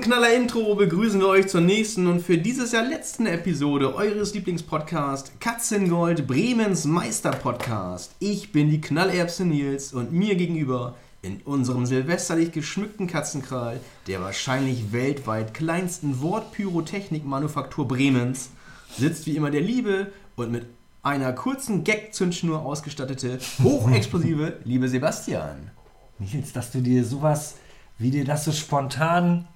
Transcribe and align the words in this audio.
diesem 0.00 0.12
Knaller-Intro 0.12 0.74
begrüßen 0.76 1.20
wir 1.20 1.28
euch 1.28 1.48
zur 1.48 1.60
nächsten 1.60 2.06
und 2.06 2.22
für 2.22 2.38
dieses 2.38 2.72
Jahr 2.72 2.84
letzten 2.84 3.26
Episode 3.26 3.94
eures 3.94 4.32
Lieblingspodcasts 4.32 5.32
Katzengold 5.40 6.26
Bremens 6.26 6.86
Meister-Podcast. 6.86 8.12
Ich 8.18 8.50
bin 8.50 8.70
die 8.70 8.80
Knallerbse 8.80 9.44
Nils 9.44 9.92
und 9.92 10.10
mir 10.10 10.36
gegenüber 10.36 10.94
in 11.20 11.42
unserem 11.44 11.84
silvesterlich 11.84 12.50
geschmückten 12.50 13.08
Katzenkral 13.08 13.78
der 14.06 14.22
wahrscheinlich 14.22 14.90
weltweit 14.92 15.52
kleinsten 15.52 16.22
Wortpyrotechnik-Manufaktur 16.22 17.86
Bremens 17.86 18.48
sitzt 18.96 19.26
wie 19.26 19.36
immer 19.36 19.50
der 19.50 19.60
liebe 19.60 20.12
und 20.34 20.50
mit 20.50 20.64
einer 21.02 21.34
kurzen 21.34 21.84
Gag-Zündschnur 21.84 22.64
ausgestattete, 22.64 23.38
hochexplosive 23.62 24.60
liebe 24.64 24.88
Sebastian. 24.88 25.70
Nils, 26.18 26.54
dass 26.54 26.70
du 26.70 26.80
dir 26.80 27.04
sowas, 27.04 27.56
wie 27.98 28.10
dir 28.10 28.24
das 28.24 28.46
so 28.46 28.52
spontan 28.52 29.46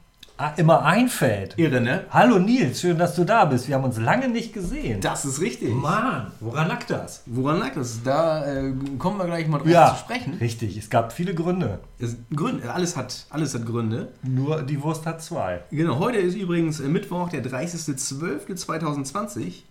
immer 0.56 0.82
einfällt. 0.84 1.54
Irre, 1.56 1.80
ne? 1.80 2.04
Hallo 2.10 2.38
Nils, 2.40 2.80
schön, 2.80 2.98
dass 2.98 3.14
du 3.14 3.22
da 3.24 3.44
bist. 3.44 3.68
Wir 3.68 3.76
haben 3.76 3.84
uns 3.84 3.98
lange 3.98 4.28
nicht 4.28 4.52
gesehen. 4.52 5.00
Das 5.00 5.24
ist 5.24 5.40
richtig. 5.40 5.72
Mann, 5.72 6.32
woran 6.40 6.66
lag 6.68 6.82
das? 6.84 7.22
Woran 7.26 7.60
lag 7.60 7.72
das? 7.74 8.02
Da 8.02 8.44
äh, 8.44 8.72
kommen 8.98 9.18
wir 9.18 9.26
gleich 9.26 9.46
mal 9.46 9.58
drauf 9.58 9.68
Ja, 9.68 9.90
zu 9.94 10.00
sprechen. 10.00 10.34
richtig. 10.40 10.76
Es 10.76 10.90
gab 10.90 11.12
viele 11.12 11.34
Gründe. 11.34 11.78
Es, 12.00 12.16
Gründe, 12.34 12.72
alles, 12.72 12.96
hat, 12.96 13.26
alles 13.30 13.54
hat 13.54 13.64
Gründe. 13.64 14.08
Nur 14.22 14.62
die 14.62 14.82
Wurst 14.82 15.06
hat 15.06 15.22
zwei. 15.22 15.60
Genau, 15.70 16.00
heute 16.00 16.18
ist 16.18 16.34
übrigens 16.34 16.80
äh, 16.80 16.88
Mittwoch, 16.88 17.28
der 17.28 17.44
30.12.2020 17.44 19.62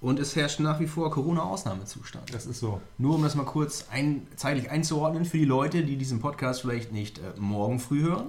und 0.00 0.18
es 0.20 0.36
herrscht 0.36 0.60
nach 0.60 0.78
wie 0.80 0.86
vor 0.86 1.10
Corona-Ausnahmezustand. 1.10 2.34
Das 2.34 2.46
ist 2.46 2.60
so. 2.60 2.80
Nur 2.98 3.14
um 3.14 3.22
das 3.22 3.34
mal 3.34 3.44
kurz 3.44 3.86
ein, 3.90 4.26
zeitlich 4.36 4.70
einzuordnen 4.70 5.24
für 5.24 5.38
die 5.38 5.44
Leute, 5.44 5.82
die 5.84 5.96
diesen 5.96 6.20
Podcast 6.20 6.60
vielleicht 6.62 6.92
nicht 6.92 7.18
äh, 7.18 7.22
morgen 7.38 7.78
früh 7.78 8.02
hören, 8.02 8.26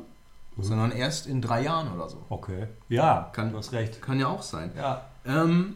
sondern 0.59 0.91
erst 0.91 1.27
in 1.27 1.41
drei 1.41 1.63
Jahren 1.63 1.91
oder 1.94 2.09
so. 2.09 2.17
Okay. 2.30 2.67
Ja, 2.89 3.30
Kann- 3.33 3.52
du 3.52 3.58
hast 3.58 3.72
recht. 3.73 4.02
Kann 4.02 4.19
ja 4.19 4.27
auch 4.27 4.41
sein. 4.41 4.72
Ja. 4.75 5.05
Ähm, 5.25 5.75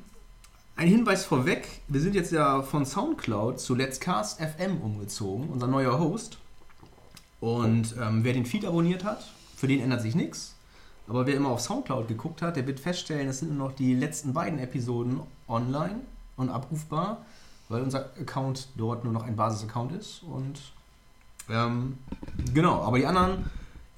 ein 0.75 0.87
Hinweis 0.87 1.25
vorweg: 1.25 1.67
Wir 1.87 2.01
sind 2.01 2.15
jetzt 2.15 2.31
ja 2.31 2.61
von 2.61 2.85
Soundcloud 2.85 3.59
zu 3.59 3.75
Let's 3.75 3.99
Cast 3.99 4.39
FM 4.41 4.81
umgezogen, 4.81 5.49
unser 5.49 5.67
neuer 5.67 5.99
Host. 5.99 6.37
Und 7.39 7.95
ähm, 7.99 8.23
wer 8.23 8.33
den 8.33 8.45
Feed 8.45 8.65
abonniert 8.65 9.03
hat, 9.03 9.23
für 9.55 9.67
den 9.67 9.81
ändert 9.81 10.01
sich 10.01 10.15
nichts. 10.15 10.55
Aber 11.07 11.25
wer 11.25 11.35
immer 11.35 11.49
auf 11.49 11.59
Soundcloud 11.61 12.07
geguckt 12.07 12.41
hat, 12.41 12.55
der 12.55 12.67
wird 12.67 12.79
feststellen, 12.79 13.27
es 13.27 13.39
sind 13.39 13.55
nur 13.57 13.67
noch 13.69 13.75
die 13.75 13.95
letzten 13.95 14.33
beiden 14.33 14.59
Episoden 14.59 15.19
online 15.47 15.99
und 16.37 16.49
abrufbar, 16.49 17.25
weil 17.67 17.81
unser 17.81 18.11
Account 18.19 18.69
dort 18.77 19.03
nur 19.03 19.11
noch 19.11 19.23
ein 19.23 19.35
Basis-Account 19.35 19.91
ist. 19.93 20.23
Und 20.23 20.59
ähm, 21.49 21.97
genau, 22.53 22.81
aber 22.83 22.97
die 22.97 23.05
anderen 23.05 23.49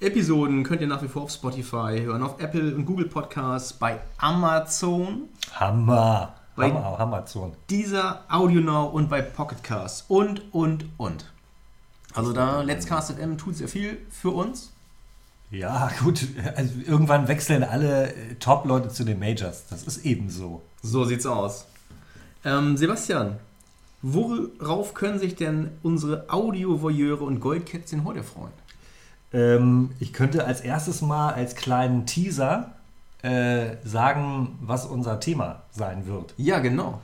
Episoden 0.04 0.62
könnt 0.64 0.80
ihr 0.80 0.86
nach 0.86 1.02
wie 1.02 1.08
vor 1.08 1.22
auf 1.22 1.30
Spotify 1.30 2.00
hören, 2.02 2.22
auf 2.22 2.40
Apple 2.40 2.74
und 2.74 2.84
Google 2.86 3.06
Podcasts, 3.08 3.72
bei 3.72 3.98
Amazon 4.18 5.28
Hammer. 5.52 6.34
Bei- 6.56 6.70
Hammer, 6.72 6.98
Hammerzone. 6.98 7.52
dieser 7.68 8.22
AudioNow 8.28 8.92
und 8.92 9.08
bei 9.10 9.22
Pocketcast 9.22 10.04
und, 10.08 10.42
und, 10.54 10.84
und. 10.98 11.30
Also 12.14 12.32
da 12.32 12.62
Let's 12.62 12.86
Cast 12.86 13.10
FM 13.12 13.36
tut 13.38 13.56
sehr 13.56 13.66
viel 13.66 13.98
für 14.10 14.30
uns. 14.30 14.70
Ja, 15.50 15.90
gut. 16.02 16.26
Also 16.56 16.72
irgendwann 16.86 17.26
wechseln 17.26 17.64
alle 17.64 18.12
äh, 18.12 18.34
Top-Leute 18.36 18.88
zu 18.88 19.02
den 19.04 19.18
Majors. 19.18 19.64
Das 19.68 19.82
ist 19.82 20.04
eben 20.04 20.30
so. 20.30 20.62
So 20.82 21.04
sieht's 21.04 21.26
aus. 21.26 21.66
Ähm, 22.44 22.76
Sebastian, 22.76 23.36
worauf 24.02 24.94
können 24.94 25.18
sich 25.18 25.34
denn 25.34 25.70
unsere 25.82 26.26
Audio-Voyeure 26.28 27.24
und 27.24 27.40
Goldkätzchen 27.40 28.04
heute 28.04 28.22
freuen? 28.22 28.52
Ähm, 29.34 29.90
ich 29.98 30.12
könnte 30.12 30.46
als 30.46 30.60
erstes 30.60 31.02
mal 31.02 31.34
als 31.34 31.56
kleinen 31.56 32.06
Teaser 32.06 32.72
äh, 33.22 33.76
sagen, 33.84 34.58
was 34.60 34.86
unser 34.86 35.20
Thema 35.20 35.62
sein 35.72 36.06
wird. 36.06 36.34
Ja, 36.36 36.60
genau. 36.60 37.00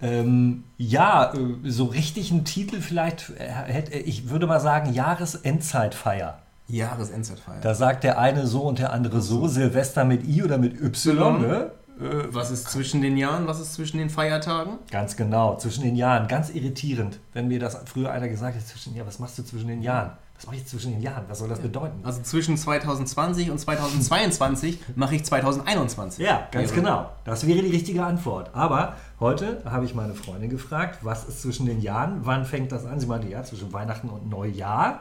Ähm, 0.00 0.64
ja, 0.76 1.32
äh, 1.32 1.70
so 1.70 1.86
richtig 1.86 2.30
einen 2.30 2.44
Titel 2.44 2.80
vielleicht 2.80 3.30
äh, 3.38 3.48
hätte 3.48 3.96
ich 3.98 4.30
würde 4.30 4.46
mal 4.46 4.60
sagen 4.60 4.92
Jahresendzeitfeier. 4.92 6.38
Jahresendzeitfeier. 6.68 7.60
Da 7.62 7.74
sagt 7.74 8.04
der 8.04 8.18
eine 8.18 8.46
so 8.46 8.62
und 8.62 8.78
der 8.78 8.92
andere 8.92 9.20
so, 9.20 9.48
Silvester 9.48 10.04
mit 10.04 10.28
I 10.28 10.42
oder 10.42 10.58
mit 10.58 10.80
Y, 10.80 11.40
ne? 11.40 11.70
Äh, 12.00 12.28
Was 12.30 12.50
ist 12.50 12.70
zwischen 12.70 13.02
den 13.02 13.16
Jahren? 13.16 13.46
Was 13.46 13.58
ist 13.58 13.74
zwischen 13.74 13.98
den 13.98 14.10
Feiertagen? 14.10 14.78
Ganz 14.90 15.16
genau, 15.16 15.56
zwischen 15.56 15.82
den 15.82 15.96
Jahren. 15.96 16.28
Ganz 16.28 16.50
irritierend, 16.50 17.18
wenn 17.32 17.48
mir 17.48 17.58
das 17.58 17.80
früher 17.86 18.12
einer 18.12 18.28
gesagt 18.28 18.56
hat, 18.56 18.66
zwischen, 18.66 18.94
ja, 18.94 19.06
was 19.06 19.18
machst 19.18 19.38
du 19.38 19.42
zwischen 19.42 19.68
den 19.68 19.82
Jahren? 19.82 20.12
Was 20.38 20.46
mache 20.46 20.56
ich 20.56 20.66
zwischen 20.66 20.92
den 20.92 21.02
Jahren? 21.02 21.24
Was 21.28 21.40
soll 21.40 21.48
das 21.48 21.58
bedeuten? 21.58 21.98
Also 22.04 22.22
zwischen 22.22 22.56
2020 22.56 23.50
und 23.50 23.58
2022 23.58 24.78
mache 24.94 25.16
ich 25.16 25.24
2021. 25.24 26.24
Ja, 26.24 26.46
ganz 26.52 26.70
Wäre- 26.70 26.80
genau. 26.80 27.10
Das 27.24 27.44
wäre 27.46 27.60
die 27.60 27.70
richtige 27.70 28.04
Antwort. 28.04 28.54
Aber 28.54 28.94
heute 29.18 29.60
habe 29.64 29.84
ich 29.84 29.96
meine 29.96 30.14
Freundin 30.14 30.48
gefragt, 30.48 31.00
was 31.02 31.24
ist 31.24 31.42
zwischen 31.42 31.66
den 31.66 31.80
Jahren? 31.80 32.20
Wann 32.22 32.44
fängt 32.44 32.70
das 32.70 32.86
an? 32.86 33.00
Sie 33.00 33.06
meinte, 33.06 33.26
ja, 33.28 33.42
zwischen 33.42 33.72
Weihnachten 33.72 34.08
und 34.08 34.30
Neujahr. 34.30 35.00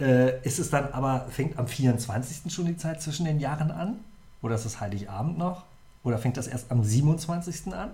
Äh, 0.00 0.40
ist 0.46 0.60
es 0.60 0.70
dann 0.70 0.92
aber, 0.92 1.26
fängt 1.30 1.58
am 1.58 1.66
24. 1.66 2.52
schon 2.52 2.66
die 2.66 2.76
Zeit 2.76 3.02
zwischen 3.02 3.24
den 3.24 3.40
Jahren 3.40 3.72
an? 3.72 3.96
Oder 4.42 4.54
ist 4.54 4.64
es 4.64 4.80
Heiligabend 4.80 5.36
noch? 5.36 5.64
Oder 6.04 6.18
fängt 6.18 6.36
das 6.36 6.46
erst 6.46 6.70
am 6.70 6.84
27. 6.84 7.74
an? 7.74 7.90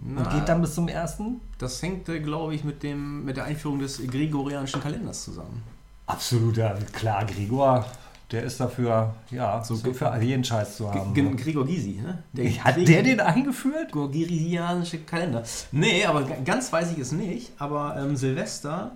Und 0.00 0.14
Na, 0.16 0.22
geht 0.34 0.46
dann 0.48 0.60
bis 0.60 0.74
zum 0.74 0.86
1.? 0.86 1.16
Das 1.56 1.80
hängt, 1.82 2.06
äh, 2.10 2.20
glaube 2.20 2.54
ich, 2.54 2.62
mit, 2.62 2.82
dem, 2.82 3.24
mit 3.24 3.38
der 3.38 3.44
Einführung 3.46 3.78
des 3.78 4.06
gregorianischen 4.06 4.82
Kalenders 4.82 5.24
zusammen. 5.24 5.62
Absolut, 6.08 6.56
ja, 6.56 6.74
klar. 6.92 7.24
Gregor, 7.26 7.86
der 8.32 8.42
ist 8.42 8.58
dafür, 8.60 9.14
ja, 9.30 9.62
so 9.62 9.76
für 9.76 10.16
jeden 10.20 10.42
Scheiß 10.42 10.78
zu 10.78 10.92
haben. 10.92 11.14
G 11.14 11.22
ne? 11.22 11.36
Gregor 11.36 11.64
Gysi, 11.66 12.00
ne? 12.02 12.22
Hat 12.64 12.76
der 12.76 13.02
den 13.02 13.20
eingeführt? 13.20 13.92
gregorianische 13.92 14.98
Kalender? 15.00 15.44
Nee, 15.70 16.04
aber 16.04 16.22
ganz 16.24 16.72
weiß 16.72 16.90
ich 16.92 16.98
es 16.98 17.12
nicht. 17.12 17.52
Aber 17.58 17.96
ähm, 17.98 18.16
Silvester 18.16 18.92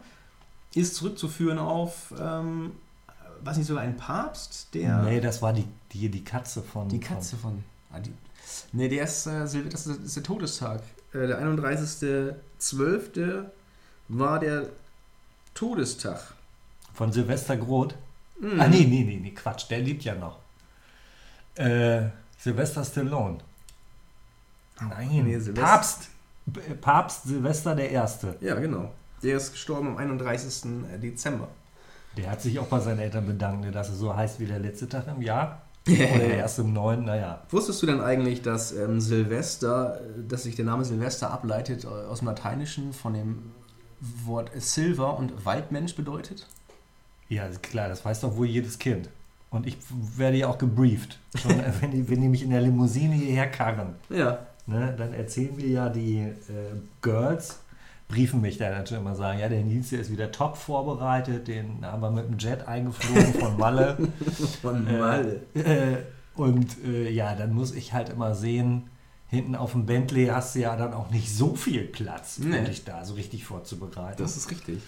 ist 0.75 0.95
zurückzuführen 0.97 1.59
auf, 1.59 2.13
ähm, 2.19 2.73
was 3.45 3.59
nicht 3.59 3.67
sogar 3.67 3.83
ein 3.85 3.97
Papst, 3.97 4.69
der... 4.75 5.03
Nee, 5.03 5.21
das 5.21 5.43
war 5.43 5.53
die, 5.53 5.67
die, 5.93 6.09
die 6.09 6.25
Katze 6.25 6.63
von. 6.63 6.89
Die 6.89 7.01
Katze 7.01 7.37
von. 7.37 7.63
Ah, 7.93 8.01
die, 8.01 8.11
nee, 8.73 8.89
der 8.89 9.05
ist, 9.05 9.27
äh, 9.27 9.47
Silve- 9.47 9.69
das 9.69 9.87
ist, 9.87 10.03
ist 10.03 10.17
der 10.17 10.23
Todestag. 10.23 10.81
Äh, 11.13 11.27
der 11.27 11.43
31.12. 11.43 13.45
war 14.09 14.39
der 14.39 14.67
Todestag. 15.55 16.35
Von, 16.95 17.13
Silvester 17.13 17.57
Groth. 17.57 17.95
Mhm. 18.41 18.61
Ah, 18.61 18.67
nee, 18.69 18.85
nee, 18.85 19.05
nee, 19.05 19.19
nee, 19.23 19.31
Quatsch, 19.31 19.71
der 19.71 19.79
lebt 19.81 20.05
ja 20.05 20.15
noch. 20.15 20.39
Äh, 21.55 22.03
Silvester 22.39 22.85
Stallone. 22.85 23.39
Nein, 24.81 25.09
Nee, 25.25 25.39
Silvester- 25.39 25.53
Papst. 25.67 26.09
Papst 26.81 27.25
Silvester 27.25 27.75
der 27.77 27.91
Erste. 27.91 28.37
Ja, 28.41 28.55
genau. 28.57 28.91
Der 29.23 29.37
ist 29.37 29.53
gestorben 29.53 29.89
am 29.89 29.97
31. 29.99 30.73
Dezember. 31.01 31.47
Der 32.17 32.31
hat 32.31 32.43
sich 32.43 32.59
auch 32.59 32.67
bei 32.67 32.81
seinen 32.81 32.99
Eltern 32.99 33.27
bedankt, 33.27 33.65
ne, 33.65 33.71
dass 33.71 33.89
es 33.89 33.99
so 33.99 34.15
heißt 34.15 34.41
wie 34.41 34.47
der 34.47 34.59
letzte 34.59 34.89
Tag 34.89 35.07
im 35.07 35.23
Jahr. 35.23 35.63
Oder 35.89 35.97
der 36.19 36.37
erste 36.39 36.63
im 36.63 36.73
neuen, 36.73 37.05
naja. 37.05 37.43
Wusstest 37.51 37.81
du 37.83 37.87
denn 37.87 38.01
eigentlich, 38.01 38.43
dass 38.43 38.73
ähm, 38.73 39.01
Silvester, 39.01 40.01
äh, 40.01 40.23
dass 40.29 40.43
sich 40.45 40.57
der 40.57 40.65
Name 40.65 40.85
Silvester 40.85 41.31
ableitet 41.31 41.85
äh, 41.85 41.89
aus 41.89 42.19
dem 42.19 42.29
Lateinischen 42.29 42.93
von 42.93 43.15
dem 43.15 43.53
Wort 44.25 44.51
Silver 44.57 45.17
und 45.17 45.45
Waldmensch 45.45 45.95
bedeutet? 45.95 46.49
Ja, 47.33 47.49
klar, 47.63 47.89
das 47.89 48.05
weiß 48.05 48.21
doch 48.21 48.37
wohl 48.37 48.47
jedes 48.47 48.79
Kind. 48.79 49.09
Und 49.51 49.67
ich 49.67 49.77
werde 50.17 50.37
ja 50.39 50.49
auch 50.49 50.59
gebrieft. 50.59 51.19
Schon, 51.41 51.53
äh, 51.61 51.73
wenn, 51.81 51.91
die, 51.91 52.09
wenn 52.09 52.21
die 52.21 52.29
mich 52.29 52.43
in 52.43 52.51
der 52.51 52.61
Limousine 52.63 53.15
hierher 53.15 53.51
karren, 53.51 53.95
Ja. 54.09 54.39
ne, 54.67 54.95
dann 54.97 55.13
erzählen 55.13 55.55
mir 55.57 55.67
ja 55.69 55.89
die 55.89 56.19
äh, 56.21 56.33
Girls, 57.03 57.59
briefen 58.09 58.41
mich 58.43 58.59
dann 58.59 58.73
natürlich 58.73 59.01
immer 59.03 59.15
sagen, 59.15 59.39
ja, 59.39 59.49
der 59.49 59.63
Nils, 59.63 59.91
der 59.91 60.01
ist 60.01 60.11
wieder 60.11 60.31
top 60.31 60.57
vorbereitet, 60.57 61.49
den 61.49 61.85
haben 61.85 62.03
wir 62.03 62.11
mit 62.11 62.29
dem 62.29 62.39
Jet 62.39 62.67
eingeflogen 62.69 63.35
von 63.35 63.57
Malle. 63.59 63.97
Von 64.63 64.87
Äh, 64.87 65.59
äh, 65.59 65.97
und 66.35 66.77
äh, 66.85 67.11
ja, 67.11 67.35
dann 67.35 67.53
muss 67.55 67.75
ich 67.75 67.93
halt 67.93 68.09
immer 68.11 68.35
sehen, 68.35 68.85
hinten 69.29 69.55
auf 69.55 69.73
dem 69.73 69.87
Bentley 69.87 70.27
hast 70.27 70.55
du 70.55 70.61
ja 70.61 70.77
dann 70.77 70.93
auch 70.93 71.11
nicht 71.11 71.35
so 71.35 71.55
viel 71.55 71.85
Platz, 71.85 72.39
um 72.43 72.51
Nee. 72.51 72.65
dich 72.65 72.85
da 72.85 73.05
so 73.05 73.15
richtig 73.15 73.45
vorzubereiten. 73.45 74.23
Das 74.23 74.37
ist 74.37 74.51
richtig. 74.51 74.79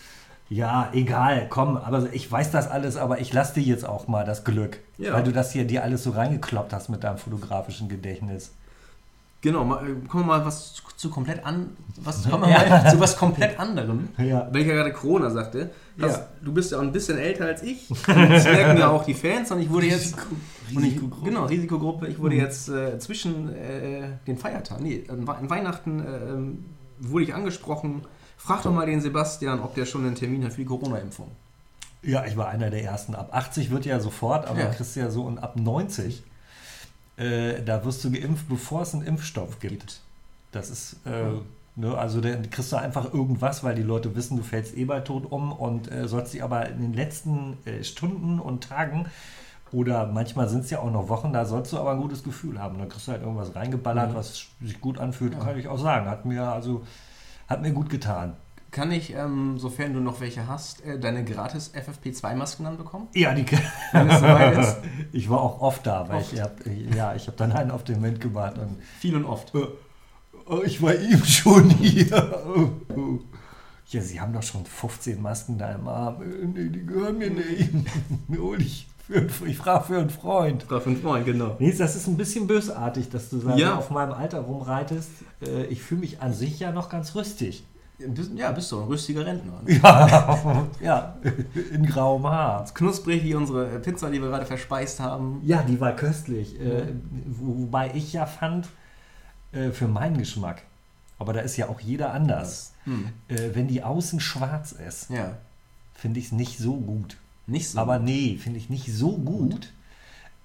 Ja, 0.50 0.90
egal, 0.92 1.46
komm, 1.48 1.76
aber 1.78 2.12
ich 2.12 2.30
weiß 2.30 2.50
das 2.50 2.68
alles, 2.68 2.96
aber 2.96 3.18
ich 3.20 3.32
lasse 3.32 3.54
dir 3.54 3.62
jetzt 3.62 3.86
auch 3.88 4.08
mal 4.08 4.24
das 4.24 4.44
Glück. 4.44 4.78
Ja. 4.98 5.14
Weil 5.14 5.22
du 5.24 5.32
das 5.32 5.52
hier 5.52 5.64
dir 5.64 5.82
alles 5.82 6.04
so 6.04 6.10
reingekloppt 6.10 6.72
hast 6.72 6.88
mit 6.90 7.02
deinem 7.02 7.18
fotografischen 7.18 7.88
Gedächtnis. 7.88 8.50
Genau, 9.40 9.64
mal, 9.64 9.78
äh, 9.86 10.06
kommen 10.08 10.24
wir 10.24 10.38
mal 10.38 10.44
was 10.46 10.74
zu, 10.74 10.82
zu 10.96 11.10
komplett 11.10 11.44
an, 11.44 11.70
was 11.96 12.28
kommen 12.28 12.44
wir 12.48 12.48
mal 12.68 12.90
zu 12.90 12.98
was 13.00 13.16
komplett 13.16 13.58
anderem. 13.58 14.08
Ja. 14.18 14.48
Weil 14.52 14.62
ich 14.62 14.68
ja 14.68 14.74
gerade 14.74 14.92
Corona 14.92 15.28
sagte, 15.30 15.70
hast, 16.00 16.16
Ja. 16.16 16.26
du 16.42 16.52
bist 16.52 16.72
ja 16.72 16.78
auch 16.78 16.82
ein 16.82 16.92
bisschen 16.92 17.18
älter 17.18 17.46
als 17.46 17.62
ich. 17.62 17.88
Das 18.06 18.44
merken 18.44 18.78
ja 18.78 18.88
auch 18.90 19.04
die 19.04 19.12
Fans 19.14 19.50
und 19.50 19.60
ich 19.60 19.68
wurde 19.70 19.86
jetzt 19.86 20.14
ich, 20.70 20.78
Risikogruppe. 20.78 21.24
genau 21.30 21.44
Risikogruppe. 21.46 22.06
Ich 22.08 22.18
wurde 22.18 22.36
jetzt 22.36 22.68
äh, 22.70 22.98
zwischen 22.98 23.54
äh, 23.54 24.08
den 24.26 24.38
Feiertagen, 24.38 24.82
nee, 24.84 25.04
an 25.08 25.50
Weihnachten 25.50 26.00
äh, 26.00 26.32
ähm, 26.32 26.64
wurde 27.00 27.24
ich 27.24 27.34
angesprochen. 27.34 28.02
Frag 28.44 28.62
doch 28.62 28.72
mal 28.72 28.84
den 28.86 29.00
Sebastian, 29.00 29.60
ob 29.60 29.74
der 29.74 29.86
schon 29.86 30.04
einen 30.04 30.14
Termin 30.16 30.44
hat 30.44 30.52
für 30.52 30.60
die 30.60 30.66
Corona-Impfung. 30.66 31.28
Ja, 32.02 32.26
ich 32.26 32.36
war 32.36 32.48
einer 32.48 32.68
der 32.68 32.84
ersten. 32.84 33.14
Ab 33.14 33.30
80 33.32 33.70
wird 33.70 33.86
ja 33.86 33.98
sofort, 34.00 34.46
aber 34.46 34.60
Ja. 34.60 34.66
kriegst 34.66 34.94
du 34.96 35.00
ja 35.00 35.10
so 35.10 35.22
und 35.22 35.38
ab 35.38 35.56
90, 35.56 36.22
äh, 37.16 37.62
da 37.62 37.84
wirst 37.84 38.04
du 38.04 38.10
geimpft, 38.10 38.46
bevor 38.48 38.82
es 38.82 38.92
einen 38.92 39.04
Impfstoff 39.06 39.60
gibt. 39.60 40.00
Das 40.52 40.68
ist, 40.68 40.96
äh, 41.06 41.24
ne, 41.76 41.96
also 41.96 42.20
dann 42.20 42.50
kriegst 42.50 42.70
du 42.72 42.76
einfach 42.76 43.14
irgendwas, 43.14 43.64
weil 43.64 43.74
die 43.74 43.82
Leute 43.82 44.14
wissen, 44.14 44.36
du 44.36 44.42
fällst 44.42 44.76
eh 44.76 44.84
bald 44.84 45.06
tot 45.06 45.24
um 45.32 45.50
und 45.52 45.90
äh, 45.90 46.06
sollst 46.06 46.34
dich 46.34 46.42
aber 46.42 46.68
in 46.68 46.82
den 46.82 46.92
letzten 46.92 47.56
äh, 47.64 47.82
Stunden 47.82 48.38
und 48.40 48.64
Tagen 48.68 49.06
oder 49.72 50.06
manchmal 50.06 50.48
sind 50.50 50.64
es 50.64 50.70
ja 50.70 50.80
auch 50.80 50.90
noch 50.90 51.08
Wochen, 51.08 51.32
da 51.32 51.46
sollst 51.46 51.72
du 51.72 51.78
aber 51.78 51.92
ein 51.92 52.00
gutes 52.00 52.22
Gefühl 52.22 52.60
haben. 52.60 52.78
Dann 52.78 52.90
kriegst 52.90 53.08
du 53.08 53.12
halt 53.12 53.22
irgendwas 53.22 53.54
reingeballert, 53.56 54.10
Mhm. 54.10 54.14
was 54.16 54.46
sich 54.60 54.80
gut 54.82 54.98
anfühlt, 54.98 55.32
Ja. 55.32 55.40
kann 55.40 55.58
ich 55.58 55.66
auch 55.66 55.78
sagen. 55.78 56.08
Hat 56.10 56.26
mir 56.26 56.42
also, 56.46 56.84
hat 57.48 57.62
mir 57.62 57.72
gut 57.72 57.90
getan. 57.90 58.36
Kann 58.70 58.90
ich, 58.90 59.14
ähm, 59.14 59.56
sofern 59.56 59.92
du 59.94 60.00
noch 60.00 60.20
welche 60.20 60.48
hast, 60.48 60.84
äh, 60.84 60.98
deine 60.98 61.24
gratis 61.24 61.72
FFP2-Masken 61.74 62.64
dann 62.64 62.76
bekommen? 62.76 63.06
Ja, 63.14 63.32
die 63.32 63.46
Wenn 63.92 64.08
es 64.10 64.18
soweit 64.18 64.58
ist. 64.58 64.76
Ich 65.12 65.30
war 65.30 65.40
auch 65.40 65.60
oft 65.60 65.86
da, 65.86 66.08
weil 66.08 66.16
Oft. 66.22 66.32
ich 66.32 66.40
hab, 66.40 66.56
ja, 66.94 67.14
ich 67.14 67.28
habe 67.28 67.36
dann 67.36 67.52
einen 67.52 67.70
auf 67.70 67.84
den 67.84 68.02
Wind 68.02 68.20
gemacht 68.20 68.58
und 68.58 68.82
Viel 68.98 69.14
und 69.14 69.24
oft. 69.26 69.54
äh, 69.54 69.58
oh, 70.46 70.62
ich 70.64 70.82
war 70.82 70.92
eben 70.94 71.24
schon 71.24 71.70
hier. 71.70 72.42
Oh, 72.56 72.70
oh. 72.96 73.18
Ja, 73.86 74.00
Sie 74.00 74.20
haben 74.20 74.32
doch 74.32 74.42
schon 74.42 74.64
15 74.66 75.22
Masken 75.22 75.56
da 75.56 75.70
im 75.72 75.86
Arm. 75.86 76.20
Äh, 76.22 76.46
Nee, 76.46 76.68
die 76.70 76.84
gehören 76.84 77.18
mir 77.18 77.30
nicht. 77.30 77.70
Hol 78.36 78.60
ich, 78.60 78.88
für, 79.06 79.16
einen- 79.18 79.30
ich 79.46 79.56
frage 79.58 79.84
für 79.84 79.98
einen 79.98 80.10
Freund. 80.10 80.70
War 80.70 80.80
fünf 80.80 81.02
Freund, 81.02 81.24
genau. 81.24 81.56
Nee, 81.58 81.72
das 81.72 81.96
ist 81.96 82.06
ein 82.06 82.16
bisschen 82.16 82.46
bösartig, 82.46 83.08
dass 83.10 83.28
du 83.30 83.38
da 83.38 83.56
Ja. 83.56 83.76
auf 83.76 83.90
meinem 83.90 84.12
Alter 84.12 84.40
rumreitest. 84.40 85.10
Äh, 85.42 85.64
Ich 85.66 85.82
fühle 85.82 86.00
mich 86.00 86.20
an 86.20 86.32
sich 86.32 86.58
ja 86.60 86.72
noch 86.72 86.88
ganz 86.88 87.14
rüstig. 87.14 87.64
Ja, 88.34 88.50
bist 88.50 88.72
du 88.72 88.80
ein 88.80 88.86
rüstiger 88.88 89.24
Rentner. 89.24 89.60
Ja, 89.66 90.66
ja 90.80 91.16
in 91.72 91.86
grauem 91.86 92.26
Haar. 92.26 92.64
Knusprig 92.74 93.22
wie 93.22 93.34
unsere 93.36 93.66
Pizza, 93.78 94.10
die 94.10 94.20
wir 94.20 94.28
gerade 94.28 94.46
verspeist 94.46 94.98
haben. 94.98 95.40
Ja, 95.44 95.62
die 95.62 95.80
war 95.80 95.92
köstlich. 95.94 96.60
Äh, 96.60 96.86
wo- 97.26 97.62
wobei 97.62 97.92
ich 97.94 98.12
ja 98.12 98.26
fand, 98.26 98.68
äh, 99.52 99.70
für 99.70 99.86
meinen 99.86 100.18
Geschmack, 100.18 100.62
aber 101.20 101.32
da 101.32 101.40
ist 101.40 101.56
ja 101.56 101.68
auch 101.68 101.78
jeder 101.80 102.12
anders, 102.12 102.72
Hm. 102.82 103.10
äh, 103.28 103.50
wenn 103.54 103.68
die 103.68 103.84
außen 103.84 104.18
schwarz 104.18 104.72
ist, 104.72 105.08
Ja, 105.10 105.36
finde 105.94 106.18
ich 106.18 106.26
es 106.26 106.32
nicht 106.32 106.58
so 106.58 106.74
gut. 106.76 107.16
Nicht 107.46 107.68
so. 107.70 107.78
Aber 107.78 107.98
nee, 107.98 108.36
finde 108.40 108.58
ich 108.58 108.70
nicht 108.70 108.92
so 108.92 109.12
gut. 109.16 109.72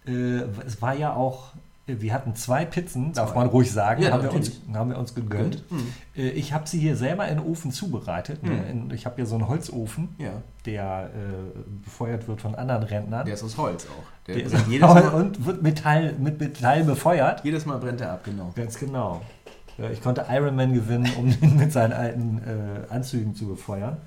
Äh, 0.08 0.42
es 0.66 0.82
war 0.82 0.96
ja 0.96 1.14
auch, 1.14 1.54
äh, 1.88 1.96
wir 2.00 2.14
hatten 2.14 2.36
zwei 2.36 2.66
Pizzen, 2.66 3.14
darf 3.14 3.32
Zwei. 3.32 3.40
man 3.40 3.48
ruhig 3.50 3.72
sagen, 3.72 4.02
Ja, 4.04 4.12
haben, 4.12 4.24
wir 4.24 4.34
uns, 4.34 4.62
haben 4.74 4.90
wir 4.90 4.98
uns 4.98 5.14
gegönnt. 5.14 5.64
Hm. 5.70 5.80
Äh, 6.16 6.30
ich 6.30 6.54
habe 6.54 6.68
sie 6.68 6.80
hier 6.80 6.96
selber 6.96 7.28
in 7.28 7.38
den 7.38 7.46
Ofen 7.46 7.72
zubereitet. 7.72 8.44
Ne? 8.44 8.52
Mhm. 8.52 8.70
In, 8.90 8.92
ich 8.92 9.06
habe 9.06 9.18
hier 9.18 9.26
so 9.26 9.36
einen 9.36 9.48
Holzofen, 9.48 10.10
Ja, 10.18 10.32
der 10.66 11.10
äh, 11.14 11.60
befeuert 11.84 12.28
wird 12.28 12.42
von 12.42 12.56
anderen 12.56 12.84
Rentnern. 12.84 13.26
der 13.26 13.34
ist 13.34 13.44
aus 13.44 13.58
Holz 13.58 13.86
auch. 13.86 14.26
Der, 14.28 14.36
Der 14.36 14.46
ist 14.46 14.68
jedes, 14.68 14.88
Mal, 14.88 15.10
und 15.10 15.46
wird 15.46 15.62
Metall, 15.64 16.14
mit 16.20 16.40
Metall 16.40 16.84
befeuert. 16.84 17.44
jedes 17.44 17.66
Mal 17.66 17.78
brennt 17.78 18.02
er 18.02 18.12
ab, 18.14 18.24
genau. 18.24 18.52
Ganz 18.56 18.78
genau. 18.78 19.22
Ja, 19.78 19.90
Ich 19.90 20.02
konnte 20.02 20.26
Ironman 20.30 20.74
gewinnen, 20.74 21.10
um 21.18 21.28
ihn 21.30 21.56
mit 21.58 21.72
seinen 21.72 21.94
alten 21.94 22.40
äh, 22.40 22.94
Anzügen 22.94 23.34
zu 23.36 23.48
befeuern. 23.48 23.98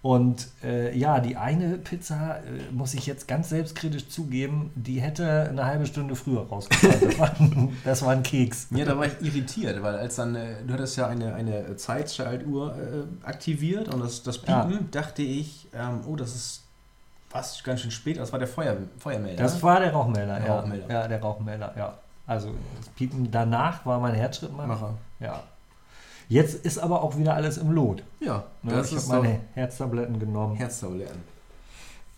Und 0.00 0.46
äh, 0.62 0.96
ja, 0.96 1.18
die 1.18 1.36
eine 1.36 1.76
Pizza, 1.76 2.36
äh, 2.38 2.72
muss 2.72 2.94
ich 2.94 3.04
jetzt 3.06 3.26
ganz 3.26 3.48
selbstkritisch 3.48 4.08
zugeben, 4.08 4.70
die 4.76 5.00
hätte 5.00 5.48
eine 5.50 5.64
halbe 5.64 5.86
Stunde 5.86 6.14
früher 6.14 6.46
rausgekommen. 6.48 7.00
Das 7.08 7.18
war, 7.18 7.40
ein- 7.40 7.76
das 7.84 8.02
war 8.02 8.12
ein 8.12 8.22
Keks. 8.22 8.68
Ja, 8.70 8.84
da 8.84 8.96
war 8.96 9.06
ich 9.06 9.20
irritiert, 9.20 9.82
weil 9.82 9.96
als 9.96 10.14
dann, 10.14 10.36
äh, 10.36 10.54
du 10.64 10.72
hattest 10.74 10.96
ja 10.98 11.08
eine, 11.08 11.34
eine 11.34 11.74
Zeitschaltuhr 11.76 12.76
äh, 12.76 13.26
aktiviert 13.26 13.92
und 13.92 14.00
das, 14.00 14.22
das 14.22 14.38
Piepen, 14.38 14.70
Ja. 14.72 14.78
dachte 14.92 15.22
ich, 15.22 15.66
ähm, 15.74 16.00
oh, 16.06 16.14
das 16.14 16.32
ist 16.34 16.62
fast 17.28 17.62
ganz 17.64 17.80
schön 17.80 17.90
spät, 17.90 18.18
das 18.18 18.30
war 18.30 18.38
der 18.38 18.48
Feuer, 18.48 18.76
Feuermelder. 18.98 19.42
Das 19.42 19.60
war 19.64 19.80
der 19.80 19.92
Rauchmelder, 19.92 20.38
Der 20.38 20.46
ja. 20.46 20.60
Rauchmelder. 20.60 20.88
Ja, 20.94 21.08
der 21.08 21.20
Rauchmelder, 21.20 21.74
ja. 21.76 21.94
Also 22.24 22.54
das 22.78 22.88
Piepen 22.90 23.28
danach 23.32 23.84
war 23.84 23.98
mein 23.98 24.14
Herzschrittmacher. 24.14 24.68
Macher. 24.68 24.94
Ja. 25.18 25.42
Jetzt 26.28 26.64
ist 26.66 26.78
aber 26.78 27.02
auch 27.02 27.16
wieder 27.16 27.34
alles 27.34 27.56
im 27.58 27.70
Lot. 27.70 28.02
Ja, 28.20 28.44
Ne? 28.62 28.72
das 28.72 28.92
ich 28.92 28.98
habe 28.98 29.22
meine 29.22 29.40
Herztabletten 29.54 30.18
genommen. 30.18 30.56
Herztabletten. 30.56 31.20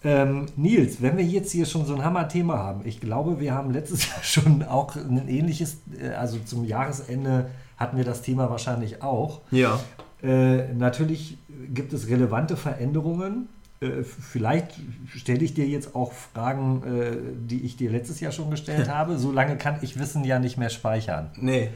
Ähm, 0.03 0.47
Nils, 0.57 1.03
wenn 1.03 1.17
wir 1.19 1.25
jetzt 1.25 1.53
hier 1.53 1.67
schon 1.67 1.85
so 1.85 1.95
ein 1.95 2.03
Hammer-Thema 2.03 2.57
haben, 2.59 2.81
ich 2.87 3.01
glaube, 3.01 3.39
wir 3.39 3.53
haben 3.55 3.71
letztes 3.71 4.09
Jahr 4.09 4.23
schon 4.23 4.63
auch 4.63 4.97
ein 4.97 5.29
ähnliches, 5.29 5.77
äh, 6.01 6.09
also 6.09 6.39
zum 6.45 6.65
Jahresende 6.65 7.51
hatten 7.77 7.97
wir 7.99 8.05
das 8.05 8.23
Thema 8.23 8.49
wahrscheinlich 8.51 9.03
auch. 9.03 9.41
Ja. 9.51 9.79
Äh, 10.23 10.73
natürlich 10.75 11.39
gibt 11.73 11.93
es 11.93 12.09
relevante 12.09 12.57
Veränderungen. 12.57 13.49
Äh, 13.81 14.03
vielleicht 14.03 14.73
stelle 15.15 15.41
ich 15.45 15.55
dir 15.55 15.67
jetzt 15.67 15.95
auch 15.95 16.13
Fragen, 16.13 16.83
äh, 16.85 17.17
die 17.49 17.61
ich 17.63 17.77
dir 17.77 17.91
letztes 17.91 18.21
Jahr 18.21 18.33
schon 18.33 18.51
gestellt 18.51 18.89
habe. 18.95 19.19
So 19.19 19.31
lange 19.33 19.57
kann 19.57 19.77
ich 19.83 19.99
Wissen 19.99 20.25
ja 20.25 20.39
nicht 20.39 20.57
mehr 20.57 20.71
speichern. 20.71 21.31
Nee. 21.37 21.69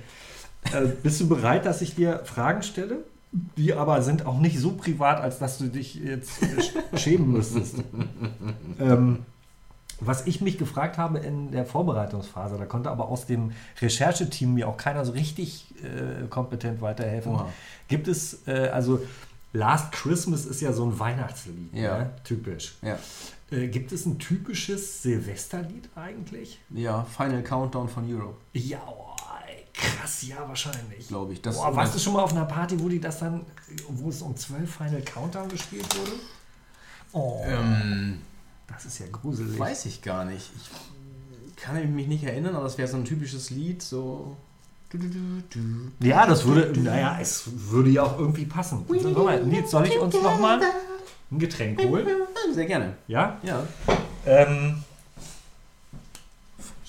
Äh, 0.73 0.87
bist 1.03 1.21
du 1.21 1.29
bereit, 1.29 1.67
dass 1.67 1.83
ich 1.83 1.95
dir 1.95 2.21
Fragen 2.25 2.63
stelle? 2.63 2.99
Die 3.57 3.75
aber 3.75 4.01
sind 4.03 4.27
auch 4.27 4.39
nicht 4.39 4.59
so 4.61 4.73
privat, 4.73 5.21
als 5.21 5.39
dass 5.41 5.59
du 5.59 5.67
dich 5.67 5.97
jetzt 5.97 6.41
äh, 6.43 6.47
sch- 6.61 6.99
schämen 6.99 7.33
müsstest. 7.33 7.77
ähm, 8.81 9.21
was 10.01 10.27
ich 10.27 10.41
mich 10.41 10.59
gefragt 10.59 10.99
habe 10.99 11.19
in 11.19 11.51
der 11.53 11.65
Vorbereitungsphase, 11.65 12.57
da 12.59 12.65
konnte 12.67 12.91
aber 12.91 13.09
aus 13.09 13.27
dem 13.27 13.53
Rechercheteam 13.81 14.55
mir 14.55 14.69
auch 14.69 14.77
keiner 14.77 15.05
so 15.05 15.13
richtig 15.13 15.67
äh, 15.83 16.27
kompetent 16.29 16.81
weiterhelfen. 16.81 17.33
Oha. 17.33 17.49
Gibt 17.89 18.09
es, 18.09 18.47
äh, 18.47 18.69
also 18.73 19.01
Last 19.53 19.93
Christmas 19.93 20.47
ist 20.47 20.61
ja 20.61 20.73
so 20.73 20.85
ein 20.85 20.99
Weihnachtslied, 20.99 21.73
Ja. 21.75 21.99
ne? 21.99 22.11
typisch. 22.25 22.75
Ja. 22.83 22.99
Äh, 23.57 23.69
gibt 23.69 23.93
es 23.93 24.05
ein 24.05 24.19
typisches 24.19 25.03
Silvesterlied 25.03 25.89
eigentlich? 25.95 26.61
Ja, 26.71 27.05
Final 27.05 27.43
Countdown 27.43 27.89
von 27.89 28.05
Europe, 28.13 28.37
Ja, 28.53 28.79
oh, 28.89 29.14
krass, 29.75 30.23
ja, 30.23 30.49
wahrscheinlich. 30.49 31.09
glaube 31.09 31.33
ich. 31.33 31.43
Das, 31.43 31.57
Boah, 31.57 31.75
warst 31.75 31.95
du 31.95 31.99
schon 31.99 32.15
mal 32.15 32.23
auf 32.23 32.33
einer 32.33 32.45
Party, 32.47 32.81
wo 32.81 32.89
die 32.89 33.01
das 33.01 33.19
dann, 33.19 33.45
wo 33.89 34.09
es 34.09 34.23
um 34.23 34.37
12 34.37 34.73
Final 34.73 35.03
Countdown 35.03 35.49
gespielt 35.49 35.87
wurde? 35.99 36.13
Oh, 37.13 37.43
ähm, 37.47 38.21
das 38.67 38.87
ist 38.87 38.99
ja 38.99 39.07
gruselig. 39.11 39.59
weiß 39.59 39.87
ich 39.87 40.03
gar 40.03 40.25
nicht. 40.25 40.51
Ich 40.57 41.57
kann 41.57 41.95
mich 41.95 42.07
nicht 42.09 42.25
erinnern, 42.25 42.57
aber 42.57 42.67
es 42.67 42.79
wäre 42.79 42.89
so 42.89 42.97
ein 42.97 43.05
typisches 43.05 43.51
Lied, 43.51 43.83
so. 43.83 44.37
Ja, 46.01 46.25
das 46.27 46.45
würde, 46.45 46.81
naja, 46.81 47.19
es 47.21 47.45
würde 47.47 47.91
ja 47.91 48.05
auch 48.05 48.19
irgendwie 48.19 48.45
passen. 48.45 48.85
So, 48.89 49.29
Nils, 49.45 49.71
soll 49.71 49.87
ich 49.87 49.99
uns 49.99 50.15
nochmal 50.15 50.61
ein 51.31 51.39
Getränk 51.39 51.83
holen? 51.83 52.07
Sehr 52.53 52.67
gerne. 52.67 52.97
Ja? 53.09 53.41
Ja. 53.43 53.67
Ähm, 54.25 54.85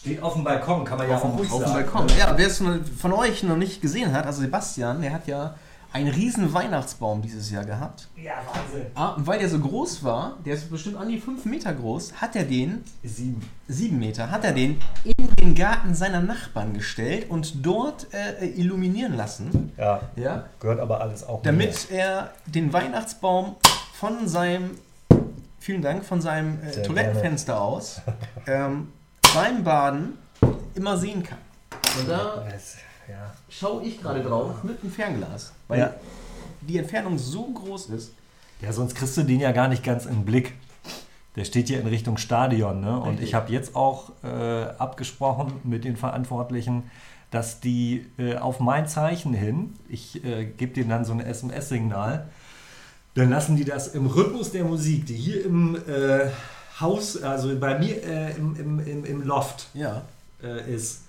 steht 0.06 0.22
auf 0.22 0.34
dem 0.34 0.44
Balkon, 0.44 0.86
kann 0.86 1.00
man 1.00 1.10
ja 1.10 1.16
auf, 1.16 1.26
auch 1.26 1.38
ruhig 1.38 1.52
auf 1.52 1.64
dem. 1.64 1.74
Balkon. 1.74 2.08
Ja, 2.18 2.34
wer 2.38 2.48
es 2.48 2.62
von 2.98 3.14
euch 3.14 3.44
noch 3.44 3.58
nicht 3.58 3.82
gesehen 3.82 4.14
hat, 4.14 4.26
also 4.26 4.42
Sebastian, 4.42 5.02
der 5.02 5.14
hat 5.14 5.28
ja 5.28 5.56
einen 5.94 6.10
riesen 6.10 6.54
Weihnachtsbaum 6.54 7.22
dieses 7.22 7.50
Jahr 7.50 7.64
gehabt. 7.64 8.10
Ja, 8.18 8.34
Wahnsinn. 8.54 8.88
Ah, 8.96 9.14
und 9.14 9.26
weil 9.26 9.40
der 9.40 9.50
so 9.50 9.58
groß 9.58 10.04
war, 10.04 10.38
der 10.46 10.56
ist 10.56 10.70
bestimmt 10.70 10.98
an 10.98 11.08
die 11.08 11.20
5 11.20 11.46
Meter 11.46 11.74
groß, 11.74 12.14
hat 12.16 12.36
er 12.36 12.44
den, 12.44 12.84
Sieben. 13.02 13.42
7 13.68 13.98
Meter, 13.98 14.30
hat 14.30 14.44
er 14.44 14.52
den 14.52 14.80
in 15.06 15.36
den 15.40 15.56
Garten 15.56 15.96
seiner 15.96 16.20
Nachbarn 16.20 16.74
gestellt 16.74 17.30
und 17.30 17.66
dort 17.66 18.08
äh, 18.14 18.46
illuminieren 18.46 19.16
lassen. 19.16 19.72
Ja, 19.78 20.02
Ja, 20.18 20.46
gehört 20.60 20.82
aber 20.82 21.02
alles 21.02 21.24
auch 21.24 21.42
damit 21.44 21.90
er 21.90 22.32
den 22.46 22.74
Weihnachtsbaum 22.74 23.56
von 23.94 24.28
seinem, 24.28 24.72
vielen 25.60 25.82
Dank, 25.82 26.04
von 26.04 26.20
seinem 26.22 26.60
äh, 26.62 26.82
Toilettenfenster 26.84 27.60
aus 27.60 28.02
ähm, 28.48 28.90
beim 29.36 29.64
Baden 29.64 30.18
immer 30.76 30.98
sehen 30.98 31.22
kann. 31.22 31.38
Und 32.00 32.10
da 32.10 32.46
Ja. 33.08 33.34
schaue 33.50 33.84
ich 33.84 34.02
gerade 34.02 34.24
drauf 34.24 34.64
mit 34.64 34.82
einem 34.82 34.92
Fernglas, 34.92 35.52
weil 35.68 35.80
Ja. 35.80 35.94
die 36.62 36.78
Entfernung 36.78 37.18
so 37.18 37.44
groß 37.44 37.88
ist. 37.90 38.14
Ja, 38.62 38.72
sonst 38.72 38.96
kriegst 38.96 39.16
du 39.18 39.24
den 39.24 39.40
ja 39.42 39.52
gar 39.52 39.68
nicht 39.68 39.84
ganz 39.84 40.06
im 40.06 40.24
Blick. 40.26 40.54
Der 41.36 41.44
steht 41.44 41.68
hier 41.68 41.82
in 41.82 41.88
Richtung 41.88 42.18
Stadion. 42.18 42.80
Ne? 42.80 42.98
Und 42.98 43.22
ich 43.22 43.34
habe 43.34 43.52
jetzt 43.52 43.76
auch 43.76 44.12
äh, 44.24 44.64
abgesprochen 44.78 45.52
mit 45.66 45.84
den 45.84 45.98
Verantwortlichen, 45.98 46.90
dass 47.30 47.60
die 47.60 48.06
äh, 48.18 48.38
auf 48.38 48.62
mein 48.62 48.88
Zeichen 48.88 49.34
hin, 49.34 49.74
ich 49.90 50.24
äh, 50.24 50.46
gebe 50.46 50.74
denen 50.74 50.90
dann 50.90 51.04
so 51.04 51.12
ein 51.12 51.20
SMS-Signal, 51.20 52.30
dann 53.16 53.30
lassen 53.30 53.58
die 53.58 53.66
das 53.66 53.90
im 53.90 54.06
Rhythmus 54.06 54.52
der 54.52 54.64
Musik, 54.64 55.06
die 55.08 55.16
hier 55.16 55.46
im 55.46 55.76
äh, 55.76 56.30
Haus, 56.80 57.22
also 57.22 57.58
bei 57.60 57.80
mir 57.80 58.04
äh, 58.04 58.36
im, 58.36 58.56
im, 58.56 58.80
im, 58.88 59.06
im 59.06 59.22
Loft 59.24 59.68
Ja. 59.74 60.02
äh, 60.44 60.74
ist, 60.74 61.04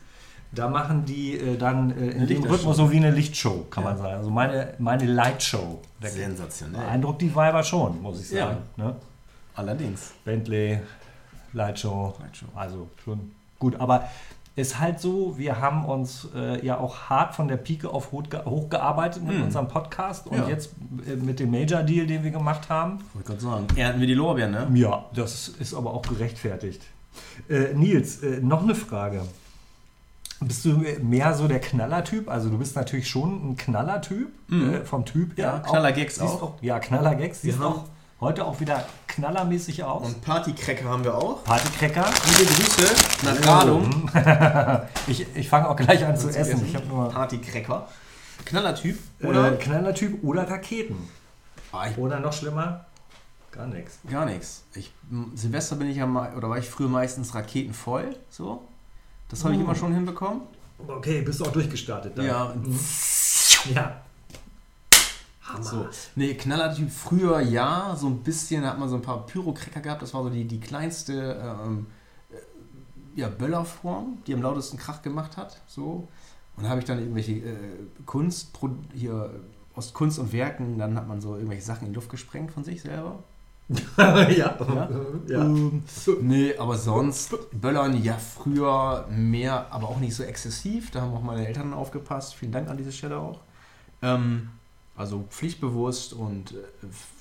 da 0.53 0.69
machen 0.69 1.05
die 1.05 1.37
äh, 1.39 1.57
dann 1.57 1.91
äh, 1.91 2.11
in 2.11 2.27
dem. 2.27 2.45
Rhythmus 2.45 2.77
so 2.77 2.91
wie 2.93 2.97
eine 2.99 3.11
Lichtshow, 3.11 3.67
kann 3.71 3.83
Ja. 3.85 3.91
man 3.91 3.99
sagen. 3.99 4.15
Also 4.19 4.31
meine, 4.31 4.75
meine 4.79 5.05
Lightshow. 5.07 5.81
Sensationell. 6.01 6.81
beeindruckt 6.81 7.21
die 7.23 7.35
Weiber 7.35 7.63
schon, 7.65 8.01
muss 8.01 8.21
ich 8.21 8.31
Ja. 8.31 8.49
sagen. 8.49 8.59
Ne? 8.77 8.95
Allerdings. 9.57 10.13
Bentley, 10.25 10.79
Lightshow, 11.53 12.15
Lightshow. 12.21 12.47
also 12.55 12.89
schon 13.05 13.33
gut. 13.59 13.75
Aber 13.81 14.09
ist 14.57 14.81
halt 14.81 15.01
so, 15.01 15.37
wir 15.39 15.61
haben 15.61 15.85
uns 15.85 16.29
äh, 16.35 16.65
ja 16.65 16.79
auch 16.79 17.11
hart 17.11 17.35
von 17.35 17.47
der 17.47 17.59
Pike 17.59 17.89
auf 17.91 18.11
hochge- 18.13 18.45
hochgearbeitet 18.45 19.23
mit 19.23 19.37
Hm. 19.37 19.43
unserem 19.45 19.69
Podcast 19.69 20.27
und 20.27 20.39
Ja. 20.39 20.49
jetzt 20.49 20.71
äh, 21.07 21.15
mit 21.17 21.39
dem 21.41 21.51
Major-Deal, 21.51 22.07
den 22.07 22.25
wir 22.25 22.31
gemacht 22.31 22.69
haben. 22.71 22.99
Wollte 23.13 23.29
gerade 23.29 23.41
sagen. 23.43 23.67
Ernten 23.77 24.01
wir 24.01 24.07
die 24.07 24.15
Lorbeeren, 24.15 24.53
ne? 24.53 24.67
Ja, 24.75 25.05
das 25.15 25.49
ist 25.49 25.75
aber 25.75 25.93
auch 25.93 26.03
gerechtfertigt. 26.03 26.83
Äh, 27.49 27.75
Nils, 27.75 28.23
äh, 28.23 28.41
noch 28.41 28.63
eine 28.63 28.75
Frage. 28.75 29.23
Bist 30.41 30.65
du 30.67 30.83
mehr 31.03 31.33
so 31.35 31.49
der 31.49 31.61
Knallertyp? 31.61 32.29
Also 32.29 32.51
du 32.51 32.59
bist 32.59 32.77
natürlich 32.77 33.09
schon 33.09 33.51
ein 33.53 33.57
Knallertyp 33.57 34.29
Mhm. 34.49 34.75
äh, 34.75 34.85
vom 34.85 35.05
Typ 35.07 35.37
her. 35.39 35.63
Ja, 35.65 35.71
Knallergags 35.71 36.17
Siehst 36.17 36.43
auch. 36.43 36.55
Ja, 36.61 36.79
Knallergags. 36.79 37.41
Siehst 37.43 37.61
auch 37.63 37.85
heute 38.21 38.45
auch 38.45 38.61
wieder 38.61 38.85
knallermäßig 39.09 39.85
aus. 39.85 40.07
Und 40.07 40.23
Partycracker 40.23 40.85
haben 40.89 41.05
wir 41.05 41.15
auch. 41.17 41.45
Partykräcker. 41.45 42.05
Liebe 42.39 42.53
Grüße 42.53 42.95
nach 43.25 43.47
Radum. 43.47 44.11
Ich, 45.07 45.25
ich 45.37 45.49
fange 45.49 45.69
auch 45.69 45.77
gleich 45.77 46.05
an 46.05 46.17
zu 46.17 46.29
essen. 46.29 46.41
essen. 46.41 46.67
Ich 46.67 46.75
habe 46.75 46.87
nur 46.87 47.09
Partycracker. 47.11 47.89
Knallertyp. 48.45 48.99
oder 49.21 49.29
Oder? 49.31 49.53
äh, 49.53 49.57
Knallertyp 49.57 50.23
oder 50.25 50.49
Raketen. 50.51 51.09
Ah, 51.73 51.89
Oder 51.97 52.21
noch 52.21 52.33
schlimmer, 52.33 52.87
gar 53.53 53.67
nichts. 53.67 53.99
gar 54.11 54.25
nichts. 54.25 54.65
Ich, 54.75 54.93
Silvester 55.35 55.77
bin 55.77 55.89
ich 55.91 55.97
ja 55.99 56.07
mal, 56.07 56.35
oder 56.37 56.49
war 56.49 56.57
ich 56.59 56.69
früher 56.69 56.89
meistens 56.89 57.35
raketenvoll. 57.35 58.17
So. 58.31 58.63
Das 59.29 59.45
habe 59.45 59.55
ich 59.55 59.61
Uh. 59.61 59.65
immer 59.65 59.75
schon 59.75 59.93
hinbekommen. 59.93 60.43
Okay, 60.87 61.21
bist 61.23 61.41
du 61.41 61.45
auch 61.45 61.53
durchgestartet 61.53 62.17
dann? 62.17 62.25
Ja. 62.27 62.55
Mhm. 62.55 62.79
Ja. 63.75 64.01
Hammer. 65.49 65.65
So. 65.65 65.89
Nee, 66.15 66.35
Knallertyp 66.35 66.91
früher 66.91 67.41
ja, 67.41 67.95
so 67.97 68.09
ein 68.09 68.19
bisschen, 68.19 68.63
da 68.63 68.71
hat 68.71 68.79
man 68.79 68.89
so 68.89 68.97
ein 68.97 69.03
paar 69.03 69.27
Pyrocracker 69.27 69.81
gehabt, 69.81 70.03
das 70.03 70.15
war 70.15 70.23
so 70.23 70.31
die, 70.31 70.45
die 70.45 70.61
kleinste 70.61 71.41
ähm, 71.43 71.87
äh, 72.31 73.21
ja, 73.21 73.29
Böllerform, 73.29 74.19
die 74.27 74.35
am 74.35 74.43
lautesten 74.43 74.77
Krach 74.77 75.03
gemacht 75.03 75.37
hat. 75.37 75.61
So. 75.67 76.09
Und 76.57 76.65
da 76.65 76.71
habe 76.71 76.81
ich 76.81 76.87
dann 76.87 76.99
irgendwelche 76.99 77.33
äh, 77.33 77.57
Kunst, 78.07 78.51
hier 78.95 79.31
aus 79.75 79.93
Kunst 79.93 80.19
und 80.19 80.33
Werken, 80.33 80.79
dann 80.79 80.97
hat 80.97 81.07
man 81.07 81.21
so 81.21 81.35
irgendwelche 81.35 81.63
Sachen 81.63 81.87
in 81.87 81.93
die 81.93 81.97
Luft 81.97 82.11
gesprengt 82.11 82.51
von 82.51 82.65
sich 82.65 82.81
selber. 82.81 83.19
ja. 83.99 84.29
Ja? 84.29 84.89
ja. 85.29 85.45
Ähm, 85.45 85.83
nee, 86.23 86.57
aber 86.57 86.77
sonst, 86.77 87.35
Böllern 87.53 88.03
ja 88.03 88.15
früher 88.15 89.07
mehr, 89.11 89.67
aber 89.71 89.89
auch 89.89 89.99
nicht 89.99 90.15
so 90.15 90.23
exzessiv. 90.23 90.91
Da 90.93 91.03
haben 91.03 91.13
auch 91.13 91.23
meine 91.23 91.47
Eltern 91.47 91.75
aufgepasst. 91.75 92.35
Vielen 92.35 92.53
Dank 92.53 92.69
an 92.69 92.77
dieser 92.77 92.93
Stelle 92.93 93.19
auch. 93.19 93.41
Ähm, 94.03 94.51
also 94.97 95.25
pflichtbewusst 95.29 96.13
und 96.13 96.53
äh, 96.53 96.57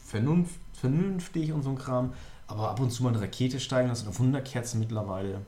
vernunft, 0.05 0.59
vernünftig 0.73 1.51
und 1.51 1.63
so 1.63 1.69
ein 1.71 1.77
Kram. 1.77 2.13
Aber 2.47 2.69
ab 2.69 2.79
und 2.79 2.91
zu 2.91 3.03
mal 3.03 3.09
eine 3.09 3.21
Rakete 3.21 3.59
steigen 3.59 3.89
lassen 3.89 4.07
oder 4.07 4.19
Wunderkerzen 4.19 4.79
mittlerweile. 4.79 5.41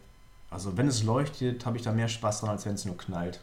Also 0.49 0.77
wenn 0.77 0.87
es 0.87 1.03
leuchtet, 1.03 1.65
habe 1.65 1.77
ich 1.77 1.83
da 1.83 1.91
mehr 1.91 2.07
Spaß 2.07 2.41
dran, 2.41 2.49
als 2.49 2.65
wenn 2.65 2.73
es 2.75 2.85
nur 2.85 2.97
knallt. 2.97 3.39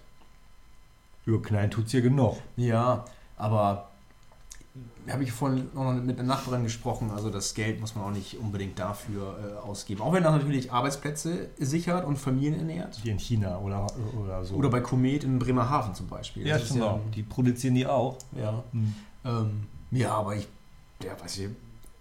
Ja, 1.27 1.39
knallen 1.39 1.71
tut's 1.71 1.93
hier 1.93 2.03
genug. 2.03 2.39
Ja, 2.57 3.05
aber 3.37 3.91
habe 5.09 5.23
ich 5.23 5.31
vorhin 5.31 5.69
noch 5.75 5.93
mit 5.95 6.19
einer 6.19 6.27
Nachbarin 6.27 6.65
gesprochen, 6.65 7.11
also 7.11 7.31
das 7.31 7.55
Geld 7.55 7.81
muss 7.81 7.95
man 7.95 8.05
auch 8.07 8.11
nicht 8.11 8.39
unbedingt 8.39 8.79
dafür 8.79 9.37
äh, 9.39 9.67
ausgeben. 9.67 10.01
Auch 10.01 10.13
wenn 10.13 10.25
das 10.25 10.33
natürlich 10.33 10.73
Arbeitsplätze 10.73 11.49
sichert 11.59 12.05
und 12.05 12.17
Familien 12.17 12.55
ernährt. 12.59 12.99
Wie 13.05 13.11
in 13.11 13.19
China 13.19 13.59
oder, 13.59 13.87
oder 14.21 14.45
so. 14.45 14.57
Oder 14.57 14.71
bei 14.71 14.81
Komet 14.81 15.23
in 15.23 15.39
Bremerhaven 15.39 15.95
zum 15.95 16.09
Beispiel. 16.09 16.47
ja, 16.47 16.59
Das 16.59 16.67
stimmt 16.67 16.83
auch. 16.83 17.01
Die 17.15 17.23
produzieren 17.23 17.75
die 17.75 17.87
auch. 17.87 18.17
Ja, 18.33 18.65
Hm. 18.73 18.95
ähm, 19.25 19.67
ja 19.93 20.13
aber 20.13 20.35
ich, 20.37 20.49
ja, 21.05 21.13
weiß 21.23 21.39
ich, 21.39 21.51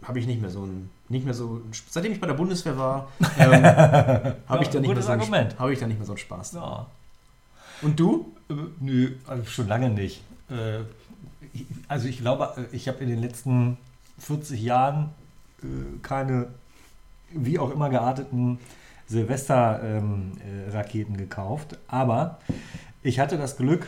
habe 0.01 0.19
ich 0.19 0.25
nicht 0.25 0.41
mehr 0.41 0.49
so 0.49 0.63
ein, 0.65 0.89
nicht 1.09 1.25
mehr 1.25 1.33
so, 1.33 1.61
seitdem 1.89 2.13
ich 2.13 2.19
bei 2.21 2.27
der 2.27 2.33
Bundeswehr 2.33 2.77
war, 2.77 3.09
ähm, 3.37 3.63
habe 4.47 4.63
ich 4.63 4.69
da 4.69 4.79
nicht 4.79 4.91
mehr 4.91 5.01
so 5.01 5.09
habe 5.09 5.73
ich 5.73 5.79
da 5.79 5.87
nicht 5.87 5.97
mehr 5.97 6.05
so 6.07 6.13
einen 6.13 6.17
Spaß. 6.17 6.53
Ja. 6.53 6.87
Und 7.83 7.99
du? 7.99 8.33
Äh, 8.49 8.53
Nö, 8.79 9.11
also 9.27 9.45
schon 9.45 9.67
lange 9.67 9.89
nicht. 9.89 10.21
Äh, 10.49 10.79
Also 11.87 12.07
ich 12.07 12.19
glaube, 12.19 12.53
äh, 12.57 12.75
ich 12.75 12.87
habe 12.87 12.99
in 12.99 13.09
den 13.09 13.19
letzten 13.19 13.77
40 14.19 14.61
Jahren 14.61 15.09
äh, 15.61 15.65
keine, 16.01 16.47
wie 17.31 17.59
auch 17.59 17.71
immer 17.71 17.89
gearteten 17.89 18.59
Silvester-Raketen 19.07 21.17
gekauft. 21.17 21.77
Aber 21.87 22.39
ich 23.01 23.19
hatte 23.19 23.37
das 23.37 23.57
Glück, 23.57 23.87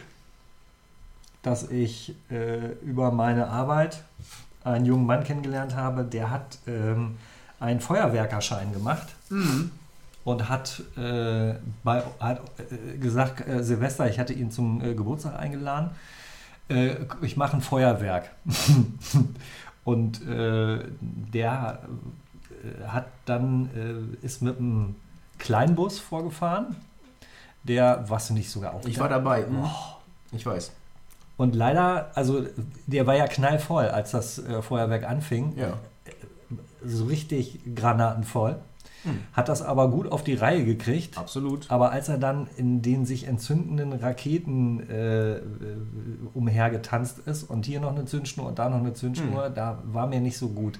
dass 1.41 1.69
ich 1.69 2.15
äh, 2.29 2.71
über 2.83 3.11
meine 3.11 3.47
Arbeit 3.47 4.03
einen 4.63 4.85
jungen 4.85 5.05
Mann 5.05 5.23
kennengelernt 5.23 5.75
habe, 5.75 6.03
der 6.03 6.31
hat 6.31 6.57
ähm, 6.67 7.17
einen 7.59 7.79
Feuerwerkerschein 7.79 8.73
gemacht 8.73 9.15
und 10.25 10.49
hat, 10.49 10.81
äh, 10.97 11.53
bei, 11.83 12.03
hat 12.19 12.41
äh, 12.59 12.97
gesagt, 12.97 13.47
äh, 13.47 13.63
Silvester, 13.63 14.09
ich 14.09 14.19
hatte 14.19 14.33
ihn 14.33 14.51
zum 14.51 14.81
äh, 14.81 14.95
Geburtstag 14.95 15.39
eingeladen, 15.39 15.91
äh, 16.69 16.95
ich 17.21 17.37
mache 17.37 17.57
ein 17.57 17.61
Feuerwerk. 17.61 18.31
und 19.83 20.21
äh, 20.27 20.83
der 20.99 21.79
äh, 22.63 22.87
hat 22.87 23.07
dann, 23.25 23.69
äh, 24.21 24.25
ist 24.25 24.41
mit 24.41 24.57
einem 24.57 24.95
Kleinbus 25.37 25.99
vorgefahren, 25.99 26.75
der, 27.63 28.07
warst 28.09 28.29
du 28.29 28.33
nicht 28.33 28.49
sogar 28.49 28.73
auch 28.73 28.85
Ich 28.85 28.95
da? 28.95 29.01
war 29.01 29.09
dabei. 29.09 29.45
Mhm. 29.45 29.65
Ich 30.31 30.45
weiß. 30.45 30.71
Und 31.37 31.55
leider, 31.55 32.11
also 32.15 32.45
der 32.87 33.05
war 33.07 33.15
ja 33.15 33.27
knallvoll, 33.27 33.85
als 33.87 34.11
das 34.11 34.39
äh, 34.39 34.61
Feuerwerk 34.61 35.03
anfing, 35.03 35.53
Ja. 35.57 35.73
so 36.85 37.05
richtig 37.05 37.59
granatenvoll. 37.75 38.57
Hm. 39.05 39.19
Hat 39.33 39.47
das 39.49 39.61
aber 39.61 39.89
gut 39.89 40.11
auf 40.11 40.23
die 40.23 40.33
Reihe 40.35 40.65
gekriegt. 40.65 41.17
Absolut. 41.17 41.69
Aber 41.71 41.91
als 41.91 42.09
er 42.09 42.17
dann 42.17 42.47
in 42.57 42.81
den 42.81 43.05
sich 43.05 43.27
entzündenden 43.27 43.93
Raketen 43.93 44.89
äh, 44.89 45.35
äh, 45.37 45.41
umhergetanzt 46.33 47.19
ist 47.19 47.43
und 47.43 47.65
hier 47.65 47.79
noch 47.79 47.91
eine 47.95 48.05
Zündschnur 48.05 48.47
und 48.47 48.59
da 48.59 48.69
noch 48.69 48.79
eine 48.79 48.93
Zündschnur, 48.93 49.49
da 49.49 49.79
war 49.85 50.07
mir 50.07 50.19
nicht 50.19 50.37
so 50.37 50.49
gut. 50.49 50.79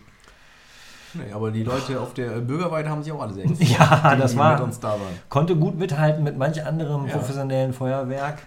Nee, 1.14 1.32
aber 1.32 1.52
die 1.52 1.64
Leute 1.64 2.02
auf 2.02 2.14
der 2.14 2.42
Bürgerweide 2.42 2.90
haben 2.90 3.02
sich 3.02 3.14
auch 3.14 3.22
alle 3.22 3.34
sehr 3.34 3.44
gefreut, 3.48 3.70
Ja, 3.80 4.16
die, 4.16 4.22
das 4.22 4.32
die 4.34 4.38
war- 4.38 4.58
da. 4.82 4.98
Konnte 5.30 5.56
gut 5.56 5.78
mithalten 5.80 6.24
mit 6.24 6.38
manch 6.38 6.66
anderem 6.66 7.08
Ja. 7.08 7.14
professionellen 7.18 7.72
Feuerwerk. 7.74 8.40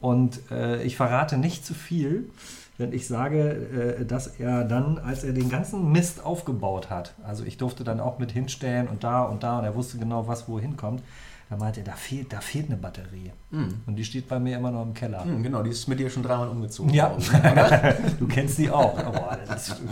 Und 0.00 0.40
äh, 0.50 0.82
ich 0.82 0.96
verrate 0.96 1.36
nicht 1.38 1.64
zu 1.66 1.74
viel, 1.74 2.30
wenn 2.76 2.92
ich 2.92 3.06
sage, 3.06 3.98
äh, 4.00 4.04
dass 4.04 4.26
er 4.26 4.64
dann, 4.64 4.98
als 4.98 5.24
er 5.24 5.32
den 5.32 5.48
ganzen 5.48 5.92
Mist 5.92 6.24
aufgebaut 6.24 6.90
hat, 6.90 7.14
also 7.24 7.44
ich 7.44 7.56
durfte 7.56 7.84
dann 7.84 8.00
auch 8.00 8.18
mit 8.18 8.32
hinstellen 8.32 8.88
und 8.88 9.04
da 9.04 9.22
und 9.22 9.42
da 9.42 9.58
und 9.58 9.64
er 9.64 9.74
wusste 9.74 9.98
genau, 9.98 10.26
was 10.26 10.48
wohin 10.48 10.76
kommt, 10.76 11.02
da 11.50 11.56
meinte 11.56 11.80
er, 11.80 11.84
da 11.84 11.92
fehlt, 11.92 12.32
da 12.32 12.40
fehlt 12.40 12.66
eine 12.66 12.76
Batterie. 12.76 13.30
Mhm. 13.50 13.82
Und 13.86 13.96
die 13.96 14.04
steht 14.04 14.28
bei 14.28 14.38
mir 14.38 14.56
immer 14.56 14.70
noch 14.70 14.82
im 14.82 14.94
Keller. 14.94 15.24
Mhm, 15.24 15.42
genau, 15.42 15.62
die 15.62 15.70
ist 15.70 15.86
mit 15.86 16.00
dir 16.00 16.08
schon 16.08 16.22
dreimal 16.22 16.48
umgezogen. 16.48 16.92
Ja, 16.92 17.16
du 18.18 18.26
kennst 18.26 18.58
die 18.58 18.70
auch. 18.70 18.98
Aber 18.98 19.38
das 19.46 19.68
ist, 19.68 19.82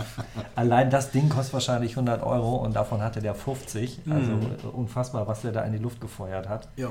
allein 0.56 0.90
das 0.90 1.10
Ding 1.10 1.28
kostet 1.28 1.52
wahrscheinlich 1.52 1.92
100 1.92 2.22
Euro 2.22 2.56
und 2.56 2.74
davon 2.74 3.02
hatte 3.02 3.20
der 3.20 3.34
50. 3.34 4.00
Also 4.10 4.32
äh, 4.32 4.66
unfassbar, 4.72 5.28
was 5.28 5.42
der 5.42 5.52
da 5.52 5.62
in 5.62 5.72
die 5.72 5.78
Luft 5.78 6.00
gefeuert 6.00 6.48
hat. 6.48 6.68
ja. 6.76 6.88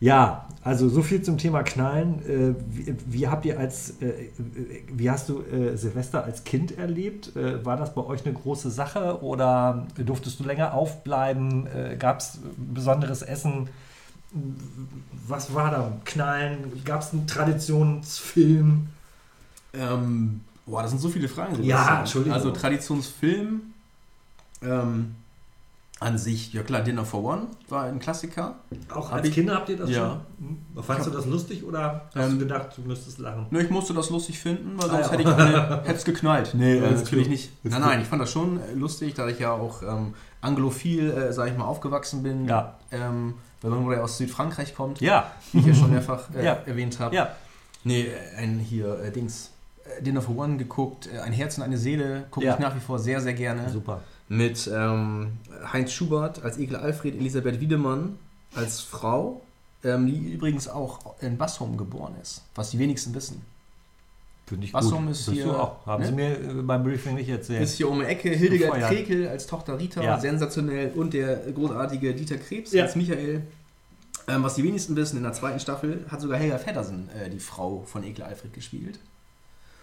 Ja, 0.00 0.48
also 0.62 0.88
so 0.88 1.02
viel 1.02 1.22
zum 1.22 1.38
Thema 1.38 1.62
Knallen. 1.62 2.20
Äh, 2.26 2.54
wie, 2.68 2.94
wie 3.06 3.28
habt 3.28 3.44
ihr 3.44 3.58
als, 3.58 4.00
äh, 4.00 4.30
wie 4.92 5.10
hast 5.10 5.28
du 5.28 5.42
äh, 5.42 5.76
Silvester 5.76 6.24
als 6.24 6.44
Kind 6.44 6.76
erlebt? 6.76 7.36
Äh, 7.36 7.64
war 7.64 7.76
das 7.76 7.94
bei 7.94 8.02
euch 8.02 8.24
eine 8.24 8.34
große 8.34 8.70
Sache 8.70 9.22
oder 9.22 9.86
durftest 9.96 10.40
du 10.40 10.44
länger 10.44 10.74
aufbleiben? 10.74 11.66
Äh, 11.66 11.96
Gab 11.96 12.20
es 12.20 12.38
besonderes 12.56 13.22
Essen? 13.22 13.68
Was 15.26 15.54
war 15.54 15.70
da? 15.70 15.92
Knallen? 16.04 16.84
Gab 16.84 17.02
es 17.02 17.12
einen 17.12 17.26
Traditionsfilm? 17.26 18.88
Ähm, 19.74 20.40
boah, 20.66 20.82
das 20.82 20.90
sind 20.90 21.00
so 21.00 21.08
viele 21.08 21.28
Fragen. 21.28 21.62
Ja. 21.62 22.00
Entschuldigung. 22.00 22.34
Also 22.34 22.50
Traditionsfilm 22.50 23.60
ähm, 24.62 25.14
an 26.04 26.18
sich, 26.18 26.52
ja 26.52 26.62
klar, 26.62 26.82
Dinner 26.82 27.04
for 27.04 27.24
One 27.24 27.42
war 27.68 27.84
ein 27.84 27.98
Klassiker. 27.98 28.56
Auch 28.92 29.08
Hab 29.10 29.14
als 29.18 29.28
ich- 29.28 29.34
Kinder 29.34 29.54
habt 29.54 29.68
ihr 29.68 29.76
das 29.76 29.90
Ja. 29.90 30.20
schon? 30.38 30.48
Hm? 30.74 30.82
Fandst 30.84 31.06
du 31.06 31.10
das 31.10 31.26
lustig 31.26 31.64
oder 31.64 32.02
hast 32.14 32.24
Ähm, 32.26 32.32
du 32.32 32.38
gedacht, 32.40 32.68
du 32.76 32.82
müsstest 32.82 33.18
lachen? 33.18 33.46
Nö, 33.50 33.60
ich 33.60 33.70
musste 33.70 33.94
das 33.94 34.10
lustig 34.10 34.38
finden, 34.38 34.74
weil 34.76 34.90
Ah, 34.90 34.92
sonst 34.92 35.06
ja. 35.06 35.12
hätte 35.12 35.22
ich 35.22 35.28
alle, 35.28 35.82
hätte 35.82 35.94
es 35.94 36.04
geknallt. 36.04 36.50
Nee, 36.54 36.78
Ja, 36.78 36.84
äh, 36.84 36.90
natürlich 36.92 37.28
nicht. 37.28 37.50
Nein, 37.64 37.80
nein, 37.80 38.00
ich 38.02 38.06
fand 38.06 38.20
das 38.22 38.30
schon 38.30 38.60
äh, 38.60 38.72
lustig, 38.74 39.14
da 39.14 39.26
ich 39.28 39.38
ja 39.38 39.52
auch 39.52 39.82
ähm, 39.82 40.14
anglophil, 40.40 41.10
äh, 41.10 41.32
sag 41.32 41.48
ich 41.50 41.56
mal, 41.56 41.64
aufgewachsen 41.64 42.22
bin. 42.22 42.44
Ja. 42.46 42.74
Ähm, 42.92 43.34
weil 43.62 43.70
man 43.70 43.90
ja 43.92 44.02
aus 44.02 44.18
Südfrankreich 44.18 44.74
kommt, 44.74 45.00
Ja, 45.00 45.30
wie 45.52 45.60
ich 45.60 45.66
ja 45.66 45.74
schon 45.74 45.90
mehrfach 45.90 46.24
äh, 46.36 46.44
Ja. 46.44 46.58
erwähnt 46.66 47.00
habe. 47.00 47.14
ja. 47.16 47.30
Nee, 47.82 48.02
äh, 48.02 48.36
ein 48.38 48.58
hier, 48.58 48.98
äh, 49.00 49.10
Dings. 49.10 49.50
Dinner 50.00 50.22
for 50.22 50.36
One 50.38 50.56
geguckt, 50.56 51.08
Ein 51.24 51.32
Herz 51.34 51.58
und 51.58 51.64
eine 51.64 51.76
Seele 51.76 52.24
gucke 52.30 52.46
ich 52.48 52.58
nach 52.58 52.74
wie 52.74 52.80
vor 52.80 52.98
sehr, 52.98 53.20
sehr 53.20 53.34
gerne. 53.34 53.68
Super. 53.68 54.00
Mit 54.28 54.70
ähm, 54.72 55.32
Heinz 55.72 55.92
Schubert 55.92 56.42
als 56.42 56.58
Ekel 56.58 56.76
Alfred, 56.76 57.14
Elisabeth 57.14 57.60
Wiedemann 57.60 58.18
als 58.54 58.80
Frau, 58.80 59.42
ähm, 59.84 60.06
die 60.06 60.32
übrigens 60.32 60.66
auch 60.68 61.14
in 61.20 61.36
Bassum 61.36 61.76
geboren 61.76 62.14
ist, 62.22 62.42
was 62.54 62.70
die 62.70 62.78
wenigsten 62.78 63.14
wissen. 63.14 63.42
Finde 64.46 64.66
ich 64.66 64.74
Wassum 64.74 65.02
gut. 65.06 65.12
ist 65.12 65.24
Bist 65.26 65.36
hier- 65.36 65.44
du 65.46 65.52
auch. 65.56 65.86
Haben 65.86 66.02
ne? 66.02 66.08
Sie 66.08 66.14
mir 66.14 66.30
äh, 66.38 66.62
beim 66.62 66.82
Briefing 66.84 67.14
nicht 67.16 67.28
erzählt. 67.28 67.62
Ist 67.62 67.76
hier 67.76 67.88
um 67.88 68.00
die 68.00 68.06
Ecke 68.06 68.30
Hildegard 68.30 68.74
Gefeuert. 68.74 68.90
Krekel 68.92 69.28
als 69.28 69.46
Tochter 69.46 69.78
Rita, 69.78 70.02
Ja. 70.02 70.18
sensationell, 70.20 70.92
und 70.94 71.14
der 71.14 71.36
großartige 71.52 72.14
Dieter 72.14 72.36
Krebs 72.38 72.72
Ja. 72.72 72.84
als 72.84 72.94
Michael. 72.96 73.42
Ähm, 74.28 74.42
was 74.42 74.54
die 74.54 74.62
wenigsten 74.64 74.96
wissen, 74.96 75.18
in 75.18 75.22
der 75.22 75.32
zweiten 75.34 75.60
Staffel 75.60 76.04
hat 76.08 76.20
sogar 76.20 76.38
Helga 76.38 76.56
Feddersen 76.58 77.08
äh, 77.10 77.28
die 77.28 77.40
Frau 77.40 77.82
von 77.86 78.04
Ekel 78.04 78.24
Alfred 78.24 78.52
gespielt. 78.54 78.98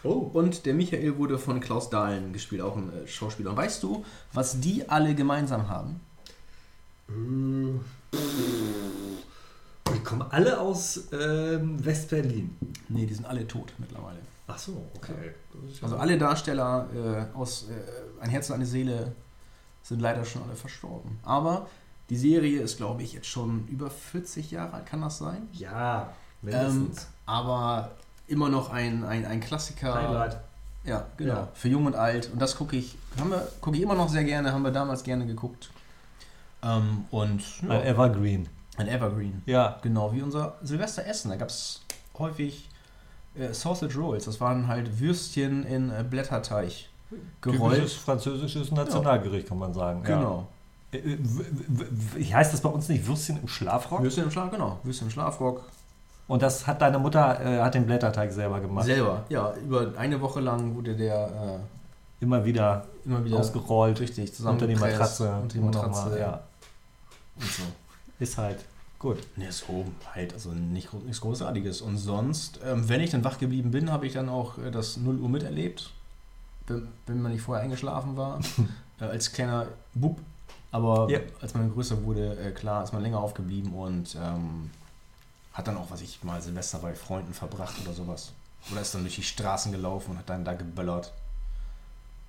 Oh. 0.04 0.30
Und 0.34 0.66
der 0.66 0.74
Michael 0.74 1.18
wurde 1.18 1.38
von 1.38 1.60
Klaus 1.60 1.90
Dahlen 1.90 2.34
gespielt, 2.34 2.62
auch 2.62 2.76
ein 2.76 2.92
äh, 2.94 3.08
Schauspieler. 3.08 3.52
Und 3.52 3.58
weißt 3.58 3.84
du, 3.84 4.04
was 4.34 4.60
die 4.60 4.90
alle 4.90 5.14
gemeinsam 5.16 5.68
haben? 5.70 6.00
Die 9.94 10.00
kommen 10.04 10.22
alle 10.30 10.60
aus 10.60 11.08
ähm, 11.12 11.84
West-Berlin. 11.84 12.56
Nee, 12.90 13.06
die 13.06 13.14
sind 13.14 13.26
alle 13.26 13.48
tot 13.48 13.74
mittlerweile. 13.78 14.20
Ach 14.48 14.58
so, 14.58 14.82
okay. 14.96 15.14
Ja- 15.24 15.84
Also 15.84 15.98
alle 15.98 16.18
Darsteller 16.18 16.88
äh, 17.34 17.38
aus 17.38 17.68
äh, 17.70 18.22
Ein 18.24 18.30
Herz 18.30 18.50
und 18.50 18.56
eine 18.56 18.66
Seele 18.66 19.12
sind 19.84 20.00
leider 20.02 20.24
schon 20.26 20.44
alle 20.44 20.56
verstorben. 20.56 21.20
Aber 21.24 21.68
die 22.10 22.18
Serie 22.18 22.62
ist, 22.62 22.78
glaube 22.78 23.04
ich, 23.04 23.14
jetzt 23.14 23.28
schon 23.28 23.68
über 23.68 23.90
40 23.90 24.52
Jahre 24.52 24.74
alt, 24.76 24.86
kann 24.86 25.02
das 25.02 25.18
sein? 25.18 25.48
ja, 25.54 26.14
Ähm, 26.44 26.50
mindestens. 26.50 27.08
aber 27.26 27.92
immer 28.32 28.50
noch 28.50 28.72
ein, 28.72 29.04
ein, 29.04 29.26
ein 29.26 29.40
Klassiker. 29.42 29.94
Highlight. 29.94 30.38
Ja, 30.84 31.06
genau. 31.18 31.34
Ja. 31.34 31.48
Für 31.54 31.68
Jung 31.68 31.86
und 31.86 31.96
Alt. 31.96 32.32
Und 32.34 32.42
das 32.42 32.56
gucke 32.56 32.76
ich, 32.76 32.98
haben 33.20 33.30
wir, 33.30 33.48
gucke 33.62 33.78
ich 33.78 33.84
immer 33.84 33.94
noch 33.96 34.10
sehr 34.10 34.24
gerne, 34.24 34.52
haben 34.52 34.64
wir 34.64 34.72
damals 34.72 35.04
gerne 35.04 35.26
geguckt. 35.28 35.70
Ähm, 36.64 37.06
und 37.12 37.42
ja, 37.62 37.70
Ein 37.70 37.84
Evergreen. 37.86 38.50
ein 38.78 38.88
Evergreen. 38.88 39.44
Ja. 39.46 39.78
Genau, 39.84 40.12
wie 40.14 40.22
unser 40.22 40.56
Silvesteressen. 40.64 41.30
Da 41.30 41.38
gab 41.38 41.50
es 41.50 41.82
häufig 42.18 42.68
äh, 43.36 43.54
Sausage 43.54 43.98
Rolls. 44.00 44.26
Das 44.26 44.40
waren 44.42 44.68
halt 44.68 45.00
Würstchen 45.00 45.66
in 45.66 45.92
äh, 45.92 46.04
Blätterteig 46.08 46.72
gerollt. 47.42 47.76
Typisches 47.76 47.94
französisches 47.98 48.72
Nationalgericht, 48.72 49.48
kann 49.50 49.60
man 49.60 49.74
sagen. 49.74 50.02
Genau. 50.04 50.48
Ja. 50.94 51.00
Äh, 51.00 51.18
w- 51.20 52.34
Heißt 52.34 52.54
das 52.54 52.62
bei 52.62 52.70
uns 52.70 52.90
nicht 52.90 53.06
Würstchen 53.06 53.40
im 53.42 53.48
Schlafrock? 53.48 54.02
Würstchen 54.02 54.24
im 54.26 54.32
Schlaf, 54.32 54.50
genau. 54.52 54.80
Würstchen 54.84 55.08
im 55.08 55.12
Schlafrock. 55.12 55.64
Und 56.32 56.42
das 56.42 56.66
hat 56.66 56.82
deine 56.82 56.98
Mutter, 56.98 57.42
äh, 57.46 57.60
hat 57.60 57.74
den 57.74 57.86
Blätterteig 57.86 58.32
selber 58.32 58.62
gemacht. 58.62 58.86
Selber. 58.86 59.26
Ja, 59.28 59.54
über 59.56 59.92
eine 59.98 60.22
Woche 60.22 60.40
lang 60.40 60.74
wurde 60.76 60.96
der 60.96 61.60
Immer 62.22 62.46
wieder 62.46 62.86
äh, 63.04 63.08
immer 63.10 63.26
wieder 63.26 63.38
ausgerollt. 63.38 64.00
richtig 64.00 64.32
Unter 64.46 64.66
die 64.66 64.76
Matratze. 64.76 65.30
Unter 65.42 65.58
die 65.58 65.60
Matratze. 65.60 66.10
mal, 66.10 66.18
ja. 66.18 66.40
Und 67.36 67.46
so. 67.52 67.64
Ist 68.20 68.38
halt 68.38 68.60
gut. 68.98 69.18
Ne, 69.36 69.52
so 69.52 69.84
halt, 70.16 70.34
also 70.34 70.52
nicht, 70.52 70.94
nichts 70.94 71.20
Großartiges. 71.20 71.82
Und 71.82 71.98
sonst, 71.98 72.62
ähm, 72.66 72.88
wenn 72.88 73.02
ich 73.02 73.10
dann 73.10 73.26
wach 73.26 73.38
geblieben 73.38 73.72
bin, 73.72 73.92
habe 73.92 74.08
ich 74.08 74.14
dann 74.14 74.30
auch 74.30 74.58
äh, 74.58 74.72
das 74.72 74.96
0 74.96 75.20
Uhr 75.20 75.28
miterlebt. 75.28 75.92
Wenn, 76.68 76.88
wenn 77.08 77.22
man 77.22 77.34
nicht 77.34 77.42
vorher 77.42 77.62
eingeschlafen 77.66 78.16
war. 78.16 78.40
äh, 79.02 79.04
als 79.04 79.34
kleiner 79.34 79.66
Bub. 79.96 80.18
Aber 80.72 81.10
Ja. 81.10 81.20
als 81.42 81.54
man 81.56 81.74
größer 81.74 82.02
wurde, 82.06 82.38
äh, 82.38 82.52
klar, 82.52 82.84
ist 82.86 82.94
man 82.94 83.02
länger 83.02 83.20
aufgeblieben 83.20 83.74
und 83.74 84.16
ähm, 84.16 84.70
hat 85.54 85.68
dann 85.68 85.78
auch, 85.78 85.92
was 85.92 86.02
ich 86.02 86.24
mal 86.24 86.42
Silvester 86.42 86.80
bei 86.80 86.94
Freunden 86.94 87.34
verbracht 87.34 87.76
oder 87.84 87.94
sowas. 87.94 88.34
Oder 88.72 88.82
ist 88.82 88.94
dann 88.94 89.02
durch 89.02 89.16
die 89.16 89.24
Straßen 89.24 89.72
gelaufen 89.72 90.12
und 90.12 90.18
hat 90.20 90.30
dann 90.30 90.46
da 90.46 90.54
geböllert. 90.54 91.12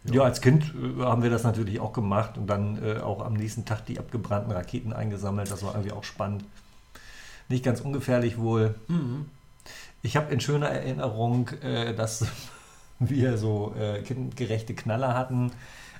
Ja, 0.04 0.22
als 0.22 0.40
Kind 0.40 0.74
äh, 0.74 1.02
haben 1.02 1.22
wir 1.22 1.30
das 1.30 1.44
natürlich 1.44 1.78
auch 1.78 1.92
gemacht 1.92 2.37
und 2.37 2.46
dann 2.46 2.82
äh, 2.82 2.98
auch 2.98 3.24
am 3.24 3.35
nächsten 3.35 3.64
Tag 3.64 3.87
die 3.87 3.98
abgebrannten 3.98 4.50
Raketen 4.50 4.92
eingesammelt. 4.92 5.50
Das 5.50 5.62
war 5.62 5.74
irgendwie 5.74 5.92
auch 5.92 6.04
spannend. 6.04 6.44
Nicht 7.48 7.64
ganz 7.64 7.80
ungefährlich 7.80 8.38
wohl. 8.38 8.74
Mhm. 8.88 9.26
Ich 10.02 10.16
habe 10.16 10.32
in 10.32 10.40
schöner 10.40 10.68
Erinnerung, 10.68 11.48
äh, 11.62 11.94
dass 11.94 12.26
wir 12.98 13.38
so 13.38 13.74
äh, 13.78 14.02
kindgerechte 14.02 14.74
Knaller 14.74 15.14
hatten. 15.14 15.52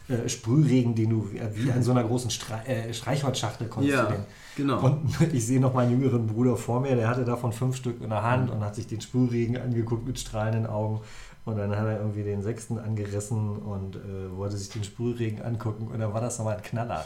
Äh, 0.09 0.29
Sprühregen, 0.29 0.95
den 0.95 1.11
du 1.11 1.31
wie- 1.33 1.41
wie 1.55 1.71
an 1.73 1.83
so 1.83 1.93
einer 1.93 2.03
großen 2.05 2.31
Stre 2.31 2.67
äh, 2.67 2.93
Streichholzschachtel 2.93 3.69
konntest 3.69 3.95
Ja, 3.97 4.09
genau. 4.57 4.81
Und 4.85 5.21
ich 5.33 5.47
sehe 5.47 5.61
noch 5.61 5.75
meinen 5.75 5.93
jüngeren 5.93 6.27
Bruder 6.27 6.57
vor 6.57 6.81
mir, 6.81 6.97
der 6.97 7.09
hatte 7.09 7.25
davon 7.25 7.53
fünf 7.53 7.77
Stück 7.77 8.01
in 8.03 8.11
der 8.11 8.23
Hand 8.23 8.51
und 8.51 8.61
hat 8.65 8.75
sich 8.75 8.87
den 8.87 9.01
Sprühregen 9.01 9.57
angeguckt 9.57 10.07
mit 10.07 10.19
strahlenden 10.19 10.67
Augen. 10.67 11.01
Und 11.45 11.57
dann 11.57 11.71
hat 11.77 11.87
er 11.87 11.99
irgendwie 11.99 12.23
den 12.23 12.41
sechsten 12.43 12.79
angerissen 12.79 13.57
und 13.59 13.97
äh, 13.97 14.37
wollte 14.37 14.57
sich 14.57 14.69
den 14.71 14.85
Sprühregen 14.85 15.43
angucken. 15.43 15.89
Und 15.93 15.99
dann 15.99 16.13
war 16.15 16.21
das 16.21 16.39
nochmal 16.39 16.57
ein 16.57 16.63
Knaller. 16.63 17.05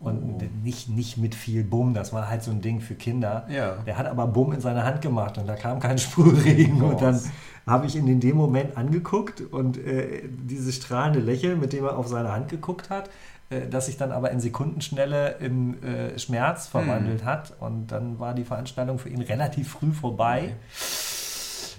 Und 0.00 0.18
Oh. 0.22 0.42
nicht, 0.64 0.88
nicht 0.88 1.18
mit 1.18 1.34
viel 1.36 1.62
Bumm, 1.62 1.94
das 1.94 2.12
war 2.12 2.28
halt 2.28 2.42
so 2.42 2.50
ein 2.50 2.60
Ding 2.60 2.80
für 2.80 2.94
Kinder. 2.96 3.46
Ja. 3.48 3.76
Der 3.86 3.96
hat 3.96 4.06
aber 4.06 4.26
Bumm 4.26 4.52
in 4.52 4.60
seine 4.60 4.82
Hand 4.84 5.00
gemacht 5.02 5.38
und 5.38 5.46
da 5.46 5.54
kam 5.54 5.78
kein 5.78 5.98
Sprühregen. 5.98 6.82
Oh. 6.82 6.86
Und 6.88 7.00
dann 7.00 7.20
habe 7.66 7.86
ich 7.86 7.96
ihn 7.96 8.06
in 8.08 8.20
dem 8.20 8.36
Moment 8.36 8.76
angeguckt 8.76 9.40
und 9.40 9.78
äh, 9.78 10.22
dieses 10.28 10.76
strahlende 10.76 11.20
Lächeln, 11.20 11.60
mit 11.60 11.72
dem 11.72 11.84
er 11.84 11.96
auf 11.96 12.08
seine 12.08 12.32
Hand 12.32 12.48
geguckt 12.48 12.90
hat, 12.90 13.08
äh, 13.50 13.68
das 13.68 13.86
sich 13.86 13.96
dann 13.96 14.12
aber 14.12 14.30
in 14.30 14.40
Sekundenschnelle 14.40 15.36
in 15.40 15.82
äh, 15.82 16.18
Schmerz 16.18 16.66
verwandelt 16.66 17.24
hat. 17.24 17.54
Und 17.60 17.88
dann 17.88 18.18
war 18.18 18.34
die 18.34 18.44
Veranstaltung 18.44 18.98
für 18.98 19.08
ihn 19.08 19.22
relativ 19.22 19.70
früh 19.70 19.92
vorbei. 19.92 20.54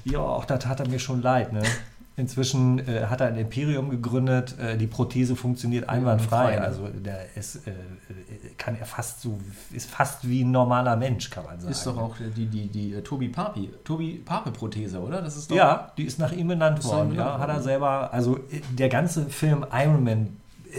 Ja, 0.05 0.19
auch 0.19 0.45
da 0.45 0.57
tat 0.57 0.79
er 0.79 0.87
mir 0.87 0.99
schon 0.99 1.21
leid. 1.21 1.53
Ne? 1.53 1.63
Inzwischen 2.17 2.79
äh, 2.87 3.07
hat 3.07 3.19
er 3.19 3.27
ein 3.27 3.35
Imperium 3.37 3.89
gegründet. 3.89 4.55
Äh, 4.57 4.77
die 4.77 4.87
Prothese 4.87 5.35
funktioniert 5.35 5.89
einwandfrei. 5.89 6.57
Einwandfrei? 6.59 6.65
Also 6.65 6.87
der 6.87 7.25
ist, 7.35 7.57
äh, 7.67 7.71
äh, 7.71 7.73
kann 8.57 8.77
er 8.79 8.85
fast 8.85 9.21
so, 9.21 9.37
ist 9.73 9.89
fast 9.89 10.27
wie 10.27 10.43
ein 10.43 10.51
normaler 10.51 10.95
Mensch, 10.95 11.29
kann 11.29 11.43
man 11.43 11.59
sagen. 11.59 11.71
Ist 11.71 11.85
doch 11.85 11.97
auch 11.97 12.15
die, 12.37 12.45
die, 12.45 12.67
die 12.67 12.93
äh, 12.93 13.01
Tobi 13.01 13.27
Papi, 13.27 13.69
Tobi 13.83 14.21
Pape-Prothese, 14.23 14.99
oder? 15.01 15.21
Das 15.21 15.35
ist 15.35 15.51
doch 15.51 15.55
Ja, 15.57 15.91
die 15.97 16.03
ist 16.05 16.17
nach 16.17 16.31
ihm 16.31 16.47
benannt 16.47 16.83
worden. 16.85 17.13
Ja, 17.15 17.37
hat 17.37 17.49
er 17.49 17.61
selber, 17.61 18.13
also 18.13 18.37
äh, 18.37 18.61
der 18.77 18.87
ganze 18.87 19.25
Film 19.25 19.65
Iron 19.73 20.03
Man 20.03 20.37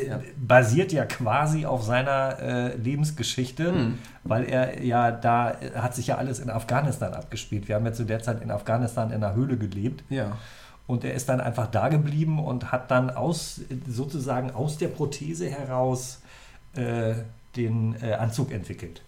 Ja. 0.09 0.21
basiert 0.37 0.93
ja 0.93 1.05
quasi 1.07 1.65
auf 1.67 1.83
seiner 1.83 2.39
äh, 2.41 2.77
Lebensgeschichte, 2.77 3.73
Mhm. 3.73 3.99
weil 4.25 4.45
er 4.45 4.83
ja 4.83 5.11
da 5.11 5.55
hat 5.75 5.95
sich 5.95 6.07
ja 6.09 6.17
alles 6.17 6.39
in 6.39 6.51
Afghanistan 6.51 7.13
abgespielt. 7.15 7.69
Wir 7.69 7.77
haben 7.77 7.85
ja 7.87 7.93
zu 7.93 8.05
der 8.05 8.21
Zeit 8.23 8.43
in 8.43 8.51
Afghanistan 8.51 9.11
in 9.11 9.23
einer 9.23 9.35
Höhle 9.35 9.57
gelebt 9.57 10.03
Ja. 10.11 10.33
Und 10.87 11.05
er 11.05 11.15
ist 11.15 11.29
dann 11.29 11.41
einfach 11.41 11.67
da 11.69 11.89
geblieben 11.89 12.39
und 12.45 12.71
hat 12.73 12.91
dann 12.91 13.11
aus 13.11 13.61
sozusagen 13.89 14.51
aus 14.53 14.79
der 14.79 14.89
Prothese 14.89 15.49
heraus 15.51 16.21
äh, 16.75 17.15
den 17.57 17.97
äh, 18.03 18.13
Anzug 18.15 18.53
entwickelt. 18.53 19.03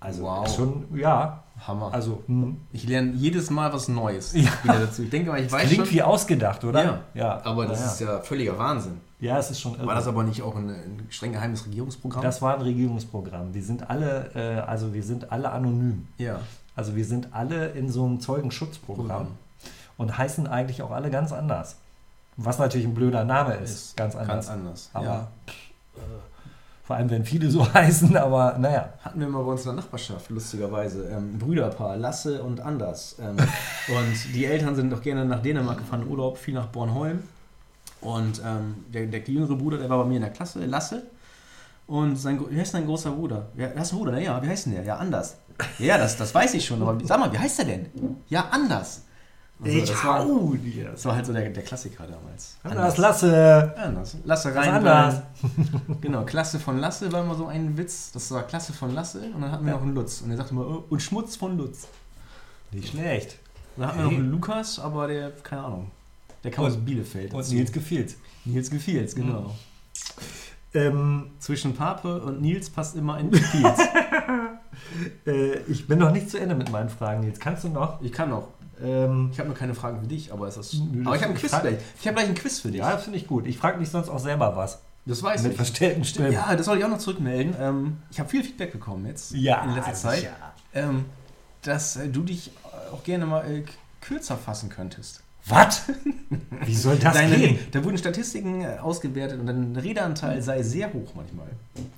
Also 0.00 0.24
Wow. 0.24 0.54
schon, 0.54 0.84
ja, 0.94 1.42
Hammer. 1.66 1.92
also 1.94 2.22
hm. 2.26 2.58
ich 2.72 2.86
lerne 2.86 3.12
jedes 3.12 3.48
Mal 3.50 3.72
was 3.72 3.88
Neues 3.88 4.34
Ja. 4.34 4.50
dazu. 4.64 5.02
Ich 5.02 5.10
denke 5.10 5.30
mal, 5.30 5.40
ich 5.40 5.50
weiß 5.50 5.66
klingt 5.68 5.86
schon. 5.86 5.94
wie 5.94 6.02
ausgedacht, 6.02 6.62
oder? 6.64 6.84
Ja. 6.84 7.00
ja. 7.14 7.40
aber 7.44 7.66
das 7.66 7.80
Naja. 7.80 7.92
ist 7.92 8.00
ja 8.00 8.20
völliger 8.20 8.58
Wahnsinn. 8.58 9.00
Ja, 9.20 9.38
es 9.38 9.50
ist 9.50 9.60
schon 9.60 9.74
irre. 9.76 9.86
War 9.86 9.94
das 9.94 10.06
aber 10.06 10.22
nicht 10.24 10.42
auch 10.42 10.54
ein, 10.56 10.68
ein 10.68 11.06
streng 11.08 11.32
geheimes 11.32 11.64
Regierungsprogramm? 11.64 12.22
Das 12.22 12.42
war 12.42 12.54
ein 12.56 12.60
Regierungsprogramm. 12.60 13.54
Wir 13.54 13.62
sind 13.62 13.88
alle, 13.88 14.30
äh, 14.34 14.60
also 14.68 14.92
wir 14.92 15.02
sind 15.02 15.32
alle 15.32 15.50
anonym. 15.50 16.06
ja. 16.18 16.40
Also 16.76 16.96
wir 16.96 17.04
sind 17.04 17.28
alle 17.32 17.68
in 17.68 17.88
so 17.88 18.04
einem 18.04 18.18
Zeugenschutzprogramm 18.18 19.06
Programm. 19.06 19.26
Und 19.96 20.16
heißen 20.16 20.46
eigentlich 20.46 20.82
auch 20.82 20.90
alle 20.90 21.10
ganz 21.10 21.32
anders. 21.32 21.76
Was 22.36 22.58
natürlich 22.58 22.86
ein 22.86 22.94
blöder 22.94 23.24
Name 23.24 23.54
ist, 23.54 23.70
Ist 23.70 23.96
ganz 23.96 24.16
anders. 24.16 24.28
Ganz 24.28 24.50
anders. 24.50 24.90
Aber 24.92 25.06
ja. 25.06 25.28
vor 26.82 26.96
allem, 26.96 27.10
wenn 27.10 27.24
viele 27.24 27.48
so 27.48 27.72
heißen, 27.74 28.16
aber 28.16 28.56
naja. 28.58 28.92
Hatten 29.02 29.20
wir 29.20 29.28
mal 29.28 29.44
bei 29.44 29.52
uns 29.52 29.60
in 29.60 29.66
der 29.66 29.76
Nachbarschaft, 29.76 30.30
lustigerweise. 30.30 31.08
Ähm, 31.08 31.34
ein 31.34 31.38
Brüderpaar, 31.38 31.96
Lasse 31.96 32.42
und 32.42 32.60
Anders. 32.60 33.16
Ähm, 33.20 33.36
und 33.88 34.34
die 34.34 34.44
Eltern 34.46 34.74
sind 34.74 34.90
doch 34.90 35.00
gerne 35.00 35.24
nach 35.24 35.42
Dänemark 35.42 35.78
gefahren, 35.78 36.06
Urlaub, 36.08 36.38
viel 36.38 36.54
nach 36.54 36.66
Bornholm. 36.66 37.22
Und 38.00 38.42
ähm, 38.44 38.84
der, 38.92 39.06
der 39.06 39.20
jüngere 39.20 39.54
Bruder, 39.56 39.78
der 39.78 39.88
war 39.88 39.98
bei 39.98 40.04
mir 40.04 40.16
in 40.16 40.22
der 40.22 40.32
Klasse, 40.32 40.64
Lasse. 40.66 41.04
Und 41.86 42.16
sein, 42.16 42.40
wie 42.50 42.58
heißt 42.58 42.74
dein 42.74 42.86
großer 42.86 43.10
Bruder? 43.10 43.46
Ja, 43.56 43.68
einen 43.68 43.84
Bruder? 43.84 44.18
Ja, 44.18 44.42
wie 44.42 44.48
heißt 44.48 44.66
denn 44.66 44.74
der? 44.74 44.84
Ja, 44.84 44.96
Anders. 44.96 45.36
Ja, 45.78 45.98
das, 45.98 46.16
das 46.16 46.34
weiß 46.34 46.54
ich 46.54 46.64
schon, 46.64 46.82
aber 46.82 46.98
sag 47.04 47.20
mal, 47.20 47.32
wie 47.32 47.38
heißt 47.38 47.58
der 47.58 47.66
denn? 47.66 47.86
Ja, 48.28 48.48
Anders. 48.50 49.03
Und 49.60 49.70
so, 49.70 49.80
das, 49.80 50.04
war, 50.04 50.26
das 50.92 51.04
war 51.06 51.14
halt 51.14 51.26
so 51.26 51.32
der, 51.32 51.48
der 51.48 51.62
Klassiker 51.62 52.04
damals. 52.06 52.56
Anders, 52.64 52.98
lasse. 52.98 53.72
Anders. 53.76 54.16
Lasse 54.24 54.54
rein. 54.54 54.68
anders. 54.70 55.22
Genau, 56.00 56.24
Klasse 56.24 56.58
von 56.58 56.78
Lasse 56.78 57.10
war 57.12 57.22
immer 57.22 57.34
so 57.36 57.46
ein 57.46 57.76
Witz. 57.78 58.10
Das 58.12 58.30
war 58.32 58.42
Klasse 58.42 58.72
von 58.72 58.92
Lasse 58.92 59.20
und 59.34 59.40
dann 59.40 59.52
hatten 59.52 59.64
wir 59.64 59.70
Ja. 59.72 59.76
noch 59.78 59.84
einen 59.86 59.94
Lutz. 59.94 60.20
Und 60.22 60.30
er 60.32 60.36
sagte 60.36 60.52
immer, 60.52 60.66
oh, 60.66 60.84
und 60.90 61.00
Schmutz 61.00 61.36
von 61.36 61.56
Lutz. 61.56 61.86
Nicht 62.72 62.88
schlecht. 62.88 63.38
Dann 63.76 63.86
hatten 63.88 63.98
wir 63.98 64.04
noch 64.06 64.12
einen 64.12 64.30
Lukas, 64.32 64.78
aber 64.80 65.06
der, 65.06 65.30
keine 65.30 65.62
Ahnung, 65.64 65.90
der 66.42 66.50
kam 66.50 66.64
Und- 66.64 66.72
aus 66.72 66.76
Bielefeld. 66.78 67.32
Und 67.32 67.38
dazu. 67.40 67.54
Nils 67.54 67.70
gefiel's. 67.72 68.16
Nils 68.44 68.70
Gefiels, 68.70 69.14
genau. 69.14 69.54
Ähm, 70.74 71.30
Zwischen 71.38 71.74
Pape 71.74 72.20
und 72.22 72.40
Nils 72.42 72.68
passt 72.68 72.96
immer 72.96 73.14
ein 73.14 73.30
Gefiels. 73.30 73.78
äh, 75.26 75.58
ich 75.68 75.86
bin 75.86 75.98
noch 76.00 76.10
nicht 76.10 76.28
zu 76.28 76.38
Ende 76.38 76.54
mit 76.56 76.70
meinen 76.70 76.88
Fragen, 76.88 77.20
Nils. 77.20 77.38
Kannst 77.38 77.64
du 77.64 77.68
noch? 77.68 78.00
ich 78.02 78.12
kann 78.12 78.30
noch. 78.30 78.48
Ähm, 78.82 79.30
Ich 79.32 79.38
habe 79.38 79.48
nur 79.48 79.56
keine 79.56 79.74
Fragen 79.74 80.00
für 80.00 80.06
dich, 80.06 80.32
aber 80.32 80.48
es 80.48 80.56
ist. 80.56 80.74
Nö, 80.74 81.02
aber 81.06 81.16
ich 81.16 81.22
habe 81.22 81.32
ein 81.32 81.38
Quiz 81.38 81.50
gleich. 81.50 81.76
Ich 82.00 82.06
habe 82.06 82.16
gleich 82.16 82.28
ein 82.28 82.34
Quiz 82.34 82.60
für 82.60 82.68
dich. 82.70 82.80
ja, 82.80 82.92
das 82.92 83.04
finde 83.04 83.18
ich 83.18 83.26
gut. 83.26 83.46
Ich 83.46 83.58
frage 83.58 83.78
mich 83.78 83.88
sonst 83.90 84.08
auch 84.08 84.18
selber 84.18 84.56
was. 84.56 84.80
das 85.06 85.22
weiß 85.22 85.42
Mit 85.42 85.52
ich. 85.52 85.56
verstellten 85.56 86.04
Stimmen. 86.04 86.32
Ja, 86.32 86.54
das 86.56 86.66
soll 86.66 86.78
ich 86.78 86.84
auch 86.84 86.88
noch 86.88 86.98
zurückmelden. 86.98 87.54
Ähm, 87.60 87.96
ich 88.10 88.18
habe 88.20 88.28
viel 88.28 88.42
Feedback 88.44 88.72
bekommen 88.72 89.06
jetzt 89.06 89.32
Ja, 89.32 89.62
in 89.64 89.74
letzter 89.74 89.94
Zeit, 89.94 90.18
sicher. 90.20 90.32
ähm, 90.74 91.04
dass 91.62 91.96
äh, 91.96 92.08
du 92.08 92.22
dich 92.22 92.48
äh, 92.48 92.92
auch 92.94 93.02
gerne 93.04 93.26
mal 93.26 93.44
äh, 93.50 93.64
kürzer 94.00 94.36
fassen 94.36 94.68
könntest. 94.68 95.20
Was? 95.46 95.82
Wie 96.64 96.74
soll 96.74 96.96
das 96.96 97.12
Deine, 97.14 97.36
gehen? 97.36 97.58
da 97.72 97.84
wurden 97.84 97.98
Statistiken 97.98 98.62
äh, 98.62 98.78
ausgewertet 98.80 99.38
und 99.40 99.46
dein 99.46 99.76
Redeanteil 99.76 100.40
sei 100.40 100.62
sehr 100.62 100.90
hoch 100.94 101.12
manchmal. 101.14 101.48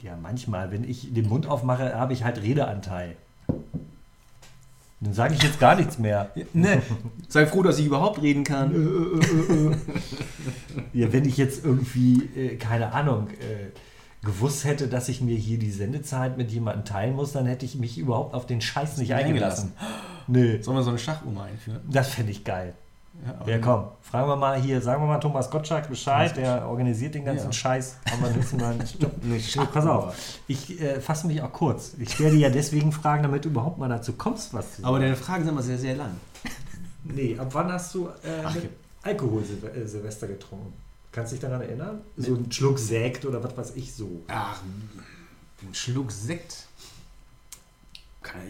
Ja, 0.03 0.17
manchmal, 0.21 0.73
wenn 0.73 0.83
ich 0.83 1.15
den 1.15 1.29
Mund 1.29 1.47
aufmache, 1.47 1.95
habe 1.95 2.13
ich 2.13 2.25
halt 2.25 2.43
Redeanteil. 2.43 3.15
Dann 5.01 5.13
sage 5.13 5.35
ich 5.35 5.43
jetzt 5.43 5.61
gar 5.61 5.77
nichts 5.77 5.99
mehr. 5.99 6.31
Ne, 6.55 6.81
sei 7.29 7.47
froh, 7.47 7.63
dass 7.63 7.79
ich 7.79 7.87
überhaupt 7.87 8.23
reden 8.23 8.45
kann. 8.45 8.73
Ja, 10.93 11.13
wenn 11.13 11.25
ich 11.27 11.37
jetzt 11.37 11.65
irgendwie, 11.65 12.25
äh, 12.37 12.57
keine 12.57 12.93
Ahnung, 12.93 13.29
äh, 13.31 14.25
gewusst 14.25 14.65
hätte, 14.65 14.89
dass 14.89 15.09
ich 15.09 15.21
mir 15.21 15.37
hier 15.37 15.59
die 15.59 15.71
Sendezeit 15.71 16.37
mit 16.37 16.51
jemandem 16.51 16.85
teilen 16.85 17.15
muss, 17.15 17.33
dann 17.33 17.47
hätte 17.47 17.65
ich 17.65 17.77
mich 17.77 17.99
überhaupt 17.99 18.35
auf 18.35 18.47
den 18.47 18.61
Scheiß 18.61 18.97
nicht 18.97 19.15
eingelassen. 19.15 19.73
Nee, 20.27 20.61
Sollen 20.63 20.79
wir 20.79 20.83
so 20.83 20.91
eine 20.91 20.99
Schachuhr 20.99 21.41
einführen? 21.45 21.81
das 21.89 22.09
fände 22.09 22.33
ich 22.33 22.43
geil. 22.45 22.73
Ja, 23.47 23.53
Ja, 23.53 23.59
komm, 23.59 23.85
fragen 24.11 24.29
wir 24.29 24.37
mal 24.37 24.61
hier, 24.61 24.81
sagen 24.81 25.03
wir 25.03 25.07
mal 25.07 25.19
Thomas 25.19 25.51
Gottschalk 25.51 25.89
Bescheid, 25.89 26.37
der 26.37 26.67
organisiert 26.69 27.15
den 27.15 27.25
ganzen 27.25 27.47
Ja. 27.47 27.53
Scheiß. 27.53 27.97
Aber 28.13 28.35
wir 28.35 28.61
mal, 28.61 28.87
stopp. 28.87 29.23
Nicht 29.25 29.57
Nee, 29.57 29.63
pass 29.73 29.87
auf, 29.87 30.15
ich 30.47 30.81
äh, 30.81 31.01
fasse 31.01 31.27
mich 31.27 31.43
auch 31.43 31.53
kurz. 31.53 31.95
Ich 31.99 32.19
werde 32.21 32.37
ja 32.37 32.49
deswegen 32.51 32.93
fragen, 32.93 33.23
damit 33.25 33.45
du 33.45 33.49
überhaupt 33.49 33.79
mal 33.79 33.89
dazu 33.89 34.13
kommst, 34.15 34.55
was 34.55 34.67
zu 34.71 34.77
sagen. 34.83 34.89
Aber 34.89 34.99
deine 35.01 35.17
Fragen 35.17 35.45
sind 35.45 35.53
immer 35.53 35.63
sehr, 35.63 35.79
sehr 35.79 35.97
lang. 35.97 36.13
Nee, 37.05 37.39
ab 37.39 37.49
wann 37.53 37.71
hast 37.73 37.95
du 37.95 38.07
äh, 38.09 38.11
Ach, 38.45 38.55
mit 38.55 38.65
ja. 38.65 38.71
Alkohol 39.03 39.45
Silve 39.45 39.71
äh, 39.71 39.87
Silvester 39.87 40.27
getrunken? 40.27 40.73
Kannst 41.13 41.33
du 41.33 41.37
dich 41.37 41.43
daran 41.43 41.61
erinnern? 41.63 42.01
So 42.17 42.35
ein 42.35 42.51
Schluck 42.53 42.79
Sekt 42.79 43.25
oder 43.25 43.43
was 43.43 43.57
weiß 43.57 43.73
ich 43.77 43.95
so. 43.95 44.23
Ach, 44.29 44.61
ein 45.63 45.75
Schluck 45.75 46.11
Sekt. 46.13 46.67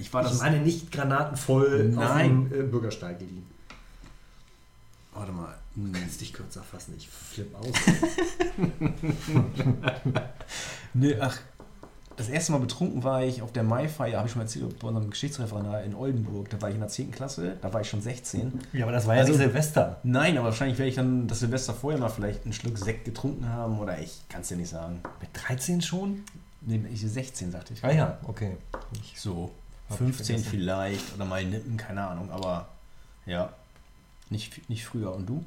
Ich 0.01 0.13
war 0.13 0.23
Ich 0.25 0.31
das. 0.31 0.41
meine 0.41 0.61
nicht 0.61 0.91
granatenvoll 0.91 1.93
auf 1.97 2.03
Nein. 2.15 2.49
dem 2.51 2.61
äh, 2.61 2.63
Bürgersteig 2.65 3.19
geliehen. 3.19 3.47
Warte 5.17 5.33
mal. 5.33 5.55
Du 5.75 5.91
kannst 5.93 6.21
dich 6.21 6.33
kürzer 6.33 6.63
fassen, 6.63 6.95
ich 6.97 7.09
flipp 7.09 7.55
aus. 7.55 7.69
Nee, 10.95 11.17
ach. 11.21 11.39
Das 12.17 12.31
erste 12.31 12.53
Mal 12.53 12.59
betrunken 12.59 13.05
war 13.05 13.23
ich 13.23 13.43
auf 13.43 13.53
der 13.53 13.63
Maifeier, 13.63 14.17
habe 14.17 14.27
ich 14.27 14.33
schon 14.33 14.39
mal 14.41 14.45
erzählt, 14.47 14.79
bei 14.79 14.89
unserem 14.89 15.11
Geschichtsreferendar 15.11 15.83
in 15.83 15.95
Oldenburg. 15.95 16.49
Da 16.49 16.63
war 16.63 16.71
ich 16.71 16.75
in 16.77 16.81
der 16.81 16.89
10. 16.89 17.11
Klasse, 17.11 17.59
da 17.61 17.71
war 17.75 17.83
ich 17.83 17.91
schon 17.91 18.01
16. 18.01 18.59
ja, 18.73 18.85
aber 18.87 18.93
das 18.93 19.07
war 19.07 19.17
ja 19.17 19.21
Also- 19.21 19.33
nicht 19.35 19.43
Silvester. 19.43 20.01
Nein, 20.03 20.39
aber 20.39 20.47
wahrscheinlich 20.47 20.79
werde 20.79 20.89
ich 20.89 20.95
dann 20.95 21.29
das 21.29 21.41
Silvester 21.41 21.75
vorher 21.75 22.01
mal 22.01 22.09
vielleicht 22.09 22.45
einen 22.45 22.55
Schluck 22.55 22.79
Sekt 22.79 23.05
getrunken 23.05 23.47
haben 23.51 23.79
oder 23.79 23.99
ich 24.01 24.23
kann 24.31 24.41
es 24.41 24.49
dir 24.49 24.57
nicht 24.57 24.71
sagen. 24.71 25.03
Mit 25.21 25.29
13 25.35 25.83
schon? 25.83 26.23
Nee, 26.63 26.81
ich 26.91 27.03
16 27.03 27.53
sagte 27.53 27.75
ich. 27.75 27.85
Ah 27.85 27.93
ja, 27.93 28.19
okay. 28.27 28.57
So, 29.15 29.51
ich 29.91 29.97
15 29.97 30.25
vergessen. 30.39 30.51
vielleicht 30.51 31.15
oder 31.17 31.27
mal 31.27 31.45
nippen, 31.45 31.77
keine 31.77 32.07
Ahnung, 32.07 32.31
aber 32.31 32.67
ja, 33.27 33.53
nicht, 34.31 34.69
nicht 34.69 34.85
früher. 34.85 35.15
Und 35.15 35.27
du? 35.29 35.45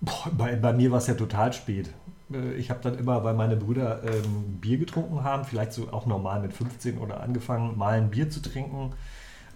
Boah, 0.00 0.30
bei, 0.36 0.56
bei 0.56 0.72
mir 0.72 0.90
war 0.90 0.98
es 0.98 1.06
ja 1.06 1.14
total 1.14 1.52
spät. 1.52 1.90
Äh, 2.32 2.54
Ich 2.54 2.70
habe 2.70 2.80
dann 2.82 2.98
immer, 2.98 3.24
weil 3.24 3.34
meine 3.34 3.56
Brüder 3.56 4.02
ähm, 4.04 4.58
Bier 4.60 4.78
getrunken 4.78 5.24
haben, 5.24 5.44
vielleicht 5.44 5.72
so 5.72 5.92
auch 5.92 6.06
normal 6.06 6.40
mit 6.40 6.52
15 6.52 6.98
oder 6.98 7.20
angefangen, 7.20 7.76
mal 7.78 7.94
ein 7.94 8.10
Bier 8.10 8.28
zu 8.30 8.40
trinken. 8.40 8.92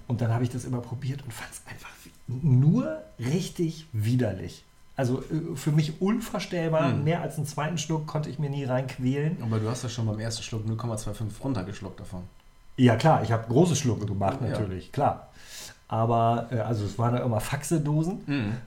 Und 0.06 0.20
dann 0.20 0.32
habe 0.32 0.44
ich 0.44 0.50
das 0.50 0.64
immer 0.64 0.80
probiert 0.80 1.22
und 1.22 1.32
fand 1.32 1.50
es 1.50 1.62
einfach 1.70 1.90
nur 2.26 3.02
richtig 3.18 3.86
widerlich. 3.92 4.64
Also 4.96 5.20
äh, 5.22 5.56
für 5.56 5.70
mich 5.72 6.00
unvorstellbar. 6.00 6.90
Hm. 6.92 7.04
Mehr 7.04 7.22
als 7.22 7.36
einen 7.36 7.46
zweiten 7.46 7.78
Schluck 7.78 8.06
konnte 8.06 8.30
ich 8.30 8.38
mir 8.38 8.50
nie 8.50 8.64
reinquälen. 8.64 9.36
Aber 9.42 9.58
du 9.58 9.68
hast 9.68 9.82
ja 9.82 9.88
schon 9.88 10.06
beim 10.06 10.18
ersten 10.18 10.42
Schluck 10.42 10.64
0,25 10.66 11.14
runtergeschluckt 11.42 12.00
davon. 12.00 12.22
Ja 12.76 12.96
klar, 12.96 13.22
ich 13.22 13.32
habe 13.32 13.46
große 13.48 13.76
Schlucke 13.76 14.06
gemacht 14.06 14.38
Ja. 14.42 14.48
natürlich, 14.48 14.92
klar. 14.92 15.28
Aber 15.88 16.48
äh, 16.51 16.59
also 16.61 16.85
es 16.85 16.98
waren 16.98 17.14
ja 17.14 17.22
immer 17.24 17.40
Faxe-Dosen. 17.40 18.20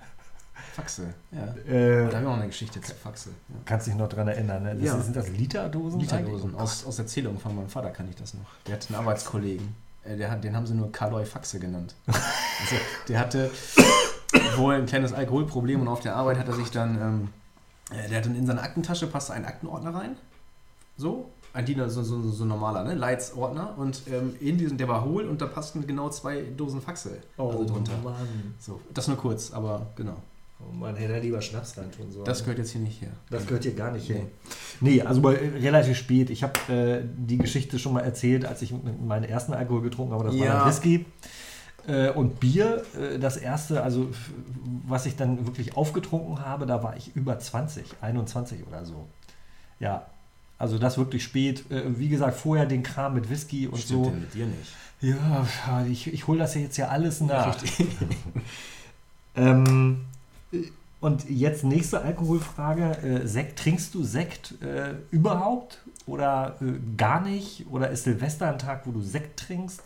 Faxe, 0.73 1.13
ja. 1.31 1.71
Äh, 1.71 2.09
Da 2.09 2.17
haben 2.17 2.23
wir 2.25 2.29
auch 2.31 2.35
eine 2.37 2.47
Geschichte 2.47 2.79
zu 2.81 2.93
Faxe. 2.95 3.29
Ja. 3.49 3.55
kannst 3.65 3.87
dich 3.87 3.95
noch 3.95 4.07
dran 4.07 4.27
erinnern, 4.27 4.63
ne? 4.63 4.75
Das 4.75 4.83
Ja. 4.83 4.99
Sind 4.99 5.15
das 5.15 5.27
Literdosen? 5.29 5.99
Literdosen. 5.99 6.55
Aus, 6.55 6.85
aus 6.85 6.97
Erzählungen 6.97 7.39
von 7.39 7.55
meinem 7.55 7.67
Vater 7.67 7.89
kann 7.89 8.07
ich 8.09 8.15
das 8.15 8.33
noch. 8.33 8.45
Der 8.67 8.75
hat 8.75 8.87
einen 8.89 8.95
Arbeitskollegen. 8.99 9.75
äh, 10.05 10.15
Der 10.15 10.31
hat, 10.31 10.43
den 10.43 10.55
haben 10.55 10.65
sie 10.65 10.73
nur 10.73 10.91
Karloi 10.91 11.25
Faxe 11.25 11.59
genannt. 11.59 11.95
Also, 12.61 12.75
der 13.07 13.19
hatte 13.19 13.49
wohl 14.57 14.75
ein 14.75 14.85
kleines 14.85 15.13
Alkoholproblem 15.13 15.81
und 15.81 15.87
auf 15.87 15.99
der 16.01 16.15
Arbeit 16.15 16.37
hat 16.37 16.47
er 16.47 16.53
sich 16.53 16.69
dann, 16.69 16.95
ähm, 17.01 17.29
äh, 17.91 18.07
der 18.07 18.19
hat 18.19 18.25
dann 18.27 18.35
in 18.35 18.45
seine 18.45 18.61
Aktentasche 18.61 19.07
passte 19.07 19.33
ein 19.33 19.45
Aktenordner 19.45 19.93
rein. 19.95 20.15
So. 20.95 21.29
Ein 21.53 21.65
Diener, 21.65 21.89
so, 21.89 22.01
so, 22.01 22.21
so 22.31 22.45
normaler, 22.45 22.83
ne? 22.83 22.93
Leitsordner. 22.95 23.73
Und 23.77 24.01
ähm, 24.09 24.35
in 24.39 24.57
diesen, 24.57 24.77
der 24.77 24.87
war 24.87 25.03
hohl 25.03 25.25
und 25.25 25.41
da 25.41 25.47
passten 25.47 25.85
genau 25.85 26.09
zwei 26.09 26.43
Dosen 26.55 26.81
Faxe 26.81 27.17
also 27.37 27.65
drunter. 27.65 27.91
Oh 28.01 28.05
Mann. 28.05 28.15
So, 28.59 28.79
das 28.93 29.07
nur 29.09 29.17
kurz, 29.17 29.51
aber 29.51 29.87
genau. 29.95 30.15
Oh 30.61 30.73
Mann, 30.73 30.95
hätte 30.95 31.13
er 31.13 31.19
lieber 31.19 31.41
Schnaps 31.41 31.77
reintun 31.77 32.09
sollen. 32.11 32.23
Das 32.23 32.41
gehört 32.43 32.59
jetzt 32.59 32.71
hier 32.71 32.81
nicht 32.81 33.01
her. 33.01 33.11
Das 33.29 33.45
gehört 33.45 33.63
hier 33.63 33.73
gar 33.73 33.91
nicht 33.91 34.07
hin. 34.07 34.27
Nee, 34.79 35.01
also 35.01 35.19
bei, 35.21 35.33
relativ 35.35 35.97
spät. 35.97 36.29
Ich 36.29 36.43
habe 36.43 36.53
äh, 36.71 37.01
die 37.17 37.37
Geschichte 37.37 37.79
schon 37.79 37.93
mal 37.93 38.01
erzählt, 38.01 38.45
als 38.45 38.61
ich 38.61 38.73
meinen 39.05 39.23
ersten 39.25 39.53
Alkohol 39.53 39.81
getrunken 39.81 40.13
habe. 40.13 40.25
Das 40.25 40.37
war 40.37 40.45
Ja. 40.45 40.59
dann 40.59 40.69
Whisky. 40.69 41.05
Äh, 41.87 42.11
und 42.11 42.39
Bier, 42.39 42.83
äh, 42.95 43.17
das 43.17 43.37
erste, 43.37 43.81
also 43.81 44.09
was 44.87 45.07
ich 45.07 45.15
dann 45.15 45.47
wirklich 45.47 45.75
aufgetrunken 45.75 46.45
habe, 46.45 46.65
da 46.67 46.83
war 46.83 46.95
ich 46.95 47.15
über 47.15 47.39
20, 47.39 47.85
21 48.01 48.67
oder 48.67 48.85
so. 48.85 49.07
Ja, 49.79 50.05
also 50.61 50.77
das 50.77 50.97
wirklich 50.97 51.23
spät. 51.23 51.69
Äh, 51.71 51.97
wie 51.97 52.07
gesagt, 52.07 52.37
vorher 52.37 52.65
den 52.67 52.83
Kram 52.83 53.15
mit 53.15 53.29
Whisky 53.29 53.67
und 53.67 53.79
Stimmt 53.79 54.05
so. 54.05 54.11
denn 54.11 54.21
mit 54.21 54.33
dir 54.33 54.45
nicht? 54.45 54.71
Ja, 55.01 55.47
ich, 55.89 56.13
ich 56.13 56.27
hole 56.27 56.37
das 56.37 56.53
ja 56.53 56.61
jetzt 56.61 56.77
ja 56.77 56.87
alles 56.89 57.19
nach. 57.21 57.57
ähm, 59.35 60.05
und 60.99 61.27
jetzt 61.27 61.63
nächste 61.63 62.01
Alkoholfrage. 62.01 62.97
Äh, 63.01 63.27
Sekt, 63.27 63.57
trinkst 63.57 63.95
du 63.95 64.03
Sekt 64.03 64.61
äh, 64.61 64.93
überhaupt 65.09 65.79
oder 66.05 66.57
äh, 66.61 66.73
gar 66.95 67.21
nicht? 67.21 67.65
Oder 67.71 67.89
ist 67.89 68.03
Silvester 68.03 68.47
ein 68.47 68.59
Tag, 68.59 68.85
wo 68.85 68.91
du 68.91 69.01
Sekt 69.01 69.39
trinkst? 69.39 69.81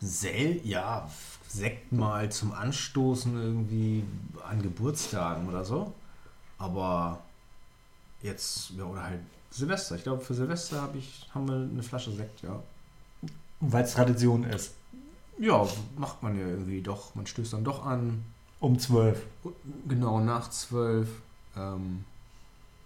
Sel, 0.00 0.60
ja, 0.64 1.08
Sekt 1.48 1.92
mal 1.92 2.30
zum 2.30 2.52
Anstoßen 2.52 3.34
irgendwie 3.40 4.04
an 4.46 4.60
Geburtstagen 4.60 5.48
oder 5.48 5.64
so. 5.64 5.94
Aber 6.58 7.20
jetzt, 8.22 8.70
ja, 8.70 8.84
oder 8.84 9.04
halt 9.04 9.20
Silvester. 9.50 9.96
Ich 9.96 10.02
glaube, 10.02 10.22
für 10.22 10.34
Silvester 10.34 10.82
hab 10.82 10.94
ich, 10.94 11.26
haben 11.34 11.48
wir 11.48 11.56
eine 11.56 11.82
Flasche 11.82 12.12
Sekt, 12.12 12.42
ja. 12.42 12.62
Weil 13.60 13.84
es 13.84 13.92
Tradition 13.92 14.44
ist. 14.44 14.74
Ja, 15.38 15.66
macht 15.96 16.22
man 16.22 16.38
ja 16.38 16.46
irgendwie 16.46 16.80
doch. 16.80 17.14
Man 17.14 17.26
stößt 17.26 17.52
dann 17.52 17.64
doch 17.64 17.84
an. 17.84 18.24
Um 18.60 18.78
12. 18.78 19.20
Genau, 19.88 20.20
nach 20.20 20.50
zwölf. 20.50 21.08
Ähm, 21.56 22.04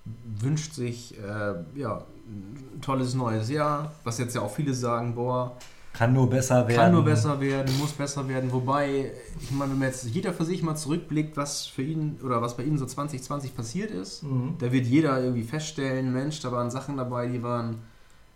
wünscht 0.04 0.74
sich, 0.74 1.18
äh, 1.18 1.54
ja, 1.74 2.04
ein 2.26 2.80
tolles 2.82 3.14
neues 3.14 3.48
Jahr. 3.48 3.92
Was 4.04 4.18
jetzt 4.18 4.34
ja 4.34 4.42
auch 4.42 4.54
viele 4.54 4.74
sagen, 4.74 5.14
boah, 5.14 5.56
Kann 5.92 6.14
nur 6.14 6.28
besser 6.30 6.66
werden. 6.66 6.76
Kann 6.76 6.92
nur 6.92 7.04
besser 7.04 7.38
werden, 7.40 7.78
muss 7.78 7.92
besser 7.92 8.26
werden. 8.26 8.50
Wobei, 8.50 9.12
ich 9.40 9.50
meine, 9.50 9.72
wenn 9.72 9.78
man 9.78 9.88
jetzt 9.88 10.04
jeder 10.06 10.32
für 10.32 10.44
sich 10.44 10.62
mal 10.62 10.74
zurückblickt, 10.74 11.36
was 11.36 11.66
für 11.66 11.82
ihn 11.82 12.18
oder 12.22 12.40
was 12.40 12.56
bei 12.56 12.62
ihm 12.64 12.78
so 12.78 12.86
2020 12.86 13.54
passiert 13.54 13.90
ist, 13.90 14.22
Mhm. 14.22 14.54
da 14.58 14.72
wird 14.72 14.86
jeder 14.86 15.20
irgendwie 15.22 15.42
feststellen, 15.44 16.12
Mensch, 16.12 16.40
da 16.40 16.50
waren 16.50 16.70
Sachen 16.70 16.96
dabei, 16.96 17.26
die 17.28 17.42
waren 17.42 17.76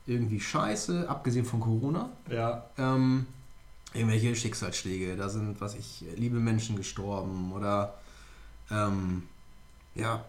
irgendwie 0.07 0.39
scheiße, 0.39 1.09
abgesehen 1.09 1.47
von 1.47 1.61
Corona. 1.61 2.11
Ja. 2.31 2.67
Ähm, 2.77 3.27
irgendwelche 3.95 4.37
Schicksalsschläge, 4.37 5.17
da 5.17 5.29
sind, 5.31 5.61
was 5.61 5.75
ich, 5.75 6.05
liebe 6.17 6.39
Menschen 6.39 6.77
gestorben 6.77 7.53
oder 7.53 7.95
ähm, 8.71 9.23
ja, 9.95 10.25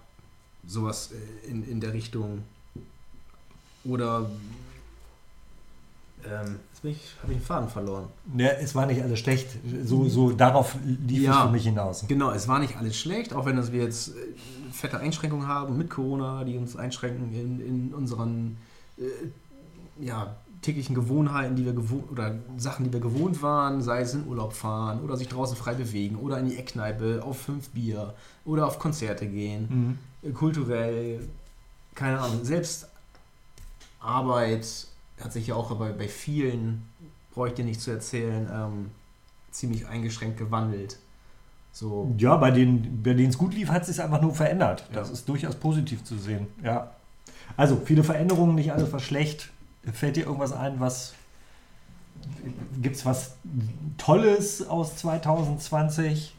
sowas 0.65 1.11
äh, 1.11 1.49
in, 1.51 1.67
in 1.69 1.81
der 1.81 1.93
Richtung. 1.93 2.43
Oder 3.83 4.29
ähm, 6.25 6.59
jetzt 6.73 6.83
habe 7.21 7.31
ich 7.31 7.37
den 7.37 7.41
Faden 7.41 7.69
verloren. 7.69 8.07
ja. 8.37 8.47
Es 8.61 8.73
war 8.75 8.85
nicht 8.85 9.01
alles 9.01 9.19
schlecht. 9.19 9.47
So, 9.83 10.07
so 10.09 10.31
darauf 10.31 10.75
lief 10.83 11.23
Ja. 11.23 11.31
es 11.39 11.45
für 11.45 11.51
mich 11.51 11.63
hinaus. 11.63 12.05
Genau, 12.07 12.31
es 12.31 12.47
war 12.47 12.59
nicht 12.59 12.75
alles 12.77 12.97
schlecht, 12.97 13.33
auch 13.33 13.45
wenn 13.45 13.55
das 13.55 13.71
wir 13.71 13.83
jetzt 13.83 14.09
äh, 14.09 14.13
fette 14.71 14.99
Einschränkungen 14.99 15.47
haben 15.47 15.77
mit 15.77 15.89
Corona, 15.89 16.43
die 16.43 16.57
uns 16.57 16.75
einschränken 16.75 17.33
in, 17.33 17.59
in 17.65 17.93
unseren 17.93 18.57
äh, 18.97 19.03
ja, 20.03 20.35
täglichen 20.61 20.95
Gewohnheiten, 20.95 21.55
die 21.55 21.65
wir 21.65 21.73
gewohnt 21.73 22.11
oder 22.11 22.35
Sachen, 22.57 22.85
die 22.85 22.91
wir 22.93 22.99
gewohnt 22.99 23.41
waren, 23.41 23.81
sei 23.81 24.01
es 24.01 24.13
in 24.13 24.27
Urlaub 24.27 24.53
fahren 24.53 25.01
oder 25.01 25.15
sich 25.15 25.27
draußen 25.29 25.55
frei 25.55 25.75
bewegen 25.75 26.15
oder 26.17 26.39
in 26.39 26.49
die 26.49 26.57
Eckkneipe 26.57 27.21
auf 27.23 27.39
fünf 27.41 27.69
Bier 27.69 28.13
oder 28.43 28.65
auf 28.67 28.79
Konzerte 28.79 29.27
gehen, 29.27 29.97
Mhm. 30.23 30.29
äh, 30.29 30.31
kulturell, 30.33 31.19
keine 31.95 32.19
Ahnung, 32.19 32.43
selbst 32.43 32.87
Arbeit 33.99 34.67
hat 35.21 35.33
sich 35.33 35.47
ja 35.47 35.55
auch 35.55 35.73
bei, 35.75 35.91
bei 35.91 36.07
vielen, 36.07 36.87
brauche 37.33 37.49
ich 37.49 37.53
dir 37.55 37.65
nicht 37.65 37.81
zu 37.81 37.91
erzählen, 37.91 38.47
ähm, 38.53 38.91
ziemlich 39.51 39.87
eingeschränkt 39.87 40.37
gewandelt. 40.37 40.97
So. 41.71 42.13
Ja, 42.17 42.37
bei 42.37 42.51
denen 42.51 43.01
bei 43.03 43.13
denen 43.13 43.29
es 43.29 43.37
gut 43.37 43.53
lief, 43.53 43.69
hat 43.69 43.83
es 43.83 43.87
sich 43.89 44.01
einfach 44.01 44.21
nur 44.21 44.33
verändert. 44.33 44.85
Das 44.93 45.07
Ja. 45.09 45.13
ist 45.13 45.29
durchaus 45.29 45.55
positiv 45.55 46.03
zu 46.03 46.17
sehen. 46.17 46.47
Ja. 46.63 46.91
Also 47.55 47.79
viele 47.83 48.03
Veränderungen, 48.03 48.55
nicht 48.55 48.71
alles 48.71 48.91
war 48.91 48.99
schlecht. 48.99 49.49
Fällt 49.93 50.15
dir 50.15 50.25
irgendwas 50.25 50.51
ein, 50.51 50.79
was 50.79 51.13
gibt 52.81 52.95
es 52.95 53.05
was 53.05 53.35
Tolles 53.97 54.67
aus 54.67 54.95
2020? 54.97 56.33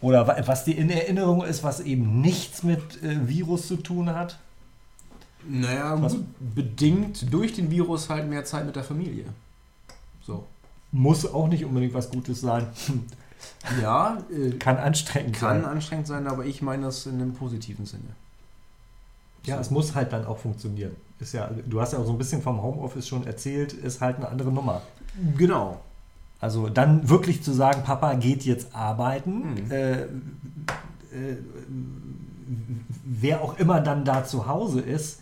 Oder 0.00 0.26
wa- 0.26 0.36
was 0.46 0.64
dir 0.64 0.76
in 0.76 0.90
Erinnerung 0.90 1.44
ist, 1.44 1.62
was 1.62 1.80
eben 1.80 2.20
nichts 2.20 2.62
mit 2.64 3.02
äh, 3.02 3.28
Virus 3.28 3.68
zu 3.68 3.76
tun 3.76 4.10
hat? 4.10 4.38
Naja, 5.48 6.00
Was- 6.02 6.12
gut, 6.14 6.24
bedingt 6.54 7.32
durch 7.32 7.52
den 7.54 7.70
Virus 7.70 8.08
halt 8.08 8.28
mehr 8.28 8.44
Zeit 8.44 8.64
mit 8.66 8.76
der 8.76 8.84
Familie. 8.84 9.24
So. 10.24 10.44
Muss 10.92 11.26
auch 11.26 11.48
nicht 11.48 11.64
unbedingt 11.64 11.94
was 11.94 12.10
Gutes 12.10 12.40
sein. 12.42 12.66
Ja, 13.80 14.18
äh, 14.30 14.50
Kann 14.58 14.76
anstrengend 14.76 15.36
kann 15.36 15.62
sein. 15.62 15.70
anstrengend 15.70 16.06
sein, 16.06 16.26
aber 16.26 16.44
ich 16.44 16.62
meine 16.62 16.84
das 16.84 17.06
in 17.06 17.14
einem 17.14 17.32
positiven 17.34 17.86
Sinne. 17.86 18.04
Ja, 19.44 19.58
es 19.58 19.70
muss 19.70 19.94
halt 19.94 20.12
dann 20.12 20.24
auch 20.26 20.38
funktionieren. 20.38 20.94
Ist 21.18 21.32
ja, 21.32 21.50
du 21.66 21.80
hast 21.80 21.92
ja 21.92 21.98
auch 21.98 22.04
so 22.06 22.12
ein 22.12 22.18
bisschen 22.18 22.42
vom 22.42 22.62
Homeoffice 22.62 23.08
schon 23.08 23.26
erzählt, 23.26 23.72
ist 23.72 24.00
halt 24.00 24.16
eine 24.16 24.28
andere 24.28 24.52
Nummer. 24.52 24.82
Genau. 25.36 25.80
Also 26.40 26.68
dann 26.68 27.08
wirklich 27.08 27.42
zu 27.42 27.52
sagen, 27.52 27.82
Papa 27.84 28.14
geht 28.14 28.44
jetzt 28.44 28.74
arbeiten, 28.74 29.54
Mhm. 29.64 29.70
äh, 29.70 30.02
äh, 30.02 30.08
wer 33.04 33.40
auch 33.42 33.58
immer 33.58 33.80
dann 33.80 34.04
da 34.04 34.24
zu 34.24 34.46
Hause 34.46 34.80
ist, 34.80 35.20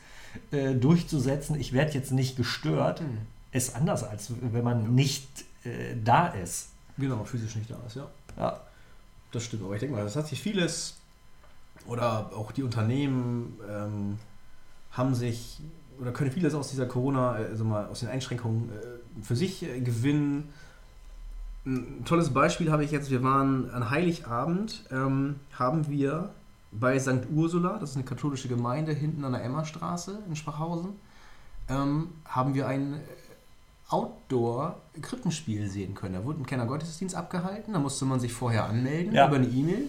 äh, 0.50 0.74
durchzusetzen, 0.74 1.58
ich 1.58 1.72
werde 1.72 1.92
jetzt 1.92 2.12
nicht 2.12 2.36
gestört, 2.36 3.00
Hm. 3.00 3.18
ist 3.52 3.74
anders, 3.76 4.04
als 4.04 4.32
wenn 4.40 4.64
man 4.64 4.94
nicht 4.94 5.28
äh, 5.64 5.96
da 6.02 6.28
ist. 6.28 6.68
Genau, 6.98 7.24
physisch 7.24 7.56
nicht 7.56 7.70
da 7.70 7.78
ist, 7.86 7.96
ja. 7.96 8.06
Ja. 8.36 8.60
Das 9.32 9.44
stimmt, 9.44 9.64
aber 9.64 9.74
ich 9.74 9.80
denke 9.80 9.94
mal, 9.94 10.04
das 10.04 10.16
hat 10.16 10.26
sich 10.26 10.40
vieles 10.40 10.96
oder 11.86 12.30
auch 12.34 12.52
die 12.52 12.62
Unternehmen 12.62 13.58
ähm, 13.68 14.18
haben 14.92 15.14
sich 15.14 15.60
oder 16.00 16.12
können 16.12 16.30
vieles 16.30 16.54
aus 16.54 16.70
dieser 16.70 16.86
Corona, 16.86 17.32
also 17.32 17.64
mal 17.64 17.86
aus 17.86 18.00
den 18.00 18.08
Einschränkungen 18.08 18.70
äh, 18.70 19.22
für 19.22 19.36
sich 19.36 19.62
äh, 19.62 19.80
gewinnen. 19.80 20.48
Ein 21.66 22.04
tolles 22.06 22.30
Beispiel 22.30 22.72
habe 22.72 22.84
ich 22.84 22.90
jetzt, 22.90 23.10
wir 23.10 23.22
waren 23.22 23.70
an 23.70 23.90
Heiligabend, 23.90 24.82
ähm, 24.90 25.36
haben 25.52 25.88
wir 25.88 26.30
bei 26.72 26.98
St. 26.98 27.26
Ursula, 27.34 27.78
das 27.78 27.90
ist 27.90 27.96
eine 27.96 28.04
katholische 28.04 28.48
Gemeinde 28.48 28.92
hinten 28.92 29.24
an 29.24 29.32
der 29.32 29.42
Emmerstraße 29.44 30.20
in 30.28 30.36
Schwachhausen, 30.36 30.90
ähm, 31.68 32.08
haben 32.24 32.54
wir 32.54 32.68
ein 32.68 33.00
Outdoor-Krippenspiel 33.88 35.68
sehen 35.68 35.94
können. 35.94 36.14
Da 36.14 36.24
wurde 36.24 36.40
ein 36.40 36.46
kleiner 36.46 36.66
Gottesdienst 36.66 37.14
abgehalten, 37.14 37.72
da 37.72 37.78
musste 37.78 38.04
man 38.04 38.20
sich 38.20 38.32
vorher 38.32 38.64
anmelden 38.64 39.14
Ja. 39.14 39.26
über 39.26 39.36
eine 39.36 39.46
E-Mail. 39.48 39.88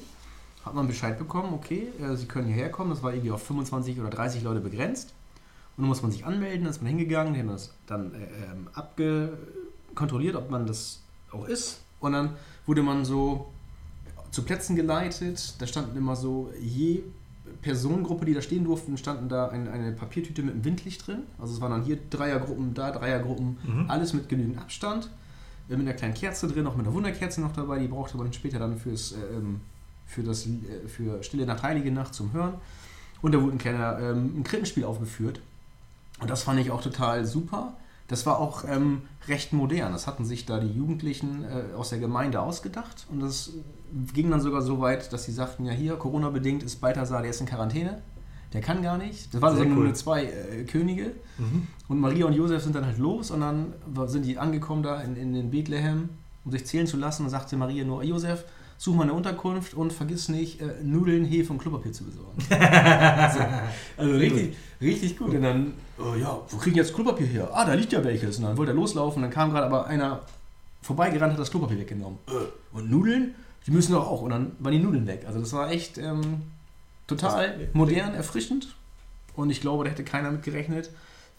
Hat 0.65 0.73
man 0.75 0.87
Bescheid 0.87 1.17
bekommen, 1.17 1.53
okay, 1.53 1.87
äh, 1.99 2.15
Sie 2.15 2.27
können 2.27 2.47
hierher 2.47 2.69
kommen. 2.69 2.91
Das 2.91 3.01
war 3.01 3.11
irgendwie 3.13 3.31
auf 3.31 3.41
25 3.43 3.99
oder 3.99 4.09
30 4.11 4.43
Leute 4.43 4.59
begrenzt. 4.59 5.13
Und 5.75 5.83
dann 5.83 5.87
muss 5.87 6.01
man 6.03 6.11
sich 6.11 6.25
anmelden, 6.25 6.63
dann 6.65 6.71
ist 6.71 6.81
man 6.81 6.89
hingegangen, 6.89 7.33
die 7.33 7.39
haben 7.39 7.47
das 7.47 7.71
dann 7.87 8.13
äh, 8.13 8.17
ähm, 8.51 8.67
abgekontrolliert, 8.73 10.35
ob 10.35 10.51
man 10.51 10.67
das 10.67 10.99
auch 11.31 11.45
ist. 11.47 11.81
Und 11.99 12.11
dann 12.13 12.31
wurde 12.67 12.83
man 12.83 13.05
so 13.05 13.51
zu 14.31 14.43
Plätzen 14.43 14.75
geleitet. 14.75 15.55
Da 15.59 15.67
standen 15.67 15.97
immer 15.97 16.15
so, 16.15 16.51
je 16.61 17.01
Personengruppe, 17.61 18.25
die 18.25 18.33
da 18.33 18.41
stehen 18.41 18.63
durften, 18.63 18.97
standen 18.97 19.29
da 19.29 19.49
ein, 19.49 19.67
eine 19.67 19.91
Papiertüte 19.91 20.41
mit 20.41 20.53
einem 20.53 20.63
Windlicht 20.65 21.05
drin. 21.05 21.23
Also 21.39 21.53
es 21.53 21.61
waren 21.61 21.71
dann 21.71 21.83
hier 21.83 21.97
Dreiergruppen, 22.09 22.73
da 22.73 22.91
Dreiergruppen, 22.91 23.57
Mhm. 23.63 23.85
alles 23.89 24.13
mit 24.13 24.29
genügend 24.29 24.57
Abstand. 24.57 25.09
Äh, 25.69 25.77
Mit 25.77 25.87
einer 25.87 25.93
kleinen 25.95 26.13
Kerze 26.15 26.47
drin, 26.47 26.65
auch 26.67 26.75
mit 26.75 26.85
einer 26.85 26.95
Wunderkerze 26.95 27.39
noch 27.41 27.53
dabei. 27.53 27.79
Die 27.79 27.87
brauchte 27.87 28.17
man 28.17 28.31
später 28.33 28.57
dann 28.59 28.77
fürs, 28.77 29.11
äh, 29.13 29.15
ähm, 29.37 29.61
für, 30.07 30.23
das, 30.23 30.45
äh, 30.47 30.87
für 30.87 31.21
Stille 31.23 31.45
Nacht, 31.45 31.61
Heilige 31.63 31.91
Nacht 31.91 32.13
zum 32.13 32.33
Hören. 32.33 32.53
Und 33.21 33.33
da 33.33 33.41
wurde 33.41 33.53
ein 33.53 33.57
kleiner 33.59 33.99
ähm, 33.99 34.39
ein 34.39 34.43
Krippenspiel 34.43 34.83
aufgeführt. 34.85 35.39
Und 36.19 36.29
das 36.29 36.43
fand 36.43 36.59
ich 36.59 36.71
auch 36.71 36.81
total 36.81 37.25
super. 37.25 37.73
Das 38.11 38.25
war 38.25 38.39
auch 38.39 38.65
ähm, 38.67 39.03
recht 39.29 39.53
modern. 39.53 39.93
Das 39.93 40.05
hatten 40.05 40.25
sich 40.25 40.45
da 40.45 40.59
die 40.59 40.67
Jugendlichen 40.67 41.45
äh, 41.45 41.73
aus 41.77 41.91
der 41.91 41.99
Gemeinde 41.99 42.41
ausgedacht. 42.41 43.07
Und 43.09 43.21
das 43.21 43.51
ging 44.13 44.29
dann 44.29 44.41
sogar 44.41 44.61
so 44.61 44.81
weit, 44.81 45.13
dass 45.13 45.23
sie 45.23 45.31
sagten, 45.31 45.65
ja 45.65 45.71
hier, 45.71 45.95
Corona-bedingt 45.95 46.61
ist 46.61 46.81
Balthasar, 46.81 47.21
der 47.21 47.31
ist 47.31 47.39
in 47.39 47.47
Quarantäne. 47.47 48.01
Der 48.51 48.59
kann 48.59 48.81
gar 48.83 48.97
nicht. 48.97 49.33
Das 49.33 49.41
waren 49.41 49.55
so 49.55 49.61
Sehr 49.61 49.71
nur 49.71 49.85
cool. 49.85 49.93
zwei 49.93 50.25
äh, 50.25 50.65
Könige. 50.65 51.13
Mhm. 51.37 51.67
Und 51.87 52.01
Maria 52.01 52.25
und 52.25 52.33
Josef 52.33 52.61
sind 52.61 52.75
dann 52.75 52.85
halt 52.85 52.97
los 52.97 53.31
und 53.31 53.39
dann 53.39 53.73
sind 54.07 54.25
die 54.25 54.37
angekommen 54.37 54.83
da 54.83 54.99
in, 54.99 55.15
in 55.15 55.33
den 55.33 55.49
Bethlehem, 55.49 56.09
um 56.43 56.51
sich 56.51 56.65
zählen 56.65 56.87
zu 56.87 56.97
lassen. 56.97 57.23
Und 57.23 57.29
sagte 57.29 57.55
Maria 57.55 57.85
nur, 57.85 58.03
Josef, 58.03 58.43
such 58.81 58.95
mal 58.95 59.03
eine 59.03 59.13
Unterkunft 59.13 59.75
und 59.75 59.93
vergiss 59.93 60.27
nicht, 60.27 60.59
äh, 60.59 60.73
Nudeln, 60.81 61.23
Hefe 61.23 61.53
und 61.53 61.59
Klopapier 61.59 61.93
zu 61.93 62.03
besorgen. 62.03 62.41
so. 62.49 64.01
Also 64.01 64.15
richtig, 64.15 64.57
richtig 64.81 65.19
gut. 65.19 65.35
Und 65.35 65.43
dann, 65.43 65.73
oh 65.99 66.15
ja, 66.15 66.41
wo 66.49 66.57
kriegen 66.57 66.77
jetzt 66.77 66.95
Klopapier 66.95 67.27
her? 67.27 67.49
Ah, 67.53 67.63
da 67.63 67.75
liegt 67.75 67.93
ja 67.93 68.03
welches. 68.03 68.37
Und 68.37 68.45
dann 68.45 68.57
wollte 68.57 68.71
er 68.71 68.75
loslaufen, 68.75 69.21
dann 69.21 69.29
kam 69.29 69.51
gerade 69.51 69.67
aber 69.67 69.85
einer 69.85 70.21
vorbeigerannt, 70.81 71.33
hat 71.33 71.39
das 71.39 71.51
Klopapier 71.51 71.77
weggenommen. 71.77 72.17
Äh, 72.27 72.75
und 72.75 72.89
Nudeln? 72.89 73.35
Die 73.67 73.71
müssen 73.71 73.91
doch 73.91 74.07
auch. 74.07 74.23
Und 74.23 74.31
dann 74.31 74.53
waren 74.57 74.71
die 74.71 74.79
Nudeln 74.79 75.05
weg. 75.05 75.25
Also 75.27 75.39
das 75.39 75.53
war 75.53 75.69
echt 75.69 75.99
ähm, 75.99 76.41
total 77.05 77.69
modern, 77.73 78.15
erfrischend. 78.15 78.75
Und 79.35 79.51
ich 79.51 79.61
glaube, 79.61 79.83
da 79.83 79.91
hätte 79.91 80.03
keiner 80.03 80.31
mit 80.31 80.41
gerechnet, 80.41 80.89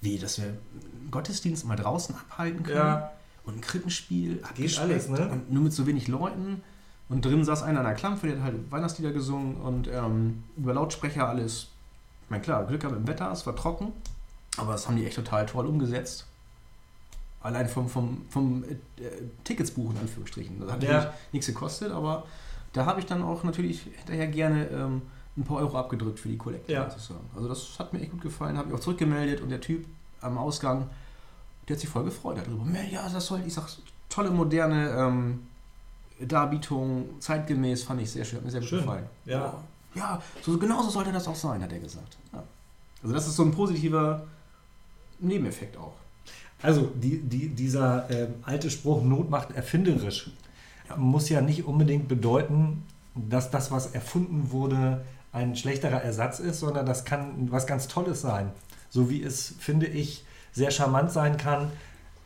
wie, 0.01 0.17
dass 0.17 0.39
wir 0.39 0.45
einen 0.45 1.11
Gottesdienst 1.11 1.67
mal 1.67 1.75
draußen 1.75 2.15
abhalten 2.15 2.63
können. 2.63 2.77
Ja. 2.77 3.13
Und 3.45 3.57
ein 3.57 3.61
Krippenspiel, 3.61 4.35
Geht 4.35 4.45
abgespeckt 4.45 4.79
alles, 4.79 5.09
ne? 5.09 5.29
Und 5.29 5.51
nur 5.51 5.65
mit 5.65 5.73
so 5.73 5.89
wenig 5.89 6.07
Leuten. 6.07 6.63
Und 7.09 7.25
drin 7.25 7.45
saß 7.45 7.63
einer 7.63 7.81
an 7.81 7.85
der 7.87 7.95
Klampfe, 7.95 8.27
der 8.29 8.37
hat 8.39 8.45
halt 8.45 8.71
Weihnachtslieder 8.73 9.13
gesungen 9.13 9.57
und 9.57 9.89
ähm, 9.89 10.45
über 10.57 10.73
Lautsprecher 10.75 11.29
alles. 11.29 11.69
Ich 12.25 12.31
meine, 12.31 12.43
klar, 12.43 12.65
Glück 12.65 12.81
gehabt 12.81 12.97
dem 12.97 13.07
Wetter, 13.07 13.31
es 13.33 13.45
war 13.47 13.55
trocken. 13.57 13.93
Aber 14.59 14.73
das 14.73 14.87
haben 14.87 14.97
die 14.97 15.07
echt 15.07 15.17
total 15.17 15.45
toll 15.47 15.67
umgesetzt. 15.67 16.27
Allein 17.43 17.69
vom, 17.69 17.89
vom, 17.89 18.25
vom 18.31 18.65
äh, 18.65 18.77
Tickets 19.45 19.73
buchen, 19.73 19.97
in 19.97 20.03
Anführungsstrichen. 20.03 20.61
Das 20.61 20.71
hat 20.73 20.83
Ja. 20.83 20.93
natürlich 20.93 21.15
nichts 21.33 21.47
gekostet, 21.49 21.91
aber 21.93 22.25
da 22.73 22.87
habe 22.87 23.01
ich 23.01 23.07
dann 23.07 23.23
auch 23.23 23.43
natürlich 23.45 23.83
hinterher 23.97 24.29
gerne 24.29 24.67
ähm, 24.69 25.03
ein 25.37 25.45
paar 25.45 25.59
Euro 25.59 25.77
abgedrückt 25.79 26.21
für 26.21 26.29
die 26.29 26.37
Kollekte. 26.39 26.73
Ja. 26.73 26.89
sagen. 26.91 27.21
Also 27.35 27.49
das 27.49 27.79
hat 27.79 27.93
mir 27.93 28.01
echt 28.01 28.13
gut 28.13 28.21
gefallen, 28.23 28.57
habe 28.57 28.69
ich 28.69 28.75
auch 28.75 28.81
zurückgemeldet 28.81 29.41
und 29.41 29.49
der 29.49 29.61
Typ 29.61 29.85
am 30.21 30.39
Ausgang, 30.39 30.89
der 31.69 31.77
hat 31.77 31.81
sich 31.81 31.89
voll 31.91 32.05
gefreut 32.05 32.37
darüber. 32.39 32.65
"Mensch, 32.65 32.93
Ja, 32.93 33.09
das 33.09 33.27
soll, 33.27 33.41
ich 33.47 33.55
sag, 33.55 33.67
tolle 34.09 34.31
moderne 34.31 34.91
ähm, 34.91 35.47
Darbietung, 36.27 37.21
zeitgemäß, 37.21 37.83
fand 37.85 38.01
ich 38.03 38.11
sehr 38.11 38.25
schön, 38.25 38.39
hat 38.39 38.45
mir 38.45 38.51
sehr 38.51 38.61
gut 38.61 38.69
Schön. 38.71 38.81
gefallen. 38.81 39.05
Ja. 39.25 39.55
Ja, 39.95 40.23
so, 40.43 40.57
genauso 40.59 40.89
sollte 40.89 41.13
das 41.13 41.29
auch 41.29 41.35
sein, 41.37 41.63
hat 41.63 41.71
er 41.73 41.79
gesagt. 41.79 42.17
Ja. 42.33 42.43
Also 43.03 43.15
das 43.15 43.27
ist 43.27 43.37
so 43.37 43.43
ein 43.45 43.53
positiver 43.53 44.23
Nebeneffekt 45.21 45.77
auch. 45.77 45.93
Also 46.63 46.91
die, 46.95 47.19
die, 47.19 47.49
dieser 47.49 48.09
ähm, 48.11 48.35
alte 48.43 48.71
Spruch, 48.71 49.03
Not 49.03 49.29
macht 49.31 49.51
erfinderisch, 49.53 50.31
Ja. 50.89 50.97
muss 50.97 51.29
ja 51.29 51.41
nicht 51.41 51.65
unbedingt 51.67 52.09
bedeuten, 52.09 52.85
dass 53.15 53.51
das, 53.51 53.71
was 53.71 53.89
erfunden 53.95 54.51
wurde, 54.51 55.05
ein 55.33 55.57
schlechterer 55.57 56.03
Ersatz 56.03 56.39
ist, 56.39 56.61
sondern 56.61 56.87
das 56.87 57.05
kann 57.05 57.51
was 57.51 57.67
ganz 57.67 57.89
Tolles 57.89 58.21
sein. 58.21 58.51
So 58.91 59.11
wie 59.11 59.23
es, 59.23 59.55
finde 59.59 59.87
ich, 59.87 60.25
sehr 60.53 60.71
charmant 60.71 61.11
sein 61.11 61.37
kann, 61.37 61.71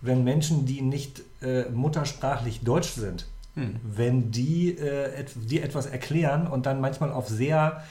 wenn 0.03 0.25
Menschen, 0.25 0.67
die 0.67 0.83
nicht 0.83 1.23
äh, 1.41 1.65
muttersprachlich 1.71 2.61
Deutsch 2.63 2.91
sind, 2.91 3.27
Hm. 3.57 3.77
wenn 3.83 4.31
die 4.31 4.77
äh, 4.77 5.19
et 5.19 5.31
dir 5.35 5.65
etwas 5.65 5.87
erklären 5.87 6.47
und 6.47 6.67
dann 6.67 6.79
manchmal 6.79 7.11
auf 7.11 7.27
sehr 7.27 7.83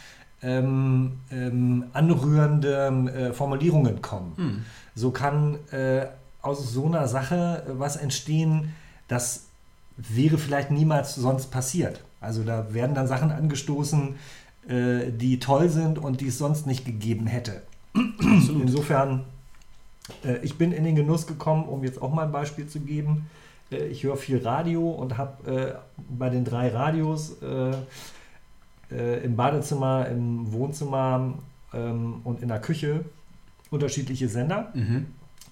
ähm, 0.43 1.13
ähm, 1.31 1.85
anrührende 1.91 2.87
äh, 3.11 3.33
Formulierungen 3.33 3.99
kommen. 4.03 4.33
Hm. 4.35 4.65
So 4.93 5.09
kann 5.09 5.57
äh, 5.71 6.05
aus 6.43 6.71
so 6.71 6.85
einer 6.85 7.07
Sache 7.07 7.63
äh, 7.67 7.71
was 7.79 7.95
entstehen, 7.95 8.73
das 9.07 9.45
wäre 9.97 10.37
vielleicht 10.37 10.69
niemals 10.69 11.15
sonst 11.15 11.47
passiert. 11.47 12.01
Also 12.21 12.43
da 12.43 12.73
werden 12.73 12.95
dann 12.95 13.07
Sachen 13.07 13.31
angestoßen, 13.31 14.15
äh, 14.67 15.11
die 15.11 15.39
toll 15.39 15.69
sind 15.69 15.97
und 15.97 16.21
die 16.21 16.27
es 16.27 16.37
sonst 16.37 16.67
nicht 16.67 16.85
gegeben 16.85 17.27
hätte. 17.27 17.61
Insofern, 17.93 19.23
äh, 20.23 20.37
ich 20.43 20.57
bin 20.57 20.71
in 20.71 20.83
den 20.83 20.95
Genuss 20.95 21.27
gekommen, 21.27 21.65
um 21.65 21.83
jetzt 21.83 22.01
auch 22.01 22.13
mal 22.13 22.25
ein 22.25 22.31
Beispiel 22.31 22.67
zu 22.67 22.79
geben. 22.79 23.27
Äh, 23.71 23.87
ich 23.87 24.03
höre 24.03 24.17
viel 24.17 24.45
Radio 24.45 24.89
und 24.89 25.17
habe 25.17 25.51
äh, 25.51 25.73
bei 26.09 26.29
den 26.29 26.45
drei 26.45 26.69
Radios 26.69 27.41
äh, 27.41 27.71
äh, 28.91 29.23
im 29.23 29.35
Badezimmer, 29.35 30.07
im 30.07 30.51
Wohnzimmer 30.51 31.33
ähm, 31.73 32.21
und 32.23 32.41
in 32.41 32.47
der 32.49 32.59
Küche 32.59 33.05
unterschiedliche 33.71 34.29
Sender. 34.29 34.71
Mhm. 34.73 35.07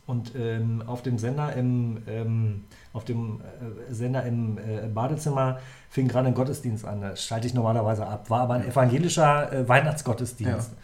Und 0.05 0.33
ähm, 0.35 0.83
auf 0.85 1.01
dem 1.01 1.17
Sender 1.17 1.53
im, 1.53 1.99
ähm, 2.07 2.65
auf 2.91 3.05
dem 3.05 3.39
äh, 3.39 3.93
Sender 3.93 4.25
im 4.25 4.57
äh, 4.57 4.87
Badezimmer 4.93 5.59
fing 5.89 6.09
gerade 6.09 6.27
ein 6.27 6.33
Gottesdienst 6.33 6.83
an. 6.83 7.01
Das 7.01 7.23
schalte 7.23 7.47
ich 7.47 7.53
normalerweise 7.53 8.05
ab. 8.05 8.29
War 8.29 8.41
aber 8.41 8.55
ein 8.55 8.67
evangelischer 8.67 9.51
äh, 9.51 9.67
Weihnachtsgottesdienst. 9.67 10.71
Ja. 10.71 10.77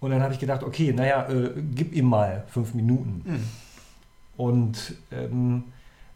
Und 0.00 0.10
dann 0.10 0.22
habe 0.22 0.34
ich 0.34 0.38
gedacht, 0.38 0.62
okay, 0.62 0.92
naja, 0.92 1.26
gib 1.74 1.92
ihm 1.92 2.04
mal 2.04 2.44
fünf 2.46 2.72
Minuten. 2.72 3.22
Hm. 3.26 3.44
Und 4.36 4.94
ähm, 5.10 5.64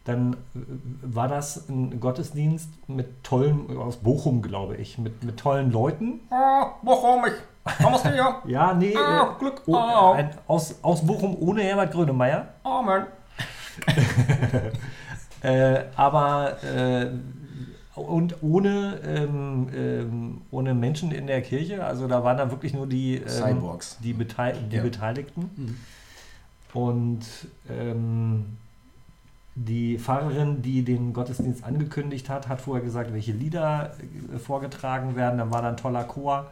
dann 0.05 0.33
äh, 0.33 0.59
war 1.01 1.27
das 1.27 1.69
ein 1.69 1.99
Gottesdienst 1.99 2.69
mit 2.89 3.23
tollen, 3.23 3.77
aus 3.77 3.97
Bochum, 3.97 4.41
glaube 4.41 4.75
ich, 4.77 4.97
mit, 4.97 5.23
mit 5.23 5.37
tollen 5.37 5.71
Leuten. 5.71 6.19
Ah, 6.29 6.71
Bochum, 6.81 7.23
ich 7.25 7.33
kommst 7.81 8.05
du 8.05 8.09
hier? 8.11 8.35
Ja, 8.45 8.73
nee, 8.73 8.95
Ah, 8.97 9.33
äh, 9.35 9.39
Glück. 9.39 9.61
oh, 9.67 9.75
Ah. 9.75 10.13
ein, 10.13 10.29
aus, 10.47 10.75
aus 10.81 11.05
Bochum 11.05 11.37
ohne 11.39 11.63
Herbert 11.63 11.91
Grönemeyer. 11.93 12.47
Amen. 12.63 13.05
Äh, 15.41 15.83
aber 15.97 16.63
äh, 16.63 17.07
und 17.95 18.41
ohne, 18.41 18.97
ähm, 19.05 19.67
ähm, 19.75 20.41
ohne 20.51 20.73
Menschen 20.73 21.11
in 21.11 21.27
der 21.27 21.41
Kirche, 21.41 21.83
also 21.85 22.07
da 22.07 22.23
waren 22.23 22.37
dann 22.37 22.49
wirklich 22.49 22.73
nur 22.73 22.87
die, 22.87 23.15
ähm, 23.17 23.27
Cyborgs. 23.27 23.97
die, 24.01 24.13
Betei 24.13 24.53
die 24.53 24.77
Ja. 24.77 24.83
Beteiligten. 24.83 25.49
Mhm. 25.57 25.77
Und 26.79 27.25
ähm, 27.69 28.57
die 29.55 29.99
Pfarrerin, 29.99 30.61
die 30.61 30.83
den 30.83 31.13
Gottesdienst 31.13 31.63
angekündigt 31.63 32.29
hat, 32.29 32.47
hat 32.47 32.61
vorher 32.61 32.83
gesagt, 32.83 33.13
welche 33.13 33.33
Lieder 33.33 33.93
äh, 34.33 34.39
vorgetragen 34.39 35.15
werden. 35.15 35.37
Dann 35.37 35.51
war 35.51 35.61
da 35.61 35.69
ein 35.69 35.77
toller 35.77 36.03
Chor. 36.03 36.47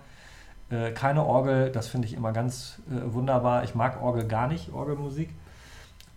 Äh, 0.70 0.92
keine 0.92 1.26
Orgel, 1.26 1.72
das 1.72 1.88
finde 1.88 2.08
ich 2.08 2.14
immer 2.14 2.32
ganz 2.32 2.80
äh, 2.90 3.14
wunderbar. 3.14 3.64
Ich 3.64 3.76
mag 3.76 4.02
Orgel 4.02 4.28
gar 4.28 4.48
nicht, 4.48 4.72
Orgelmusik. 4.72 5.30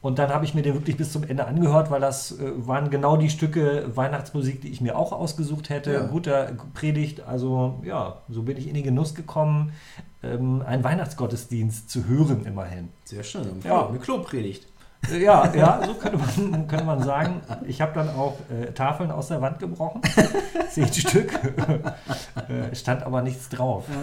Und 0.04 0.18
dann 0.18 0.28
habe 0.28 0.44
ich 0.44 0.52
mir 0.52 0.60
den 0.60 0.74
wirklich 0.74 0.98
bis 0.98 1.10
zum 1.12 1.24
Ende 1.24 1.46
angehört, 1.46 1.90
weil 1.90 2.02
das 2.02 2.38
äh, 2.38 2.52
waren 2.66 2.90
genau 2.90 3.16
die 3.16 3.30
Stücke 3.30 3.90
Weihnachtsmusik, 3.96 4.60
die 4.60 4.68
ich 4.68 4.82
mir 4.82 4.98
auch 4.98 5.12
ausgesucht 5.12 5.70
hätte. 5.70 5.94
Ja. 5.94 6.06
Guter 6.06 6.52
Predigt, 6.74 7.22
also 7.26 7.80
ja, 7.82 8.18
so 8.28 8.42
bin 8.42 8.58
ich 8.58 8.68
in 8.68 8.74
den 8.74 8.84
Genuss 8.84 9.14
gekommen, 9.14 9.72
ähm, 10.22 10.62
einen 10.66 10.84
Weihnachtsgottesdienst 10.84 11.88
zu 11.88 12.06
hören 12.06 12.44
immerhin. 12.44 12.90
Sehr 13.04 13.22
schön. 13.22 13.62
Ja. 13.64 13.88
Eine 13.88 13.98
Klopredigt. 13.98 14.66
Ja, 15.12 15.52
ja, 15.54 15.80
so 15.86 15.94
könnte 15.94 16.18
man, 16.18 16.66
könnte 16.68 16.84
man 16.84 17.02
sagen. 17.02 17.40
Ich 17.66 17.80
habe 17.80 17.92
dann 17.94 18.08
auch 18.10 18.38
äh, 18.50 18.72
Tafeln 18.72 19.10
aus 19.10 19.28
der 19.28 19.40
Wand 19.40 19.58
gebrochen. 19.58 20.00
Zehn 20.70 20.92
Stück. 20.92 21.32
äh, 22.48 22.74
stand 22.74 23.02
aber 23.02 23.22
nichts 23.22 23.48
drauf. 23.48 23.84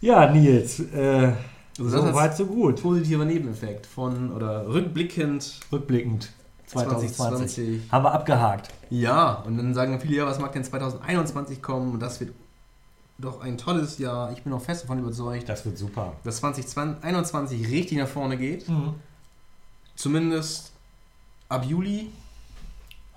Ja, 0.00 0.30
Nils, 0.30 0.78
äh, 0.94 1.32
Also 1.76 2.06
so 2.06 2.14
weit, 2.14 2.36
so 2.36 2.46
gut. 2.46 2.80
Positiver 2.80 3.24
Nebeneffekt 3.24 3.84
von 3.84 4.32
oder 4.32 4.68
rückblickend 4.68 5.58
Rückblickend 5.72 6.30
2020. 6.66 7.16
2020. 7.16 7.92
Haben 7.92 8.04
wir 8.04 8.12
abgehakt. 8.12 8.68
Ja, 8.90 9.42
und 9.44 9.56
dann 9.56 9.74
sagen 9.74 9.98
viele, 10.00 10.18
ja, 10.18 10.26
was 10.26 10.38
mag 10.38 10.52
denn 10.52 10.62
2021 10.62 11.60
kommen? 11.60 11.94
Und 11.94 12.00
das 12.00 12.20
wird 12.20 12.32
doch 13.18 13.40
ein 13.40 13.58
tolles 13.58 13.98
Jahr. 13.98 14.32
Ich 14.32 14.42
bin 14.42 14.52
auch 14.52 14.62
fest 14.62 14.84
davon 14.84 14.98
überzeugt, 15.00 15.48
Das 15.48 15.64
wird 15.64 15.76
super. 15.76 16.14
dass 16.24 16.36
2021 16.38 17.68
richtig 17.68 17.98
nach 17.98 18.08
vorne 18.08 18.36
geht. 18.36 18.68
Mhm. 18.68 18.94
Zumindest 19.96 20.72
ab 21.48 21.64
Juli. 21.64 22.10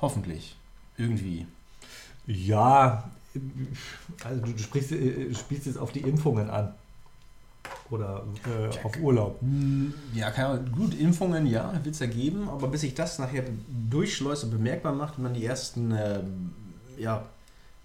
Hoffentlich. 0.01 0.55
Irgendwie. 0.97 1.45
Ja, 2.25 3.09
also 4.23 4.41
du, 4.41 4.57
sprichst, 4.57 4.91
äh, 4.91 5.33
spielst 5.35 5.65
jetzt 5.67 5.77
auf 5.77 5.91
die 5.91 6.01
Impfungen 6.01 6.49
an. 6.49 6.73
Oder 7.91 8.23
äh, 8.47 8.85
auf 8.85 8.97
Urlaub. 8.99 9.39
Hm, 9.41 9.93
Ja, 10.13 10.31
keine 10.31 10.47
Ahnung. 10.49 10.71
Gut, 10.71 10.93
Impfungen, 10.99 11.45
ja, 11.45 11.71
wird 11.83 11.93
es 11.93 11.99
ja 11.99 12.07
geben, 12.07 12.49
aber 12.49 12.67
bis 12.69 12.81
sich 12.81 12.95
das 12.95 13.19
nachher 13.19 13.43
durchschleust 13.89 14.45
und 14.45 14.51
bemerkbar 14.51 14.93
macht 14.93 15.17
und 15.17 15.23
man 15.23 15.33
die 15.33 15.45
ersten 15.45 15.91
ähm, 15.95 16.51
ja, 16.97 17.25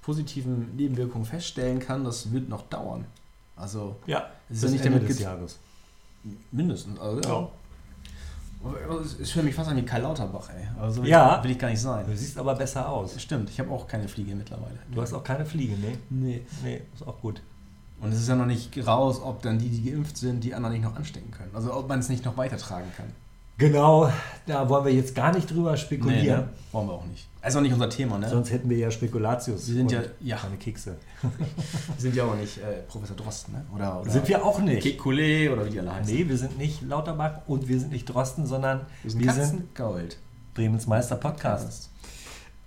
positiven 0.06 0.74
Nebenwirkungen 0.76 1.24
feststellen 1.26 1.80
kann, 1.80 2.04
das 2.04 2.30
wird 2.32 2.48
noch 2.48 2.62
dauern. 2.68 3.04
Also, 3.56 3.96
Ja, 4.06 4.30
es 4.48 4.58
ist 4.58 4.62
ja 4.64 4.70
nicht 4.70 4.86
Ende 4.86 4.98
damit 5.00 5.10
des 5.10 5.18
Jahres. 5.18 5.58
mindestens. 6.52 6.98
Also, 7.00 7.20
ja. 7.28 7.40
Ja. 7.40 7.48
Es 9.20 9.34
hört 9.34 9.44
mich 9.44 9.54
fast 9.54 9.68
an 9.70 9.76
wie 9.76 9.82
Karl 9.84 10.02
Lauterbach, 10.02 10.48
ey. 10.50 10.66
Also, 10.80 11.02
Ja. 11.04 11.42
will 11.42 11.50
ich 11.50 11.58
gar 11.58 11.68
nicht 11.70 11.80
sein. 11.80 12.06
Du 12.06 12.16
siehst 12.16 12.38
aber 12.38 12.54
besser 12.54 12.88
aus. 12.88 13.20
Stimmt, 13.20 13.50
ich 13.50 13.58
habe 13.60 13.70
auch 13.70 13.86
keine 13.88 14.06
Fliege 14.08 14.34
mittlerweile. 14.34 14.78
Du 14.92 15.02
hast 15.02 15.12
auch 15.12 15.24
keine 15.24 15.44
Fliege, 15.44 15.76
ne? 15.76 15.98
Nee. 16.10 16.42
Nee, 16.62 16.82
ist 16.94 17.06
auch 17.06 17.20
gut. 17.20 17.42
Und 18.00 18.12
es 18.12 18.20
ist 18.20 18.28
ja 18.28 18.36
noch 18.36 18.46
nicht 18.46 18.86
raus, 18.86 19.20
ob 19.22 19.42
dann 19.42 19.58
die, 19.58 19.68
die 19.68 19.90
geimpft 19.90 20.16
sind, 20.16 20.44
die 20.44 20.54
anderen 20.54 20.74
nicht 20.74 20.84
noch 20.84 20.94
anstecken 20.96 21.30
können. 21.32 21.50
Also 21.54 21.72
ob 21.74 21.88
man 21.88 21.98
es 21.98 22.08
nicht 22.08 22.24
noch 22.24 22.36
weitertragen 22.36 22.92
kann. 22.96 23.06
Genau, 23.58 24.10
da 24.46 24.68
wollen 24.68 24.84
wir 24.84 24.92
jetzt 24.92 25.14
gar 25.14 25.32
nicht 25.32 25.50
drüber 25.50 25.76
spekulieren. 25.76 26.40
ne? 26.40 26.48
Wollen 26.72 26.88
wir 26.88 26.92
auch 26.92 27.06
nicht. 27.06 27.26
Also 27.40 27.58
auch 27.58 27.62
nicht 27.62 27.72
unser 27.72 27.88
Thema, 27.88 28.18
ne? 28.18 28.28
Sonst 28.28 28.50
hätten 28.50 28.68
wir 28.68 28.76
ja 28.76 28.90
Spekulatius. 28.90 29.66
Wir 29.68 29.74
sind 29.76 29.92
ja- 29.92 30.02
ja. 30.20 30.36
Keine 30.36 30.56
Kekse. 30.56 30.96
Wir 31.22 31.30
sind 31.98 32.14
ja 32.16 32.24
auch 32.24 32.34
nicht 32.36 32.58
äh, 32.58 32.82
Professor 32.88 33.16
Drosten, 33.16 33.54
ne? 33.54 33.64
Oder, 33.74 34.00
oder 34.02 34.10
Sind 34.10 34.28
wir 34.28 34.44
auch 34.44 34.58
nicht. 34.60 34.84
Kekulé 34.84 35.50
oder 35.50 35.64
wie 35.64 35.70
die 35.70 35.80
alle 35.80 35.94
heißen. 35.94 36.14
Nee, 36.14 36.28
wir 36.28 36.36
sind 36.36 36.58
nicht 36.58 36.82
Lauterbach 36.82 37.42
und 37.46 37.68
wir 37.68 37.78
sind 37.80 37.92
nicht 37.92 38.04
Drosten, 38.06 38.46
sondern 38.46 38.80
wir 39.02 39.10
sind 39.12 39.24
wir 39.24 39.32
sind 39.32 39.74
Katzengold. 39.74 40.18
Bremens 40.54 40.86
Meister 40.86 41.16
Podcast. 41.16 41.90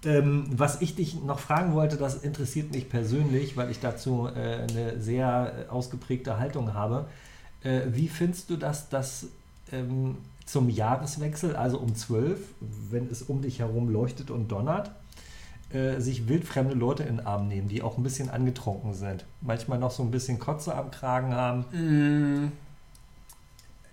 Ähm, 0.06 0.46
was 0.52 0.82
ich 0.82 0.96
dich 0.96 1.22
noch 1.24 1.40
fragen 1.40 1.74
wollte, 1.74 1.98
das 1.98 2.16
interessiert 2.16 2.72
mich 2.74 2.88
persönlich, 2.90 3.58
weil 3.58 3.70
ich 3.70 3.80
dazu 3.82 4.28
äh, 4.34 4.62
eine 4.70 5.00
sehr 5.02 5.66
äh, 5.68 5.70
ausgeprägte 5.70 6.40
Haltung 6.40 6.74
habe. 6.74 7.06
Äh, 7.64 7.82
wie 7.92 8.08
findest 8.08 8.50
du 8.50 8.56
das, 8.56 8.88
dass 8.90 9.26
ähm, 9.74 10.18
zum 10.50 10.70
Jahreswechsel, 10.70 11.56
also 11.56 11.78
um 11.78 11.96
12, 11.96 12.40
wenn 12.90 13.10
es 13.10 13.22
um 13.22 13.42
dich 13.42 13.60
herum 13.60 13.90
leuchtet 13.90 14.32
und 14.32 14.48
donnert, 14.48 14.92
äh, 15.72 16.00
sich 16.00 16.28
wildfremde 16.28 16.74
Leute 16.74 17.04
in 17.04 17.18
den 17.18 17.26
Arm 17.28 17.48
nehmen, 17.48 17.68
die 17.68 17.84
auch 17.84 17.98
ein 17.98 18.04
bisschen 18.04 18.30
angetrunken 18.30 18.96
sind? 18.96 19.26
Manchmal 19.42 19.78
noch 19.78 19.92
so 19.92 20.02
ein 20.02 20.10
bisschen 20.10 20.40
Kotze 20.40 20.74
am 20.74 20.90
Kragen 20.90 21.36
haben. 21.36 21.66
Mm, 21.72 22.52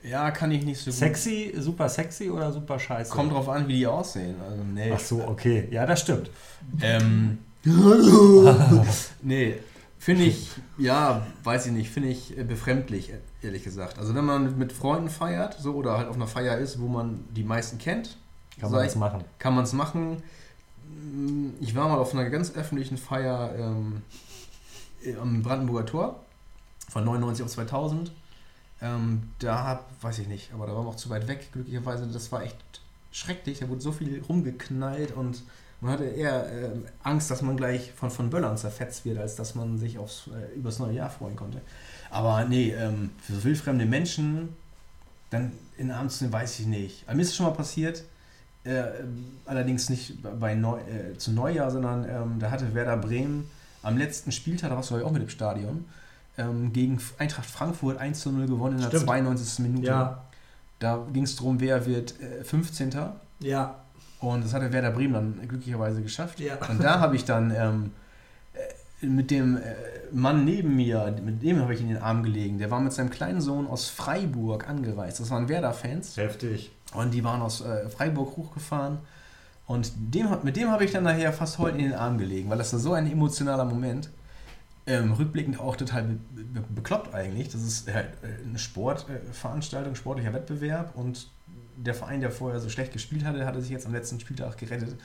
ja, 0.09 0.31
kann 0.31 0.51
ich 0.51 0.65
nicht 0.65 0.79
so 0.79 0.91
gut. 0.91 0.99
Sexy, 0.99 1.53
super 1.59 1.91
sexy 1.91 2.31
oder 2.31 2.51
super 2.51 2.79
scheiße? 2.79 3.11
Kommt 3.11 3.33
drauf 3.33 3.51
an, 3.51 3.69
wie 3.69 3.75
die 3.75 3.87
aussehen. 3.87 4.37
Also, 4.41 4.63
nee. 4.65 4.93
Ach 4.95 5.01
so, 5.01 5.29
okay. 5.29 5.69
Ja, 5.71 5.85
das 5.85 6.01
stimmt. 6.01 6.31
Ähm, 6.81 7.39
nee, 9.23 9.57
finde 10.07 10.23
ich, 10.25 10.51
ja, 10.79 11.27
weiß 11.43 11.67
ich 11.67 11.73
nicht, 11.73 11.91
finde 11.91 12.11
ich 12.11 12.39
äh, 12.39 12.45
befremdlich, 12.45 13.11
e- 13.11 13.19
ehrlich 13.43 13.65
gesagt. 13.65 13.99
Also 13.99 14.15
wenn 14.15 14.25
man 14.25 14.57
mit 14.57 14.73
Freunden 14.73 15.11
feiert, 15.11 15.55
so 15.59 15.75
oder 15.75 15.99
halt 15.99 16.07
auf 16.09 16.15
einer 16.15 16.29
Feier 16.29 16.59
ist, 16.59 16.81
wo 16.81 16.87
man 16.87 17.25
die 17.35 17.43
meisten 17.43 17.79
kennt, 17.79 18.17
Kann 18.61 18.71
man 18.71 18.85
das 18.85 18.95
machen. 18.95 19.25
kann 19.41 19.55
man 19.57 19.65
es 19.65 19.73
machen. 19.73 20.23
Mm, 20.89 21.49
Ich 21.61 21.75
war 21.75 21.89
mal 21.89 21.99
auf 21.99 22.15
einer 22.15 22.31
ganz 22.31 22.55
öffentlichen 22.55 22.97
Feier 22.99 23.53
ähm, 23.59 24.03
äh, 25.05 25.17
am 25.17 25.43
Brandenburger 25.43 25.87
Tor 25.87 26.21
von 26.89 27.05
99 27.05 27.45
auf 27.45 27.51
2000. 27.51 28.13
Ähm, 28.81 29.31
da 29.41 29.65
hab, 29.65 29.91
weiß 30.05 30.21
ich 30.21 30.29
nicht, 30.29 30.53
aber 30.55 30.69
da 30.69 30.75
waren 30.77 30.85
wir 30.85 30.91
auch 30.91 30.97
zu 30.97 31.11
weit 31.11 31.27
weg, 31.27 31.49
glücklicherweise. 31.53 32.07
Das 32.07 32.31
war 32.31 32.45
echt 32.45 32.57
schrecklich. 33.11 33.59
Da 33.59 33.69
wurde 33.69 33.81
so 33.81 33.91
viel 33.91 34.23
rumgeknallt 34.29 35.17
und 35.17 35.43
man 35.81 35.93
hatte 35.93 36.05
eher 36.05 36.47
ähm, 36.51 36.85
Angst, 37.03 37.31
dass 37.31 37.43
man 37.43 37.57
gleich 37.57 37.93
von, 37.93 38.11
von 38.11 38.31
Böllern 38.31 38.57
zerfetzt 38.57 39.05
wird, 39.05 39.19
als 39.19 39.37
dass 39.37 39.55
man 39.55 39.79
sich 39.79 39.99
aufs, 39.99 40.29
äh, 40.29 40.57
übers 40.57 40.79
neue 40.79 40.95
Jahr 40.95 41.11
freuen 41.11 41.37
konnte. 41.37 41.61
Aber 42.11 42.45
nee, 42.45 42.71
ähm, 42.71 43.11
für 43.21 43.35
so 43.35 43.45
wildfremde 43.45 43.85
Menschen 43.85 44.51
dann 45.31 45.53
in 45.77 45.89
den 45.89 45.97
Arm 45.97 46.09
zu 46.09 46.25
nehmen, 46.25 46.33
weiß 46.33 46.61
ich 46.61 46.67
nicht. 46.67 47.05
Aber 47.07 47.17
mir 47.17 47.23
ist 47.23 47.29
es 47.29 47.37
schon 47.37 47.47
mal 47.47 47.53
passiert, 47.53 48.05
äh, 48.65 48.85
allerdings 49.45 49.91
nicht 49.91 50.15
bei 50.41 50.55
Neu, 50.55 50.79
äh, 50.79 51.17
zu 51.19 51.33
Neujahr, 51.33 51.71
sondern 51.71 52.09
ähm, 52.09 52.39
da 52.39 52.51
hatte 52.51 52.75
Werder 52.75 52.97
Bremen 52.97 53.49
am 53.83 53.97
letzten 53.97 54.33
Spieltag, 54.33 54.71
da 54.71 54.77
warst 54.77 54.91
du 54.91 54.97
ja 54.97 55.05
auch 55.05 55.13
mit 55.13 55.23
im 55.23 55.29
Stadion, 55.29 55.85
ähm, 56.39 56.73
gegen 56.73 57.01
Eintracht 57.19 57.47
Frankfurt 57.47 57.99
1 57.99 58.21
zu 58.21 58.31
0 58.31 58.47
gewonnen 58.47 58.77
in 58.77 58.83
der 58.83 58.89
Stimmt. 58.89 59.05
92. 59.05 59.59
Minute. 59.61 59.87
Ja. 59.87 60.25
Da 60.79 61.07
ging 61.13 61.23
es 61.23 61.37
darum, 61.37 61.61
wer 61.61 61.87
wird 61.87 62.21
äh, 62.21 62.45
15. 62.45 62.95
Ja. 63.41 63.77
Und 64.33 64.45
das 64.45 64.55
hatte 64.55 64.73
Werder 64.73 64.91
Bremen 64.91 65.13
dann 65.13 65.49
glücklicherweise 65.49 66.03
geschafft. 66.03 66.41
Ja. 66.41 66.57
Und 66.69 66.83
da 66.83 67.01
habe 67.01 67.17
ich 67.17 67.25
dann 67.25 67.53
ähm, 67.57 67.93
äh, 68.55 69.07
mit 69.07 69.31
dem 69.31 69.57
äh, 69.57 69.61
Mann 70.13 70.45
neben 70.45 70.75
mir, 70.75 71.15
mit 71.25 71.43
dem 71.43 71.61
habe 71.61 71.75
ich 71.75 71.81
in 71.81 71.89
den 71.89 71.99
Arm 71.99 72.23
gelegen. 72.23 72.59
Der 72.59 72.71
war 72.71 72.81
mit 72.81 72.93
seinem 72.93 73.11
kleinen 73.11 73.41
Sohn 73.41 73.67
aus 73.67 73.89
Freiburg 73.89 74.69
angereist. 74.69 75.21
Das 75.21 75.31
waren 75.31 75.49
Werder-Fans. 75.49 76.17
Heftig. 76.17 76.73
Und 76.95 77.13
die 77.15 77.23
waren 77.23 77.41
aus 77.41 77.61
äh, 77.61 77.89
Freiburg 77.89 78.37
hochgefahren. 78.37 78.99
Und 79.67 79.93
dem, 79.97 80.29
mit 80.43 80.57
dem 80.57 80.71
habe 80.71 80.85
ich 80.85 80.93
dann 80.93 81.05
nachher 81.05 81.33
fast 81.33 81.59
heute 81.59 81.79
in 81.79 81.85
den 81.85 81.95
Arm 81.95 82.19
gelegen, 82.19 82.49
weil 82.51 82.59
das 82.59 82.73
war 82.73 82.81
so 82.81 82.93
ein 82.93 83.11
emotionaler 83.11 83.65
Moment. 83.65 84.11
Ähm, 84.89 85.13
rückblickend 85.13 85.59
auch 85.59 85.75
total 85.75 86.05
be 86.05 86.19
be 86.35 86.65
bekloppt 86.75 87.13
eigentlich. 87.13 87.49
Das 87.49 87.63
ist 87.63 87.93
halt 87.93 88.07
äh, 88.23 88.49
eine 88.49 88.59
Sportveranstaltung, 88.59 89.97
sportlicher 89.97 90.33
Wettbewerb 90.33 90.95
und 90.95 91.29
der 91.77 91.95
Verein, 91.95 92.21
der 92.21 92.31
vorher 92.31 92.61
so 92.61 92.69
schlecht 92.69 92.93
gespielt 92.93 93.25
hatte, 93.25 93.45
hatte 93.47 93.61
sich 93.61 93.71
jetzt 93.71 93.87
am 93.87 93.93
letzten 93.93 94.19
Spieltag 94.21 94.57
gerettet. 94.59 94.97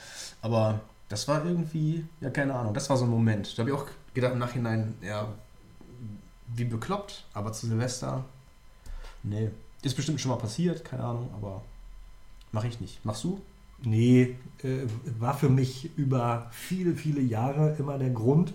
Aber 0.41 0.81
das 1.09 1.27
war 1.27 1.45
irgendwie, 1.45 2.05
ja, 2.21 2.29
keine 2.29 2.53
Ahnung, 2.53 2.73
das 2.73 2.89
war 2.89 2.97
so 2.97 3.05
ein 3.05 3.11
Moment. 3.11 3.57
Da 3.57 3.61
habe 3.61 3.69
ich 3.69 3.75
auch 3.75 3.85
gedacht 4.13 4.33
im 4.33 4.39
Nachhinein, 4.39 4.95
ja, 5.01 5.27
wie 6.55 6.65
bekloppt, 6.65 7.25
aber 7.33 7.53
zu 7.53 7.67
Silvester, 7.67 8.23
nee. 9.23 9.49
Ist 9.83 9.95
bestimmt 9.95 10.21
schon 10.21 10.29
mal 10.29 10.37
passiert, 10.37 10.85
keine 10.85 11.03
Ahnung, 11.03 11.29
aber 11.33 11.63
mache 12.51 12.67
ich 12.67 12.79
nicht. 12.79 13.03
Machst 13.03 13.23
du? 13.23 13.41
Nee, 13.83 14.35
äh, 14.63 14.85
war 15.19 15.35
für 15.35 15.49
mich 15.49 15.89
über 15.97 16.49
viele, 16.51 16.93
viele 16.95 17.21
Jahre 17.21 17.75
immer 17.79 17.97
der 17.97 18.11
Grund. 18.11 18.53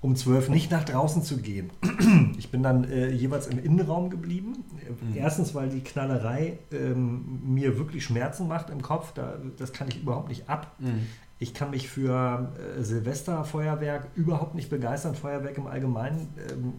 Um 0.00 0.14
12 0.14 0.50
nicht 0.50 0.70
nach 0.70 0.84
draußen 0.84 1.22
zu 1.22 1.38
gehen. 1.38 1.70
Ich 2.38 2.50
bin 2.50 2.62
dann 2.62 2.84
äh, 2.84 3.10
jeweils 3.10 3.46
im 3.46 3.58
Innenraum 3.58 4.10
geblieben. 4.10 4.64
Mhm. 5.00 5.16
Erstens, 5.16 5.54
weil 5.54 5.68
die 5.68 5.80
Knallerei 5.80 6.58
ähm, 6.70 7.40
mir 7.44 7.78
wirklich 7.78 8.04
Schmerzen 8.04 8.46
macht 8.46 8.70
im 8.70 8.82
Kopf. 8.82 9.12
Da, 9.14 9.38
das 9.58 9.72
kann 9.72 9.88
ich 9.88 10.00
überhaupt 10.00 10.28
nicht 10.28 10.48
ab. 10.48 10.76
Mhm. 10.78 11.06
Ich 11.38 11.54
kann 11.54 11.70
mich 11.70 11.88
für 11.88 12.52
äh, 12.78 12.82
Silvesterfeuerwerk 12.82 14.08
überhaupt 14.14 14.54
nicht 14.54 14.70
begeistern, 14.70 15.14
Feuerwerk 15.14 15.58
im 15.58 15.66
Allgemeinen. 15.66 16.28
Ähm, 16.50 16.74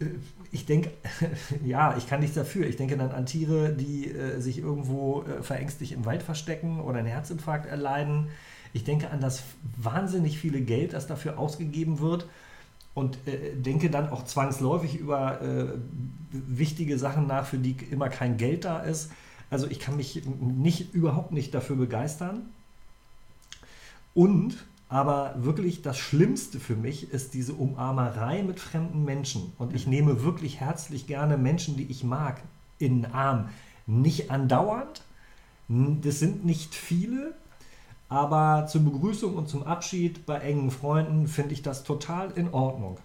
äh, 0.00 0.18
ich 0.50 0.66
denke, 0.66 0.90
ja, 1.64 1.96
ich 1.96 2.06
kann 2.06 2.20
nichts 2.20 2.34
dafür. 2.34 2.66
Ich 2.66 2.76
denke 2.76 2.96
dann 2.96 3.12
an 3.12 3.26
Tiere, 3.26 3.72
die 3.72 4.10
äh, 4.10 4.40
sich 4.40 4.58
irgendwo 4.58 5.22
äh, 5.22 5.42
verängstigt 5.42 5.92
im 5.92 6.04
Wald 6.04 6.22
verstecken 6.22 6.80
oder 6.80 6.98
einen 6.98 7.08
Herzinfarkt 7.08 7.66
erleiden. 7.66 8.28
Ich 8.72 8.84
denke 8.84 9.10
an 9.10 9.20
das 9.20 9.42
wahnsinnig 9.76 10.38
viele 10.38 10.60
Geld, 10.60 10.92
das 10.92 11.06
dafür 11.06 11.38
ausgegeben 11.38 12.00
wird 12.00 12.26
und 12.94 13.18
äh, 13.26 13.54
denke 13.54 13.90
dann 13.90 14.08
auch 14.10 14.24
zwangsläufig 14.24 14.96
über 14.98 15.40
äh, 15.42 15.66
wichtige 16.30 16.98
Sachen 16.98 17.26
nach, 17.26 17.46
für 17.46 17.58
die 17.58 17.76
immer 17.90 18.08
kein 18.08 18.36
Geld 18.36 18.64
da 18.64 18.80
ist. 18.80 19.10
Also 19.50 19.66
ich 19.68 19.78
kann 19.78 19.96
mich 19.96 20.22
nicht 20.40 20.94
überhaupt 20.94 21.32
nicht 21.32 21.54
dafür 21.54 21.76
begeistern. 21.76 22.46
Und 24.14 24.56
aber 24.88 25.34
wirklich 25.38 25.82
das 25.82 25.98
Schlimmste 25.98 26.60
für 26.60 26.76
mich 26.76 27.10
ist 27.10 27.34
diese 27.34 27.54
Umarmerei 27.54 28.42
mit 28.42 28.60
fremden 28.60 29.04
Menschen. 29.04 29.52
Und 29.58 29.74
ich 29.74 29.86
nehme 29.86 30.22
wirklich 30.22 30.60
herzlich 30.60 31.06
gerne 31.06 31.36
Menschen, 31.36 31.76
die 31.76 31.90
ich 31.90 32.04
mag, 32.04 32.40
in 32.78 33.02
den 33.02 33.12
Arm. 33.12 33.48
Nicht 33.86 34.30
andauernd, 34.30 35.02
das 35.68 36.20
sind 36.20 36.44
nicht 36.44 36.74
viele, 36.74 37.34
aber 38.08 38.66
zur 38.66 38.82
Begrüßung 38.82 39.34
und 39.34 39.48
zum 39.48 39.64
Abschied 39.64 40.26
bei 40.26 40.38
engen 40.38 40.70
Freunden 40.70 41.26
finde 41.26 41.54
ich 41.54 41.62
das 41.62 41.82
total 41.82 42.30
in 42.32 42.52
Ordnung. 42.52 42.98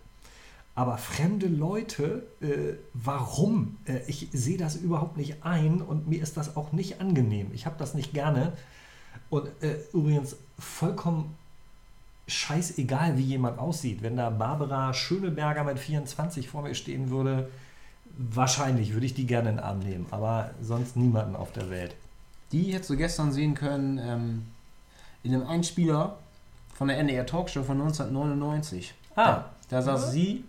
Aber 0.76 0.98
fremde 0.98 1.48
Leute, 1.48 2.24
äh, 2.40 2.76
warum? 2.94 3.78
Äh, 3.86 4.00
ich 4.08 4.30
sehe 4.32 4.58
das 4.58 4.76
überhaupt 4.76 5.18
nicht 5.18 5.44
ein 5.44 5.82
und 5.82 6.08
mir 6.08 6.22
ist 6.22 6.38
das 6.38 6.56
auch 6.56 6.72
nicht 6.72 7.02
angenehm. 7.02 7.52
Ich 7.54 7.66
habe 7.66 7.76
das 7.78 7.94
nicht 7.94 8.14
gerne. 8.14 8.54
Und 9.30 9.48
äh, 9.62 9.78
übrigens 9.92 10.38
vollkommen 10.58 11.36
scheißegal, 12.28 13.18
wie 13.18 13.24
jemand 13.24 13.60
aussieht. 13.60 14.02
Wenn 14.02 14.16
da 14.16 14.30
Barbara 14.30 14.94
Schöneberger 14.94 15.64
mit 15.64 15.80
24 15.80 16.48
vor 16.48 16.62
mir 16.62 16.76
stehen 16.76 17.10
würde, 17.10 17.50
wahrscheinlich 18.18 18.94
würde 18.94 19.06
ich 19.06 19.14
die 19.14 19.26
gerne 19.26 19.50
in 19.50 19.56
den 19.58 19.64
Arm 19.66 19.80
nehmen. 19.80 20.06
Aber 20.12 20.52
sonst 20.62 20.96
niemanden 20.96 21.36
auf 21.36 21.52
der 21.52 21.70
Welt. 21.70 21.96
Die 22.52 22.74
hättest 22.74 22.90
du 22.92 22.98
gestern 22.98 23.32
sehen 23.32 23.56
können 23.56 23.98
ähm, 23.98 24.46
in 25.24 25.34
einem 25.34 25.48
Einspieler 25.48 26.18
von 26.74 26.88
der 26.88 26.98
NDR 27.00 27.26
Talkshow 27.26 27.64
von 27.64 27.80
1999. 27.82 28.94
Ah. 29.16 29.26
Da, 29.26 29.46
da 29.70 29.82
saß 29.82 30.06
Ja. 30.06 30.12
sie 30.12 30.46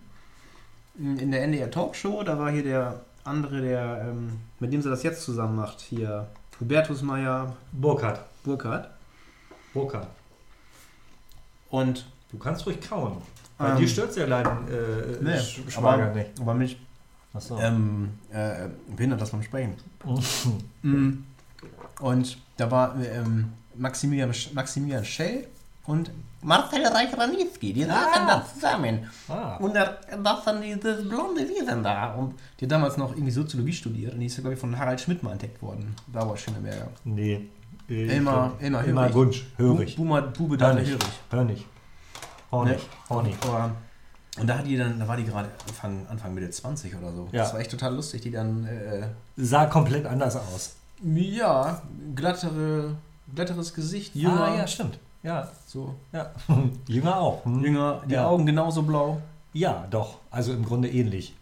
m, 0.97 1.17
in 1.19 1.31
der 1.31 1.43
NDR 1.43 1.69
Talkshow, 1.71 2.23
da 2.23 2.37
war 2.39 2.51
hier 2.51 2.63
der 2.63 3.01
andere, 3.23 3.61
der, 3.61 4.05
ähm, 4.09 4.39
mit 4.59 4.73
dem 4.73 4.81
sie 4.81 4.89
das 4.89 5.03
jetzt 5.03 5.23
zusammen 5.23 5.55
macht, 5.55 5.79
hier 5.81 6.27
Hubertus 6.59 7.01
Meyer 7.01 7.55
Burkhard. 7.71 8.19
Burkhardt. 8.43 8.89
Burkhard. 9.73 10.07
Und 11.69 12.05
Du 12.31 12.39
kannst 12.39 12.65
ruhig 12.65 12.81
kauen. 12.81 13.17
Bei 13.59 13.69
Ähm, 13.69 13.77
dir 13.77 13.87
stört 13.87 14.09
es 14.09 14.15
ja 14.15 14.25
deinen 14.25 14.67
äh, 14.67 15.17
nee, 15.21 15.35
Sch- 15.37 15.69
Schwager 15.69 16.05
aber, 16.07 16.15
nicht. 16.15 16.31
aber 16.41 16.53
mich 16.55 16.79
Achso. 17.31 17.59
ähm, 17.59 18.09
äh, 18.31 18.69
behindert 18.95 19.21
das 19.21 19.29
beim 19.29 19.43
Sprechen. 19.43 19.75
Mm. 20.81 21.23
Und 21.99 22.37
da 22.57 22.69
war 22.71 22.95
ähm, 22.99 23.53
Maximilian, 23.75 24.31
Maximilian 24.53 25.03
Schell 25.05 25.47
und 25.85 26.11
Marcel 26.41 26.85
Reich-Ranitzky, 26.85 27.71
die 27.73 27.83
saßen 27.85 28.27
da 28.27 28.45
zusammen. 28.53 29.07
ah. 29.29 29.55
Und 29.57 29.73
da 29.75 29.97
war 30.17 30.41
dann 30.43 30.61
dieses 30.61 31.07
blonde 31.07 31.41
Wesen 31.47 31.83
da. 31.83 32.13
Und 32.15 32.35
die 32.59 32.65
hat 32.65 32.71
damals 32.71 32.97
noch 32.97 33.11
irgendwie 33.13 33.31
Soziologie 33.31 33.71
studiert 33.73 34.13
und 34.13 34.19
die 34.19 34.25
ist, 34.25 34.35
glaube 34.35 34.53
ich, 34.53 34.59
von 34.59 34.77
Harald 34.77 34.99
Schmidt 34.99 35.23
mal 35.23 35.31
entdeckt 35.31 35.61
worden. 35.61 35.95
Da 36.11 36.27
war 36.27 36.35
Schöneberger. 36.35 36.87
Nee. 37.05 37.47
Äh, 37.89 38.07
Elmar- 38.07 38.51
ich 38.53 38.59
glaub, 38.59 38.61
Elmar 38.61 38.83
Elmar 38.85 39.13
Hörig. 39.13 39.45
Hörig. 39.57 39.95
Buma, 39.95 40.19
Bube 40.21 40.57
Hör 40.59 40.73
nicht. 40.73 40.89
Hörig. 40.89 41.05
Hör 41.29 41.43
nicht. 41.45 41.65
Hör 42.49 42.65
nicht. 42.65 42.89
Hör 43.09 43.23
nicht. 43.23 43.45
Aber, 43.45 43.71
und 44.39 44.47
da 44.47 44.57
hat 44.57 44.65
die 44.67 44.77
dann, 44.77 44.99
da 44.99 45.07
war 45.07 45.15
die 45.17 45.25
gerade 45.25 45.49
Anfang, 45.67 46.05
Anfang 46.07 46.33
Mitte 46.33 46.49
20 46.49 46.95
oder 46.97 47.11
so. 47.13 47.27
Ja. 47.31 47.43
Das 47.43 47.53
war 47.53 47.59
echt 47.61 47.71
total 47.71 47.95
lustig, 47.95 48.21
die 48.21 48.31
dann 48.31 48.65
äh, 48.65 49.07
Sah 49.37 49.65
komplett 49.67 50.05
anders 50.05 50.35
aus. 50.35 50.75
ja, 51.03 51.81
glattere, 52.15 52.95
glatteres 53.35 53.73
Gesicht, 53.73 54.15
jünger, 54.15 54.43
Ah, 54.43 54.57
ja, 54.57 54.67
stimmt. 54.67 54.99
Ja, 55.23 55.49
so 55.65 55.95
ja. 56.11 56.31
Jünger 56.87 57.17
auch. 57.17 57.45
Hm? 57.45 57.63
jünger, 57.63 58.01
die 58.07 58.13
Ja. 58.15 58.27
Augen 58.27 58.45
genauso 58.45 58.83
blau, 58.83 59.21
Ja, 59.53 59.85
doch. 59.89 60.17
Also 60.31 60.51
im 60.53 60.65
Grunde 60.65 60.89
ähnlich. 60.89 61.35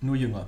nur 0.00 0.16
jünger. 0.16 0.46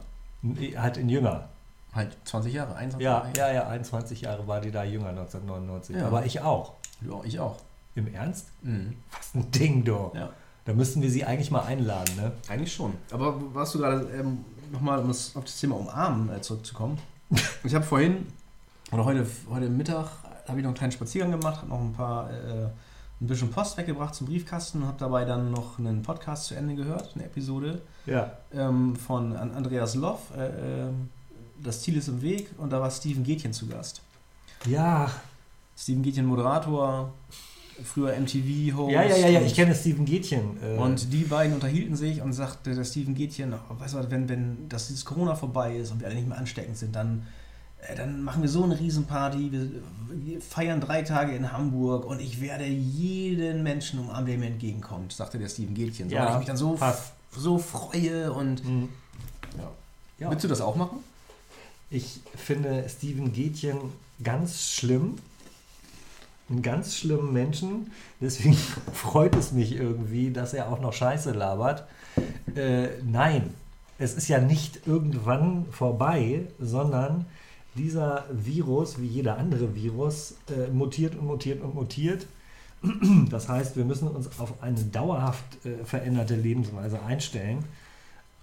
Halt 0.76 0.96
in 0.96 1.08
jünger. 1.08 1.48
Halt 1.94 2.16
20 2.24 2.52
Jahre, 2.52 2.74
21 2.74 3.04
Ja, 3.04 3.12
Jahre. 3.12 3.30
ja, 3.36 3.52
ja, 3.52 3.68
21 3.68 4.20
Jahre 4.22 4.46
war 4.48 4.60
die 4.60 4.70
da 4.72 4.82
jünger, 4.82 5.10
1999. 5.10 5.96
Ja. 5.96 6.06
Aber 6.06 6.24
ich 6.26 6.40
auch. 6.40 6.72
ja. 7.02 7.20
Ich 7.24 7.38
auch. 7.38 7.56
Im 7.94 8.12
Ernst? 8.12 8.46
Mhm. 8.62 8.96
Was 9.16 9.34
ein 9.34 9.50
Ding, 9.52 9.84
du. 9.84 10.10
Ja. 10.14 10.30
Da 10.64 10.72
müssten 10.72 11.00
wir 11.02 11.10
sie 11.10 11.24
eigentlich 11.24 11.50
mal 11.52 11.60
einladen, 11.62 12.16
ne? 12.16 12.32
Eigentlich 12.48 12.72
schon. 12.74 12.94
Aber 13.12 13.36
warst 13.54 13.74
du 13.74 13.78
gerade 13.78 14.08
ähm, 14.18 14.44
nochmal, 14.72 14.98
um 14.98 15.10
auf 15.10 15.44
das 15.44 15.60
Thema 15.60 15.76
Umarmen 15.76 16.28
äh, 16.34 16.40
zurückzukommen? 16.40 16.98
ich 17.62 17.74
habe 17.74 17.84
vorhin, 17.84 18.26
oder 18.90 19.04
heute, 19.04 19.24
heute 19.48 19.68
Mittag, 19.68 20.08
habe 20.48 20.58
ich 20.58 20.62
noch 20.64 20.70
einen 20.70 20.76
kleinen 20.76 20.92
Spaziergang 20.92 21.32
gemacht, 21.32 21.58
habe 21.58 21.68
noch 21.68 21.80
ein 21.80 21.92
paar, 21.92 22.30
äh, 22.30 22.64
ein 23.20 23.26
bisschen 23.26 23.50
Post 23.50 23.76
weggebracht 23.76 24.14
zum 24.14 24.26
Briefkasten 24.26 24.82
und 24.82 24.88
habe 24.88 24.98
dabei 24.98 25.24
dann 25.24 25.50
noch 25.50 25.78
einen 25.78 26.02
Podcast 26.02 26.46
zu 26.46 26.54
Ende 26.54 26.74
gehört, 26.74 27.12
eine 27.14 27.24
Episode 27.24 27.80
Ja. 28.06 28.32
ähm, 28.52 28.96
von 28.96 29.34
An- 29.36 29.52
Andreas 29.52 29.94
Loff. 29.94 30.20
Äh, 30.36 30.46
ähm, 30.88 31.08
das 31.62 31.80
Ziel 31.82 31.96
ist 31.96 32.08
im 32.08 32.20
Weg 32.22 32.50
und 32.58 32.70
da 32.72 32.80
war 32.80 32.90
Steven 32.90 33.22
Gätchen 33.24 33.52
zu 33.52 33.66
Gast. 33.66 34.02
Ja, 34.66 35.10
Steven 35.76 36.02
Gätchen, 36.02 36.26
Moderator, 36.26 37.12
früher 37.84 38.14
MTV-Host. 38.14 38.92
ja, 38.92 39.02
ja, 39.02 39.16
ja, 39.16 39.28
ja, 39.28 39.40
ich 39.40 39.54
kenne 39.54 39.74
Steven 39.74 40.04
Gätchen. 40.04 40.56
Äh, 40.62 40.76
und 40.78 41.12
die 41.12 41.24
beiden 41.24 41.54
unterhielten 41.54 41.96
sich 41.96 42.20
und 42.20 42.32
sagte 42.32 42.74
der 42.74 42.84
Steven 42.84 43.14
Gätchen, 43.14 43.52
oh, 43.54 43.80
weißt 43.80 43.94
du, 43.94 44.10
wenn, 44.10 44.28
wenn 44.28 44.68
das 44.68 44.88
dieses 44.88 45.04
Corona 45.04 45.34
vorbei 45.34 45.76
ist 45.76 45.90
und 45.92 46.00
wir 46.00 46.06
alle 46.08 46.16
nicht 46.16 46.28
mehr 46.28 46.38
ansteckend 46.38 46.76
sind, 46.76 46.94
dann, 46.94 47.26
dann 47.96 48.22
machen 48.22 48.42
wir 48.42 48.48
so 48.48 48.64
eine 48.64 48.78
Riesenparty, 48.78 49.52
wir, 49.52 50.40
feiern 50.40 50.80
drei 50.80 51.02
Tage 51.02 51.34
in 51.34 51.52
Hamburg 51.52 52.04
und 52.06 52.20
ich 52.20 52.40
werde 52.40 52.66
jeden 52.66 53.62
Menschen 53.62 53.98
umarmen, 54.00 54.26
der 54.26 54.38
mir 54.38 54.46
entgegenkommt, 54.46 55.12
sagte 55.12 55.38
der 55.38 55.48
Steven 55.48 55.74
Gätchen. 55.74 56.08
So, 56.08 56.14
Ja, 56.14 56.24
weil 56.24 56.32
ich 56.32 56.38
mich 56.38 56.46
dann 56.46 56.56
so, 56.56 56.78
so 57.36 57.58
freue 57.58 58.32
und 58.32 58.64
Hm. 58.64 58.88
ja. 59.58 59.70
Ja. 60.20 60.30
Willst 60.30 60.44
du 60.44 60.48
das 60.48 60.60
auch 60.60 60.76
machen? 60.76 60.98
Ich 61.90 62.20
finde 62.36 62.88
Steven 62.88 63.32
Gätchen 63.32 63.76
ganz 64.22 64.72
schlimm. 64.72 65.16
Einen 66.48 66.62
ganz 66.62 66.96
schlimmen 66.96 67.32
Menschen. 67.32 67.90
Deswegen 68.20 68.54
freut 68.92 69.34
es 69.34 69.52
mich 69.52 69.72
irgendwie, 69.72 70.30
dass 70.30 70.54
er 70.54 70.70
auch 70.70 70.80
noch 70.80 70.92
Scheiße 70.92 71.32
labert. 71.32 71.84
Äh, 72.54 72.88
nein, 73.02 73.54
es 73.98 74.14
ist 74.14 74.28
ja 74.28 74.38
nicht 74.38 74.86
irgendwann 74.86 75.66
vorbei, 75.70 76.46
sondern 76.60 77.26
dieser 77.76 78.24
Virus, 78.30 79.00
wie 79.00 79.06
jeder 79.06 79.38
andere 79.38 79.74
Virus, 79.74 80.36
äh, 80.48 80.70
mutiert 80.70 81.16
und 81.16 81.26
mutiert 81.26 81.62
und 81.62 81.74
mutiert. 81.74 82.26
Das 83.30 83.48
heißt, 83.48 83.76
wir 83.76 83.84
müssen 83.84 84.08
uns 84.08 84.38
auf 84.38 84.62
eine 84.62 84.76
dauerhaft 84.76 85.64
äh, 85.64 85.84
veränderte 85.84 86.36
Lebensweise 86.36 87.02
einstellen. 87.02 87.64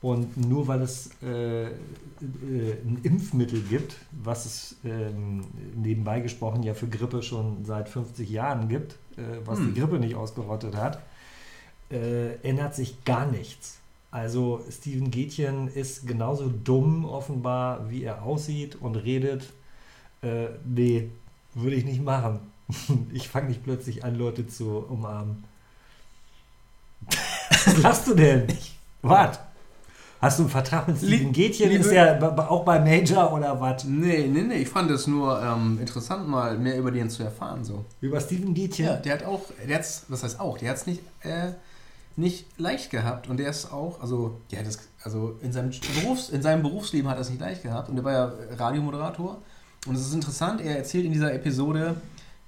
Und 0.02 0.36
nur 0.36 0.68
weil 0.68 0.82
es 0.82 1.12
äh, 1.22 1.68
äh, 1.68 1.72
ein 2.20 3.00
Impfmittel 3.04 3.62
gibt, 3.62 3.96
was 4.12 4.46
es 4.48 4.76
ähm, 4.84 5.46
nebenbei 5.76 6.22
gesprochen 6.22 6.64
ja 6.64 6.74
für 6.74 6.88
Grippe 6.88 7.22
schon 7.22 7.66
seit 7.66 7.88
50 7.88 8.28
Jahren 8.28 8.68
gibt, 8.68 8.94
äh, 9.18 9.22
was 9.46 9.60
Hm. 9.60 9.74
die 9.74 9.80
Grippe 9.80 10.00
nicht 10.00 10.16
ausgerottet 10.16 10.76
hat, 10.76 11.04
äh, 11.92 12.34
ändert 12.38 12.74
sich 12.74 13.06
gar 13.06 13.28
nichts. 13.30 13.81
Also 14.12 14.62
Steven 14.70 15.10
Gätchen 15.10 15.68
ist 15.70 16.06
genauso 16.06 16.50
dumm 16.50 17.06
offenbar, 17.06 17.90
wie 17.90 18.04
er 18.04 18.24
aussieht 18.24 18.76
und 18.76 18.96
redet. 18.98 19.44
Äh, 20.22 20.48
nee, 20.66 21.10
würde 21.56 21.76
ich 21.78 21.86
nicht 21.86 22.04
machen. 22.04 22.40
Ich 23.14 23.28
fange 23.30 23.50
nicht 23.50 23.64
plötzlich 23.64 24.04
an, 24.06 24.16
Leute 24.16 24.48
zu 24.48 24.78
umarmen. 24.90 25.44
Was 27.66 27.78
lachst 27.78 28.08
du 28.08 28.14
denn? 28.16 28.48
Was? 29.02 29.40
Hast 30.22 30.38
du 30.38 30.44
einen 30.44 30.52
Vertrag 30.52 30.88
mit 30.88 30.98
Steven 31.00 31.32
Gätchen? 31.32 31.72
Ist 31.72 31.92
der 31.92 32.14
b- 32.14 32.42
auch 32.42 32.64
bei 32.64 32.80
Major 32.80 33.34
oder 33.34 33.60
was? 33.60 33.84
Nee, 33.86 34.28
nee, 34.28 34.44
nee, 34.44 34.56
ich 34.62 34.70
fand 34.70 34.92
es 34.92 35.08
nur 35.08 35.42
ähm, 35.42 35.80
interessant, 35.82 36.28
mal 36.28 36.58
mehr 36.60 36.78
über 36.78 36.92
den 36.92 37.10
zu 37.10 37.24
erfahren. 37.24 37.64
So. 37.66 37.86
Über 38.02 38.22
Steven 38.22 38.54
Gätchen? 38.54 38.86
Ja, 38.86 38.98
der 38.98 39.14
hat 39.14 39.24
auch, 39.26 39.42
der 39.68 39.78
hat's, 39.78 40.06
was 40.10 40.22
heißt 40.24 40.40
auch, 40.40 40.60
der 40.60 40.70
hat 40.70 40.78
es 40.78 40.86
nicht, 40.86 41.02
äh, 41.22 41.54
nicht 42.18 42.46
leicht 42.58 42.92
gehabt 42.92 43.30
und 43.30 43.38
der 43.38 43.50
ist 43.50 43.72
auch, 43.72 44.02
also, 44.02 44.40
hat 44.56 44.66
es, 44.66 44.80
also 45.04 45.38
in 45.42 45.52
seinem, 45.52 45.72
Berufs-, 45.72 46.30
in 46.30 46.42
seinem 46.42 46.64
Berufsleben 46.64 47.10
hat 47.10 47.18
er 47.18 47.22
es 47.22 47.30
nicht 47.30 47.42
leicht 47.42 47.64
gehabt 47.64 47.90
und 47.90 47.96
der 47.96 48.04
war 48.04 48.14
ja 48.14 48.34
Radiomoderator 48.58 49.42
und 49.88 49.96
es 49.96 50.02
ist 50.02 50.14
interessant, 50.14 50.62
er 50.62 50.78
erzählt 50.78 51.06
in 51.06 51.12
dieser 51.12 51.34
Episode, 51.34 51.96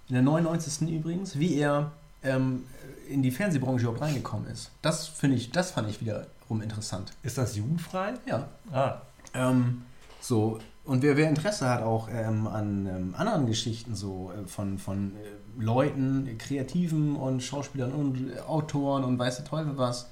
in 0.09 0.15
der 0.15 0.23
99. 0.23 0.89
übrigens, 0.89 1.39
wie 1.39 1.55
er 1.55 1.91
ähm, 2.23 2.63
in 3.09 3.23
die 3.23 3.31
Fernsehbranche 3.31 3.83
überhaupt 3.83 4.01
reingekommen 4.01 4.47
ist. 4.47 4.71
Das 4.81 5.07
finde 5.07 5.37
ich, 5.37 5.51
das 5.51 5.71
fand 5.71 5.89
ich 5.89 5.99
wiederum 6.01 6.61
interessant. 6.61 7.13
Ist 7.23 7.37
das 7.37 7.55
jugendfrei? 7.55 8.13
Ja. 8.25 8.47
Ah, 8.71 9.01
Ähm, 9.33 9.83
so, 10.21 10.59
und 10.85 11.01
wer, 11.01 11.17
wer 11.17 11.29
Interesse 11.29 11.69
hat 11.69 11.81
auch 11.81 12.09
ähm, 12.11 12.47
an 12.47 12.85
ähm, 12.85 13.15
anderen 13.17 13.47
Geschichten, 13.47 13.95
so 13.95 14.31
äh, 14.31 14.47
von, 14.47 14.77
von 14.77 15.15
äh, 15.15 15.19
Leuten, 15.57 16.37
Kreativen 16.37 17.15
und 17.15 17.41
Schauspielern 17.41 17.91
und 17.91 18.31
Autoren 18.47 19.03
und 19.03 19.17
weiß 19.19 19.37
der 19.37 19.45
Teufel 19.45 19.77
was, 19.77 20.09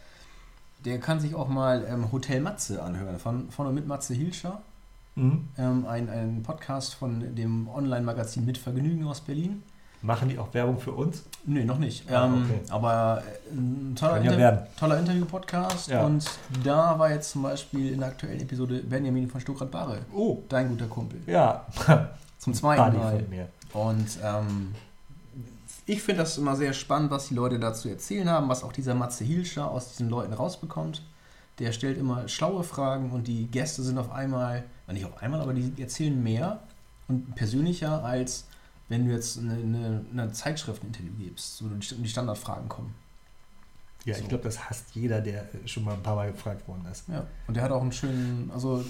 der 0.85 0.99
kann 0.99 1.19
sich 1.19 1.35
auch 1.35 1.47
mal 1.47 1.85
ähm, 1.89 2.11
Hotel 2.11 2.41
Matze 2.41 2.81
anhören, 2.81 3.19
von, 3.19 3.49
von 3.51 3.67
und 3.67 3.75
mit 3.75 3.87
Matze 3.87 4.13
Hilscher. 4.13 4.61
mhm. 5.15 5.47
Ähm, 5.57 5.85
ein, 5.87 6.09
ein 6.09 6.43
Podcast 6.43 6.95
von 6.95 7.35
dem 7.35 7.67
Online-Magazin 7.67 8.45
Mit 8.45 8.57
Vergnügen 8.57 9.05
aus 9.07 9.21
Berlin. 9.21 9.63
Machen 10.03 10.29
die 10.29 10.39
auch 10.39 10.51
Werbung 10.55 10.79
für 10.79 10.93
uns? 10.93 11.23
Nee, 11.45 11.63
noch 11.63 11.77
nicht. 11.77 12.11
Ah, 12.11 12.25
ähm, 12.25 12.43
okay. 12.43 12.59
Aber 12.69 13.21
äh, 13.21 13.53
ein 13.53 13.95
toller, 13.95 14.13
Kann 14.15 14.23
ja 14.23 14.31
Inter 14.49 14.67
toller 14.75 14.97
Interview-Podcast. 14.99 15.89
Ja. 15.89 16.03
Und 16.03 16.25
da 16.63 16.97
war 16.97 17.11
jetzt 17.11 17.29
zum 17.31 17.43
Beispiel 17.43 17.93
in 17.93 17.99
der 17.99 18.07
aktuellen 18.09 18.39
Episode 18.41 18.79
Benjamin 18.79 19.29
von 19.29 19.39
Stuckrad-Barre, 19.39 19.99
Oh, 20.11 20.39
dein 20.49 20.69
guter 20.69 20.87
Kumpel. 20.87 21.19
ja. 21.27 21.65
Zum 22.39 22.55
zweiten 22.55 22.97
Mal. 22.97 23.23
Und 23.73 24.07
ähm, 24.23 24.73
ich 25.85 26.01
finde 26.01 26.21
das 26.21 26.37
immer 26.37 26.55
sehr 26.55 26.73
spannend, 26.73 27.11
was 27.11 27.27
die 27.29 27.33
Leute 27.35 27.59
dazu 27.59 27.89
erzählen 27.89 28.29
haben, 28.29 28.49
was 28.49 28.63
auch 28.63 28.71
dieser 28.73 28.95
Matze 28.95 29.23
Hilscher 29.23 29.69
aus 29.69 29.89
diesen 29.89 30.09
Leuten 30.09 30.33
rausbekommt. 30.33 31.01
Der 31.59 31.71
stellt 31.73 31.97
immer 31.97 32.27
schlaue 32.27 32.63
Fragen 32.63 33.11
und 33.11 33.27
die 33.27 33.45
Gäste 33.47 33.83
sind 33.83 33.97
auf 33.97 34.11
einmal, 34.11 34.63
nicht 34.91 35.05
auf 35.05 35.21
einmal, 35.21 35.41
aber 35.41 35.53
die 35.53 35.79
erzählen 35.81 36.21
mehr 36.21 36.61
und 37.07 37.35
persönlicher, 37.35 38.03
als 38.03 38.45
wenn 38.89 39.05
du 39.05 39.11
jetzt 39.13 39.37
eine, 39.37 39.53
eine, 39.53 40.05
eine 40.11 40.31
Zeitschrift 40.31 40.83
ein 40.83 40.87
Interview 40.87 41.11
gibst, 41.19 41.63
wo 41.63 41.67
die 41.67 41.79
die 41.79 42.09
Standardfragen 42.09 42.67
kommen. 42.67 42.93
Ja, 44.05 44.15
ich 44.15 44.21
So. 44.23 44.27
glaube, 44.29 44.43
das 44.45 44.69
hasst 44.69 44.85
jeder, 44.95 45.21
der 45.21 45.47
schon 45.65 45.83
mal 45.83 45.93
ein 45.93 46.01
paar 46.03 46.15
Mal 46.15 46.31
gefragt 46.31 46.67
worden 46.67 46.85
ist. 46.91 47.07
Ja, 47.07 47.25
und 47.47 47.53
der 47.53 47.63
hat 47.63 47.71
auch 47.71 47.81
einen 47.81 47.91
schönen, 47.91 48.49
also, 48.53 48.83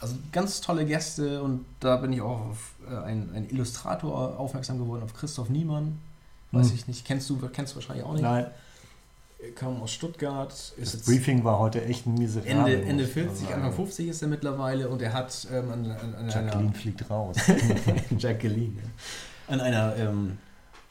also 0.00 0.14
ganz 0.32 0.60
tolle 0.60 0.84
Gäste 0.84 1.42
und 1.42 1.64
da 1.80 1.96
bin 1.96 2.12
ich 2.12 2.20
auch 2.20 2.50
auf 2.50 2.74
äh, 2.90 2.96
einen, 2.96 3.48
Illustrator 3.50 4.38
aufmerksam 4.38 4.78
geworden, 4.78 5.02
auf 5.02 5.14
Christoph 5.14 5.48
Niemann. 5.48 5.98
Weiß 6.52 6.68
Hm. 6.68 6.74
ich 6.76 6.88
nicht, 6.88 7.04
kennst 7.04 7.28
du, 7.30 7.36
kennst 7.48 7.72
du 7.72 7.76
wahrscheinlich 7.76 8.04
auch 8.04 8.12
nicht. 8.12 8.22
Nein, 8.22 8.46
Er 9.42 9.50
kam 9.52 9.82
aus 9.82 9.92
Stuttgart, 9.92 10.52
das 10.78 10.96
Briefing 10.98 11.44
war 11.44 11.58
heute 11.58 11.84
echt 11.84 12.06
miserabel. 12.06 12.74
Ende, 12.74 12.82
Ende 12.82 13.04
ich 13.04 13.10
40, 13.10 13.42
mal 13.42 13.54
Anfang 13.54 13.62
sagen. 13.70 13.76
50 13.76 14.08
ist 14.08 14.22
er 14.22 14.28
mittlerweile 14.28 14.88
und 14.88 15.02
er 15.02 15.12
hat 15.12 15.46
ähm, 15.52 15.70
an, 15.70 15.90
an, 15.90 16.14
an 16.14 16.28
Jacqueline 16.28 16.72
fliegt 16.72 17.10
raus. 17.10 17.36
einer 17.48 17.96
Jacqueline, 18.18 18.76
ja. 18.76 19.52
an 19.54 19.60
einer 19.60 19.96
ähm, 19.96 20.38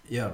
ja, 0.10 0.30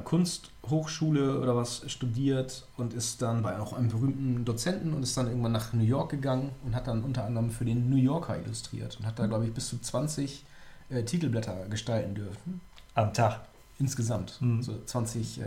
Kunsthochschule 0.62 1.40
oder 1.40 1.56
was 1.56 1.84
studiert 1.92 2.66
und 2.78 2.94
ist 2.94 3.22
dann 3.22 3.42
bei 3.42 3.60
auch 3.60 3.74
einem 3.74 3.90
berühmten 3.90 4.46
Dozenten 4.46 4.94
und 4.94 5.04
ist 5.04 5.18
dann 5.18 5.28
irgendwann 5.28 5.52
nach 5.52 5.74
New 5.74 5.84
York 5.84 6.12
gegangen 6.12 6.52
und 6.64 6.76
hat 6.76 6.88
dann 6.88 7.04
unter 7.04 7.26
anderem 7.26 7.50
für 7.50 7.66
den 7.66 7.90
New 7.90 7.98
Yorker 7.98 8.38
illustriert 8.38 8.98
und 9.00 9.06
hat 9.06 9.20
da, 9.20 9.26
glaube 9.28 9.46
ich, 9.46 9.54
bis 9.54 9.70
zu 9.70 9.80
20 9.80 10.46
äh, 10.90 11.04
Titelblätter 11.04 11.68
gestalten 11.70 12.16
dürfen. 12.16 12.62
Am 12.96 13.14
Tag. 13.14 13.42
Insgesamt. 13.80 14.42
Mhm. 14.42 14.62
So 14.62 14.80
20 14.86 15.42
äh, 15.42 15.44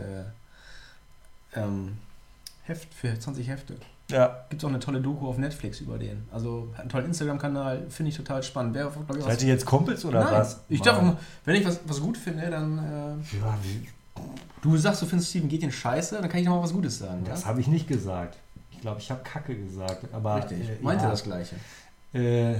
ähm, 1.55 1.97
Heft 2.63 2.93
für 2.93 3.17
20 3.17 3.47
Hefte. 3.47 3.75
Ja, 4.11 4.45
Gibt 4.49 4.61
es 4.61 4.65
auch 4.65 4.69
eine 4.69 4.79
tolle 4.79 5.01
Doku 5.01 5.27
auf 5.27 5.39
Netflix 5.39 5.79
über 5.79 5.97
den. 5.97 6.27
Also 6.31 6.69
hat 6.73 6.81
einen 6.81 6.89
tollen 6.89 7.05
Instagram-Kanal, 7.05 7.87
finde 7.89 8.09
ich 8.09 8.17
total 8.17 8.43
spannend. 8.43 8.75
Wer, 8.75 8.91
ich, 9.17 9.23
seid 9.23 9.41
ihr 9.41 9.47
jetzt 9.47 9.65
Kumpels 9.65 10.05
oder 10.05 10.23
Nein, 10.23 10.33
was? 10.33 10.61
ich 10.69 10.81
dachte, 10.81 11.17
wenn 11.45 11.55
ich 11.55 11.65
was, 11.65 11.79
was 11.85 12.01
gut 12.01 12.15
finde, 12.15 12.47
dann. 12.51 12.77
Äh, 12.77 13.37
Ja, 13.37 13.57
wie, 13.63 13.87
du 14.65 14.77
sagst, 14.77 15.01
du 15.01 15.05
findest 15.05 15.29
Steven 15.29 15.47
Gätchen 15.47 15.71
scheiße, 15.71 16.19
dann 16.19 16.29
kann 16.29 16.39
ich 16.39 16.45
noch 16.45 16.55
mal 16.55 16.63
was 16.63 16.73
Gutes 16.73 16.97
sagen. 16.97 17.23
das 17.25 17.41
ja? 17.41 17.47
habe 17.47 17.61
ich 17.61 17.67
nicht 17.67 17.87
gesagt. 17.87 18.37
Ich 18.71 18.81
glaube, 18.81 18.99
ich 18.99 19.09
habe 19.09 19.21
Kacke 19.23 19.55
gesagt. 19.55 20.05
Aber, 20.13 20.37
Richtig. 20.37 20.69
äh, 20.69 20.73
Ich 20.73 20.81
meinte 20.81 21.05
ja, 21.05 21.11
das 21.11 21.23
Gleiche. 21.23 21.55
Äh, 22.13 22.55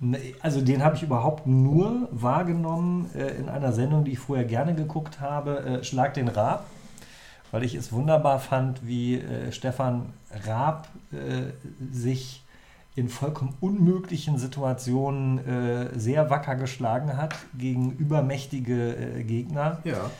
ne, 0.00 0.18
also 0.40 0.60
den 0.60 0.82
habe 0.82 0.96
ich 0.96 1.02
überhaupt 1.02 1.46
nur 1.46 2.08
wahrgenommen 2.10 3.10
äh, 3.14 3.36
in 3.36 3.48
einer 3.48 3.72
Sendung, 3.72 4.04
die 4.04 4.12
ich 4.12 4.18
vorher 4.18 4.44
gerne 4.44 4.74
geguckt 4.74 5.20
habe, 5.20 5.60
äh, 5.60 5.84
Schlag 5.84 6.14
den 6.14 6.28
Raab, 6.28 6.66
weil 7.50 7.62
ich 7.62 7.74
es 7.74 7.92
wunderbar 7.92 8.40
fand, 8.40 8.86
wie 8.86 9.16
äh, 9.16 9.52
Stefan 9.52 10.12
Raab 10.46 10.88
äh, 11.12 11.52
sich 11.92 12.42
in 12.96 13.08
vollkommen 13.08 13.54
unmöglichen 13.60 14.36
Situationen 14.36 15.40
sehr 15.94 16.28
wacker 16.28 16.56
geschlagen 16.56 17.16
hat 17.16 17.34
gegen 17.56 17.92
übermächtige 17.92 19.22
Gegner. 19.24 19.78
Ja. 19.84 20.10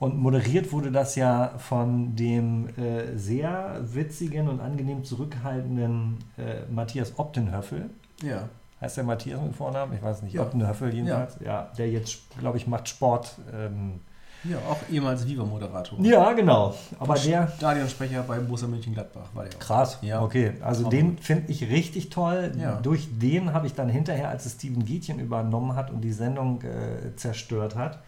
Und 0.00 0.16
moderiert 0.18 0.72
wurde 0.72 0.90
das 0.90 1.14
ja 1.14 1.52
von 1.58 2.16
dem 2.16 2.68
äh, 2.78 3.16
sehr 3.16 3.80
witzigen 3.82 4.48
und 4.48 4.58
angenehm 4.60 5.04
zurückhaltenden 5.04 6.16
äh, 6.38 6.62
Matthias 6.72 7.18
Optenhöffel. 7.18 7.90
Ja. 8.22 8.48
Heißt 8.80 8.96
der 8.96 9.04
Matthias 9.04 9.42
mit 9.42 9.54
Vornamen? 9.54 9.92
Ich 9.94 10.02
weiß 10.02 10.22
nicht. 10.22 10.32
Ja. 10.32 10.40
Optenhöffel 10.42 10.94
jedenfalls. 10.94 11.36
Ja. 11.44 11.70
der 11.76 11.90
jetzt, 11.90 12.18
glaube 12.38 12.56
ich, 12.56 12.66
macht 12.66 12.88
Sport. 12.88 13.36
Ähm, 13.54 14.00
Ja, 14.44 14.56
auch 14.70 14.78
ehemals 14.90 15.26
Viva-Moderator. 15.28 15.98
ja, 16.00 16.32
genau. 16.32 16.74
Aber 16.98 17.14
der. 17.16 17.48
Stadionsprecher 17.58 18.22
bei 18.22 18.38
Borussia 18.38 18.68
Mönchengladbach 18.68 19.28
war 19.34 19.44
der 19.44 19.52
auch. 19.54 19.58
Krass, 19.58 19.98
Ja. 20.00 20.22
okay. 20.22 20.52
Also 20.62 20.88
den 20.88 21.18
finde 21.18 21.52
ich 21.52 21.68
richtig 21.68 22.08
toll. 22.08 22.52
Ja. 22.58 22.80
Durch 22.80 23.06
den 23.18 23.52
habe 23.52 23.66
ich 23.66 23.74
dann 23.74 23.90
hinterher, 23.90 24.30
als 24.30 24.46
es 24.46 24.52
Steven 24.54 24.82
Gätchen 24.82 25.18
übernommen 25.20 25.76
hat 25.76 25.90
und 25.90 26.00
die 26.00 26.12
Sendung 26.12 26.62
äh, 26.62 27.14
zerstört 27.16 27.76
hat, 27.76 27.98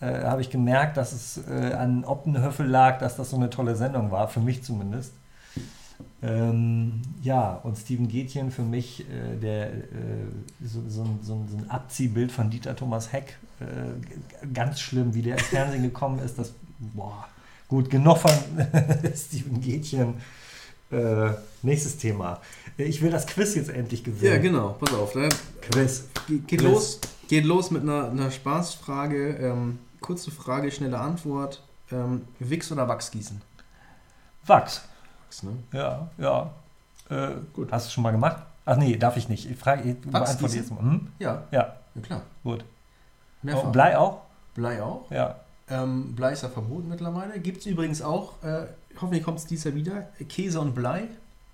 äh, 0.00 0.22
habe 0.24 0.40
ich 0.42 0.50
gemerkt, 0.50 0.96
dass 0.96 1.12
es 1.12 1.40
äh, 1.48 1.72
an 1.74 2.04
Optenhöffel 2.04 2.66
lag, 2.66 2.98
dass 2.98 3.16
das 3.16 3.30
so 3.30 3.36
eine 3.36 3.50
tolle 3.50 3.76
Sendung 3.76 4.10
war, 4.10 4.28
für 4.28 4.40
mich 4.40 4.62
zumindest. 4.62 5.12
Ähm, 6.22 7.02
ja, 7.22 7.54
und 7.62 7.76
Steven 7.76 8.08
Gätchen 8.08 8.50
für 8.50 8.62
mich, 8.62 9.00
äh, 9.08 9.36
der 9.40 9.72
äh, 9.72 9.82
so, 10.64 10.82
so, 10.88 11.02
ein- 11.02 11.18
so, 11.22 11.34
ein- 11.34 11.70
Abziehbild 11.70 12.32
von 12.32 12.50
Dieter 12.50 12.74
Thomas 12.74 13.12
Heck, 13.12 13.38
äh, 13.60 14.46
ganz 14.52 14.80
schlimm, 14.80 15.14
wie 15.14 15.22
der 15.22 15.36
ins 15.38 15.46
Fernsehen 15.46 15.82
gekommen 15.82 16.18
ist. 16.18 16.38
Das, 16.38 16.52
boah, 16.78 17.26
gut, 17.68 17.90
genug 17.90 18.18
von 18.18 18.30
Steven 19.14 19.60
Gätchen. 19.60 20.14
Äh, 20.90 21.30
nächstes 21.62 21.96
Thema. 21.98 22.40
Ich 22.76 23.02
will 23.02 23.10
das 23.10 23.26
Quiz 23.26 23.54
jetzt 23.54 23.70
endlich 23.70 24.04
gewinnen. 24.04 24.32
Ja, 24.34 24.38
genau. 24.38 24.76
Pass 24.78 24.94
auf. 24.94 25.14
Ne? 25.14 25.28
Quiz. 25.70 26.04
Ge- 26.28 26.38
Geht, 26.46 26.60
Quiz. 26.60 26.62
los, 26.62 27.00
geht 27.28 27.44
los 27.44 27.70
mit 27.70 27.82
einer, 27.82 28.10
einer 28.10 28.30
Spaßfrage. 28.30 29.30
Ähm, 29.36 29.78
kurze 30.06 30.30
Frage, 30.30 30.70
schnelle 30.70 30.98
Antwort. 30.98 31.62
Ähm, 31.90 32.26
Wichs 32.38 32.70
oder 32.72 32.88
Wachs 32.88 33.10
gießen? 33.10 33.40
Wachs. 34.46 34.82
Wachs, 35.26 35.42
ne? 35.42 35.52
Ja, 35.72 36.08
ja. 36.18 36.50
Äh, 37.10 37.34
Gut. 37.52 37.70
Hast 37.72 37.88
du 37.88 37.90
schon 37.92 38.02
mal 38.02 38.12
gemacht? 38.12 38.42
Ach 38.64 38.76
nee, 38.76 38.96
darf 38.96 39.16
ich 39.16 39.28
nicht. 39.28 39.48
Ich 39.50 39.56
frage, 39.58 39.82
ich 39.90 40.00
beantworte 40.00 40.42
gießen? 40.44 40.58
jetzt 40.58 40.70
mal. 40.70 40.80
Hm? 40.80 41.08
Ja, 41.18 41.42
Ja, 41.50 41.76
ja 41.94 42.02
klar. 42.02 42.22
gut. 42.42 42.64
Mehrfach. 43.42 43.64
Oh, 43.68 43.70
Blei 43.70 43.98
auch? 43.98 44.20
Blei 44.54 44.82
auch. 44.82 45.10
Ja. 45.10 45.36
Ähm, 45.68 46.14
Blei 46.14 46.32
ist 46.32 46.42
ja 46.42 46.48
verboten 46.48 46.88
mittlerweile. 46.88 47.38
Gibt 47.40 47.58
es 47.60 47.66
übrigens 47.66 48.00
auch, 48.02 48.42
äh, 48.42 48.66
hoffentlich 49.00 49.22
kommt 49.24 49.38
es 49.38 49.46
dieses 49.46 49.64
Jahr 49.64 49.74
wieder, 49.74 50.02
Käse 50.28 50.60
und 50.60 50.74
Blei. 50.74 51.08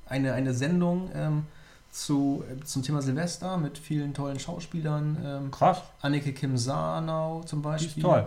Eine, 0.06 0.34
eine 0.34 0.52
Sendung 0.54 1.10
ähm, 1.14 1.46
zu, 1.92 2.42
äh, 2.50 2.64
zum 2.64 2.82
Thema 2.82 3.00
Silvester 3.02 3.56
mit 3.58 3.78
vielen 3.78 4.14
tollen 4.14 4.40
Schauspielern. 4.40 5.18
Ähm, 5.24 5.50
Krass. 5.52 5.82
Anneke 6.00 6.32
Kim 6.32 6.56
Sarnau 6.56 7.42
zum 7.44 7.60
Die 7.60 7.64
Beispiel. 7.68 7.88
ist 7.88 8.00
toll. 8.02 8.26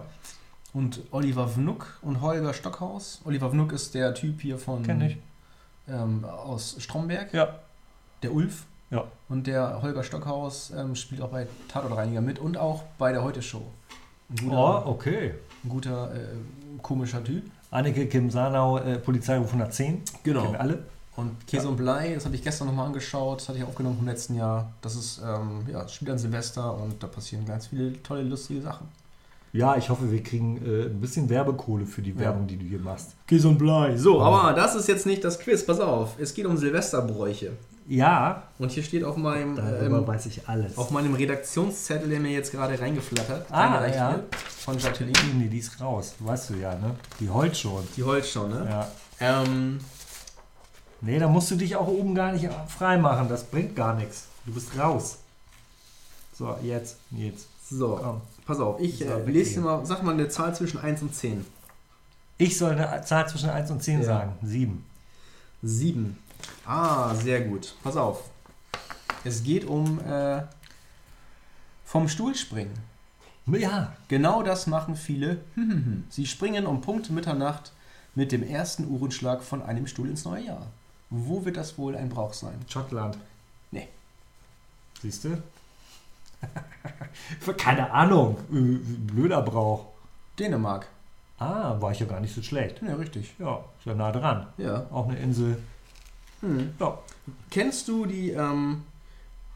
Und 0.73 1.01
Oliver 1.11 1.55
Wnuck 1.55 1.99
und 2.01 2.21
Holger 2.21 2.53
Stockhaus. 2.53 3.21
Oliver 3.25 3.51
Wnuck 3.51 3.71
ist 3.73 3.93
der 3.95 4.13
Typ 4.13 4.41
hier 4.41 4.57
von 4.57 4.83
Kenn 4.83 5.01
ich. 5.01 5.17
Ähm, 5.87 6.23
aus 6.25 6.75
Stromberg, 6.79 7.33
Ja. 7.33 7.59
der 8.23 8.33
Ulf. 8.33 8.65
Ja. 8.91 9.05
Und 9.29 9.47
der 9.47 9.81
Holger 9.81 10.03
Stockhaus 10.03 10.71
ähm, 10.71 10.95
spielt 10.95 11.21
auch 11.21 11.29
bei 11.29 11.47
Tatortreiniger 11.67 12.21
mit 12.21 12.39
und 12.39 12.57
auch 12.57 12.83
bei 12.97 13.11
der 13.11 13.23
Heute-Show. 13.23 13.63
Oh, 14.49 14.81
okay. 14.85 15.33
ein 15.63 15.69
guter 15.69 16.13
äh, 16.13 16.19
komischer 16.81 17.23
Typ. 17.23 17.43
Anneke 17.71 18.07
Kim 18.07 18.29
Sanau, 18.29 18.77
äh, 18.77 18.97
Polizeiruf 18.99 19.47
110. 19.47 20.01
Kennen 20.23 20.51
wir 20.51 20.59
alle. 20.59 20.83
Und 21.17 21.47
Käse 21.47 21.67
und 21.69 21.77
Blei, 21.77 22.13
das 22.13 22.25
habe 22.25 22.35
ich 22.35 22.43
gestern 22.43 22.67
nochmal 22.67 22.87
angeschaut, 22.87 23.39
das 23.39 23.47
hatte 23.49 23.59
ich 23.59 23.63
aufgenommen 23.63 23.97
vom 23.97 24.05
letzten 24.07 24.35
Jahr. 24.35 24.69
Das 24.81 24.95
ist, 24.95 25.21
ähm, 25.25 25.61
ja, 25.71 25.87
spielt 25.87 26.11
an 26.11 26.17
Silvester 26.17 26.73
und 26.75 27.01
da 27.01 27.07
passieren 27.07 27.45
ganz 27.45 27.67
viele 27.67 28.01
tolle, 28.03 28.23
lustige 28.23 28.61
Sachen. 28.61 28.87
Ja, 29.53 29.77
ich 29.77 29.89
hoffe, 29.89 30.11
wir 30.11 30.21
kriegen 30.21 30.57
äh, 30.57 30.87
ein 30.87 30.99
bisschen 30.99 31.29
Werbekohle 31.29 31.85
für 31.85 32.01
die 32.01 32.11
Ja. 32.11 32.19
Werbung, 32.19 32.45
die 32.47 32.57
du 32.57 32.65
hier 32.65 32.79
machst. 32.79 33.11
Käse 33.25 33.47
und 33.47 33.57
Blei. 33.57 33.95
So, 33.95 34.17
Oh. 34.19 34.23
aber 34.23 34.51
das 34.53 34.75
ist 34.75 34.87
jetzt 34.89 35.05
nicht 35.05 35.23
das 35.23 35.39
Quiz, 35.39 35.65
pass 35.65 35.79
auf. 35.79 36.15
Es 36.19 36.33
geht 36.33 36.45
um 36.45 36.57
Silvesterbräuche. 36.57 37.51
Ja, 37.87 38.43
Und 38.57 38.71
hier 38.71 38.81
steht 38.83 39.03
auf 39.03 39.15
meinem, 39.15 39.55
darüber 39.55 39.99
ähm, 39.99 40.07
weiß 40.07 40.25
ich 40.25 40.49
alles. 40.49 40.75
auf 40.77 40.89
meinem 40.91 41.13
Redaktionszettel, 41.13 42.09
der 42.09 42.19
mir 42.19 42.31
jetzt 42.31 42.51
gerade 42.51 42.77
reingeflattert, 42.79 43.45
Ah, 43.51 43.85
ja. 43.87 44.11
wird, 44.13 44.35
von 44.35 44.77
Jacqueline. 44.79 45.13
Nee, 45.37 45.47
die 45.47 45.59
ist 45.59 45.79
raus. 45.79 46.15
Weißt 46.19 46.49
du 46.49 46.55
ja, 46.55 46.71
ne? 46.75 46.95
Die 47.19 47.29
heult 47.29 47.55
schon. 47.55 47.83
Die 47.95 48.03
Holz 48.03 48.27
schon, 48.27 48.49
ne? 48.49 48.67
Ja. 48.67 48.87
Ähm, 49.43 49.77
Nee, 51.05 51.19
da 51.19 51.27
musst 51.27 51.51
du 51.51 51.55
dich 51.55 51.75
auch 51.75 51.87
oben 51.87 52.15
gar 52.15 52.31
nicht 52.31 52.49
frei 52.67 52.97
machen. 52.97 53.29
Das 53.29 53.43
bringt 53.43 53.75
gar 53.75 53.93
nichts. 53.93 54.25
Du 54.45 54.53
bist 54.53 54.77
raus. 54.77 55.19
So, 56.33 56.57
jetzt, 56.63 56.97
jetzt. 57.11 57.47
so, 57.69 57.99
Komm. 58.01 58.21
pass 58.45 58.59
auf, 58.59 58.79
ich 58.81 59.05
äh, 59.05 59.23
lese 59.25 59.55
dir 59.55 59.61
mal, 59.61 59.85
sag 59.85 60.03
mal 60.03 60.13
eine 60.13 60.27
Zahl 60.29 60.53
zwischen 60.55 60.79
1 60.79 61.01
und 61.03 61.13
10. 61.15 61.45
Ich 62.37 62.57
soll 62.57 62.71
eine 62.77 63.03
Zahl 63.05 63.29
zwischen 63.29 63.49
1 63.49 63.71
und 63.71 63.81
10 63.83 63.99
Ja. 63.99 64.05
sagen. 64.05 64.33
7. 64.43 64.83
Sieben. 65.61 66.17
Ah, 66.65 67.13
sehr 67.15 67.41
gut. 67.41 67.75
Pass 67.83 67.95
auf. 67.95 68.23
Es 69.23 69.43
geht 69.43 69.65
um 69.65 69.99
äh, 70.01 70.41
vom 71.85 72.09
Stuhl 72.09 72.35
springen. 72.35 72.73
Ja. 73.47 73.93
Genau 74.07 74.41
das 74.43 74.67
machen 74.67 74.95
viele. 74.95 75.39
Sie 76.09 76.25
springen 76.25 76.65
um 76.65 76.81
Punkt 76.81 77.09
Mitternacht 77.11 77.71
mit 78.15 78.31
dem 78.31 78.43
ersten 78.43 78.87
Uhrenschlag 78.89 79.43
von 79.43 79.61
einem 79.63 79.87
Stuhl 79.87 80.09
ins 80.09 80.25
neue 80.25 80.45
Jahr. 80.45 80.67
Wo 81.09 81.45
wird 81.45 81.57
das 81.57 81.77
wohl 81.77 81.95
ein 81.95 82.09
Brauch 82.09 82.33
sein? 82.33 82.59
Schottland. 82.67 83.17
Nee. 83.71 83.87
Siehst 85.01 85.23
du? 85.25 85.41
Keine 87.57 87.91
Ahnung. 87.91 88.37
Äh, 88.51 88.77
Blöder 89.11 89.41
Brauch. 89.41 89.85
Dänemark. 90.39 90.87
Ah, 91.37 91.75
war 91.79 91.91
ich 91.91 91.99
ja 91.99 92.05
gar 92.05 92.19
nicht 92.19 92.33
so 92.33 92.41
schlecht. 92.41 92.81
Ja, 92.81 92.95
richtig. 92.95 93.33
Ja, 93.39 93.63
ist 93.79 93.85
ja 93.85 93.93
nah 93.93 94.11
dran. 94.11 94.47
Ja. 94.57 94.85
Auch 94.91 95.07
eine 95.07 95.19
Insel. 95.19 95.57
Hm. 96.41 96.73
Ja. 96.79 96.97
Kennst 97.49 97.87
du 97.87 98.05
die 98.05 98.31
ähm, 98.31 98.83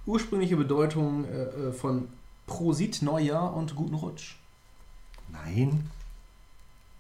ursprüngliche 0.06 0.58
Bedeutung 0.58 1.26
äh, 1.26 1.44
äh, 1.44 1.74
von 1.74 2.10
Prosit 2.48 3.02
Neujahr 3.02 3.54
und 3.56 3.76
guten 3.76 3.96
Rutsch? 3.96 4.36
Nein. 5.32 5.90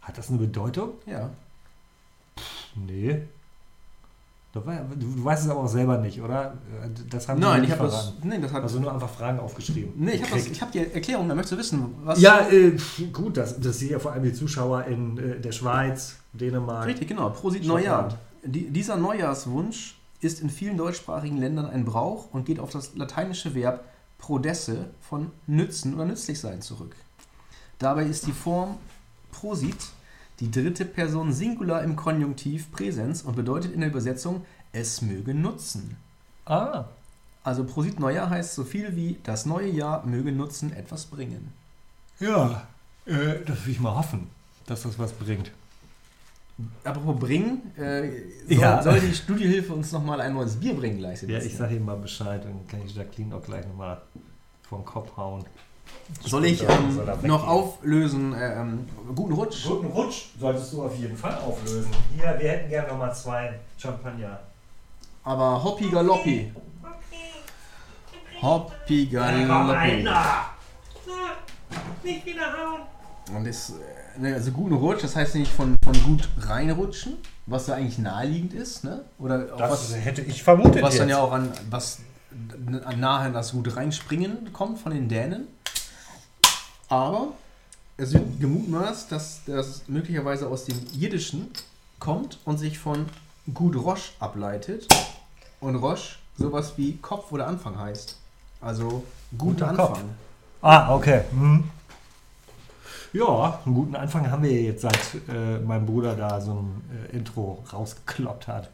Hat 0.01 0.17
das 0.17 0.29
eine 0.29 0.37
Bedeutung? 0.37 0.93
Ja. 1.05 1.29
Nee. 2.75 3.23
Du, 4.51 4.61
du, 4.61 5.23
weißt 5.23 5.45
es 5.45 5.51
aber 5.51 5.59
auch 5.59 5.67
selber 5.67 5.99
nicht, 5.99 6.19
oder? 6.21 6.55
Das 7.09 7.27
haben 7.27 7.39
Nein, 7.39 7.63
ich 7.63 7.69
nicht 7.69 7.77
habe 7.77 7.87
das. 7.87 8.13
Nee, 8.23 8.39
das 8.39 8.51
hat. 8.51 8.63
Also 8.63 8.79
nur 8.79 8.91
einfach 8.91 9.09
Fragen 9.09 9.39
aufgeschrieben. 9.39 9.93
nee, 9.95 10.13
ich 10.13 10.23
habe 10.23 10.41
hab 10.41 10.71
die 10.71 10.79
Erklärung, 10.79 11.29
da 11.29 11.35
möchtest 11.35 11.53
du 11.53 11.57
wissen, 11.57 11.95
was. 12.03 12.19
Ja, 12.19 12.47
äh, 12.49 12.75
gut, 13.13 13.37
das, 13.37 13.59
das 13.59 13.77
sehen 13.77 13.91
ja 13.91 13.99
vor 13.99 14.11
allem 14.11 14.23
die 14.23 14.33
Zuschauer 14.33 14.85
in 14.85 15.17
äh, 15.19 15.39
der 15.39 15.51
Schweiz, 15.51 16.15
Dänemark. 16.33 16.87
Richtig, 16.87 17.07
genau. 17.07 17.29
Prosit. 17.29 17.63
Neujahr. 17.63 18.17
Die, 18.43 18.71
dieser 18.71 18.97
Neujahrswunsch 18.97 19.99
ist 20.21 20.41
in 20.41 20.49
vielen 20.49 20.77
deutschsprachigen 20.77 21.37
Ländern 21.37 21.67
ein 21.67 21.85
Brauch 21.85 22.33
und 22.33 22.45
geht 22.45 22.59
auf 22.59 22.71
das 22.71 22.95
lateinische 22.95 23.53
Verb 23.53 23.83
prodesse 24.17 24.89
von 24.99 25.31
nützen 25.45 25.93
oder 25.93 26.05
nützlich 26.05 26.39
sein 26.39 26.61
zurück. 26.61 26.95
Dabei 27.77 28.05
ist 28.05 28.25
die 28.25 28.31
Form 28.31 28.77
prosit 29.31 29.77
die 30.39 30.51
dritte 30.51 30.85
Person 30.85 31.33
Singular 31.33 31.83
im 31.83 31.95
Konjunktiv 31.95 32.71
Präsens 32.71 33.21
und 33.23 33.35
bedeutet 33.35 33.73
in 33.73 33.81
der 33.81 33.89
Übersetzung 33.89 34.45
es 34.71 35.01
möge 35.01 35.33
nutzen. 35.33 35.97
Ah, 36.45 36.85
Also 37.43 37.63
Prosit 37.63 37.99
Neujahr 37.99 38.29
heißt 38.29 38.53
so 38.55 38.63
viel 38.63 38.95
wie 38.95 39.17
das 39.23 39.45
neue 39.45 39.69
Jahr 39.69 40.05
möge 40.05 40.31
Nutzen 40.31 40.71
etwas 40.73 41.05
bringen. 41.05 41.53
ja, 42.19 42.67
äh, 43.05 43.43
das 43.45 43.65
will 43.65 43.73
ich 43.73 43.79
mal 43.79 43.95
hoffen, 43.95 44.29
dass 44.67 44.83
das 44.83 44.99
was 44.99 45.11
bringt. 45.13 45.51
Apropos 46.83 47.17
bringen, 47.19 47.71
äh, 47.77 48.09
soll, 48.49 48.57
Ja. 48.57 48.83
soll 48.83 48.99
die 48.99 49.13
Studiohilfe 49.15 49.73
uns 49.73 49.91
nochmal 49.93 50.19
ein 50.19 50.33
neues 50.33 50.57
Bier 50.57 50.73
bringen 50.75 50.97
gleich? 50.97 51.21
Ja, 51.23 51.39
ich 51.39 51.55
sage 51.55 51.77
ihm 51.77 51.85
mal 51.85 51.95
Bescheid, 51.95 52.43
dann 52.43 52.67
kann 52.67 52.81
ich 52.85 52.93
Jacqueline 52.93 53.33
auch 53.35 53.41
gleich 53.41 53.65
nochmal 53.65 54.01
vom 54.67 54.83
Kopf 54.83 55.15
hauen. 55.15 55.45
Soll 56.25 56.45
ich 56.45 56.63
ähm, 56.63 56.91
soll 56.95 57.17
noch 57.23 57.47
auflösen? 57.47 58.33
Äh, 58.33 58.59
ähm, 58.61 58.87
guten 59.15 59.33
Rutsch. 59.33 59.65
Guten 59.67 59.87
Rutsch 59.87 60.25
solltest 60.39 60.73
du 60.73 60.83
auf 60.83 60.95
jeden 60.95 61.15
Fall 61.15 61.35
auflösen. 61.35 61.91
Hier, 62.15 62.35
wir 62.39 62.49
hätten 62.49 62.69
gerne 62.69 62.87
nochmal 62.87 63.13
zwei 63.13 63.59
Champagner. 63.77 64.39
Aber 65.23 65.63
Hoppi 65.63 65.89
Galoppi. 65.89 66.51
Hoppi 68.41 69.05
Galoppi. 69.05 70.07
Nicht 72.03 72.25
wieder 72.25 72.41
hauen. 72.53 72.81
Und 73.35 73.45
das, 73.45 73.69
äh, 73.71 74.19
ne, 74.19 74.33
also 74.33 74.51
guten 74.51 74.73
Rutsch, 74.75 75.03
das 75.03 75.15
heißt 75.15 75.35
nicht 75.35 75.51
von, 75.51 75.75
von 75.83 75.93
gut 76.03 76.27
reinrutschen, 76.39 77.17
was 77.45 77.67
ja 77.67 77.75
eigentlich 77.75 77.99
naheliegend 77.99 78.53
ist, 78.53 78.83
ne? 78.83 79.03
Oder 79.19 79.47
auch 79.53 79.57
Das 79.57 79.71
was, 79.71 79.95
hätte 79.95 80.21
ich 80.23 80.41
vermutet. 80.41 80.81
was 80.81 80.97
dann 80.97 81.09
jetzt. 81.09 81.17
ja 81.17 81.23
auch 81.23 81.31
an 81.31 81.51
was 81.69 81.99
an 82.85 82.99
nahe 82.99 83.25
an 83.25 83.33
das 83.33 83.51
gut 83.51 83.75
reinspringen 83.75 84.51
kommt 84.53 84.79
von 84.79 84.93
den 84.93 85.09
Dänen. 85.09 85.47
Aber 86.89 87.29
es 87.97 88.13
wird 88.13 88.39
gemutmaßt, 88.39 89.11
dass 89.11 89.41
das 89.45 89.83
möglicherweise 89.87 90.47
aus 90.47 90.65
dem 90.65 90.77
Jiddischen 90.91 91.49
kommt 91.99 92.39
und 92.45 92.57
sich 92.57 92.79
von 92.79 93.05
gut 93.53 93.75
Roche 93.75 94.11
ableitet. 94.19 94.87
Und 95.59 95.75
Roche 95.75 96.15
sowas 96.37 96.73
wie 96.77 96.97
Kopf 96.97 97.31
oder 97.31 97.47
Anfang 97.47 97.77
heißt. 97.77 98.17
Also 98.61 99.03
guter 99.37 99.73
Kopf. 99.73 99.89
Anfang. 99.91 100.09
Ah, 100.61 100.95
okay. 100.95 101.21
Mhm. 101.31 101.65
Ja, 103.11 103.59
einen 103.65 103.75
guten 103.75 103.95
Anfang 103.95 104.29
haben 104.29 104.43
wir 104.43 104.61
jetzt, 104.61 104.81
seit 104.81 104.99
äh, 105.27 105.57
mein 105.59 105.85
Bruder 105.85 106.15
da 106.15 106.39
so 106.39 106.53
ein 106.61 106.81
äh, 107.11 107.17
Intro 107.17 107.63
rausgekloppt 107.73 108.47
hat. 108.47 108.69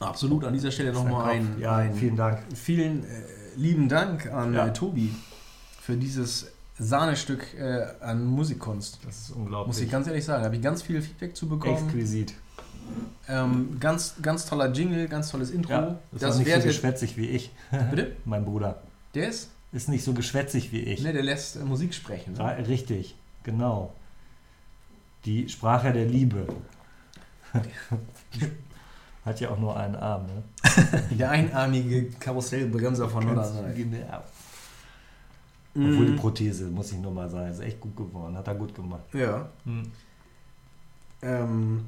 Absolut, 0.00 0.44
an 0.44 0.52
dieser 0.52 0.70
Stelle 0.70 0.92
nochmal 0.92 1.30
ein. 1.30 1.56
Ja, 1.60 1.76
ein 1.76 1.94
vielen 1.94 2.16
Dank. 2.16 2.40
vielen 2.54 3.04
äh, 3.04 3.22
lieben 3.56 3.88
Dank 3.88 4.26
an 4.32 4.54
Ja. 4.54 4.66
äh, 4.66 4.72
Tobi 4.72 5.14
für 5.80 5.96
dieses 5.96 6.46
Sahnestück 6.78 7.54
äh, 7.58 7.86
an 8.00 8.24
Musikkunst. 8.24 8.98
Das 9.04 9.16
ist 9.16 9.28
Muss 9.30 9.36
unglaublich. 9.38 9.80
ich 9.82 9.90
ganz 9.90 10.06
ehrlich 10.06 10.24
sagen, 10.24 10.44
habe 10.44 10.56
ich 10.56 10.62
ganz 10.62 10.82
viel 10.82 11.02
Feedback 11.02 11.34
zu 11.36 11.48
bekommen. 11.48 11.76
Exquisit. 11.76 12.34
Ähm, 13.28 13.76
ganz, 13.80 14.14
ganz 14.22 14.46
toller 14.46 14.72
Jingle, 14.72 15.08
ganz 15.08 15.30
tolles 15.30 15.50
Intro. 15.50 15.72
Ja, 15.72 15.98
das, 16.12 16.20
das 16.20 16.34
ist 16.38 16.46
nicht 16.46 16.54
so 16.54 16.62
geschwätzig 16.62 17.16
wie 17.16 17.26
ich. 17.28 17.50
Bitte? 17.90 18.12
mein 18.24 18.44
Bruder 18.44 18.80
Der 19.14 19.28
ist? 19.28 19.50
ist 19.72 19.88
nicht 19.90 20.04
so 20.04 20.14
geschwätzig 20.14 20.72
wie 20.72 20.80
ich. 20.80 21.02
Ne, 21.02 21.12
der 21.12 21.22
lässt 21.22 21.56
äh, 21.56 21.60
Musik 21.60 21.92
sprechen. 21.94 22.34
Ja, 22.36 22.54
Ne? 22.56 22.66
richtig, 22.68 23.14
genau. 23.42 23.92
Die 25.26 25.48
Sprache 25.48 25.92
der 25.92 26.06
Liebe. 26.06 26.46
Hat 29.24 29.40
ja 29.40 29.50
auch 29.50 29.58
nur 29.58 29.76
einen 29.76 29.94
Arm, 29.96 30.26
ne? 30.26 30.42
Der 31.18 31.30
einarmige 31.30 32.04
Karussellbremser 32.12 33.08
von 33.10 33.26
Nordrhein. 33.26 33.74
genau. 33.74 34.22
Obwohl 35.74 36.06
die 36.06 36.12
Mhm. 36.12 36.16
Prothese, 36.16 36.66
muss 36.68 36.90
ich 36.92 36.98
nur 36.98 37.12
mal 37.12 37.28
sagen, 37.30 37.50
ist 37.50 37.60
echt 37.60 37.80
gut 37.80 37.96
geworden. 37.96 38.36
Hat 38.36 38.46
er 38.48 38.54
gut 38.54 38.74
gemacht. 38.74 39.02
Ja. 39.12 39.48
Hm. 39.64 39.82
Ähm, 41.22 41.84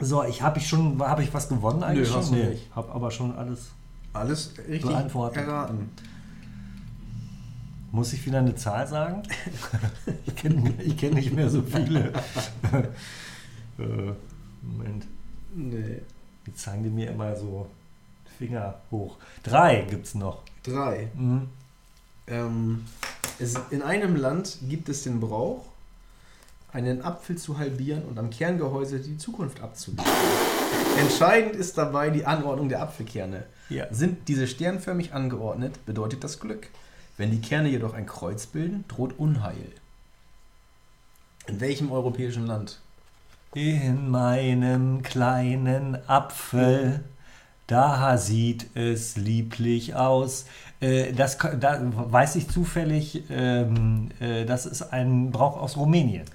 So, 0.00 0.24
ich 0.24 0.42
habe 0.42 0.58
ich 0.58 0.66
schon, 0.68 0.98
habe 1.00 1.22
ich 1.22 1.32
was 1.32 1.48
gewonnen 1.48 1.82
eigentlich 1.82 2.08
Nö, 2.12 2.22
schon? 2.22 2.30
du 2.34 2.48
nicht. 2.50 2.74
Habe 2.74 2.90
aber 2.92 3.10
schon 3.10 3.34
alles. 3.36 3.70
alles 4.12 4.52
richtig 4.58 4.82
Beantwortet. 4.82 5.42
erraten. 5.46 5.90
Muss 7.92 8.12
ich 8.14 8.24
wieder 8.26 8.38
eine 8.38 8.54
Zahl 8.54 8.86
sagen? 8.88 9.22
ich 10.26 10.34
kenne 10.34 10.72
ich 10.82 10.96
kenn 10.96 11.14
nicht 11.14 11.32
mehr 11.32 11.48
so 11.50 11.62
viele. 11.62 12.08
äh, 13.78 14.12
Moment. 14.62 15.06
Nee. 15.54 16.00
Jetzt 16.46 16.60
zeigen 16.62 16.82
die 16.84 16.90
mir 16.90 17.10
immer 17.10 17.36
so 17.36 17.66
Finger 18.38 18.74
hoch. 18.90 19.16
Drei 19.42 19.82
gibt's 19.88 20.14
noch. 20.14 20.42
Drei. 20.62 21.08
Mhm. 21.14 21.48
Ähm, 22.26 22.84
es, 23.38 23.56
in 23.70 23.82
einem 23.82 24.16
Land 24.16 24.58
gibt 24.68 24.88
es 24.88 25.02
den 25.02 25.20
Brauch, 25.20 25.64
einen 26.72 27.02
Apfel 27.02 27.36
zu 27.36 27.58
halbieren 27.58 28.04
und 28.04 28.18
am 28.18 28.30
Kerngehäuse 28.30 29.00
die 29.00 29.18
Zukunft 29.18 29.60
abzuliefern. 29.60 30.06
Entscheidend 30.98 31.56
ist 31.56 31.76
dabei 31.76 32.10
die 32.10 32.24
Anordnung 32.24 32.68
der 32.68 32.82
Apfelkerne. 32.82 33.44
Ja. 33.68 33.92
Sind 33.92 34.28
diese 34.28 34.46
sternförmig 34.46 35.12
angeordnet, 35.12 35.84
bedeutet 35.86 36.24
das 36.24 36.40
Glück. 36.40 36.68
Wenn 37.16 37.30
die 37.30 37.40
Kerne 37.40 37.68
jedoch 37.68 37.94
ein 37.94 38.06
Kreuz 38.06 38.46
bilden, 38.46 38.84
droht 38.88 39.18
Unheil. 39.18 39.72
In 41.46 41.60
welchem 41.60 41.90
europäischen 41.90 42.46
Land? 42.46 42.78
In 43.54 44.10
meinem 44.10 45.02
kleinen 45.02 45.98
Apfel, 46.08 47.04
da 47.72 48.18
sieht 48.18 48.76
es 48.76 49.16
lieblich 49.16 49.94
aus. 49.94 50.44
Äh, 50.80 51.12
das 51.12 51.38
da 51.38 51.80
weiß 51.80 52.36
ich 52.36 52.48
zufällig, 52.48 53.24
ähm, 53.30 54.10
äh, 54.20 54.44
das 54.44 54.66
ist 54.66 54.82
ein 54.92 55.30
Brauch 55.30 55.56
aus 55.56 55.76
Rumänien. 55.76 56.26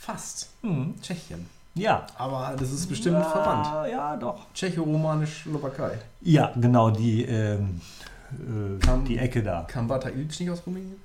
Fast. 0.00 0.48
Hm. 0.62 0.94
Tschechien. 1.00 1.46
Ja. 1.74 2.06
Aber 2.18 2.54
das 2.58 2.72
ist 2.72 2.88
bestimmt 2.88 3.18
ja, 3.18 3.22
verwandt. 3.22 3.90
Ja, 3.92 4.16
doch. 4.16 4.46
Tschecho-Romanisch 4.54 5.44
Slowakei. 5.44 5.98
Ja, 6.20 6.52
genau, 6.56 6.90
die, 6.90 7.22
ähm, 7.24 7.80
äh, 8.32 8.84
Kam- 8.84 9.04
die 9.04 9.18
Ecke 9.18 9.42
da. 9.42 9.64
Kam 9.68 9.86
Bata 9.86 10.08
Illich 10.08 10.40
nicht 10.40 10.50
aus 10.50 10.62
Rumänien? 10.66 10.96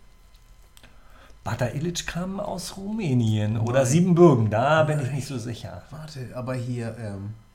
Bata 1.43 1.67
Illich 1.67 2.05
kam 2.07 2.39
aus 2.39 2.75
Rumänien 2.77 3.57
oder 3.57 3.79
Nein. 3.81 3.85
Siebenbürgen, 3.85 4.49
da 4.49 4.83
bin 4.83 4.99
ich 4.99 5.05
Nein. 5.05 5.15
nicht 5.15 5.27
so 5.27 5.37
sicher. 5.37 5.83
Warte, 5.91 6.29
aber 6.33 6.55
hier. 6.55 6.95
Ähm, 6.99 7.29
äh, 7.29 7.46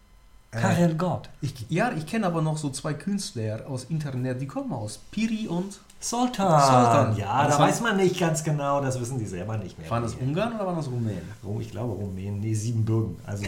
Karel 0.53 0.95
Gott. 0.97 1.29
Ich, 1.41 1.55
ja, 1.71 1.91
ich 1.97 2.07
kenne 2.07 2.27
aber 2.27 2.43
noch 2.43 2.59
so 2.59 2.71
zwei 2.71 2.93
Künstler 2.95 3.61
aus 3.69 3.85
Internet, 3.85 4.41
die 4.41 4.47
kommen 4.47 4.73
aus 4.73 4.99
Piri 5.11 5.49
und. 5.49 5.81
Sultan. 5.99 6.61
Sultan. 6.61 7.17
Ja, 7.17 7.47
Das 7.47 7.57
da 7.59 7.63
weiß 7.63 7.81
man 7.81 7.97
nicht 7.97 8.19
ganz 8.19 8.43
genau, 8.43 8.81
das 8.81 9.01
wissen 9.01 9.19
die 9.21 9.25
selber 9.27 9.57
nicht 9.57 9.79
mehr. 9.79 9.89
Waren 9.89 10.03
das 10.03 10.15
Ungarn 10.17 10.53
oder 10.55 10.67
waren 10.67 10.77
das 10.77 10.89
Rumänen? 10.89 11.23
Rum- 11.45 11.61
Ich 11.61 11.71
glaube 11.71 11.93
Rumänien, 11.93 12.41
nee, 12.41 12.55
Siebenbürgen. 12.55 13.17
Also 13.25 13.45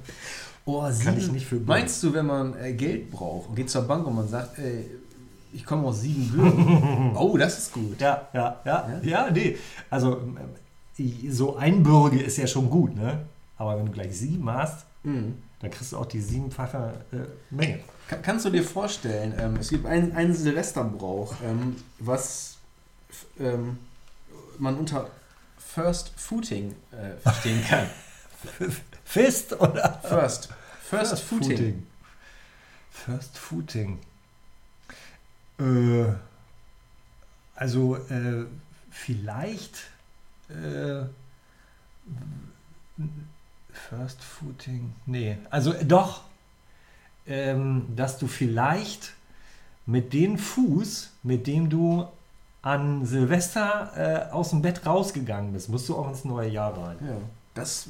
Oh, 0.66 0.82
kann 1.02 1.16
ich 1.16 1.30
nicht 1.30 1.46
für 1.46 1.58
gut. 1.58 1.68
Meinst 1.68 2.02
du, 2.02 2.12
wenn 2.12 2.26
man 2.26 2.54
äh, 2.58 2.72
Geld 2.74 3.10
braucht 3.10 3.48
und 3.48 3.54
geht 3.54 3.70
zur 3.70 3.82
Bank 3.82 4.06
und 4.06 4.16
man 4.16 4.28
sagt, 4.28 4.58
ey, 4.58 4.84
ich 5.52 5.64
komme 5.64 5.86
aus 5.86 6.00
Siebenbürgen. 6.02 7.16
oh, 7.16 7.36
das 7.38 7.58
ist 7.58 7.72
gut. 7.72 8.00
Ja, 8.00 8.22
ja, 8.34 8.56
ja, 8.64 8.90
ja, 9.02 9.30
nee. 9.30 9.56
Also 9.88 10.18
ähm, 10.98 11.30
so 11.30 11.56
ein 11.56 11.82
Bürge 11.82 12.20
ist 12.20 12.36
ja 12.36 12.46
schon 12.46 12.68
gut, 12.68 12.94
ne? 12.96 13.20
Aber 13.58 13.78
wenn 13.78 13.86
du 13.86 13.92
gleich 13.92 14.16
sieben 14.18 14.50
hast, 14.50 14.84
Mhm. 15.04 15.36
Dann 15.66 15.76
kriegst 15.76 15.92
du 15.92 15.96
auch 15.98 16.06
die 16.06 16.20
siebenfache 16.20 16.94
äh, 17.12 17.16
Menge. 17.54 17.80
Ka- 18.08 18.16
Kannst 18.16 18.44
du 18.44 18.50
dir 18.50 18.62
vorstellen, 18.62 19.34
ähm, 19.38 19.56
es 19.56 19.68
gibt 19.70 19.84
einen, 19.86 20.12
einen 20.12 20.34
Silvesterbrauch, 20.34 21.34
ähm, 21.44 21.76
was 21.98 22.56
ähm, 23.38 23.78
man 24.58 24.76
unter 24.78 25.10
First 25.58 26.12
Footing 26.16 26.74
äh, 26.92 27.16
verstehen 27.20 27.64
kann. 27.68 27.86
Fist 29.04 29.52
oder? 29.60 30.00
First. 30.04 30.48
First, 30.82 31.20
Footing. 31.20 31.86
First 32.90 33.36
Footing. 33.38 33.98
Äh, 35.58 36.04
also 37.56 37.96
äh, 37.96 38.44
vielleicht 38.90 39.78
äh, 40.48 41.02
First 43.76 44.22
Footing. 44.22 44.92
Nee, 45.06 45.38
also 45.50 45.72
äh, 45.72 45.84
doch, 45.84 46.22
ähm, 47.26 47.84
dass 47.94 48.18
du 48.18 48.26
vielleicht 48.26 49.12
mit 49.86 50.12
dem 50.12 50.38
Fuß, 50.38 51.10
mit 51.22 51.46
dem 51.46 51.68
du 51.68 52.06
an 52.62 53.06
Silvester 53.06 54.26
äh, 54.30 54.32
aus 54.32 54.50
dem 54.50 54.62
Bett 54.62 54.84
rausgegangen 54.84 55.52
bist, 55.52 55.68
musst 55.68 55.88
du 55.88 55.96
auch 55.96 56.08
ins 56.08 56.24
neue 56.24 56.48
Jahr 56.50 56.76
rein. 56.76 56.96
Ja. 57.00 57.16
Das 57.54 57.86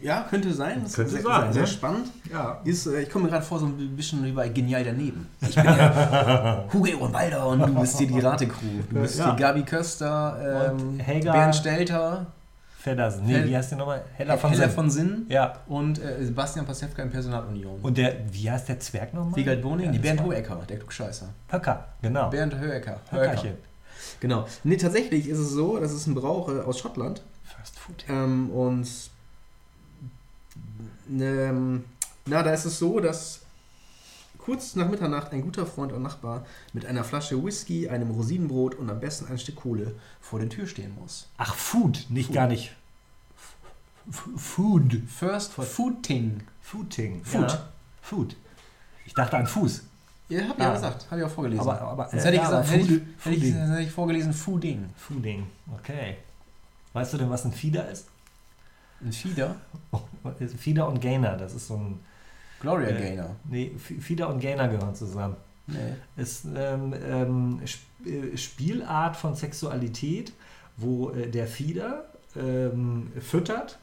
ja, 0.00 0.22
könnte 0.30 0.54
sein. 0.54 0.82
Das 0.84 0.94
Könnte 0.94 1.10
sehr, 1.10 1.22
sein, 1.22 1.42
sehr, 1.44 1.52
sehr 1.52 1.62
ne? 1.62 1.68
spannend. 1.68 2.06
Ja. 2.32 2.60
Ist, 2.64 2.86
äh, 2.86 3.02
ich 3.02 3.10
komme 3.10 3.24
mir 3.24 3.30
gerade 3.32 3.44
vor, 3.44 3.58
so 3.58 3.66
ein 3.66 3.96
bisschen 3.96 4.24
wie 4.24 4.30
bei 4.32 4.48
Genial 4.48 4.84
daneben. 4.84 5.26
Ich 5.40 5.54
bin 5.56 5.64
ja 5.64 6.64
Hugo 6.72 7.04
und 7.04 7.12
Balder 7.12 7.46
und 7.48 7.60
du 7.60 7.74
bist 7.80 7.98
hier 7.98 8.06
die 8.06 8.20
Rate-Crew. 8.20 8.82
Du 8.88 9.00
bist 9.00 9.18
Ja. 9.18 9.26
hier 9.26 9.34
Gabi 9.36 9.62
Köster, 9.64 10.70
ähm, 10.72 11.00
Helga- 11.00 11.32
Bernd 11.32 11.56
Stelter, 11.56 12.26
Feddersen. 12.80 13.26
Nee, 13.26 13.34
Hell- 13.34 13.48
wie 13.48 13.56
heißt 13.56 13.72
der 13.72 13.78
nochmal? 13.78 14.04
Heller 14.14 14.38
von 14.38 14.50
Heller 14.50 14.64
Sinn. 14.66 14.74
von 14.74 14.90
Sinn 14.90 15.26
Ja. 15.28 15.58
und 15.66 15.98
äh, 16.02 16.24
Sebastian 16.24 16.64
Pasewka 16.64 17.02
in 17.02 17.10
Personalunion. 17.10 17.80
Und 17.82 17.98
der, 17.98 18.14
wie 18.32 18.48
heißt 18.50 18.68
der 18.68 18.78
Zwerg 18.78 19.12
nochmal? 19.14 19.34
Wiegald 19.36 19.60
Boning, 19.62 19.86
Ja, 19.86 19.92
die 19.92 19.98
Bernd 19.98 20.22
Hohecker, 20.22 20.60
der 20.68 20.78
Klugscheißer. 20.78 21.28
Höcker, 21.50 21.88
genau. 22.02 22.30
Bernd 22.30 22.54
Hohecker. 22.58 23.00
Höckerchen. 23.10 23.54
Genau. 24.20 24.46
Nee, 24.62 24.76
tatsächlich 24.76 25.28
ist 25.28 25.38
es 25.38 25.50
so, 25.50 25.78
das 25.80 25.92
ist 25.92 26.06
ein 26.06 26.14
Brauch 26.14 26.48
äh, 26.48 26.60
aus 26.60 26.78
Schottland. 26.78 27.22
First 27.44 27.78
Food. 27.78 28.04
Ähm, 28.08 28.50
und 28.50 28.88
ähm, 31.20 31.84
na, 32.26 32.42
da 32.42 32.52
ist 32.52 32.64
es 32.64 32.78
so, 32.78 33.00
dass 33.00 33.40
kurz 34.38 34.74
nach 34.76 34.88
Mitternacht 34.88 35.32
ein 35.32 35.42
guter 35.42 35.66
Freund 35.66 35.92
und 35.92 36.02
Nachbar 36.02 36.46
mit 36.72 36.86
einer 36.86 37.04
Flasche 37.04 37.42
Whisky, 37.44 37.88
einem 37.88 38.10
Rosinenbrot 38.10 38.74
und 38.76 38.88
am 38.90 39.00
besten 39.00 39.26
ein 39.26 39.38
Stück 39.38 39.56
Kohle 39.56 39.94
vor 40.20 40.38
der 40.38 40.48
Tür 40.48 40.66
stehen 40.66 40.94
muss. 41.00 41.28
Ach, 41.36 41.54
Food, 41.54 42.06
nicht 42.08 42.26
Food. 42.26 42.34
gar 42.34 42.46
nicht. 42.46 42.74
F 44.10 44.24
Food. 44.36 45.02
First 45.06 45.52
Footing. 45.52 46.42
Footing. 46.62 47.22
Food. 47.24 47.50
Ja. 47.50 47.68
Food. 48.02 48.36
Ich 49.04 49.14
dachte 49.14 49.36
an 49.36 49.46
Fuß. 49.46 49.82
Ja, 50.30 50.48
hab 50.48 50.56
ich 50.58 50.62
Ah. 50.64 50.68
ja 50.68 50.74
gesagt, 50.74 51.06
habe 51.10 51.20
ich 51.20 51.26
auch 51.26 51.30
vorgelesen. 51.30 51.60
Aber, 51.60 51.80
aber 51.80 52.08
Sonst 52.10 52.24
hätte 52.24 52.36
ich 52.36 52.42
gesagt, 52.42 52.70
hätte, 52.70 52.80
ich, 52.80 52.88
Food, 52.88 53.02
hätte, 53.24 53.36
ich, 53.36 53.54
hätte 53.54 53.82
ich 53.82 53.90
vorgelesen 53.90 54.32
Fooding. 54.34 54.88
Fooding. 54.96 55.46
Okay. 55.74 56.16
Weißt 56.92 57.12
du 57.12 57.18
denn, 57.18 57.30
was 57.30 57.44
ein 57.44 57.52
Fieder 57.52 57.88
ist? 57.88 58.06
Ein 59.02 59.12
Feeder. 59.12 59.56
Fieder 60.58 60.88
und 60.88 61.00
Gainer, 61.00 61.36
das 61.36 61.54
ist 61.54 61.68
so 61.68 61.76
ein. 61.76 62.00
Gloria 62.60 62.88
äh, 62.88 63.00
Gaynor. 63.00 63.36
Nee, 63.48 63.72
Fieder 63.78 64.28
und 64.28 64.40
Gainer 64.40 64.68
gehören 64.68 64.94
zusammen. 64.94 65.36
Nee. 65.66 65.76
ist 66.16 66.46
ähm, 66.56 66.94
ähm, 67.06 67.60
Sp 67.68 67.84
äh, 68.06 68.36
Spielart 68.36 69.16
von 69.16 69.34
Sexualität, 69.34 70.32
wo 70.76 71.10
äh, 71.10 71.28
der 71.28 71.46
Fieder 71.46 72.06
ähm, 72.36 73.12
füttert 73.20 73.78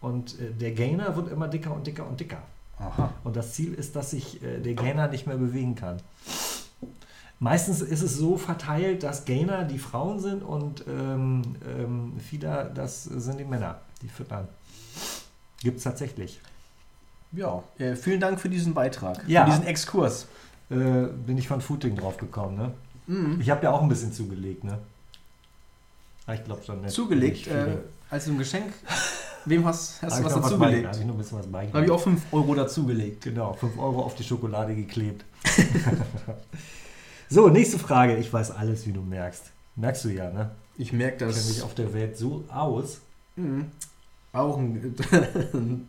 und 0.00 0.38
äh, 0.40 0.50
der 0.52 0.72
Gainer 0.72 1.16
wird 1.16 1.30
immer 1.30 1.48
dicker 1.48 1.74
und 1.74 1.86
dicker 1.86 2.06
und 2.06 2.20
dicker. 2.20 2.42
Aha. 2.78 3.12
Und 3.24 3.36
das 3.36 3.54
Ziel 3.54 3.74
ist, 3.74 3.96
dass 3.96 4.10
sich 4.10 4.42
äh, 4.42 4.58
der 4.58 4.74
Gainer 4.74 5.08
nicht 5.08 5.26
mehr 5.26 5.36
bewegen 5.36 5.74
kann. 5.74 5.98
Meistens 7.38 7.80
ist 7.80 8.02
es 8.02 8.16
so 8.16 8.36
verteilt, 8.36 9.02
dass 9.02 9.24
Gainer 9.24 9.64
die 9.64 9.78
Frauen 9.78 10.20
sind 10.20 10.42
und 10.42 10.84
ähm, 10.86 11.42
ähm, 11.66 12.20
Fieder, 12.20 12.64
das 12.64 13.04
sind 13.04 13.38
die 13.38 13.44
Männer, 13.44 13.80
die 14.02 14.08
füttern. 14.08 14.46
Gibt 15.62 15.78
es 15.78 15.84
tatsächlich. 15.84 16.40
Ja, 17.32 17.62
äh, 17.78 17.94
vielen 17.94 18.20
Dank 18.20 18.40
für 18.40 18.48
diesen 18.48 18.74
Beitrag. 18.74 19.22
Ja. 19.26 19.44
Für 19.44 19.50
diesen 19.52 19.66
Exkurs. 19.66 20.26
Äh, 20.70 20.74
bin 21.26 21.38
ich 21.38 21.48
von 21.48 21.60
Footing 21.60 21.96
drauf 21.96 22.16
gekommen, 22.16 22.56
ne? 22.56 22.72
Mhm. 23.06 23.40
Ich 23.40 23.50
habe 23.50 23.62
ja 23.64 23.70
auch 23.72 23.82
ein 23.82 23.88
bisschen 23.88 24.12
zugelegt, 24.12 24.64
ne? 24.64 24.78
Ah, 26.26 26.34
Ich 26.34 26.44
glaube 26.44 26.62
schon 26.64 26.80
nicht. 26.82 26.92
Zugelegt, 26.94 27.38
Nicht 27.46 27.48
äh, 27.48 27.76
als 28.10 28.26
ein 28.28 28.38
Geschenk. 28.38 28.72
Wem 29.46 29.64
hast, 29.64 30.02
hast 30.02 30.20
du 30.20 30.24
was 30.24 30.34
dazugelegt? 30.34 30.86
Habe 30.86 30.98
ich 30.98 31.04
noch 31.06 31.14
ein 31.14 31.18
bisschen 31.18 31.38
was 31.38 31.46
beigelegt. 31.46 31.74
Habe 31.74 31.86
ich 31.86 31.90
auch 31.90 32.00
5 32.00 32.22
Euro 32.32 32.54
dazugelegt. 32.54 33.22
Genau, 33.24 33.54
5 33.54 33.78
Euro 33.78 34.02
auf 34.02 34.14
die 34.14 34.22
Schokolade 34.22 34.74
geklebt. 34.74 35.24
so, 37.28 37.48
nächste 37.48 37.78
Frage. 37.78 38.16
Ich 38.16 38.32
weiß 38.32 38.50
alles, 38.50 38.86
wie 38.86 38.92
du 38.92 39.00
merkst. 39.00 39.44
Merkst 39.76 40.04
du 40.04 40.08
ja, 40.10 40.30
ne? 40.30 40.50
Ich 40.76 40.92
merke 40.92 41.14
Ich 41.14 41.18
kenne 41.20 41.32
das. 41.32 41.48
mich 41.48 41.62
auf 41.62 41.74
der 41.74 41.92
Welt 41.94 42.16
so 42.18 42.44
aus. 42.48 42.98
Mhm. 43.36 43.66
Auch 44.32 44.58
ein 44.58 44.94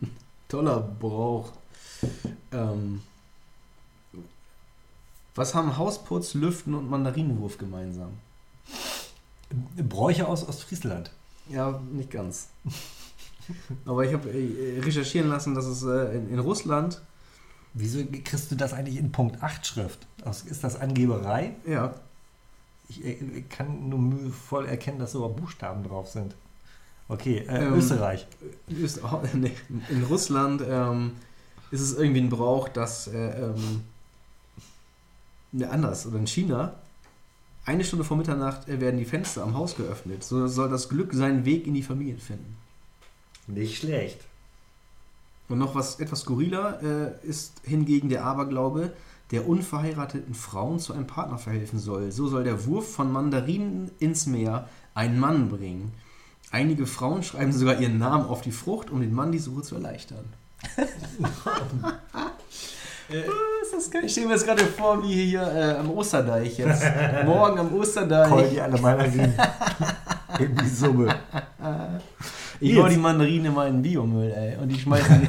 toller 0.52 0.80
Brauch. 0.80 1.50
Ähm, 2.52 3.00
was 5.34 5.54
haben 5.54 5.78
Hausputz, 5.78 6.34
Lüften 6.34 6.74
und 6.74 6.90
Mandarinenwurf 6.90 7.56
gemeinsam? 7.56 8.10
Bräuche 9.76 10.28
aus 10.28 10.46
Ostfriesland. 10.46 11.10
Ja, 11.48 11.80
nicht 11.90 12.10
ganz. 12.10 12.48
Aber 13.86 14.04
ich 14.04 14.12
habe 14.12 14.30
äh, 14.30 14.80
recherchieren 14.80 15.30
lassen, 15.30 15.54
dass 15.54 15.64
es 15.64 15.82
äh, 15.82 16.16
in, 16.16 16.38
Russland, 16.38 17.00
Wieso 17.74 18.04
kriegst 18.04 18.50
du 18.50 18.54
das 18.54 18.74
eigentlich 18.74 18.98
in 18.98 19.10
Punkt 19.10 19.42
8 19.42 19.66
Schrift? 19.66 20.06
Ist 20.44 20.62
das 20.62 20.78
Angeberei? 20.78 21.54
ja, 21.66 21.94
Ich 22.90 23.02
äh, 23.02 23.42
kann 23.48 23.88
nur 23.88 23.98
mühevoll 23.98 24.66
erkennen, 24.66 24.98
dass 24.98 25.12
sogar 25.12 25.30
Buchstaben 25.30 25.82
drauf 25.82 26.08
sind. 26.08 26.34
Okay, 27.12 27.44
äh, 27.46 27.66
Ähm, 27.66 27.74
Österreich. 27.74 28.26
Ist, 28.68 29.00
nee, 29.34 29.52
in 29.90 30.04
Russland 30.04 30.62
ähm, 30.66 31.12
ist 31.70 31.82
es 31.82 31.94
irgendwie 31.98 32.22
ein 32.22 32.30
Brauch, 32.30 32.70
dass 32.70 33.06
äh, 33.08 33.50
ähm, 33.50 33.82
ne, 35.52 35.68
anders 35.70 36.06
oder 36.06 36.18
in 36.18 36.26
China 36.26 36.74
eine 37.66 37.84
Stunde 37.84 38.04
vor 38.04 38.16
Mitternacht 38.16 38.66
äh, 38.68 38.80
werden 38.80 38.98
die 38.98 39.04
Fenster 39.04 39.42
am 39.42 39.54
Haus 39.54 39.76
geöffnet. 39.76 40.24
So 40.24 40.46
soll 40.46 40.70
das 40.70 40.88
Glück 40.88 41.12
seinen 41.12 41.44
Weg 41.44 41.66
in 41.66 41.74
die 41.74 41.82
Familie 41.82 42.16
finden. 42.16 42.56
Nicht 43.46 43.78
schlecht. 43.78 44.20
Und 45.50 45.58
noch 45.58 45.74
was 45.74 46.00
etwas 46.00 46.20
skurriler 46.20 46.82
äh, 46.82 47.26
ist 47.26 47.60
hingegen 47.62 48.08
der 48.08 48.24
Aberglaube, 48.24 48.94
der 49.32 49.46
unverheirateten 49.46 50.34
Frauen 50.34 50.78
zu 50.78 50.94
einem 50.94 51.06
Partner 51.06 51.36
verhelfen 51.36 51.78
soll. 51.78 52.10
So 52.10 52.26
soll 52.28 52.44
der 52.44 52.64
Wurf 52.64 52.94
von 52.94 53.12
Mandarinen 53.12 53.90
ins 53.98 54.26
Meer 54.26 54.68
einen 54.94 55.20
Mann 55.20 55.50
bringen. 55.50 55.92
Einige 56.52 56.86
Frauen 56.86 57.22
schreiben 57.22 57.50
sogar 57.50 57.80
ihren 57.80 57.98
Namen 57.98 58.26
auf 58.26 58.42
die 58.42 58.52
Frucht, 58.52 58.90
um 58.90 59.00
den 59.00 59.14
Mann 59.14 59.32
die 59.32 59.38
Suche 59.38 59.62
zu 59.62 59.74
erleichtern. 59.74 60.24
Äh, 63.10 63.24
ist 63.62 63.74
das 63.74 63.90
geil? 63.90 64.04
Ich 64.06 64.12
stelle 64.12 64.28
mir 64.28 64.34
das 64.34 64.44
gerade 64.44 64.64
vor, 64.64 65.02
wie 65.02 65.12
hier 65.12 65.42
äh, 65.42 65.76
am 65.78 65.90
Osterdeich 65.90 66.56
jetzt. 66.56 66.82
Morgen 67.26 67.58
am 67.58 67.74
Osterdeich. 67.74 68.50
die 68.50 68.60
alle 68.60 68.80
Mandarinen 68.80 69.34
in 70.38 70.56
die 70.56 70.68
Summe. 70.68 71.14
Ich 72.60 72.78
hau 72.78 72.88
die 72.88 72.96
Mandarinen 72.96 73.46
immer 73.46 73.66
in 73.66 73.82
Biomüll, 73.82 74.30
ey. 74.30 74.56
Und 74.56 74.68
die 74.70 74.78
schmeißen 74.78 75.20
die. 75.20 75.28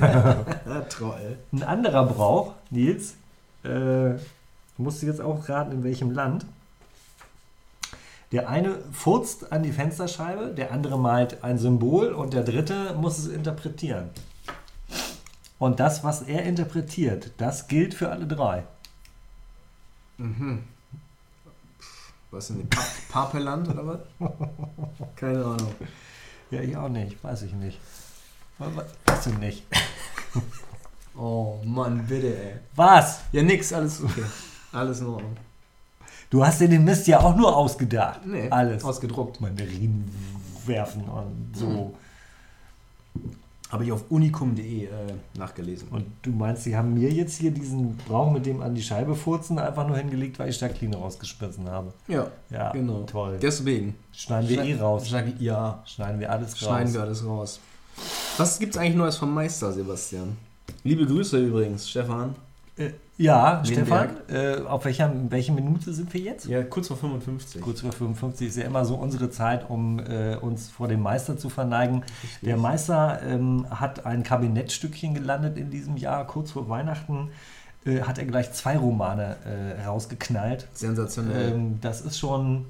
Troll. 0.87 1.37
Ein 1.51 1.63
anderer 1.63 2.05
Brauch, 2.05 2.53
Nils, 2.69 3.15
äh, 3.65 4.11
musst 4.77 5.01
du 5.01 5.07
jetzt 5.07 5.19
auch 5.19 5.49
raten, 5.49 5.73
in 5.73 5.83
welchem 5.83 6.11
Land. 6.11 6.45
Der 8.33 8.49
eine 8.49 8.79
furzt 8.91 9.51
an 9.51 9.61
die 9.61 9.71
Fensterscheibe, 9.71 10.55
der 10.55 10.71
andere 10.71 10.97
malt 10.97 11.43
ein 11.43 11.59
Symbol 11.59 12.13
und 12.13 12.33
der 12.33 12.43
dritte 12.43 12.95
muss 12.95 13.19
es 13.19 13.27
interpretieren. 13.27 14.09
Und 15.59 15.79
das, 15.79 16.03
was 16.03 16.23
er 16.23 16.43
interpretiert, 16.43 17.29
das 17.37 17.67
gilt 17.67 17.93
für 17.93 18.09
alle 18.09 18.25
drei. 18.25 18.63
Mhm. 20.17 20.63
Was 22.31 22.47
denn? 22.47 22.67
Pa 22.69 22.81
Papeland 23.11 23.69
oder 23.69 23.85
was? 23.85 23.99
Keine 25.15 25.45
Ahnung. 25.45 25.75
Ja, 26.49 26.61
ich 26.61 26.75
auch 26.75 26.89
nicht, 26.89 27.23
weiß 27.23 27.43
ich 27.43 27.53
nicht. 27.53 27.79
Weißt 28.57 29.27
du 29.27 29.29
nicht. 29.33 29.63
Oh 31.15 31.59
Mann, 31.63 32.07
bitte, 32.07 32.35
ey. 32.35 32.53
Was? 32.75 33.19
Ja, 33.31 33.43
nix, 33.43 33.71
alles 33.71 34.01
okay. 34.03 34.23
Alles 34.71 35.01
in 35.01 35.05
Ordnung. 35.05 35.37
Du 36.33 36.43
hast 36.43 36.59
dir 36.61 36.67
den 36.67 36.83
Mist 36.83 37.05
ja 37.05 37.19
auch 37.19 37.35
nur 37.35 37.55
ausgedacht. 37.55 38.21
Nee, 38.25 38.49
Alles. 38.49 38.83
ausgedruckt. 38.83 39.39
Mandarinen 39.39 40.09
werfen 40.65 41.03
und 41.03 41.51
so. 41.55 41.93
Habe 43.69 43.85
ich 43.85 43.91
auf 43.91 44.05
unicum.de 44.09 44.85
äh, 44.85 44.89
nachgelesen. 45.37 45.89
Und 45.89 46.05
du 46.23 46.31
meinst, 46.31 46.63
sie 46.63 46.75
haben 46.75 46.95
mir 46.95 47.11
jetzt 47.11 47.37
hier 47.37 47.51
diesen 47.51 47.97
Brauch 47.97 48.31
mit 48.31 48.47
dem 48.47 48.61
an 48.63 48.73
die 48.73 48.81
Scheibe 48.81 49.13
furzen 49.15 49.59
einfach 49.59 49.87
nur 49.87 49.95
hingelegt, 49.95 50.39
weil 50.39 50.49
ich 50.49 50.59
Jacqueline 50.59 50.95
rausgeschmissen 50.97 51.69
habe. 51.69 51.93
ja, 52.07 52.25
Ja, 52.49 52.71
genau. 52.71 53.03
toll. 53.03 53.37
Deswegen. 53.39 53.93
Schneiden 54.11 54.49
wir 54.49 54.63
eh 54.63 54.73
raus. 54.75 55.07
Schneiden- 55.07 55.35
Ja, 55.39 55.83
Schneiden 55.85 56.19
wir 56.19 56.31
alles 56.31 56.53
raus. 56.53 56.59
schneiden 56.67 56.93
wir 56.95 57.01
alles 57.01 57.23
raus. 57.25 57.59
Was 58.37 58.57
gibt's 58.57 58.75
eigentlich 58.77 58.95
Neues 58.95 59.17
vom 59.17 59.31
Meister, 59.31 59.71
Sebastian? 59.71 60.35
Liebe 60.83 61.05
Grüße 61.05 61.37
übrigens, 61.45 61.87
Stefan. 61.87 62.33
Äh, 62.75 62.89
ja. 63.17 63.63
Stefan, 63.65 64.09
äh, 64.29 64.57
auf 64.61 64.85
welcher, 64.85 65.11
welche 65.29 65.51
Minute 65.51 65.93
sind 65.93 66.13
wir 66.13 66.21
jetzt? 66.21 66.47
Ja, 66.47 66.63
kurz 66.63 66.87
vor 66.87 66.97
55. 66.97 67.61
Kurz 67.61 67.81
vor 67.81 67.91
55 67.91 68.47
ist 68.47 68.57
ja 68.57 68.65
immer 68.65 68.85
so 68.85 68.95
unsere 68.95 69.29
Zeit, 69.29 69.69
um 69.69 69.99
äh, 69.99 70.35
uns 70.35 70.69
vor 70.69 70.87
dem 70.87 71.01
Meister 71.01 71.37
zu 71.37 71.49
verneigen. 71.49 72.03
Der 72.41 72.57
Meister 72.57 73.21
ähm, 73.23 73.67
hat 73.69 74.05
ein 74.05 74.23
Kabinettstückchen 74.23 75.13
gelandet 75.13 75.57
in 75.57 75.69
diesem 75.69 75.97
Jahr. 75.97 76.25
Kurz 76.25 76.51
vor 76.51 76.69
Weihnachten 76.69 77.29
äh, 77.85 78.01
hat 78.01 78.17
er 78.17 78.25
gleich 78.25 78.51
zwei 78.53 78.77
Romane 78.77 79.35
äh, 79.45 79.85
rausgeknallt. 79.85 80.67
Sensationell. 80.73 81.53
Ähm, 81.53 81.79
das 81.81 82.01
ist 82.01 82.17
schon, 82.17 82.65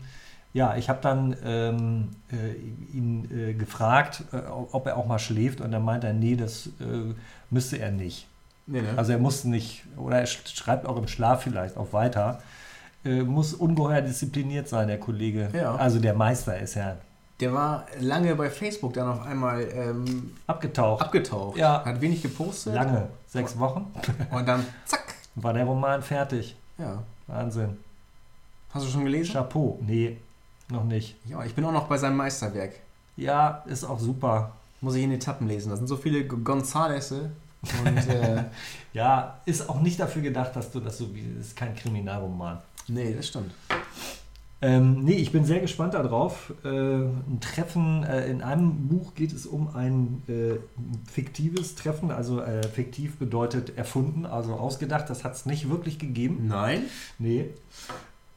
ja, 0.54 0.76
ich 0.76 0.90
habe 0.90 1.00
dann 1.02 1.36
ähm, 1.44 2.10
äh, 2.32 2.98
ihn 2.98 3.30
äh, 3.32 3.54
gefragt, 3.54 4.24
äh, 4.32 4.38
ob 4.72 4.88
er 4.88 4.98
auch 4.98 5.06
mal 5.06 5.20
schläft 5.20 5.62
und 5.62 5.72
dann 5.72 5.84
meinte 5.84 6.08
er, 6.08 6.14
nee, 6.14 6.36
das 6.36 6.68
äh, 6.80 7.14
müsste 7.50 7.78
er 7.78 7.92
nicht. 7.92 8.28
Nee, 8.68 8.82
ne? 8.82 8.90
Also 8.98 9.12
er 9.14 9.18
muss 9.20 9.44
nicht, 9.44 9.84
oder 9.98 10.20
er 10.20 10.28
sch- 10.28 10.56
schreibt 10.56 10.86
auch 10.86 10.98
im 10.98 11.08
Schlaf 11.08 11.44
vielleicht 11.44 11.78
auch 11.78 11.94
weiter. 11.94 12.42
Äh, 13.06 13.22
muss 13.24 13.54
ungeheuer 13.54 14.02
diszipliniert 14.02 14.68
sein, 14.70 14.88
der 14.88 15.00
Kollege. 15.00 15.50
Ja. 15.54 15.76
Also 15.76 16.00
der 16.00 16.14
Meister 16.14 16.58
ist 16.60 16.76
ja 16.76 16.98
der 17.40 17.52
war 17.52 17.88
lange 18.00 18.36
bei 18.36 18.50
Facebook 18.50 18.94
dann 18.94 19.08
auf 19.10 19.26
einmal 19.26 19.68
ähm, 19.74 20.32
abgetaucht. 20.48 21.02
abgetaucht. 21.02 21.58
Ja. 21.58 21.84
Hat 21.84 22.00
wenig 22.00 22.22
gepostet. 22.22 22.74
Lange, 22.76 23.10
sechs 23.28 23.58
Wochen, 23.60 23.92
Und 24.32 24.48
dann 24.48 24.66
zack. 24.86 25.16
war 25.36 25.52
der 25.52 25.66
Roman 25.66 26.02
fertig. 26.02 26.56
Ja. 26.78 27.00
Wahnsinn. 27.28 27.78
Hast 28.70 28.86
du 28.86 28.90
schon 28.90 29.04
gelesen? 29.04 29.34
Chapeau. 29.34 29.78
Nee, 29.82 30.18
noch 30.70 30.84
nicht. 30.86 31.16
Ja, 31.26 31.44
ich 31.44 31.54
bin 31.54 31.66
auch 31.66 31.72
noch 31.74 31.88
bei 31.88 31.98
seinem 31.98 32.16
Meisterwerk. 32.18 32.74
Ja, 33.18 33.64
ist 33.66 33.84
auch 33.84 34.00
super. 34.00 34.52
Muss 34.80 34.96
ich 34.96 35.04
in 35.04 35.12
Etappen 35.12 35.48
lesen. 35.48 35.70
Da 35.72 35.76
sind 35.76 35.88
so 35.88 35.98
viele 35.98 36.26
Gonzalesse. 36.26 37.32
Und 37.86 38.10
äh, 38.10 38.44
Ja, 38.94 39.40
ist 39.46 39.70
auch 39.70 39.82
nicht 39.82 40.00
dafür 40.00 40.22
gedacht, 40.22 40.56
dass 40.56 40.72
du 40.72 40.80
das 40.80 40.98
so 41.00 41.14
wie. 41.16 41.22
ist 41.40 41.56
kein 41.56 41.76
Kriminalroman. 41.76 42.60
nee, 42.88 43.14
das 43.14 43.28
stimmt. 43.28 43.52
Ähm, 44.62 45.04
nee, 45.04 45.16
ich 45.16 45.32
bin 45.34 45.44
sehr 45.44 45.60
gespannt 45.60 45.94
darauf. 45.94 46.54
Äh, 46.64 46.68
ein 46.70 47.40
Treffen, 47.42 48.04
äh, 48.04 48.28
in 48.28 48.42
einem 48.42 48.88
Buch 48.88 49.14
geht 49.14 49.34
es 49.34 49.46
um 49.46 49.76
ein 49.76 50.22
äh, 50.30 50.58
fiktives 51.12 51.76
Treffen. 51.76 52.12
Also 52.12 52.40
äh, 52.40 52.64
fiktiv 52.64 53.18
bedeutet 53.18 53.78
erfunden, 53.78 54.26
also 54.26 54.54
ausgedacht. 54.54 55.10
Das 55.10 55.26
hat 55.26 55.34
es 55.34 55.46
nicht 55.46 55.70
wirklich 55.70 56.00
gegeben. 56.00 56.48
Nein. 56.48 56.84
Nee. 57.20 57.50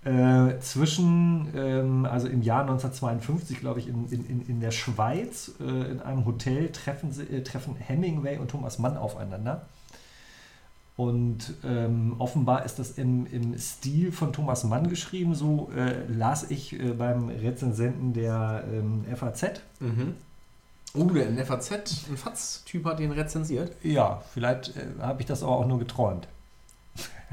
Äh, 0.07 0.61
zwischen, 0.61 1.48
ähm, 1.57 2.04
also 2.07 2.28
im 2.28 2.40
Jahr 2.40 2.61
1952, 2.61 3.59
glaube 3.59 3.80
ich, 3.80 3.88
in, 3.88 4.07
in, 4.09 4.46
in- 4.46 4.61
der 4.61 4.70
Schweiz, 4.70 5.50
äh, 5.59 5.64
in 5.90 6.00
einem 6.00 6.24
Hotel 6.24 6.70
treffen, 6.70 7.11
sie, 7.11 7.24
äh, 7.24 7.42
treffen 7.42 7.74
Hemingway 7.74 8.38
und 8.38 8.48
Thomas 8.48 8.78
Mann 8.78 8.96
aufeinander. 8.96 9.62
Und 10.96 11.54
ähm, 11.64 12.14
offenbar 12.20 12.64
ist 12.64 12.78
das 12.78 12.92
im, 12.92 13.26
im 13.32 13.59
Stil 13.59 14.12
von 14.12 14.32
Thomas 14.32 14.62
Mann 14.62 14.88
geschrieben, 14.88 15.34
so 15.34 15.70
äh, 15.76 16.07
las 16.07 16.50
ich 16.52 16.72
äh, 16.78 16.92
beim 16.92 17.28
Rezensenten 17.28 18.12
der 18.14 18.62
ähm, 18.72 19.04
FAZ. 19.12 19.61
Mhm. 19.80 20.14
Oh, 20.94 21.04
der 21.07 21.26
ein 21.26 21.44
FAZ, 21.44 21.72
ein 21.72 22.16
FAZ-Typ 22.16 22.84
hat 22.84 23.00
den 23.00 23.11
rezensiert. 23.11 23.72
Ja, 23.82 24.22
vielleicht 24.32 24.76
äh, 24.76 24.86
habe 25.00 25.20
ich 25.20 25.26
das 25.26 25.42
aber 25.42 25.57
auch 25.57 25.66
nur 25.66 25.80
geträumt. 25.80 26.28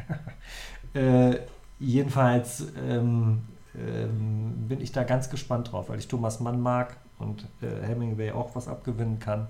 äh, 0.96 1.36
jedenfalls 1.84 2.66
ähm, 2.88 3.42
ähm, 3.78 4.66
bin 4.68 4.82
ich 4.82 4.92
da 4.92 5.04
ganz 5.04 5.30
gespannt 5.30 5.72
drauf, 5.72 5.90
weil 5.90 6.00
ich 6.00 6.08
Thomas 6.08 6.40
Mann 6.40 6.62
mag 6.62 6.98
und 7.20 7.48
äh, 7.62 7.86
Hemingway 7.86 8.32
auch 8.32 8.56
was 8.56 8.68
abgewinnen 8.68 9.20
kann. 9.20 9.48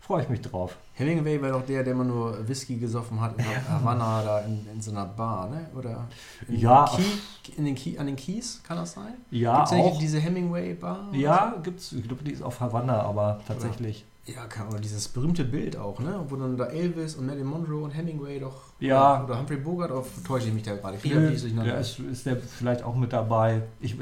Freue 0.00 0.22
ich 0.22 0.28
mich 0.28 0.40
drauf. 0.40 0.76
Hemingway 0.94 1.40
war 1.40 1.50
doch 1.50 1.64
der, 1.64 1.84
der 1.84 1.92
immer 1.92 2.04
nur 2.04 2.48
Whisky 2.48 2.76
gesoffen 2.78 3.20
hat 3.20 3.38
in 3.38 3.44
Havanna, 3.68 4.22
da 4.22 4.40
in, 4.40 4.66
in 4.72 4.80
so 4.80 4.90
einer 4.90 5.04
Bar, 5.04 5.48
ne? 5.50 5.66
Oder 5.76 6.08
in 6.48 6.58
Ja. 6.58 6.86
Key, 6.86 7.52
in 7.56 7.64
den 7.66 7.74
Key, 7.76 7.96
an 7.96 8.06
den 8.06 8.16
Keys, 8.16 8.60
kann 8.66 8.76
das 8.78 8.92
sein? 8.94 9.12
Ja, 9.30 9.58
Gibt's 9.58 9.72
auch. 9.72 9.98
diese 9.98 10.18
Hemingway-Bar? 10.18 11.10
Ja, 11.12 11.54
gibt's. 11.62 11.92
Ich 11.92 12.02
glaube, 12.08 12.24
die 12.24 12.32
ist 12.32 12.42
auf 12.42 12.58
Havanna, 12.60 13.02
aber 13.02 13.40
tatsächlich. 13.46 13.98
so? 13.98 14.09
Ja, 14.26 14.46
kann, 14.46 14.68
oder 14.68 14.78
dieses 14.78 15.08
berühmte 15.08 15.44
Bild 15.44 15.76
auch, 15.76 15.98
ne? 15.98 16.24
Wo 16.28 16.36
dann 16.36 16.56
da 16.56 16.66
Elvis 16.66 17.14
und 17.14 17.26
Marilyn 17.26 17.46
Monroe 17.46 17.82
und 17.84 17.90
Hemingway 17.90 18.38
doch. 18.38 18.54
Ja. 18.78 19.16
Oder, 19.16 19.24
oder 19.24 19.38
Humphrey 19.40 19.56
Bogart, 19.56 19.90
auf 19.90 20.08
täusche 20.26 20.48
ich 20.48 20.54
mich 20.54 20.62
da 20.62 20.76
gerade. 20.76 20.96
Ich 20.96 21.02
glaube, 21.02 21.30
die 21.30 21.54
der 21.54 21.80
ist, 21.80 21.98
ist 21.98 22.26
der 22.26 22.36
vielleicht 22.36 22.82
auch 22.82 22.94
mit 22.94 23.12
dabei. 23.12 23.62
Ich, 23.80 23.96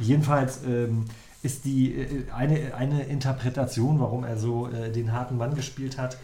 jedenfalls 0.00 0.62
ähm, 0.64 1.06
ist 1.42 1.64
die 1.64 1.94
äh, 1.94 2.30
eine, 2.30 2.74
eine 2.74 3.04
Interpretation, 3.04 4.00
warum 4.00 4.24
er 4.24 4.36
so 4.38 4.68
äh, 4.68 4.90
den 4.92 5.12
harten 5.12 5.36
Mann 5.36 5.54
gespielt 5.54 5.98
hat, 5.98 6.18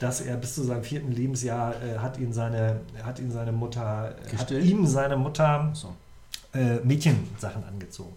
dass 0.00 0.20
er 0.20 0.36
bis 0.36 0.54
zu 0.54 0.62
seinem 0.62 0.84
vierten 0.84 1.12
Lebensjahr 1.12 1.74
äh, 1.82 1.98
hat 1.98 2.18
ihn 2.18 2.32
seine 2.32 2.80
hat 3.02 3.18
ihn 3.18 3.30
seine 3.30 3.52
Mutter 3.52 4.14
äh, 4.32 4.36
hat 4.36 4.50
ihm 4.50 4.86
seine 4.86 5.16
Mutter 5.16 5.70
So. 5.74 5.94
äh, 6.54 6.76
Mädchensachen 6.84 7.64
angezogen. 7.64 8.14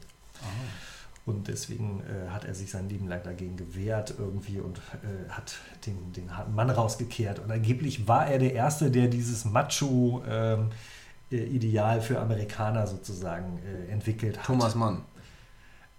Und 1.30 1.48
deswegen 1.48 2.02
äh, 2.02 2.30
hat 2.30 2.44
er 2.46 2.56
sich 2.56 2.72
sein 2.72 2.90
Leben 2.90 3.08
lang 3.08 3.22
dagegen 3.24 3.56
gewehrt 3.56 4.16
irgendwie 4.18 4.60
und 4.60 4.80
äh, 4.80 5.30
hat 5.30 5.54
den, 5.86 6.12
den 6.14 6.36
harten 6.36 6.56
Mann 6.56 6.72
rausgekehrt. 6.72 7.38
Und 7.38 7.52
angeblich 7.52 8.08
war 8.08 8.26
er 8.28 8.40
der 8.40 8.54
Erste, 8.54 8.90
der 8.90 9.08
dieses 9.08 9.46
Macho-Ideal 9.46 12.02
für 12.02 12.20
Amerikaner 12.20 12.88
sozusagen 12.88 13.60
äh, 13.60 13.92
entwickelt 13.92 14.40
hat. 14.40 14.46
Thomas 14.48 14.74
Mann. 14.74 15.04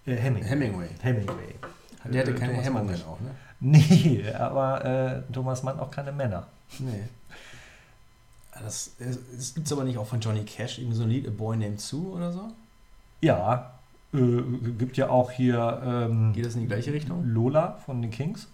Äh, 0.05 0.15
Hemingway. 0.15 0.49
Hemingway. 0.49 0.89
Hemingway. 1.01 1.55
Der 2.05 2.21
hatte 2.21 2.31
Äh, 2.31 2.35
keine 2.35 2.51
Thomas 2.53 2.69
Mann 2.69 2.73
Hemmungen 2.75 2.91
nicht. 2.91 3.05
auch, 3.07 3.19
ne? 3.21 3.31
Nee, 3.61 4.25
aber 4.37 4.83
äh, 4.85 5.21
Thomas 5.31 5.63
Mann 5.63 5.79
auch 5.79 5.91
keine 5.91 6.11
Männer. 6.11 6.47
Nee. 6.79 7.03
Das, 8.61 8.91
das 8.99 9.53
gibt 9.53 9.67
es 9.67 9.71
aber 9.73 9.83
nicht 9.85 9.97
auch 9.97 10.07
von 10.07 10.19
Johnny 10.19 10.43
Cash, 10.43 10.79
irgendwie 10.79 10.97
so 10.97 11.03
ein 11.03 11.09
Lied, 11.09 11.25
A 11.27 11.31
Boy 11.31 11.55
Named 11.57 11.79
Sue 11.79 12.11
oder 12.11 12.31
so? 12.33 12.49
Ja, 13.21 13.71
äh, 14.13 14.41
gibt 14.77 14.97
ja 14.97 15.09
auch 15.09 15.31
hier 15.31 15.81
ähm, 15.85 16.33
Geht 16.33 16.45
das 16.45 16.55
in 16.55 16.61
die 16.61 16.67
gleiche 16.67 16.93
Richtung? 16.93 17.23
Lola 17.25 17.77
von 17.85 18.01
den 18.01 18.11
Kings. 18.11 18.47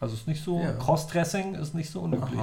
Also 0.00 0.14
ist 0.14 0.26
nicht 0.26 0.42
so, 0.42 0.60
Ja. 0.60 0.72
Crossdressing 0.72 1.54
ist 1.54 1.74
nicht 1.74 1.90
so 1.90 2.00
unüblich. 2.00 2.40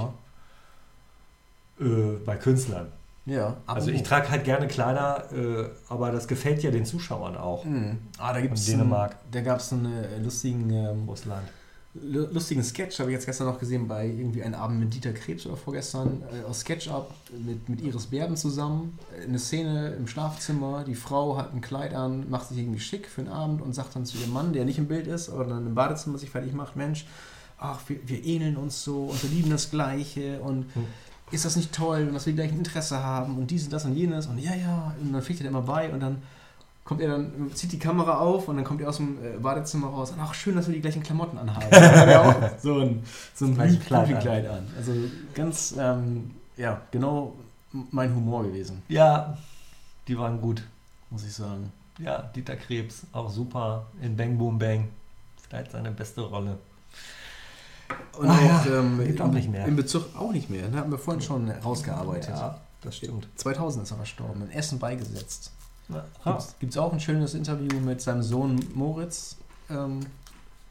Äh, 1.79 2.17
bei 2.25 2.35
Künstlern. 2.35 2.87
Ja. 3.25 3.57
Also 3.67 3.91
ich 3.91 4.03
trage 4.03 4.29
halt 4.31 4.43
gerne 4.43 4.67
Kleider, 4.67 5.31
äh, 5.31 5.69
aber 5.87 6.11
das 6.11 6.27
gefällt 6.27 6.63
ja 6.63 6.71
den 6.71 6.85
Zuschauern 6.85 7.37
auch. 7.37 7.63
Hm. 7.63 7.97
Ah, 8.17 8.33
da 8.33 8.41
gibt's 8.41 8.67
In 8.67 8.79
Dänemark. 8.79 9.11
Einen, 9.11 9.31
da 9.31 9.41
gab 9.41 9.59
es 9.59 9.71
einen 9.71 9.85
äh, 9.85 10.17
lustigen, 10.19 10.69
ähm, 10.71 11.05
Russland. 11.07 11.47
Lu- 11.93 12.27
lustigen 12.31 12.63
Sketch, 12.63 12.99
habe 12.99 13.09
ich 13.11 13.15
jetzt 13.15 13.25
gestern 13.25 13.47
noch 13.47 13.59
gesehen, 13.59 13.87
bei 13.87 14.05
irgendwie 14.07 14.43
einem 14.43 14.55
Abend 14.55 14.79
mit 14.79 14.93
Dieter 14.93 15.11
Krebs 15.13 15.45
oder 15.45 15.57
vorgestern, 15.57 16.23
äh, 16.31 16.45
aus 16.47 16.61
SketchUp 16.61 17.11
mit, 17.45 17.67
mit 17.69 17.81
Iris 17.81 18.07
Berben 18.07 18.37
zusammen. 18.37 18.97
Äh, 19.19 19.25
Eine 19.25 19.39
Szene 19.39 19.89
im 19.97 20.07
Schlafzimmer, 20.07 20.83
die 20.85 20.95
Frau 20.95 21.37
hat 21.37 21.53
ein 21.53 21.61
Kleid 21.61 21.93
an, 21.93 22.29
macht 22.29 22.49
sich 22.49 22.59
irgendwie 22.59 22.79
schick 22.79 23.07
für 23.07 23.23
den 23.23 23.31
Abend 23.31 23.61
und 23.61 23.73
sagt 23.73 23.95
dann 23.95 24.05
zu 24.05 24.17
ihrem 24.17 24.33
Mann, 24.33 24.53
der 24.53 24.65
nicht 24.65 24.77
im 24.77 24.87
Bild 24.87 25.07
ist, 25.07 25.29
aber 25.29 25.45
dann 25.45 25.65
im 25.67 25.75
Badezimmer 25.75 26.17
sich 26.17 26.29
fertig 26.29 26.53
macht, 26.53 26.75
Mensch, 26.75 27.05
ach, 27.57 27.79
wir, 27.87 27.97
wir 28.05 28.23
ähneln 28.23 28.55
uns 28.55 28.83
so 28.83 29.05
und 29.05 29.21
wir 29.23 29.29
lieben 29.29 29.49
das 29.49 29.69
Gleiche 29.71 30.39
und 30.41 30.65
Hm. 30.75 30.85
ist 31.31 31.45
das 31.45 31.55
nicht 31.55 31.73
toll 31.73 32.05
und 32.07 32.13
dass 32.13 32.25
wir 32.25 32.33
gleich 32.33 32.51
ein 32.51 32.57
Interesse 32.59 33.03
haben 33.03 33.37
und 33.37 33.51
dies 33.51 33.65
und 33.65 33.73
das 33.73 33.85
und 33.85 33.95
jenes 33.95 34.27
und 34.27 34.37
ja, 34.39 34.55
ja, 34.55 34.95
und 35.01 35.11
dann 35.13 35.21
fliegt 35.21 35.41
er 35.41 35.47
immer 35.47 35.61
bei 35.61 35.91
und 35.91 35.99
dann 35.99 36.21
kommt 36.89 37.01
er 37.01 37.09
dann, 37.09 37.51
zieht 37.53 37.71
die 37.71 37.77
Kamera 37.77 38.17
auf 38.17 38.47
und 38.47 38.55
dann 38.55 38.65
kommt 38.65 38.81
er 38.81 38.89
aus 38.89 38.97
dem 38.97 39.23
äh, 39.23 39.37
Badezimmer 39.37 39.89
raus 39.89 40.09
und 40.09 40.19
ach, 40.19 40.33
schön, 40.33 40.55
dass 40.55 40.65
wir 40.67 40.73
die 40.73 40.81
gleichen 40.81 41.03
Klamotten 41.03 41.37
anhaben. 41.37 41.67
So 42.63 42.79
ein, 42.79 43.03
so 43.35 43.45
ein 43.45 43.53
Kleid, 43.85 44.19
Kleid 44.19 44.47
an. 44.49 44.67
Also 44.75 44.93
ganz, 45.35 45.75
ähm, 45.79 46.31
ja, 46.57 46.81
genau 46.89 47.35
mein 47.91 48.13
Humor 48.15 48.41
gewesen, 48.43 48.81
Ja, 48.87 49.37
die 50.07 50.17
waren 50.17 50.41
gut. 50.41 50.63
muss 51.11 51.23
ich 51.23 51.33
sagen. 51.33 51.71
Ja, 51.99 52.23
Dieter 52.35 52.55
Krebs, 52.55 53.03
auch 53.11 53.29
super 53.29 53.85
in 54.01 54.17
Bang 54.17 54.37
Boom 54.39 54.57
Bang. 54.57 54.87
Vielleicht 55.47 55.71
seine 55.71 55.91
beste 55.91 56.21
Rolle. 56.21 56.57
Und 58.17 58.27
Ah, 58.29 58.35
auch, 58.35 58.65
ja, 58.65 58.79
ähm, 58.79 58.99
gibt 59.05 59.21
auch 59.21 59.31
nicht 59.31 59.49
mehr. 59.51 59.67
in 59.67 59.75
Bezug 59.75 60.05
auch 60.17 60.31
nicht 60.31 60.49
mehr, 60.49 60.67
ne? 60.69 60.77
haben 60.77 60.89
wir 60.91 60.97
vorhin 60.97 61.21
schon 61.21 61.51
rausgearbeitet. 61.51 62.29
Ja, 62.35 62.59
das 62.81 62.97
stimmt. 62.97 63.27
2000 63.35 63.83
ist 63.85 63.91
er 63.91 63.97
verstorben, 63.97 64.41
in 64.43 64.51
Essen 64.51 64.79
beigesetzt. 64.79 65.51
Gibt 66.59 66.73
es 66.73 66.77
auch 66.77 66.93
ein 66.93 66.99
schönes 66.99 67.33
Interview 67.33 67.79
mit 67.79 68.01
seinem 68.01 68.21
Sohn 68.23 68.63
Moritz. 68.75 69.35
Ähm, 69.69 70.01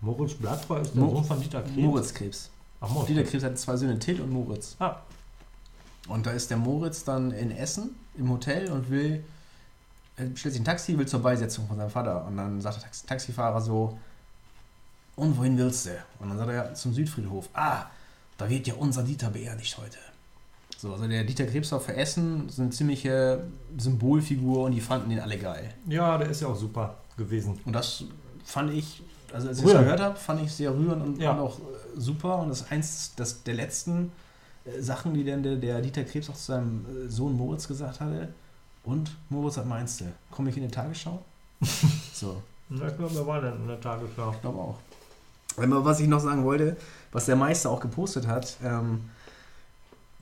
Moritz 0.00 0.34
Blattfreu 0.34 0.80
ist 0.80 0.94
der 0.94 1.02
Mo- 1.02 1.10
Sohn 1.16 1.24
von 1.24 1.40
Dieter 1.40 1.62
Krebs. 1.62 1.76
Moritz 1.76 2.14
Krebs. 2.14 2.50
Ach, 2.80 2.88
Moritz. 2.90 3.08
Dieter 3.08 3.24
Krebs 3.24 3.44
hat 3.44 3.58
zwei 3.58 3.76
Söhne, 3.76 3.98
Till 3.98 4.20
und 4.20 4.30
Moritz. 4.30 4.76
Ah. 4.78 4.96
Und 6.06 6.24
da 6.26 6.30
ist 6.30 6.50
der 6.50 6.56
Moritz 6.56 7.04
dann 7.04 7.32
in 7.32 7.50
Essen 7.50 7.90
im 8.16 8.30
Hotel 8.30 8.70
und 8.70 8.88
will, 8.90 9.24
er 10.16 10.24
stellt 10.36 10.54
sich 10.54 10.62
ein 10.62 10.64
Taxi, 10.64 10.96
will 10.96 11.06
zur 11.06 11.20
Beisetzung 11.20 11.66
von 11.66 11.76
seinem 11.76 11.90
Vater. 11.90 12.24
Und 12.26 12.36
dann 12.36 12.60
sagt 12.60 12.76
der 12.76 12.82
Taxi 12.84 13.06
Taxifahrer 13.06 13.60
so, 13.60 13.98
und 15.16 15.36
wohin 15.36 15.58
willst 15.58 15.86
du? 15.86 15.90
Und 16.20 16.28
dann 16.28 16.38
sagt 16.38 16.50
er, 16.50 16.54
ja, 16.54 16.74
zum 16.74 16.94
Südfriedhof. 16.94 17.48
Ah, 17.52 17.86
da 18.36 18.48
wird 18.48 18.68
ja 18.68 18.74
unser 18.74 19.02
Dieter 19.02 19.30
beerdigt 19.30 19.76
heute. 19.78 19.98
So, 20.80 20.92
also 20.92 21.08
der 21.08 21.24
Dieter 21.24 21.44
Krebsdorf 21.44 21.86
für 21.86 21.96
Essen 21.96 22.48
ist 22.48 22.60
eine 22.60 22.70
ziemliche 22.70 23.42
Symbolfigur 23.76 24.62
und 24.66 24.72
die 24.72 24.80
fanden 24.80 25.10
den 25.10 25.18
alle 25.18 25.36
geil. 25.36 25.74
Ja, 25.88 26.16
der 26.18 26.28
ist 26.28 26.40
ja 26.40 26.46
auch 26.46 26.56
super 26.56 26.98
gewesen. 27.16 27.58
Und 27.64 27.72
das 27.72 28.04
fand 28.44 28.72
ich, 28.72 29.02
also 29.32 29.48
als 29.48 29.58
ich 29.58 29.64
Rührend. 29.64 29.80
gehört 29.82 30.00
habe, 30.00 30.16
fand 30.16 30.40
ich 30.42 30.52
sehr 30.52 30.72
rührend 30.72 31.02
und, 31.04 31.18
Ja. 31.20 31.32
und 31.32 31.40
auch 31.40 31.58
äh, 31.58 31.62
super. 31.96 32.38
Und 32.38 32.50
das 32.50 32.60
ist 32.60 32.70
eins 32.70 33.12
das, 33.16 33.42
der 33.42 33.54
letzten 33.54 34.12
äh, 34.64 34.80
Sachen, 34.80 35.14
die 35.14 35.24
dann 35.24 35.42
der, 35.42 35.56
der 35.56 35.80
Dieter 35.80 36.04
Krebs 36.04 36.30
auch 36.30 36.36
zu 36.36 36.52
seinem 36.52 36.86
äh, 36.86 37.10
Sohn 37.10 37.36
Moritz 37.36 37.66
gesagt 37.66 37.98
hatte. 37.98 38.28
Und 38.84 39.10
Moritz, 39.30 39.56
was 39.56 39.66
meinst 39.66 40.00
du? 40.00 40.04
Komme 40.30 40.50
ich 40.50 40.56
in 40.56 40.62
die 40.62 40.70
Tagesschau? 40.70 41.18
so. 42.14 42.40
Na, 42.68 42.86
ich 42.86 42.96
glaube, 42.96 43.12
wir 43.16 43.26
waren 43.26 43.42
dann 43.42 43.60
in 43.62 43.66
der 43.66 43.80
Tagesschau. 43.80 44.30
Ich 44.32 44.40
glaube 44.42 44.58
auch. 44.58 44.76
Aber 45.56 45.84
was 45.84 45.98
ich 45.98 46.06
noch 46.06 46.20
sagen 46.20 46.44
wollte, 46.44 46.76
was 47.10 47.26
der 47.26 47.34
Meister 47.34 47.68
auch 47.68 47.80
gepostet 47.80 48.28
hat, 48.28 48.56
ähm, 48.62 49.00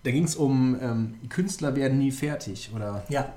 da 0.06 0.12
ging 0.12 0.24
es 0.24 0.36
um 0.36 0.76
ähm, 0.80 1.14
Künstler 1.28 1.74
werden 1.74 1.98
nie 1.98 2.12
fertig 2.12 2.70
oder 2.74 3.02
Ja. 3.08 3.28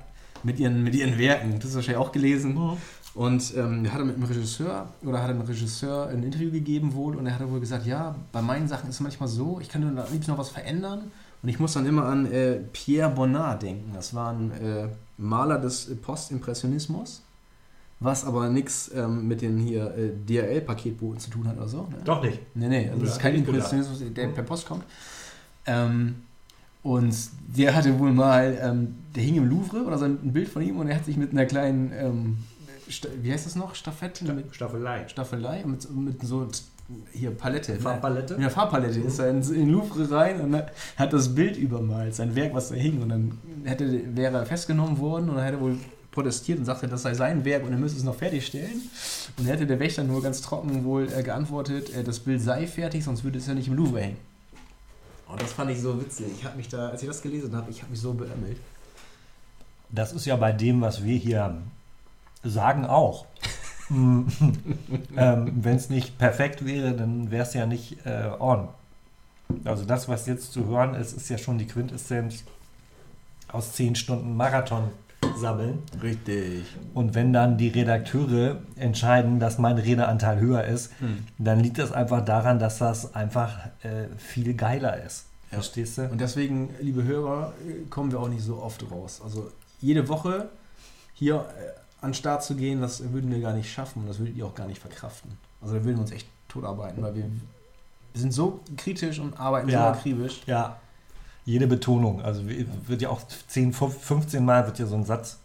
mit 0.44 0.58
ihren, 0.60 0.82
mit 0.84 0.94
ihren 0.94 1.18
Werken. 1.18 1.54
Das 1.56 1.64
hast 1.64 1.72
du 1.72 1.76
wahrscheinlich 1.76 2.00
auch 2.06 2.12
gelesen. 2.12 2.54
Mhm. 2.54 2.76
Und 3.12 3.54
ähm, 3.56 3.84
er 3.84 3.92
hat 3.92 4.04
mit 4.04 4.14
einem 4.14 4.24
Regisseur 4.24 4.88
oder 5.04 5.20
hat 5.20 5.30
einem 5.30 5.40
Regisseur 5.40 6.08
ein 6.08 6.22
Interview 6.22 6.52
gegeben 6.52 6.94
wohl 6.94 7.16
und 7.16 7.26
er 7.26 7.36
hat 7.36 7.50
wohl 7.50 7.58
gesagt, 7.58 7.84
ja, 7.84 8.14
bei 8.30 8.40
meinen 8.40 8.68
Sachen 8.68 8.88
ist 8.88 8.94
es 8.96 9.00
manchmal 9.00 9.28
so, 9.28 9.58
ich 9.60 9.68
kann 9.68 9.82
am 9.82 10.12
liebsten 10.12 10.30
noch 10.30 10.38
was 10.38 10.50
verändern 10.50 11.10
und 11.42 11.48
ich 11.48 11.58
muss 11.58 11.72
dann 11.72 11.86
immer 11.86 12.04
an 12.04 12.30
äh, 12.30 12.60
Pierre 12.72 13.10
Bonnard 13.10 13.62
denken. 13.64 13.90
Das 13.94 14.14
war 14.14 14.30
ein 14.32 14.52
äh, 14.52 14.86
Maler 15.18 15.58
des 15.58 15.90
Postimpressionismus, 16.00 17.22
was 17.98 18.24
aber 18.24 18.48
nichts 18.48 18.92
ähm, 18.94 19.26
mit 19.26 19.42
den 19.42 19.58
hier 19.58 19.92
äh, 19.96 20.10
DRL-Paketbooten 20.28 21.18
zu 21.18 21.30
tun 21.30 21.48
hat 21.48 21.56
oder 21.56 21.66
so. 21.68 21.82
Ne? 21.90 21.98
Doch 22.04 22.22
nicht. 22.22 22.38
Nee, 22.54 22.68
nee, 22.68 22.88
also 22.90 23.02
das 23.02 23.12
ist 23.14 23.20
kein 23.20 23.34
Impressionismus, 23.34 24.02
der 24.14 24.28
per 24.28 24.44
Post 24.44 24.66
kommt. 24.66 24.84
Ähm, 25.66 26.22
und 26.82 27.14
der 27.56 27.74
hatte 27.74 27.98
wohl 27.98 28.12
mal, 28.12 28.58
ähm, 28.62 28.94
der 29.14 29.22
hing 29.22 29.36
im 29.36 29.48
Louvre 29.48 29.84
oder 29.84 29.98
so 29.98 30.04
ein 30.06 30.32
Bild 30.32 30.48
von 30.48 30.62
ihm 30.62 30.78
und 30.78 30.88
er 30.88 30.96
hat 30.96 31.04
sich 31.04 31.16
mit 31.16 31.32
einer 31.32 31.46
kleinen, 31.46 31.92
ähm, 31.94 32.36
Sta- 32.88 33.08
wie 33.22 33.32
heißt 33.32 33.46
das 33.46 33.54
noch, 33.56 33.74
Staffette? 33.74 34.24
Mit 34.32 34.54
Staffelei. 34.54 35.06
Staffelei 35.08 35.62
mit, 35.64 35.88
mit 35.94 36.22
so 36.22 36.46
hier 37.12 37.30
Palette. 37.30 37.72
ne? 37.74 37.78
Farbpalette? 37.80 38.34
Mit 38.34 38.40
einer 38.42 38.50
Farbpalette 38.50 38.98
ist 39.00 39.18
er 39.20 39.30
in, 39.30 39.42
in 39.42 39.52
den 39.54 39.70
Louvre 39.70 40.10
rein 40.10 40.40
und 40.40 40.56
hat 40.96 41.12
das 41.12 41.32
Bild 41.34 41.56
übermalt, 41.56 42.14
sein 42.16 42.34
Werk, 42.34 42.52
was 42.54 42.70
da 42.70 42.74
hing. 42.74 43.00
Und 43.00 43.10
dann 43.10 43.38
hätte, 43.64 44.16
wäre 44.16 44.38
er 44.38 44.46
festgenommen 44.46 44.98
worden 44.98 45.28
und 45.28 45.36
dann 45.36 45.44
hätte 45.44 45.58
er 45.58 45.60
wohl 45.60 45.76
protestiert 46.10 46.58
und 46.58 46.64
sagte, 46.64 46.88
das 46.88 47.02
sei 47.02 47.14
sein 47.14 47.44
Werk 47.44 47.64
und 47.64 47.70
er 47.70 47.78
müsse 47.78 47.96
es 47.96 48.02
noch 48.02 48.16
fertigstellen. 48.16 48.72
Und 49.36 49.46
dann 49.46 49.46
hätte 49.46 49.66
der 49.66 49.78
Wächter 49.78 50.02
nur 50.02 50.20
ganz 50.20 50.40
trocken 50.40 50.82
wohl 50.84 51.06
äh, 51.16 51.22
geantwortet, 51.22 51.94
äh, 51.94 52.02
das 52.02 52.18
Bild 52.18 52.40
sei 52.40 52.66
fertig, 52.66 53.04
sonst 53.04 53.22
würde 53.22 53.38
es 53.38 53.46
ja 53.46 53.54
nicht 53.54 53.68
im 53.68 53.74
Louvre 53.74 54.00
hängen. 54.00 54.16
Und 55.30 55.40
das 55.40 55.52
fand 55.52 55.70
ich 55.70 55.80
so 55.80 56.00
witzig. 56.00 56.26
Ich 56.38 56.44
habe 56.44 56.56
mich 56.56 56.68
da, 56.68 56.88
als 56.88 57.02
ich 57.02 57.08
das 57.08 57.22
gelesen 57.22 57.54
habe, 57.54 57.70
ich 57.70 57.82
habe 57.82 57.90
mich 57.90 58.00
so 58.00 58.12
beömmelt. 58.12 58.58
Das 59.90 60.12
ist 60.12 60.24
ja 60.26 60.36
bei 60.36 60.52
dem, 60.52 60.80
was 60.80 61.04
wir 61.04 61.16
hier 61.16 61.56
sagen, 62.42 62.86
auch. 62.86 63.26
Mm, 63.92 64.28
ähm, 65.16 65.52
Wenn 65.64 65.74
es 65.74 65.90
nicht 65.90 66.16
perfekt 66.16 66.64
wäre, 66.64 66.92
dann 66.92 67.32
wäre 67.32 67.42
es 67.42 67.54
ja 67.54 67.66
nicht 67.66 68.06
äh, 68.06 68.30
on. 68.38 68.68
Also 69.64 69.84
das, 69.84 70.08
was 70.08 70.26
jetzt 70.26 70.52
zu 70.52 70.66
hören 70.66 70.94
ist, 70.94 71.12
ist 71.12 71.28
ja 71.28 71.38
schon 71.38 71.58
die 71.58 71.66
Quintessenz 71.66 72.44
aus 73.48 73.72
zehn 73.72 73.96
Stunden 73.96 74.36
Marathon 74.36 74.90
sammeln. 75.36 75.82
Richtig. 76.02 76.64
Und 76.94 77.14
wenn 77.14 77.32
dann 77.32 77.56
die 77.58 77.68
Redakteure 77.68 78.58
entscheiden, 78.76 79.40
dass 79.40 79.58
mein 79.58 79.78
Redeanteil 79.78 80.38
höher 80.40 80.64
ist, 80.64 80.92
Hm. 81.00 81.24
dann 81.38 81.60
liegt 81.60 81.78
das 81.78 81.92
einfach 81.92 82.24
daran, 82.24 82.58
dass 82.58 82.78
das 82.78 83.14
einfach 83.14 83.58
äh, 83.82 84.06
viel 84.18 84.54
geiler 84.54 85.02
ist. 85.02 85.26
Ja. 85.50 85.56
Verstehst 85.56 85.98
du? 85.98 86.02
Und 86.08 86.20
deswegen, 86.20 86.70
liebe 86.80 87.02
Hörer, 87.04 87.52
kommen 87.90 88.12
wir 88.12 88.20
auch 88.20 88.28
nicht 88.28 88.42
so 88.44 88.62
oft 88.62 88.88
raus. 88.90 89.20
Also 89.24 89.50
jede 89.80 90.08
Woche 90.08 90.48
hier 91.14 91.36
äh, 91.36 92.04
an 92.04 92.10
den 92.10 92.14
Start 92.14 92.42
zu 92.44 92.54
gehen, 92.54 92.80
das 92.80 93.12
würden 93.12 93.30
wir 93.30 93.40
gar 93.40 93.52
nicht 93.52 93.70
schaffen 93.72 94.02
und 94.02 94.08
das 94.08 94.18
würdet 94.18 94.36
ihr 94.36 94.46
auch 94.46 94.54
gar 94.54 94.66
nicht 94.66 94.80
verkraften. 94.80 95.32
Also 95.60 95.74
da 95.74 95.84
würden 95.84 95.96
wir 95.96 96.02
uns 96.02 96.12
echt 96.12 96.26
totarbeiten, 96.48 97.02
weil 97.02 97.14
wir, 97.14 97.24
wir 97.24 98.20
sind 98.20 98.32
so 98.32 98.60
kritisch 98.76 99.18
und 99.18 99.38
arbeiten 99.38 99.68
Ja. 99.68 99.92
so 99.92 99.98
akribisch. 99.98 100.40
Ja, 100.46 100.76
jede 101.50 101.66
Betonung. 101.66 102.22
Also 102.22 102.42
wird 102.46 103.02
ja 103.02 103.08
auch 103.10 103.20
10, 103.48 103.72
15 103.72 104.44
Mal 104.44 104.66
wird 104.66 104.78
ja 104.78 104.86
so 104.86 104.94
ein 104.96 105.04
Satz, 105.04 105.38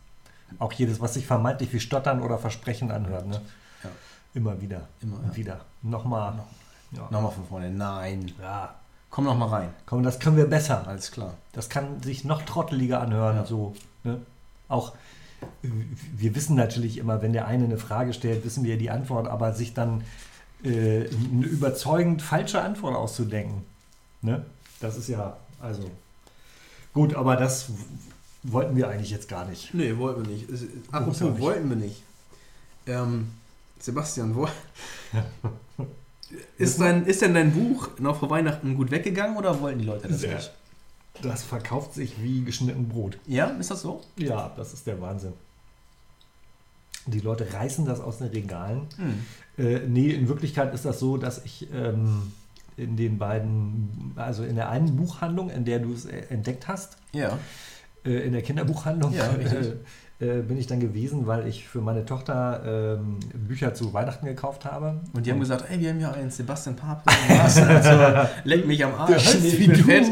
auch 0.60 0.72
jedes, 0.74 1.00
was 1.02 1.16
sich 1.16 1.26
vermeintlich 1.26 1.74
wie 1.74 1.80
Stottern 1.80 2.22
oder 2.22 2.38
Versprechen 2.38 2.92
anhört. 2.92 3.28
Ne? 3.28 3.42
Ja. 3.84 3.90
Immer 4.34 4.62
wieder. 4.62 4.82
Immer, 5.02 5.18
ja. 5.28 5.36
wieder. 5.36 5.60
Nochmal. 5.82 6.36
Noch- 6.36 6.46
Ja. 6.92 7.08
Nochmal 7.12 7.32
von 7.32 7.46
vorne. 7.48 7.70
Nein. 7.70 8.32
ja. 8.42 8.74
Komm 9.10 9.26
noch 9.26 9.38
mal 9.38 9.48
rein. 9.48 9.70
Komm, 9.86 10.04
das 10.04 10.20
können 10.20 10.38
wir 10.38 10.46
besser. 10.46 10.88
Alles 10.88 11.12
klar. 11.12 11.34
Das 11.54 11.70
kann 11.70 12.02
sich 12.04 12.24
noch 12.26 12.42
trotteliger 12.44 13.02
anhören. 13.02 13.38
Ja. 13.38 13.46
So, 13.46 13.74
ne? 14.04 14.20
Auch 14.68 14.94
wir 16.18 16.36
wissen 16.36 16.56
natürlich 16.56 16.98
immer, 16.98 17.22
wenn 17.22 17.34
der 17.34 17.48
eine 17.48 17.66
eine 17.66 17.78
Frage 17.78 18.14
stellt, 18.14 18.44
wissen 18.46 18.64
wir 18.64 18.78
die 18.78 18.90
Antwort, 18.90 19.28
aber 19.28 19.54
sich 19.54 19.74
dann 19.74 20.04
äh, 20.64 21.08
eine 21.08 21.46
überzeugend 21.46 22.22
falsche 22.22 22.62
Antwort 22.62 22.96
auszudenken, 22.96 23.64
ne? 24.22 24.46
das 24.80 24.98
ist 24.98 25.08
ja, 25.08 25.38
also 25.66 25.90
gut, 26.94 27.16
aber 27.16 27.36
das 27.36 27.70
wollten 28.44 28.76
wir 28.76 28.88
eigentlich 28.90 29.12
jetzt 29.12 29.28
gar 29.28 29.46
nicht. 29.46 29.74
Nee, 29.74 29.98
wollten 29.98 30.26
wir 30.26 30.32
nicht. 30.32 30.50
Ja 30.50 30.58
Apropos, 30.92 31.22
nicht. 31.22 31.40
wollten 31.40 31.70
wir 31.70 31.76
nicht. 31.76 32.04
Ähm, 32.88 33.32
Sebastian, 33.80 34.36
wo, 34.36 34.48
ist, 36.58 36.80
dein, 36.80 37.06
ist 37.06 37.22
denn 37.22 37.34
dein 37.34 37.52
Buch 37.52 37.90
noch 38.00 38.20
vor 38.20 38.30
Weihnachten 38.30 38.76
gut 38.76 38.92
weggegangen 38.92 39.38
oder 39.38 39.60
wollten 39.60 39.80
die 39.80 39.86
Leute 39.86 40.08
das 40.08 40.22
Sehr. 40.22 40.36
nicht? 40.36 40.52
Das 41.22 41.44
verkauft 41.44 41.94
sich 41.94 42.22
wie 42.22 42.44
geschnitten 42.44 42.90
Brot. 42.90 43.18
Ja, 43.26 43.48
ist 43.48 43.72
das 43.72 43.82
so? 43.82 44.02
Ja, 44.18 44.52
das 44.56 44.74
ist 44.74 44.86
der 44.86 45.00
Wahnsinn. 45.02 45.34
Die 47.08 47.20
Leute 47.20 47.54
reißen 47.54 47.86
das 47.86 48.00
aus 48.00 48.18
den 48.18 48.28
Regalen. 48.28 48.88
Äh, 49.58 49.80
nee, 49.88 50.10
in 50.10 50.28
Wirklichkeit 50.28 50.74
ist 50.74 50.86
das 50.86 51.00
so, 51.00 51.18
dass 51.18 51.46
ich 51.46 51.68
ähm, 51.72 52.34
in 52.78 52.96
den 52.98 53.18
beiden, 53.18 54.12
also 54.16 54.44
in 54.44 54.56
der 54.56 54.70
einen 54.70 54.96
Buchhandlung, 54.96 55.50
in 55.50 55.66
der 55.66 55.80
du 55.80 55.94
es 55.94 56.06
äh, 56.06 56.24
entdeckt 56.30 56.68
hast, 56.68 56.98
Ja. 57.14 57.38
äh, 58.06 58.12
in 58.26 58.34
der 58.34 58.42
Kinderbuchhandlung, 58.42 59.14
Ja, 59.14 59.30
äh, 60.20 60.42
bin 60.42 60.58
ich 60.58 60.66
dann 60.68 60.80
gewesen, 60.80 61.28
weil 61.28 61.46
ich 61.48 61.68
für 61.68 61.82
meine 61.82 62.06
Tochter 62.06 62.98
ähm, 62.98 63.20
Bücher 63.34 63.74
zu 63.74 63.94
Weihnachten 63.94 64.26
gekauft 64.26 64.64
habe. 64.64 65.02
Und 65.14 65.26
die 65.26 65.32
haben 65.32 65.42
gesagt, 65.42 65.66
ey, 65.70 65.80
wir 65.82 65.90
haben 65.90 66.00
ja 66.00 66.12
einen 66.12 66.32
Sebastian 66.32 66.76
Papel. 66.78 67.14
Was? 67.30 67.58
Also, 67.62 68.30
leck 68.46 68.66
mich 68.66 68.84
am 68.86 68.96
Arsch. 68.96 69.32
Der 69.34 69.42
Nee, 69.42 69.60
wie 69.60 69.68
du. 69.68 69.84
fett. 69.84 70.06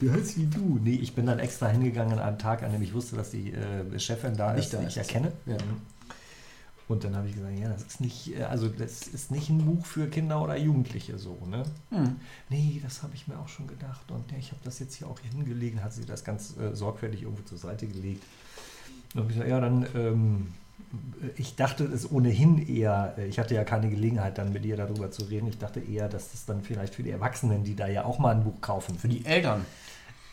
Der 0.00 0.12
heißt 0.14 0.36
wie 0.38 0.46
du. 0.46 0.80
Nee, 0.82 0.94
ich 1.02 1.14
bin 1.14 1.26
dann 1.26 1.38
extra 1.38 1.68
hingegangen 1.68 2.14
an 2.14 2.18
einem 2.20 2.38
Tag, 2.38 2.62
an 2.62 2.72
dem 2.72 2.82
ich 2.82 2.92
wusste, 2.94 3.14
dass 3.16 3.30
die 3.30 3.52
äh, 3.52 3.98
Chefin 3.98 4.36
da 4.36 4.52
Nicht 4.54 4.64
ist, 4.64 4.74
da 4.74 4.78
die 4.78 4.86
ich 4.86 4.96
erkenne. 4.96 5.32
Ja. 5.46 5.56
Und 6.92 7.04
dann 7.04 7.16
habe 7.16 7.26
ich 7.26 7.34
gesagt, 7.34 7.58
ja, 7.58 7.70
das 7.70 7.82
ist 7.84 8.00
nicht, 8.02 8.36
äh, 8.36 8.42
also 8.42 8.68
das 8.68 9.08
ist 9.08 9.30
nicht 9.30 9.48
ein 9.48 9.64
Buch 9.64 9.86
für 9.86 10.08
Kinder 10.08 10.42
oder 10.42 10.56
Jugendliche 10.56 11.18
so, 11.18 11.38
ne? 11.46 11.62
Hm. 11.90 12.16
Nee, 12.50 12.80
das 12.82 13.02
habe 13.02 13.14
ich 13.14 13.26
mir 13.26 13.38
auch 13.38 13.48
schon 13.48 13.66
gedacht. 13.66 14.10
Und 14.10 14.30
ja, 14.30 14.36
ich 14.36 14.50
habe 14.50 14.60
das 14.62 14.78
jetzt 14.78 14.94
hier 14.96 15.08
auch 15.08 15.18
hingelegen, 15.20 15.82
hat 15.82 15.94
sie 15.94 16.04
das 16.04 16.22
ganz 16.22 16.54
äh, 16.58 16.76
sorgfältig 16.76 17.22
irgendwo 17.22 17.42
zur 17.44 17.56
Seite 17.56 17.86
gelegt. 17.86 18.22
Und 19.14 19.20
habe 19.20 19.30
ich 19.30 19.36
gesagt, 19.38 19.50
ja, 19.50 19.60
dann, 19.60 19.86
ähm, 19.94 20.46
ich 21.36 21.56
dachte 21.56 21.84
es 21.84 22.10
ohnehin 22.12 22.58
eher, 22.58 23.14
äh, 23.16 23.26
ich 23.26 23.38
hatte 23.38 23.54
ja 23.54 23.64
keine 23.64 23.88
Gelegenheit 23.88 24.36
dann 24.36 24.52
mit 24.52 24.66
ihr 24.66 24.76
darüber 24.76 25.10
zu 25.10 25.24
reden, 25.24 25.48
ich 25.48 25.56
dachte 25.56 25.80
eher, 25.80 26.10
dass 26.10 26.32
das 26.32 26.44
dann 26.44 26.60
vielleicht 26.60 26.94
für 26.94 27.02
die 27.02 27.10
Erwachsenen, 27.10 27.64
die 27.64 27.74
da 27.74 27.88
ja 27.88 28.04
auch 28.04 28.18
mal 28.18 28.34
ein 28.34 28.44
Buch 28.44 28.60
kaufen. 28.60 28.98
Für 28.98 29.08
die 29.08 29.24
Eltern. 29.24 29.64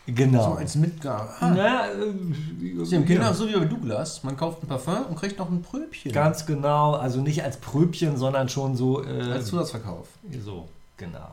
So 0.07 0.13
Genau. 0.15 0.53
als 0.55 0.75
Mitgabe. 0.75 1.29
Ah, 1.39 1.53
Na, 1.55 1.87
äh, 1.91 2.83
Sie 2.83 2.95
haben 2.95 3.05
Kinder 3.05 3.25
ja. 3.25 3.33
so 3.33 3.47
wie 3.47 3.53
bei 3.53 3.65
Douglas. 3.65 4.23
Man 4.23 4.35
kauft 4.35 4.63
ein 4.63 4.67
Parfum 4.67 5.05
und 5.09 5.15
kriegt 5.15 5.37
noch 5.37 5.49
ein 5.49 5.61
Pröbchen. 5.61 6.11
Ganz 6.11 6.45
genau, 6.45 6.93
also 6.93 7.21
nicht 7.21 7.43
als 7.43 7.57
Pröbchen, 7.57 8.17
sondern 8.17 8.49
schon 8.49 8.75
so. 8.75 9.03
Äh, 9.03 9.21
Als 9.33 9.47
Zusatzverkauf. 9.47 10.07
So, 10.43 10.67
genau. 10.97 11.29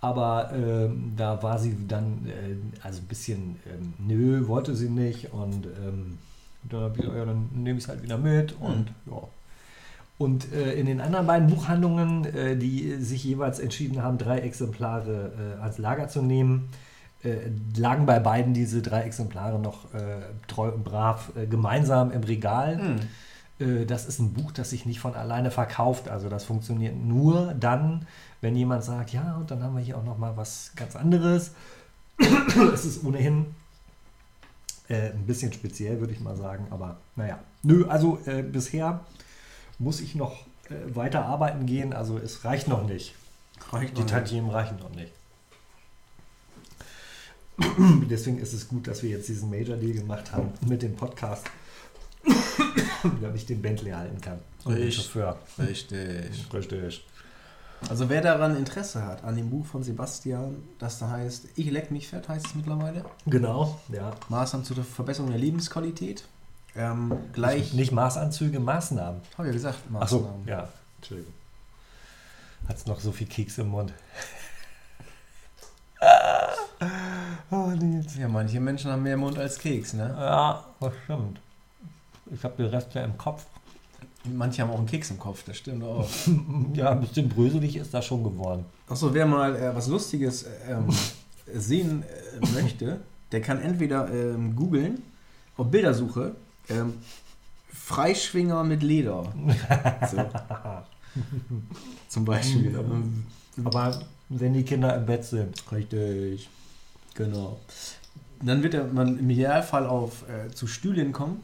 Aber 0.00 0.52
ähm, 0.54 1.14
da 1.16 1.42
war 1.42 1.58
sie 1.58 1.74
dann, 1.88 2.26
äh, 2.26 2.54
also 2.84 3.00
ein 3.00 3.06
bisschen, 3.06 3.56
ähm, 3.66 3.94
nö, 3.98 4.46
wollte 4.46 4.74
sie 4.76 4.90
nicht. 4.90 5.32
Und 5.32 5.66
ähm, 5.66 6.18
dann 6.64 6.80
habe 6.82 6.98
ich 6.98 7.04
ja, 7.06 7.24
dann 7.24 7.48
nehme 7.54 7.78
ich 7.78 7.84
es 7.84 7.88
halt 7.88 8.02
wieder 8.02 8.18
mit. 8.18 8.54
Und 8.60 8.88
ja. 9.06 9.22
Und 10.16 10.52
äh, 10.52 10.74
in 10.74 10.86
den 10.86 11.00
anderen 11.00 11.26
beiden 11.26 11.48
Buchhandlungen, 11.48 12.24
äh, 12.26 12.56
die 12.56 12.96
sich 13.00 13.24
jeweils 13.24 13.58
entschieden 13.58 14.00
haben, 14.02 14.16
drei 14.18 14.38
Exemplare 14.40 15.32
äh, 15.58 15.62
als 15.62 15.78
Lager 15.78 16.06
zu 16.06 16.22
nehmen, 16.22 16.68
äh, 16.68 16.74
lagen 17.76 18.06
bei 18.06 18.18
beiden 18.18 18.54
diese 18.54 18.82
drei 18.82 19.02
Exemplare 19.02 19.58
noch 19.58 19.92
äh, 19.94 20.22
treu 20.46 20.68
und 20.68 20.84
brav 20.84 21.32
äh, 21.36 21.46
gemeinsam 21.46 22.10
im 22.10 22.22
Regal. 22.22 22.78
Hm. 22.78 23.82
Äh, 23.82 23.86
Das 23.86 24.06
ist 24.06 24.18
ein 24.18 24.32
Buch, 24.32 24.52
das 24.52 24.70
sich 24.70 24.86
nicht 24.86 25.00
von 25.00 25.14
alleine 25.14 25.50
verkauft. 25.50 26.08
Also 26.08 26.28
das 26.28 26.44
funktioniert 26.44 26.96
nur 26.96 27.54
dann, 27.58 28.06
wenn 28.40 28.56
jemand 28.56 28.84
sagt, 28.84 29.10
ja, 29.12 29.36
und 29.36 29.50
dann 29.50 29.62
haben 29.62 29.74
wir 29.74 29.82
hier 29.82 29.96
auch 29.96 30.04
noch 30.04 30.18
mal 30.18 30.36
was 30.36 30.72
ganz 30.76 30.96
anderes. 30.96 31.52
es 32.74 32.84
ist 32.84 33.04
ohnehin 33.04 33.46
äh, 34.88 35.10
ein 35.10 35.26
bisschen 35.26 35.52
speziell, 35.52 36.00
würde 36.00 36.12
ich 36.12 36.20
mal 36.20 36.36
sagen. 36.36 36.66
Aber 36.70 36.96
naja, 37.16 37.38
nö, 37.62 37.86
also 37.88 38.18
äh, 38.26 38.42
bisher 38.42 39.00
muss 39.78 40.00
ich 40.00 40.14
noch 40.14 40.46
äh, 40.68 40.94
weiter 40.94 41.24
arbeiten 41.24 41.66
gehen. 41.66 41.92
Also 41.92 42.18
es 42.18 42.44
reicht 42.44 42.68
noch 42.68 42.86
nicht. 42.86 43.14
Reicht 43.70 43.96
Die. 43.96 44.04
Tantiemen 44.04 44.50
reichen 44.50 44.78
noch 44.78 44.94
nicht. 44.94 45.12
Deswegen 48.10 48.38
ist 48.38 48.52
es 48.52 48.68
gut, 48.68 48.86
dass 48.88 49.02
wir 49.02 49.10
jetzt 49.10 49.28
diesen 49.28 49.50
Major 49.50 49.76
Deal 49.76 49.94
gemacht 49.94 50.32
haben 50.32 50.52
mit 50.66 50.82
dem 50.82 50.96
Podcast, 50.96 51.44
damit 53.20 53.36
ich 53.36 53.46
den 53.46 53.62
Bentley 53.62 53.92
halten 53.92 54.20
kann. 54.20 54.38
Und 54.64 54.74
den 54.74 54.84
Richtig. 54.84 55.04
Chauffeur. 55.04 55.38
Richtig. 55.58 56.52
Richtig. 56.52 57.04
Also 57.88 58.08
wer 58.08 58.22
daran 58.22 58.56
Interesse 58.56 59.04
hat, 59.04 59.22
an 59.24 59.36
dem 59.36 59.50
Buch 59.50 59.66
von 59.66 59.82
Sebastian, 59.82 60.56
das 60.78 60.98
da 60.98 61.10
heißt 61.10 61.48
Ich 61.56 61.70
leck 61.70 61.90
mich 61.90 62.08
fett, 62.08 62.28
heißt 62.28 62.46
es 62.46 62.54
mittlerweile. 62.54 63.04
Genau, 63.26 63.78
ja. 63.92 64.12
Maßnahmen 64.30 64.64
zur 64.64 64.82
Verbesserung 64.82 65.30
der 65.30 65.38
Lebensqualität. 65.38 66.24
Ähm, 66.76 67.12
gleich. 67.32 67.72
Nicht 67.74 67.92
Maßanzüge, 67.92 68.58
Maßnahmen. 68.58 69.20
Habe 69.36 69.48
ja 69.48 69.52
gesagt, 69.52 69.78
Ach 70.00 70.08
so, 70.08 70.20
Maßnahmen. 70.20 70.48
ja. 70.48 70.68
Entschuldigung. 70.98 71.34
Hat's 72.66 72.86
noch 72.86 73.00
so 73.00 73.12
viel 73.12 73.26
Keks 73.26 73.58
im 73.58 73.68
Mund. 73.68 73.92
Oh, 77.50 77.70
Nils. 77.78 78.16
Ja, 78.16 78.28
manche 78.28 78.60
Menschen 78.60 78.90
haben 78.90 79.02
mehr 79.02 79.16
Mund 79.16 79.38
als 79.38 79.58
Keks, 79.58 79.94
ne? 79.94 80.14
Ja, 80.18 80.64
das 80.80 80.92
stimmt. 81.04 81.40
Ich 82.32 82.42
habe 82.42 82.62
den 82.62 82.66
Rest 82.66 82.94
ja 82.94 83.04
im 83.04 83.16
Kopf. 83.16 83.44
Manche 84.24 84.62
haben 84.62 84.70
auch 84.70 84.78
einen 84.78 84.86
Keks 84.86 85.10
im 85.10 85.18
Kopf, 85.18 85.42
das 85.44 85.58
stimmt 85.58 85.84
auch. 85.84 86.08
Ja, 86.74 86.90
ein 86.92 87.00
bisschen 87.00 87.28
bröselig 87.28 87.76
ist 87.76 87.92
das 87.92 88.06
schon 88.06 88.24
geworden. 88.24 88.64
Achso, 88.88 89.12
wer 89.12 89.26
mal 89.26 89.54
äh, 89.54 89.74
was 89.74 89.86
Lustiges 89.88 90.46
ähm, 90.68 90.88
sehen 91.52 92.02
äh, 92.02 92.46
möchte, 92.52 93.00
der 93.32 93.40
kann 93.42 93.60
entweder 93.60 94.10
ähm, 94.10 94.56
googeln, 94.56 95.02
auf 95.56 95.70
Bildersuche, 95.70 96.34
ähm, 96.70 96.94
Freischwinger 97.72 98.64
mit 98.64 98.82
Leder. 98.82 99.24
So. 100.10 100.24
Zum 102.08 102.24
Beispiel. 102.24 102.70
Mhm. 102.70 103.24
Aber 103.64 104.00
wenn 104.40 104.52
die 104.52 104.64
Kinder 104.64 104.94
im 104.96 105.06
Bett 105.06 105.24
sind. 105.24 105.62
Richtig. 105.70 106.48
Genau. 107.14 107.58
Dann 108.42 108.62
wird 108.62 108.92
man 108.92 109.18
im 109.18 109.30
Idealfall 109.30 109.86
auf 109.86 110.24
äh, 110.28 110.50
zu 110.50 110.66
Stühlen 110.66 111.12
kommen. 111.12 111.42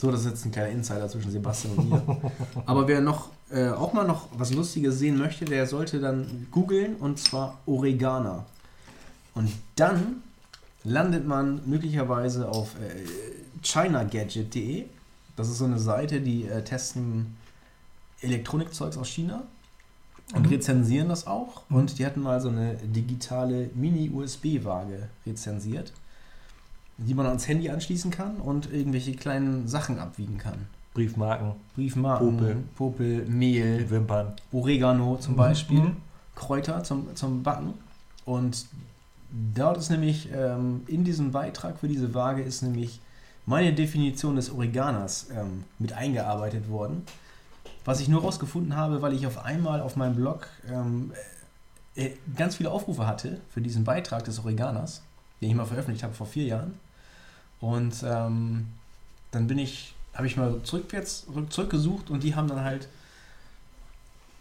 So, 0.00 0.10
das 0.10 0.20
ist 0.20 0.26
jetzt 0.26 0.44
ein 0.44 0.52
kleiner 0.52 0.70
Insider 0.70 1.08
zwischen 1.08 1.30
Sebastian 1.30 1.74
und 1.76 1.90
mir. 1.90 2.02
Aber 2.66 2.88
wer 2.88 3.00
noch 3.00 3.30
äh, 3.50 3.68
auch 3.68 3.92
mal 3.92 4.06
noch 4.06 4.28
was 4.36 4.52
Lustiges 4.52 4.98
sehen 4.98 5.18
möchte, 5.18 5.44
der 5.44 5.66
sollte 5.66 6.00
dann 6.00 6.46
googeln 6.50 6.96
und 6.96 7.18
zwar 7.18 7.58
Oregana. 7.66 8.46
Und 9.34 9.50
dann 9.76 10.22
landet 10.84 11.26
man 11.26 11.60
möglicherweise 11.66 12.48
auf 12.48 12.74
äh, 12.76 13.04
chinagadget.de. 13.62 14.86
Das 15.36 15.48
ist 15.48 15.58
so 15.58 15.64
eine 15.64 15.78
Seite, 15.78 16.20
die 16.20 16.46
äh, 16.46 16.62
testen 16.62 17.36
Elektronikzeugs 18.20 18.96
aus 18.96 19.08
China 19.08 19.42
und 20.32 20.42
Mhm. 20.46 20.48
rezensieren 20.52 21.08
das 21.08 21.26
auch. 21.26 21.62
Und 21.68 21.98
die 21.98 22.06
hatten 22.06 22.20
mal 22.22 22.40
so 22.40 22.48
eine 22.48 22.74
digitale 22.76 23.70
Mini-USB-Waage 23.74 25.08
rezensiert, 25.26 25.92
die 26.98 27.14
man 27.14 27.26
ans 27.26 27.46
Handy 27.48 27.68
anschließen 27.70 28.10
kann 28.10 28.36
und 28.36 28.72
irgendwelche 28.72 29.12
kleinen 29.14 29.68
Sachen 29.68 29.98
abwiegen 29.98 30.38
kann. 30.38 30.66
Briefmarken, 30.94 31.52
Briefmarken, 31.74 32.36
Popel. 32.36 32.56
Popel, 32.76 33.26
Mehl, 33.26 33.90
Wimpern. 33.90 34.32
Oregano 34.52 35.16
zum 35.16 35.32
Mhm. 35.34 35.36
Beispiel, 35.38 35.80
Mhm. 35.80 35.96
Kräuter 36.36 36.84
zum, 36.84 37.14
zum 37.16 37.42
Backen. 37.42 37.74
Und 38.24 38.66
dort 39.54 39.76
ist 39.76 39.90
nämlich 39.90 40.28
ähm, 40.32 40.82
in 40.86 41.04
diesem 41.04 41.32
Beitrag 41.32 41.78
für 41.78 41.88
diese 41.88 42.14
Waage 42.14 42.42
ist 42.42 42.62
nämlich 42.62 43.00
meine 43.44 43.72
Definition 43.74 44.36
des 44.36 44.50
Oreganers 44.52 45.26
ähm, 45.36 45.64
mit 45.78 45.92
eingearbeitet 45.92 46.70
worden. 46.70 47.02
Was 47.84 48.00
ich 48.00 48.08
nur 48.08 48.22
rausgefunden 48.22 48.76
habe, 48.76 49.02
weil 49.02 49.12
ich 49.12 49.26
auf 49.26 49.44
einmal 49.44 49.80
auf 49.80 49.96
meinem 49.96 50.16
Blog 50.16 50.48
ähm, 50.70 51.12
äh, 51.96 52.10
ganz 52.36 52.56
viele 52.56 52.70
Aufrufe 52.70 53.06
hatte 53.06 53.40
für 53.52 53.60
diesen 53.60 53.84
Beitrag 53.84 54.24
des 54.24 54.38
Oreganers, 54.38 55.02
den 55.40 55.50
ich 55.50 55.54
mal 55.54 55.66
veröffentlicht 55.66 56.02
habe 56.02 56.14
vor 56.14 56.26
vier 56.26 56.44
Jahren. 56.44 56.78
Und 57.60 58.02
ähm, 58.04 58.68
dann 59.30 59.46
bin 59.46 59.58
ich, 59.58 59.94
habe 60.14 60.26
ich 60.26 60.36
mal 60.36 60.60
zurückwärts, 60.62 61.26
zurückgesucht 61.50 62.10
und 62.10 62.22
die 62.22 62.34
haben 62.34 62.48
dann 62.48 62.60
halt 62.60 62.88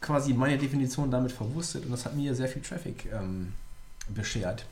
quasi 0.01 0.33
meine 0.33 0.57
Definition 0.57 1.09
damit 1.09 1.31
verwurstet 1.31 1.85
und 1.85 1.91
das 1.91 2.05
hat 2.05 2.15
mir 2.15 2.35
sehr 2.35 2.47
viel 2.47 2.61
Traffic 2.61 3.07
ähm, 3.11 3.53
beschert. 4.09 4.65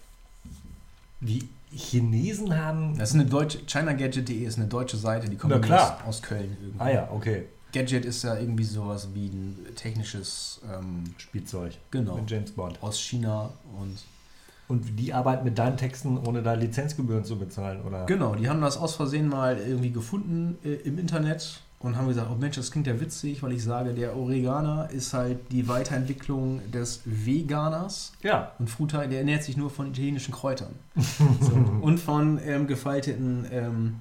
Die 1.22 1.48
Chinesen 1.74 2.56
haben. 2.58 2.98
Das 2.98 3.10
ist 3.10 3.16
eine 3.16 3.26
deutsche, 3.26 3.66
ChinaGadget.de 3.66 4.44
ist 4.44 4.58
eine 4.58 4.68
deutsche 4.68 4.98
Seite, 4.98 5.30
die 5.30 5.38
kommt. 5.38 5.54
Aus, 5.72 5.94
aus 6.06 6.22
Köln 6.22 6.58
irgendwie. 6.62 6.80
Ah 6.80 6.90
ja, 6.90 7.10
okay. 7.12 7.46
Gadget 7.72 8.06
ist 8.06 8.24
ja 8.24 8.38
irgendwie 8.38 8.64
sowas 8.64 9.10
wie 9.14 9.28
ein 9.28 9.58
technisches, 9.76 10.62
ähm, 10.72 11.04
Spielzeug. 11.18 11.74
genau, 11.92 12.16
Mit 12.18 12.30
James 12.30 12.52
Bond. 12.52 12.82
aus 12.82 13.00
China 13.00 13.50
und 13.80 13.98
Und 14.68 15.00
die 15.00 15.14
arbeiten 15.14 15.44
mit 15.44 15.58
deinen 15.58 15.78
Texten, 15.78 16.18
ohne 16.18 16.42
da 16.44 16.54
Lizenzgebühren 16.54 17.24
zu 17.26 17.38
bezahlen, 17.38 17.82
oder? 17.82 18.06
genau, 18.06 18.36
die 18.36 18.48
haben 18.50 18.62
das 18.62 18.78
aus 18.78 18.96
Versehen 18.96 19.28
mal 19.28 19.58
irgendwie 19.58 19.92
gefunden 19.92 20.58
äh, 20.64 20.74
im 20.88 20.98
Internet 20.98 21.62
und 21.80 21.98
haben 21.98 22.08
gesagt, 22.08 22.30
oh 22.32 22.36
Mensch, 22.36 22.56
das 22.58 22.70
klingt 22.72 22.86
ja 22.86 23.00
witzig, 23.00 23.42
weil 23.42 23.54
ich 23.54 23.64
sage, 23.64 23.94
der 23.94 24.16
Oreganer 24.16 24.90
ist 24.92 25.14
halt 25.14 25.40
die 25.52 25.68
Weiterentwicklung 25.68 26.62
des 26.72 27.02
Veganers 27.06 28.14
Ja. 28.22 28.52
Und 28.60 28.70
Fruta, 28.70 29.08
der 29.08 29.20
ernährt 29.20 29.44
sich 29.44 29.58
nur 29.58 29.70
von 29.72 29.88
italienischen 29.88 30.32
Kräutern. 30.34 30.76
so. 30.96 31.52
Und 31.82 32.00
von 32.00 32.40
ähm, 32.46 32.68
gefalteten 32.68 33.48
ähm, 33.52 33.96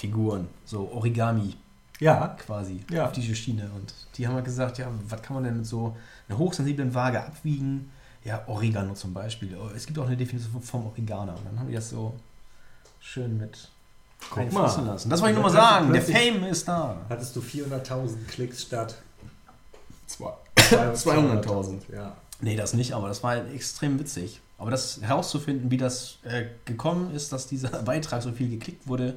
Esspapier-Figuren, 0.00 0.48
so 0.64 0.90
Origami 0.92 1.54
Ja. 1.98 2.36
quasi, 2.38 2.84
Ja. 2.90 3.06
auf 3.06 3.12
diese 3.12 3.34
Schiene. 3.34 3.70
Und 3.74 3.92
die 4.16 4.26
haben 4.26 4.34
halt 4.34 4.44
gesagt, 4.44 4.78
ja, 4.78 4.88
was 5.08 5.22
kann 5.22 5.34
man 5.34 5.44
denn 5.44 5.56
mit 5.58 5.66
so 5.66 5.96
einer 6.28 6.38
hochsensiblen 6.38 6.94
Waage 6.94 7.22
abwiegen? 7.24 7.90
Ja, 8.24 8.42
Oregano 8.48 8.92
zum 8.94 9.14
Beispiel. 9.14 9.56
Oh, 9.56 9.70
Es 9.74 9.86
gibt 9.86 9.98
auch 9.98 10.06
eine 10.06 10.16
Definition 10.16 10.60
vom 10.60 10.86
Oreganer. 10.86 11.34
Und 11.36 11.46
dann 11.46 11.58
haben 11.60 11.68
die 11.68 11.74
das 11.74 11.90
so 11.90 12.14
schön 13.00 13.38
mit 13.38 13.70
Guck 14.30 14.52
mal. 14.52 14.62
lassen. 14.62 15.08
Das 15.08 15.20
wollte 15.20 15.32
ich 15.32 15.40
nur 15.40 15.44
mal 15.44 15.50
sagen. 15.56 15.92
Der 15.92 16.02
Fame 16.02 16.44
ist 16.44 16.66
da. 16.66 16.96
Hattest 17.08 17.34
du 17.36 17.40
400.000 17.40 18.26
Klicks 18.28 18.62
statt 18.62 18.96
Zwei. 20.06 20.32
200.000? 20.56 21.80
Ja. 21.92 22.16
Nee, 22.40 22.56
das 22.56 22.74
nicht, 22.74 22.92
aber 22.92 23.08
das 23.08 23.22
war 23.22 23.30
halt 23.32 23.52
extrem 23.54 23.98
witzig. 23.98 24.40
Aber 24.58 24.70
das 24.70 25.00
herauszufinden, 25.02 25.70
wie 25.70 25.76
das 25.76 26.18
äh, 26.24 26.46
gekommen 26.64 27.14
ist, 27.14 27.32
dass 27.32 27.46
dieser 27.46 27.68
Beitrag 27.84 28.22
so 28.22 28.32
viel 28.32 28.48
geklickt 28.50 28.86
wurde. 28.88 29.16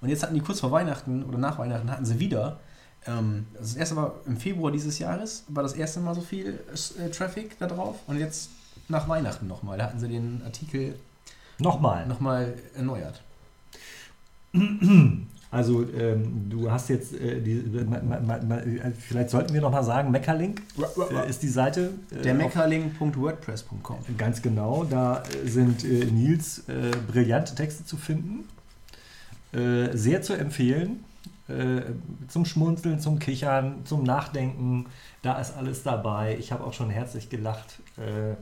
Und 0.00 0.08
jetzt 0.08 0.22
hatten 0.22 0.34
die 0.34 0.40
kurz 0.40 0.60
vor 0.60 0.70
Weihnachten 0.72 1.24
oder 1.24 1.38
nach 1.38 1.58
Weihnachten 1.58 1.90
hatten 1.90 2.04
sie 2.06 2.18
wieder. 2.18 2.58
Ähm, 3.06 3.46
das 3.58 3.74
erste 3.76 3.96
war 3.96 4.14
im 4.26 4.36
Februar 4.36 4.72
dieses 4.72 4.98
Jahres, 4.98 5.44
war 5.48 5.62
das 5.62 5.74
erste 5.74 6.00
Mal 6.00 6.14
so 6.14 6.20
viel 6.20 6.58
äh, 6.98 7.08
Traffic 7.10 7.58
da 7.58 7.66
drauf. 7.66 7.96
Und 8.06 8.18
jetzt 8.18 8.50
nach 8.88 9.08
Weihnachten 9.08 9.46
nochmal. 9.46 9.78
Da 9.78 9.84
hatten 9.84 9.98
sie 10.00 10.08
den 10.08 10.42
Artikel 10.44 10.94
Nochmal. 11.58 12.06
nochmal 12.06 12.54
erneuert. 12.74 13.22
Also 15.52 15.82
ähm, 15.82 16.46
du 16.48 16.70
hast 16.70 16.88
jetzt 16.90 17.10
die, 17.12 17.64
ma, 17.84 18.00
ma, 18.00 18.20
ma, 18.20 18.38
ma, 18.44 18.60
vielleicht 18.96 19.30
sollten 19.30 19.52
wir 19.52 19.60
noch 19.60 19.72
mal 19.72 19.82
sagen, 19.82 20.12
Meckerlink 20.12 20.62
äh, 21.10 21.28
ist 21.28 21.42
die 21.42 21.48
Seite. 21.48 21.90
äh, 22.12 22.22
Der 22.22 22.34
auf- 22.34 22.38
meckerling.wordpress.com. 22.38 23.96
Ganz 24.16 24.42
genau, 24.42 24.84
da 24.84 25.24
äh, 25.44 25.48
sind 25.48 25.82
äh, 25.84 26.04
Nils 26.04 26.60
äh, 26.68 26.92
brillante 27.10 27.56
Texte 27.56 27.84
zu 27.84 27.96
finden. 27.96 28.44
Äh, 29.52 29.96
sehr 29.96 30.22
zu 30.22 30.34
empfehlen. 30.34 31.04
Äh, 31.48 31.82
zum 32.28 32.44
Schmunzeln, 32.44 33.00
zum 33.00 33.18
Kichern, 33.18 33.80
zum 33.84 34.04
Nachdenken. 34.04 34.86
Da 35.22 35.40
ist 35.40 35.56
alles 35.56 35.82
dabei. 35.82 36.36
Ich 36.38 36.52
habe 36.52 36.62
auch 36.64 36.72
schon 36.72 36.90
herzlich 36.90 37.28
gelacht. 37.28 37.80
Äh, 37.98 38.36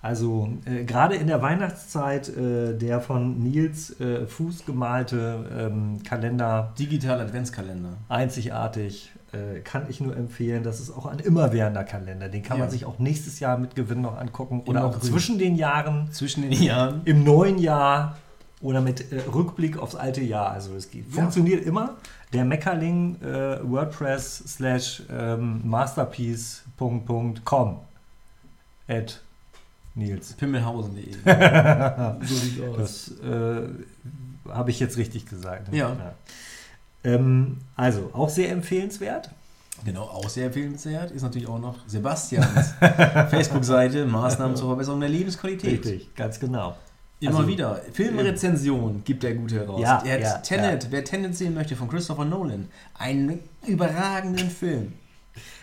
also 0.00 0.48
äh, 0.64 0.84
gerade 0.84 1.14
in 1.16 1.26
der 1.28 1.42
Weihnachtszeit 1.42 2.28
äh, 2.28 2.76
der 2.76 3.00
von 3.00 3.38
Nils 3.40 3.98
äh, 4.00 4.26
Fuß 4.26 4.64
gemalte 4.66 5.44
ähm, 5.56 6.02
Kalender 6.04 6.72
Digital 6.78 7.20
Adventskalender. 7.20 7.94
einzigartig. 8.08 9.10
Kann 9.64 9.86
ich 9.88 9.98
nur 9.98 10.14
empfehlen. 10.14 10.62
Das 10.62 10.78
ist 10.78 10.90
auch 10.90 11.06
ein 11.06 11.18
immerwährender 11.18 11.84
Kalender. 11.84 12.28
Den 12.28 12.42
kann 12.42 12.58
man 12.58 12.66
Ja. 12.68 12.70
sich 12.70 12.84
auch 12.84 12.98
nächstes 12.98 13.40
Jahr 13.40 13.56
mit 13.56 13.74
Gewinn 13.74 14.02
noch 14.02 14.18
angucken. 14.18 14.60
Oder 14.66 14.80
Immer 14.80 14.88
auch 14.90 15.00
grün. 15.00 15.10
zwischen 15.10 15.38
den 15.38 15.56
Jahren, 15.56 16.12
Zwischen 16.12 16.42
den 16.42 16.52
Jahren. 16.52 17.00
im 17.06 17.24
neuen 17.24 17.56
Jahr 17.56 18.18
oder 18.62 18.80
mit 18.80 19.12
äh, 19.12 19.20
Rückblick 19.32 19.76
aufs 19.76 19.94
alte 19.94 20.22
Jahr. 20.22 20.50
Also 20.50 20.74
es 20.74 20.90
geht. 20.90 21.06
Ja. 21.08 21.22
Funktioniert 21.22 21.66
immer. 21.66 21.96
Der 22.32 22.44
Meckerling 22.44 23.20
äh, 23.20 23.58
WordPress 23.62 24.44
slash 24.46 25.02
ähm, 25.10 25.60
masterpiece.com 25.68 27.80
at 28.88 29.20
Nils. 29.94 30.32
Pimmelhausen.de. 30.34 31.12
so 32.22 32.34
sieht's 32.34 32.60
aus. 32.62 32.76
Das 32.78 33.08
äh, 33.20 33.68
habe 34.48 34.70
ich 34.70 34.80
jetzt 34.80 34.96
richtig 34.96 35.26
gesagt. 35.26 35.70
ne? 35.70 35.78
Ja. 35.78 36.14
Ähm, 37.04 37.58
also 37.76 38.10
auch 38.14 38.28
sehr 38.28 38.50
empfehlenswert. 38.50 39.30
Genau, 39.84 40.02
auch 40.02 40.28
sehr 40.28 40.46
empfehlenswert 40.46 41.10
ist 41.10 41.22
natürlich 41.22 41.48
auch 41.48 41.58
noch 41.58 41.76
Sebastians 41.88 42.74
Facebook-Seite 43.30 44.06
Maßnahmen 44.06 44.56
zur 44.56 44.68
Verbesserung 44.68 45.00
der 45.00 45.08
Lebensqualität. 45.08 45.84
Richtig, 45.84 46.14
ganz 46.14 46.38
genau. 46.38 46.76
Immer 47.22 47.36
Also, 47.38 47.48
wieder. 47.48 47.80
Filmrezension 47.92 49.02
gibt 49.04 49.22
der 49.22 49.34
Gute 49.34 49.56
heraus. 49.60 49.80
Ja, 49.80 50.02
er 50.04 50.14
hat 50.14 50.20
ja, 50.22 50.38
Tenet, 50.38 50.88
wer 50.90 51.04
Tenet 51.04 51.36
sehen 51.36 51.54
möchte, 51.54 51.76
von 51.76 51.88
Christopher 51.88 52.24
Nolan. 52.24 52.68
Einen 52.98 53.38
überragenden 53.66 54.50
Film. 54.50 54.92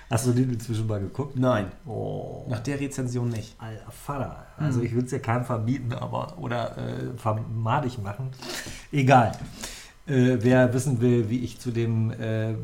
Hast 0.10 0.26
du 0.26 0.32
den 0.32 0.52
inzwischen 0.54 0.88
mal 0.88 1.00
geguckt? 1.00 1.38
Nein, 1.38 1.68
Oh. 1.86 2.46
nach 2.50 2.62
der 2.62 2.80
Rezension 2.80 3.30
nicht. 3.30 3.54
Alter 3.60 3.92
Vater. 3.92 4.46
Also 4.58 4.82
ich 4.82 4.96
will 4.96 5.04
es 5.04 5.12
ja 5.12 5.20
keinem 5.20 5.46
verbieten, 5.46 5.94
aber 5.94 6.36
oder 6.40 6.76
äh, 6.78 7.18
vermadig 7.18 8.02
machen. 8.02 8.32
Egal. 8.92 9.34
Äh, 10.08 10.38
wer 10.42 10.74
wissen 10.74 11.00
will, 11.02 11.30
wie 11.30 11.40
ich 11.40 11.60
zu 11.60 11.70
dem 11.70 12.10
äh, 12.12 12.56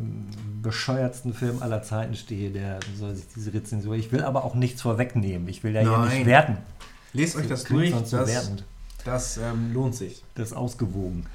bescheuertsten 0.63 1.33
Film 1.35 1.61
aller 1.61 1.83
Zeiten 1.83 2.15
stehe, 2.15 2.49
der 2.49 2.79
soll 2.97 3.13
sich 3.13 3.25
diese 3.35 3.53
Rezension. 3.53 3.93
Ich 3.99 4.11
will 4.11 4.23
aber 4.23 4.43
auch 4.43 4.55
nichts 4.55 4.81
vorwegnehmen. 4.81 5.47
Ich 5.47 5.63
will 5.63 5.75
ja 5.75 5.81
hier 5.81 5.91
Nein. 5.91 6.17
nicht 6.17 6.25
werten. 6.25 6.57
Lest 7.13 7.35
euch 7.35 7.47
das 7.47 7.65
durch, 7.65 7.91
das, 7.91 8.11
wertend. 8.11 8.63
Das 9.05 9.37
ähm, 9.37 9.71
lohnt 9.73 9.95
sich. 9.95 10.23
Das 10.35 10.49
ist 10.49 10.57
ausgewogen. 10.57 11.25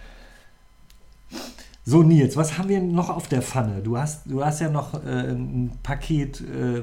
So, 1.87 2.03
Nils, 2.03 2.37
was 2.37 2.59
haben 2.59 2.69
wir 2.69 2.81
noch 2.81 3.09
auf 3.09 3.27
der 3.29 3.41
Pfanne? 3.43 3.81
Du 3.83 3.97
hast, 3.97 4.23
du 4.27 4.45
hast 4.45 4.61
ja 4.61 4.69
noch 4.69 4.95
äh, 5.03 5.31
ein 5.31 5.73
Paket 5.83 6.41
äh, 6.41 6.79
äh, 6.79 6.83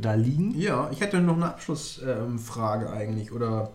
da 0.00 0.14
liegen. 0.14 0.58
Ja, 0.58 0.90
ich 0.90 1.00
hätte 1.00 1.20
noch 1.20 1.36
eine 1.36 1.46
Abschlussfrage 1.46 2.90
eigentlich. 2.90 3.30
Oder 3.32 3.70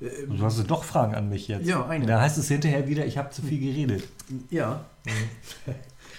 äh, 0.00 0.26
Du 0.26 0.42
hast 0.42 0.58
doch 0.68 0.82
Fragen 0.82 1.14
an 1.14 1.28
mich 1.28 1.46
jetzt. 1.48 1.66
Ja, 1.66 1.86
eine. 1.86 2.06
Da 2.06 2.20
heißt 2.20 2.38
es 2.38 2.48
hinterher 2.48 2.88
wieder, 2.88 3.06
ich 3.06 3.18
habe 3.18 3.30
zu 3.30 3.42
viel 3.42 3.60
geredet. 3.60 4.08
ja. 4.50 4.84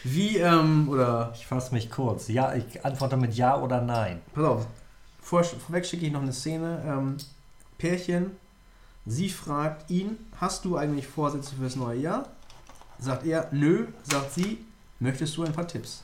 Wie, 0.03 0.37
ähm, 0.37 0.89
oder 0.89 1.31
Ich 1.35 1.45
fasse 1.45 1.73
mich 1.73 1.91
kurz. 1.91 2.27
Ja, 2.27 2.55
ich 2.55 2.83
antworte 2.83 3.17
mit 3.17 3.35
Ja 3.35 3.59
oder 3.61 3.81
Nein. 3.81 4.21
pass 4.33 4.43
auf, 4.43 4.67
vor, 5.21 5.43
vorweg 5.43 5.85
schicke 5.85 6.07
ich 6.07 6.11
noch 6.11 6.23
eine 6.23 6.33
Szene. 6.33 6.81
Ähm, 6.87 7.17
Pärchen, 7.77 8.31
sie 9.05 9.29
fragt 9.29 9.89
ihn, 9.89 10.17
hast 10.37 10.65
du 10.65 10.77
eigentlich 10.77 11.07
Vorsätze 11.07 11.55
fürs 11.55 11.75
neue 11.75 11.99
Jahr? 11.99 12.27
Sagt 12.99 13.25
er, 13.25 13.47
nö. 13.51 13.87
Sagt 14.03 14.33
sie, 14.33 14.59
möchtest 14.99 15.35
du 15.37 15.43
ein 15.43 15.53
paar 15.53 15.67
Tipps? 15.67 16.03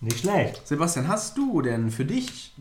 Nicht 0.00 0.20
schlecht. 0.20 0.66
Sebastian, 0.66 1.08
hast 1.08 1.36
du 1.38 1.62
denn 1.62 1.90
für 1.90 2.04
dich 2.04 2.52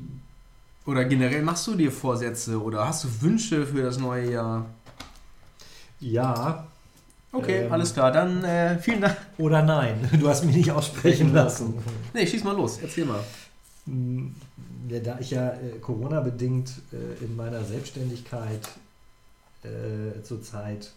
oder 0.86 1.03
generell 1.06 1.41
machst 1.41 1.68
du 1.68 1.76
dir 1.76 1.91
Vorsätze 1.91 2.61
oder 2.61 2.88
hast 2.88 3.03
du 3.03 3.22
Wünsche 3.22 3.65
für 3.65 3.82
das 3.84 3.98
neue 3.98 4.32
Jahr? 4.32 4.65
Ja 5.99 6.68
Okay, 7.36 7.64
Ähm. 7.65 7.72
alles 7.74 7.94
klar. 7.94 8.11
Dann 8.11 8.44
äh, 8.44 8.78
vielen 8.78 9.02
Dank. 9.02 9.18
oder 9.40 9.64
Nein. 9.64 10.07
Du 10.20 10.30
hast 10.30 10.45
mich 10.45 10.56
nicht 10.56 10.70
aussprechen 10.72 11.34
lassen. 11.34 11.74
Nee, 12.14 12.28
schieß 12.28 12.44
mal 12.44 12.56
los. 12.56 12.78
Erzähl 12.82 13.06
mal. 13.06 13.24
Hm, 13.88 14.36
Ja, 14.88 14.99
da 14.99 15.18
ich 15.20 15.32
ja 15.32 15.49
äh, 15.49 15.80
Corona-bedingt 15.82 16.72
äh, 16.91 17.24
in 17.26 17.36
meiner 17.36 17.64
Selbstständigkeit 17.64 18.61
äh, 19.64 20.22
zurzeit 20.23 20.91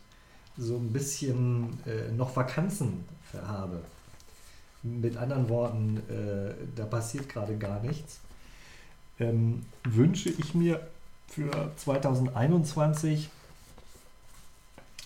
so 0.57 0.77
ein 0.77 0.93
bisschen 0.93 1.79
äh, 1.87 2.11
noch 2.13 2.35
Vakanzen 2.35 3.05
habe. 3.47 3.81
Mit 4.83 5.17
anderen 5.17 5.49
Worten, 5.49 5.99
äh, 6.09 6.55
da 6.75 6.85
passiert 6.85 7.29
gerade 7.29 7.57
gar 7.57 7.81
nichts. 7.81 8.21
Ähm, 9.19 9.65
wünsche 9.85 10.31
ich 10.31 10.55
mir 10.55 10.87
für 11.29 11.73
2021, 11.77 13.29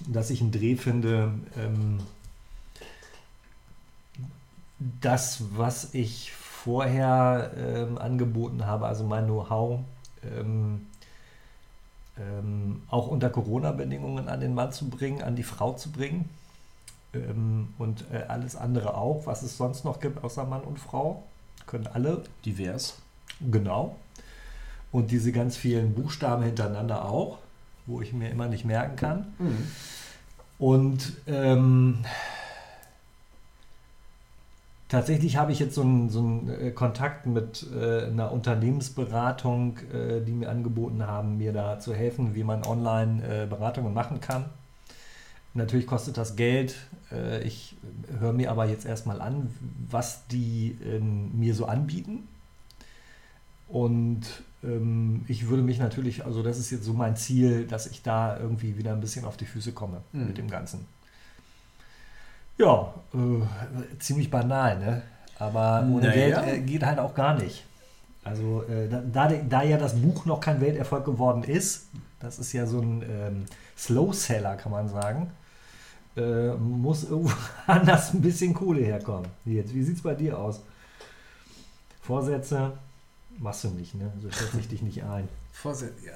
dass 0.07 0.31
ich 0.31 0.41
einen 0.41 0.53
Dreh 0.53 0.77
finde, 0.77 1.33
ähm, 1.57 2.01
das, 5.01 5.43
was 5.57 5.95
ich 5.95 6.33
vorher 6.33 7.53
ähm, 7.57 7.99
angeboten 7.99 8.67
habe, 8.67 8.87
also 8.87 9.05
mein 9.05 9.27
Know-how, 9.27 9.81
ähm, 10.25 10.87
ähm, 12.21 12.83
auch 12.89 13.09
unter 13.09 13.31
Corona-Bedingungen 13.31 14.29
an 14.29 14.41
den 14.41 14.55
Mann 14.55 14.73
zu 14.73 14.89
bringen, 14.89 15.23
an 15.23 15.37
die 15.37 15.43
Frau 15.43 15.73
zu 15.73 15.91
bringen. 15.91 16.29
Ähm, 17.15 17.69
und 17.79 18.05
äh, 18.13 18.25
alles 18.29 18.57
andere 18.57 18.95
auch, 18.95 19.27
was 19.27 19.43
es 19.43 19.57
sonst 19.57 19.85
noch 19.85 20.01
gibt, 20.01 20.23
außer 20.23 20.45
Mann 20.45 20.63
und 20.63 20.79
Frau. 20.79 21.25
Können 21.67 21.87
alle, 21.87 22.25
Divers. 22.45 22.99
genau. 23.51 23.97
Und 24.93 25.11
diese 25.11 25.33
ganz 25.33 25.57
vielen 25.57 25.95
Buchstaben 25.95 26.43
hintereinander 26.43 27.05
auch, 27.05 27.39
wo 27.87 28.01
ich 28.01 28.13
mir 28.13 28.29
immer 28.31 28.49
nicht 28.49 28.65
merken 28.65 28.97
kann. 28.97 29.27
Und 30.59 31.13
ähm, 31.27 32.05
tatsächlich 34.91 35.39
habe 35.39 35.53
ich 35.53 35.59
jetzt 35.59 35.75
so 35.75 35.81
einen, 35.81 36.11
so 36.11 36.19
einen 36.21 36.49
äh, 36.51 36.71
Kontakt 36.73 37.25
mit 37.25 37.65
äh, 37.75 38.05
einer 38.09 38.31
Unternehmensberatung, 38.33 39.79
äh, 39.95 40.21
die 40.21 40.33
mir 40.33 40.51
angeboten 40.51 41.07
haben, 41.07 41.39
mir 41.39 41.55
da 41.55 41.79
zu 41.79 41.95
helfen, 41.95 42.35
wie 42.35 42.45
man 42.45 42.65
online 42.67 43.23
äh, 43.45 43.47
Beratungen 43.47 43.95
machen 43.95 44.21
kann. 44.21 44.45
Natürlich 45.55 45.87
kostet 45.87 46.17
das 46.19 46.37
Geld. 46.37 46.77
Äh, 47.11 47.43
ich 47.43 47.77
höre 48.19 48.33
mir 48.35 48.51
aber 48.51 48.67
jetzt 48.67 48.85
erstmal 48.85 49.21
an, 49.23 49.49
was 49.91 50.27
die 50.29 50.77
ähm, 50.85 51.31
mir 51.39 51.55
so 51.55 51.65
anbieten. 51.65 52.29
Und 53.69 54.23
ähm, 54.65 55.25
ich 55.29 55.49
würde 55.49 55.63
mich 55.63 55.79
natürlich, 55.79 56.25
also 56.25 56.43
das 56.43 56.59
ist 56.59 56.71
jetzt 56.71 56.85
so 56.85 56.93
mein 56.93 57.17
Ziel, 57.17 57.67
dass 57.67 57.87
ich 57.87 58.03
da 58.03 58.37
irgendwie 58.39 58.77
wieder 58.77 58.93
ein 58.93 59.01
bisschen 59.01 59.25
auf 59.25 59.37
die 59.37 59.45
Füße 59.45 59.73
komme 59.73 60.03
Mhm. 60.13 60.27
mit 60.27 60.39
dem 60.39 60.51
Ganzen. 60.51 60.87
Ja, 62.61 62.93
äh, 63.15 63.99
ziemlich 63.99 64.31
banal, 64.31 64.79
ne? 64.79 65.03
Aber 65.39 65.87
ohne 65.91 66.09
Naja. 66.09 66.43
Geld 66.43 66.59
äh, 66.59 66.61
geht 66.61 66.85
halt 66.85 66.99
auch 66.99 67.15
gar 67.15 67.35
nicht. 67.35 67.65
Also 68.23 68.63
äh, 68.65 68.87
da, 68.89 69.01
da, 69.01 69.29
da 69.29 69.63
ja 69.63 69.79
das 69.79 69.95
Buch 69.95 70.27
noch 70.27 70.41
kein 70.41 70.61
Welterfolg 70.61 71.07
geworden 71.07 71.43
ist, 71.43 71.87
das 72.21 72.39
ist 72.39 72.53
ja 72.53 72.67
so 72.67 72.81
ein 72.81 73.03
ähm, 73.03 73.47
Slow-Seller, 73.79 74.57
kann 74.57 74.73
man 74.73 74.91
sagen, 74.91 75.31
äh, 76.19 76.51
muss 76.51 77.05
irgendwo 77.05 77.33
anders 77.67 78.13
ein 78.13 78.21
bisschen 78.21 78.53
Kohle 78.53 78.83
herkommen. 78.83 79.31
Jetzt, 79.47 79.75
wie 79.75 79.83
sieht 79.83 79.97
es 79.97 80.03
bei 80.03 80.15
dir 80.15 80.39
aus? 80.39 80.61
Vorsätze 82.03 82.73
machst 83.39 83.65
du 83.65 83.69
nicht, 83.69 83.95
ne? 83.95 84.13
So 84.21 84.31
schätze 84.31 84.59
ich 84.61 84.69
dich 84.69 84.83
nicht 84.83 85.03
ein. 85.03 85.29
Vorsitz, 85.53 85.95
ja. 86.05 86.13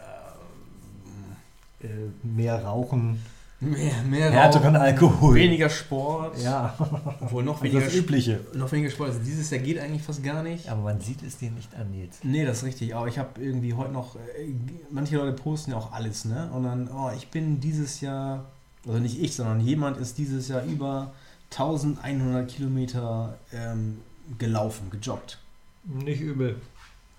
Äh, 1.80 2.10
mehr 2.22 2.62
Rauchen, 2.64 3.22
Mehr, 3.60 4.02
mehr 4.02 4.30
härteren 4.30 4.76
Alkohol. 4.76 5.36
Weniger 5.36 5.70
Sport. 5.70 6.38
Ja, 6.42 6.74
Obwohl 7.20 7.44
noch 7.44 7.54
also 7.54 7.64
weniger, 7.64 7.80
das 7.84 7.94
Übliche. 7.94 8.40
noch 8.52 8.70
weniger 8.72 8.90
Sport. 8.90 9.10
Also 9.10 9.20
dieses 9.24 9.48
Jahr 9.50 9.62
geht 9.62 9.78
eigentlich 9.78 10.02
fast 10.02 10.22
gar 10.22 10.42
nicht. 10.42 10.68
Aber 10.68 10.82
man 10.82 11.00
sieht 11.00 11.22
es 11.22 11.38
dir 11.38 11.50
nicht 11.50 11.74
an 11.74 11.94
jetzt. 11.94 12.24
Nee, 12.24 12.44
das 12.44 12.58
ist 12.58 12.64
richtig. 12.64 12.94
Aber 12.94 13.08
ich 13.08 13.18
habe 13.18 13.40
irgendwie 13.40 13.72
heute 13.72 13.92
noch, 13.92 14.16
äh, 14.16 14.52
manche 14.90 15.16
Leute 15.16 15.32
posten 15.32 15.70
ja 15.70 15.78
auch 15.78 15.92
alles, 15.92 16.24
ne? 16.24 16.50
Und 16.52 16.64
dann, 16.64 16.88
oh, 16.88 17.10
ich 17.16 17.28
bin 17.28 17.60
dieses 17.60 18.00
Jahr, 18.00 18.44
also 18.86 18.98
nicht 18.98 19.20
ich, 19.22 19.34
sondern 19.34 19.60
jemand 19.60 19.96
ist 19.96 20.18
dieses 20.18 20.48
Jahr 20.48 20.64
über 20.64 21.12
1100 21.50 22.48
Kilometer 22.48 23.38
ähm, 23.52 23.98
gelaufen, 24.38 24.90
gejoggt. 24.90 25.38
Nicht 25.84 26.20
übel. 26.20 26.60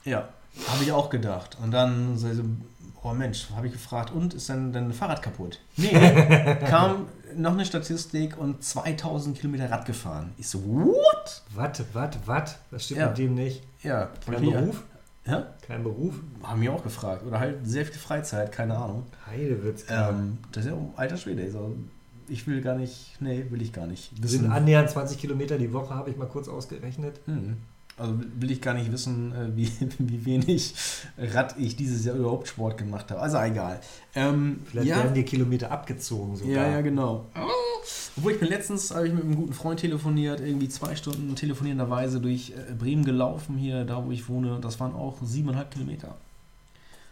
Ja, 0.04 0.30
habe 0.68 0.84
ich 0.84 0.92
auch 0.92 1.10
gedacht. 1.10 1.58
Und 1.64 1.72
dann 1.72 2.18
so 2.18 2.28
oh 3.06 3.14
Mensch, 3.14 3.48
habe 3.56 3.68
ich 3.68 3.74
gefragt, 3.74 4.12
und 4.12 4.34
ist 4.34 4.50
dann 4.50 4.74
dein 4.74 4.92
Fahrrad 4.94 5.22
kaputt? 5.22 5.60
Nee, 5.78 5.90
kam 6.68 7.06
noch 7.36 7.52
eine 7.54 7.66
Statistik 7.66 8.38
und 8.38 8.64
2000 8.64 9.38
Kilometer 9.38 9.70
Rad 9.70 9.86
gefahren. 9.86 10.32
Ich 10.38 10.48
so, 10.48 10.60
what? 10.66 11.44
Warte, 11.54 11.86
warte, 11.94 12.18
warte. 12.26 12.56
Was 12.72 12.86
stimmt 12.86 13.00
Ja. 13.02 13.08
mit 13.10 13.18
dem 13.18 13.36
nicht? 13.36 13.62
Ja, 13.84 14.10
Kein 14.26 14.42
hier- 14.42 14.58
Beruf? 14.60 14.84
Ja? 15.28 15.54
Kein 15.66 15.84
Beruf? 15.84 16.14
Haben 16.44 16.62
wir 16.62 16.72
auch 16.74 16.84
gefragt. 16.84 17.24
Oder 17.26 17.40
halt 17.40 17.58
sehr 17.68 17.86
viel 17.86 17.96
Freizeit, 18.00 18.52
keine 18.52 18.76
Ahnung. 18.78 19.04
Heidewitz. 19.28 19.86
Ähm, 19.90 20.38
das 20.52 20.66
ist 20.66 20.72
ja 20.72 20.78
alter 20.96 21.18
Schwede. 21.18 21.44
Also, 21.44 21.76
ich 22.28 22.46
will 22.48 22.62
gar 22.62 22.76
nicht, 22.76 23.18
nee, 23.20 23.46
will 23.50 23.62
ich 23.62 23.74
gar 23.74 23.86
nicht 23.88 24.12
Das 24.24 24.32
sind 24.32 24.52
annähernd 24.52 24.90
20 24.90 25.18
Kilometer 25.20 25.58
die 25.58 25.74
Woche, 25.74 25.94
habe 25.94 26.10
ich 26.10 26.18
mal 26.18 26.28
kurz 26.28 26.48
ausgerechnet. 26.48 27.20
Hm. 27.26 27.58
Also 27.98 28.14
will 28.40 28.52
ich 28.52 28.62
gar 28.62 28.74
nicht 28.74 28.92
wissen, 28.92 29.32
äh, 29.32 29.56
wie, 29.56 29.72
wie 30.00 30.26
wenig 30.26 30.74
Rad 31.18 31.56
ich 31.58 31.76
dieses 31.78 32.04
Jahr 32.04 32.16
überhaupt 32.16 32.48
Sport 32.48 32.78
gemacht 32.78 33.10
habe. 33.10 33.22
Also 33.22 33.38
egal. 33.38 33.80
Ähm, 34.16 34.60
Vielleicht 34.66 34.88
ja, 34.88 34.98
werden 34.98 35.14
dir 35.14 35.24
Kilometer 35.24 35.72
abgezogen 35.72 36.36
sogar. 36.36 36.54
ja, 36.54 36.70
ja, 36.72 36.82
genau. 36.82 37.26
Obwohl 38.18 38.34
ich 38.34 38.40
bin 38.40 38.50
letztens, 38.50 38.94
habe 38.94 39.08
ich 39.08 39.14
mit 39.14 39.24
einem 39.24 39.36
guten 39.36 39.54
Freund 39.54 39.80
telefoniert, 39.80 40.40
irgendwie 40.40 40.70
zwei 40.70 40.96
Stunden 40.96 41.36
telefonierenderweise 41.36 42.20
durch 42.20 42.52
äh, 42.52 42.74
Bremen 42.74 43.06
gelaufen, 43.06 43.58
hier, 43.58 43.86
da 43.86 44.04
wo 44.06 44.12
ich 44.12 44.28
wohne. 44.28 44.60
Das 44.62 44.80
waren 44.80 44.94
auch 44.94 45.18
siebeneinhalb 45.24 45.72
Kilometer. 45.72 46.16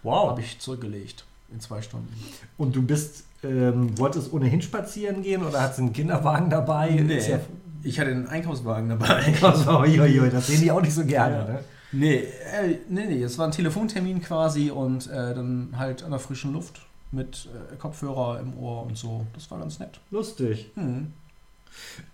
Wow. 0.01 0.31
Habe 0.31 0.41
ich 0.41 0.59
zurückgelegt 0.59 1.25
in 1.51 1.59
zwei 1.59 1.81
Stunden. 1.81 2.13
Und 2.57 2.75
du 2.75 2.81
bist, 2.81 3.23
ähm, 3.43 3.97
wolltest 3.97 4.33
ohnehin 4.33 4.61
spazieren 4.61 5.21
gehen 5.21 5.43
oder 5.43 5.61
hast 5.61 5.77
du 5.77 5.83
einen 5.83 5.93
Kinderwagen 5.93 6.49
dabei? 6.49 6.89
Ja, 6.89 7.39
ich 7.83 7.99
hatte 7.99 8.11
einen 8.11 8.27
Einkaufswagen 8.27 8.89
dabei. 8.89 9.33
also, 9.41 9.79
uiuiui, 9.79 10.29
das 10.29 10.47
sehen 10.47 10.61
die 10.61 10.71
auch 10.71 10.81
nicht 10.81 10.93
so 10.93 11.05
gerne. 11.05 11.35
Ja. 11.37 11.43
Ne? 11.45 11.59
Nee, 11.95 12.15
äh, 12.15 12.77
nee, 12.89 13.05
nee, 13.05 13.21
es 13.23 13.37
war 13.37 13.45
ein 13.45 13.51
Telefontermin 13.51 14.21
quasi 14.21 14.71
und 14.71 15.07
äh, 15.07 15.33
dann 15.35 15.73
halt 15.77 16.03
an 16.03 16.09
der 16.11 16.19
frischen 16.19 16.51
Luft 16.53 16.81
mit 17.11 17.47
äh, 17.71 17.75
Kopfhörer 17.75 18.39
im 18.39 18.57
Ohr 18.57 18.83
und 18.87 18.97
so. 18.97 19.27
Das 19.35 19.49
war 19.51 19.59
ganz 19.59 19.77
nett. 19.79 19.99
Lustig. 20.09 20.71
Hm. 20.75 21.13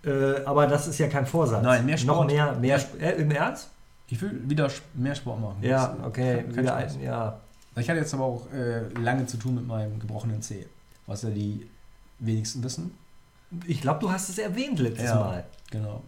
Äh, 0.04 0.44
aber 0.44 0.66
das 0.66 0.86
ist 0.86 0.98
ja 0.98 1.08
kein 1.08 1.24
Vorsatz. 1.26 1.62
Nein, 1.62 1.86
mehr 1.86 1.96
Noch 2.04 2.14
Sport. 2.16 2.26
mehr, 2.30 2.52
mehr 2.56 2.76
Sp 2.76 2.96
äh, 3.00 3.12
Im 3.20 3.30
Ernst? 3.30 3.70
Ich 4.08 4.20
will 4.20 4.40
wieder 4.48 4.68
mehr 4.94 5.14
Sport 5.14 5.40
machen. 5.40 5.56
Ja, 5.62 5.86
Das, 5.88 5.98
äh, 5.98 6.06
okay. 6.08 6.34
kein- 6.36 6.46
kein 6.54 6.64
Wieder 6.64 6.74
ein, 6.76 7.00
ja. 7.02 7.40
Ich 7.76 7.88
hatte 7.88 8.00
jetzt 8.00 8.12
aber 8.12 8.24
auch 8.24 8.52
äh, 8.52 8.88
lange 9.00 9.24
zu 9.26 9.36
tun 9.38 9.54
mit 9.54 9.66
meinem 9.66 9.98
gebrochenen 10.00 10.42
Zeh. 10.42 10.66
was 11.06 11.22
ja 11.22 11.30
die 11.30 11.66
wenigsten 12.18 12.62
wissen. 12.62 12.92
Ich 13.66 13.80
glaube, 13.80 14.00
du 14.00 14.10
hast 14.12 14.28
es 14.28 14.38
erwähnt 14.38 14.78
letztes 14.78 15.06
Ja. 15.06 15.14
Mal. 15.16 15.44
Genau. 15.70 16.02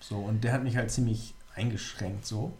So, 0.00 0.16
und 0.16 0.42
der 0.44 0.52
hat 0.52 0.62
mich 0.62 0.76
halt 0.76 0.90
ziemlich 0.90 1.34
eingeschränkt 1.54 2.26
so. 2.26 2.52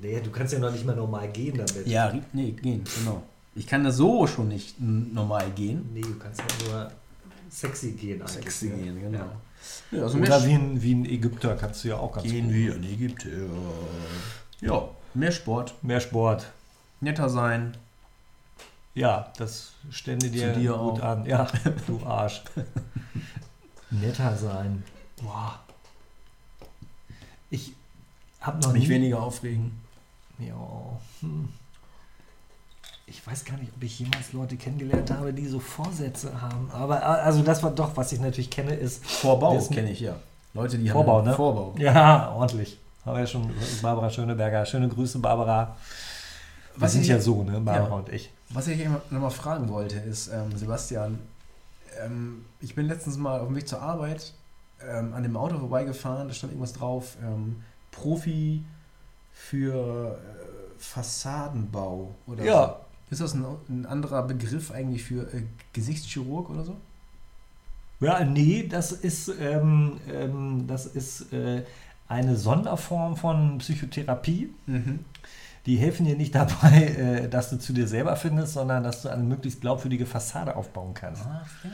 Nee, 0.00 0.20
du 0.20 0.30
kannst 0.30 0.52
ja 0.52 0.58
noch 0.58 0.70
nicht 0.70 0.84
mal 0.84 0.94
normal 0.96 1.28
gehen 1.30 1.56
damit. 1.58 1.86
Ja, 1.86 2.12
nee, 2.32 2.52
gehen, 2.52 2.84
genau. 2.98 3.22
Ich 3.54 3.66
kann 3.66 3.82
da 3.82 3.90
so 3.90 4.26
schon 4.26 4.48
nicht 4.48 4.80
normal 4.80 5.50
gehen. 5.50 5.90
Nee, 5.92 6.02
du 6.02 6.16
kannst 6.18 6.40
ja 6.40 6.68
nur 6.68 6.92
sexy 7.50 7.92
gehen 7.92 8.20
eigentlich. 8.20 8.32
Sexy 8.32 8.66
ne? 8.68 8.76
gehen, 8.76 9.00
genau. 9.00 9.18
Ja. 9.18 9.32
Ja, 9.90 10.02
also 10.04 10.18
Oder 10.18 10.44
wie 10.46 10.52
ein, 10.52 10.80
wie 10.80 10.94
ein 10.94 11.04
Ägypter 11.04 11.56
kannst 11.56 11.82
du 11.82 11.88
ja 11.88 11.96
auch 11.96 12.12
ganz 12.12 12.28
gehen 12.28 12.46
gut. 12.46 12.54
wir 12.54 12.76
in 12.76 12.84
Ägypten. 12.84 13.50
Ja, 14.60 14.88
mehr 15.14 15.32
Sport, 15.32 15.74
Mehr 15.82 16.00
Sport. 16.00 16.46
netter 17.00 17.28
sein. 17.28 17.76
Ja, 18.94 19.32
das 19.36 19.72
stände 19.90 20.30
dir, 20.30 20.52
dir 20.52 20.72
gut 20.72 21.00
auch. 21.00 21.02
an. 21.02 21.26
Ja, 21.26 21.48
du 21.86 22.00
Arsch. 22.04 22.42
Netter 23.90 24.36
sein. 24.36 24.82
Boah. 25.20 25.60
Ich 27.50 27.72
habe 28.40 28.58
noch 28.60 28.72
Mich 28.72 28.84
nie... 28.84 28.88
weniger 28.90 29.22
aufregen. 29.22 29.72
Ja. 30.38 30.54
Hm. 31.20 31.48
Ich 33.06 33.26
weiß 33.26 33.44
gar 33.46 33.56
nicht, 33.56 33.72
ob 33.74 33.82
ich 33.82 33.98
jemals 33.98 34.32
Leute 34.34 34.56
kennengelernt 34.56 35.10
habe, 35.10 35.32
die 35.32 35.46
so 35.46 35.58
Vorsätze 35.58 36.40
haben. 36.42 36.70
Aber 36.72 37.02
also 37.02 37.42
das 37.42 37.62
war 37.62 37.70
doch, 37.70 37.96
was 37.96 38.12
ich 38.12 38.20
natürlich 38.20 38.50
kenne, 38.50 38.74
ist 38.74 39.04
Vorbau 39.06 39.54
Das- 39.54 39.70
kenne 39.70 39.90
ich 39.90 40.00
ja. 40.00 40.16
Leute, 40.54 40.78
die 40.78 40.88
Vorbau, 40.90 41.18
haben 41.18 41.26
ne? 41.28 41.34
Vorbau. 41.34 41.74
ja 41.78 42.30
ordentlich. 42.32 42.78
Haben 43.04 43.14
wir 43.16 43.20
ja 43.20 43.26
schon 43.26 43.50
Barbara 43.80 44.10
Schöneberger. 44.10 44.66
Schöne 44.66 44.88
Grüße, 44.88 45.18
Barbara. 45.20 45.76
Wir 46.74 46.82
Was 46.82 46.92
sind 46.92 47.02
ich- 47.02 47.08
ja 47.08 47.18
so, 47.20 47.42
ne, 47.44 47.60
Barbara 47.60 47.88
Ja. 47.88 47.94
und 47.94 48.08
ich. 48.10 48.30
Was 48.50 48.66
ich 48.66 48.80
immer 48.80 49.00
noch 49.10 49.20
mal 49.20 49.30
fragen 49.30 49.68
wollte, 49.68 49.96
ist, 49.98 50.28
ähm, 50.28 50.56
Sebastian, 50.56 51.18
ähm, 52.02 52.44
ich 52.60 52.74
bin 52.74 52.86
letztens 52.88 53.16
mal 53.16 53.40
auf 53.40 53.46
dem 53.48 53.56
Weg 53.56 53.68
zur 53.68 53.80
Arbeit 53.82 54.32
ähm, 54.86 55.12
an 55.14 55.22
dem 55.22 55.36
Auto 55.36 55.58
vorbeigefahren, 55.58 56.28
da 56.28 56.34
stand 56.34 56.52
irgendwas 56.52 56.72
drauf, 56.74 57.16
ähm, 57.22 57.62
Profi 57.90 58.62
für 59.32 60.18
äh, 60.18 60.78
Fassadenbau 60.78 62.14
oder 62.26 62.44
Ja. 62.44 62.66
so. 62.66 62.74
Ist 63.10 63.20
das 63.22 63.34
ein, 63.34 63.44
ein 63.70 63.86
anderer 63.86 64.22
Begriff 64.22 64.70
eigentlich 64.70 65.02
für 65.04 65.22
äh, 65.32 65.42
Gesichtschirurg 65.72 66.50
oder 66.50 66.64
so? 66.64 66.76
Ja, 68.00 68.22
nee, 68.24 68.66
das 68.68 68.92
ist, 68.92 69.28
ähm, 69.40 69.98
ähm, 70.08 70.66
das 70.68 70.86
ist 70.86 71.32
äh, 71.32 71.64
eine 72.06 72.36
Sonderform 72.36 73.16
von 73.16 73.58
Psychotherapie. 73.58 74.50
Die 75.66 75.76
helfen 75.76 76.06
dir 76.06 76.16
nicht 76.16 76.34
dabei, 76.34 76.84
äh, 77.24 77.28
dass 77.28 77.50
du 77.50 77.58
zu 77.58 77.72
dir 77.72 77.88
selber 77.88 78.14
findest, 78.16 78.52
sondern 78.52 78.84
dass 78.84 79.02
du 79.02 79.08
eine 79.08 79.22
möglichst 79.24 79.60
glaubwürdige 79.62 80.06
Fassade 80.06 80.54
aufbauen 80.54 80.94
kannst. 80.94 81.22
Ach 81.26 81.64
ja. 81.64 81.70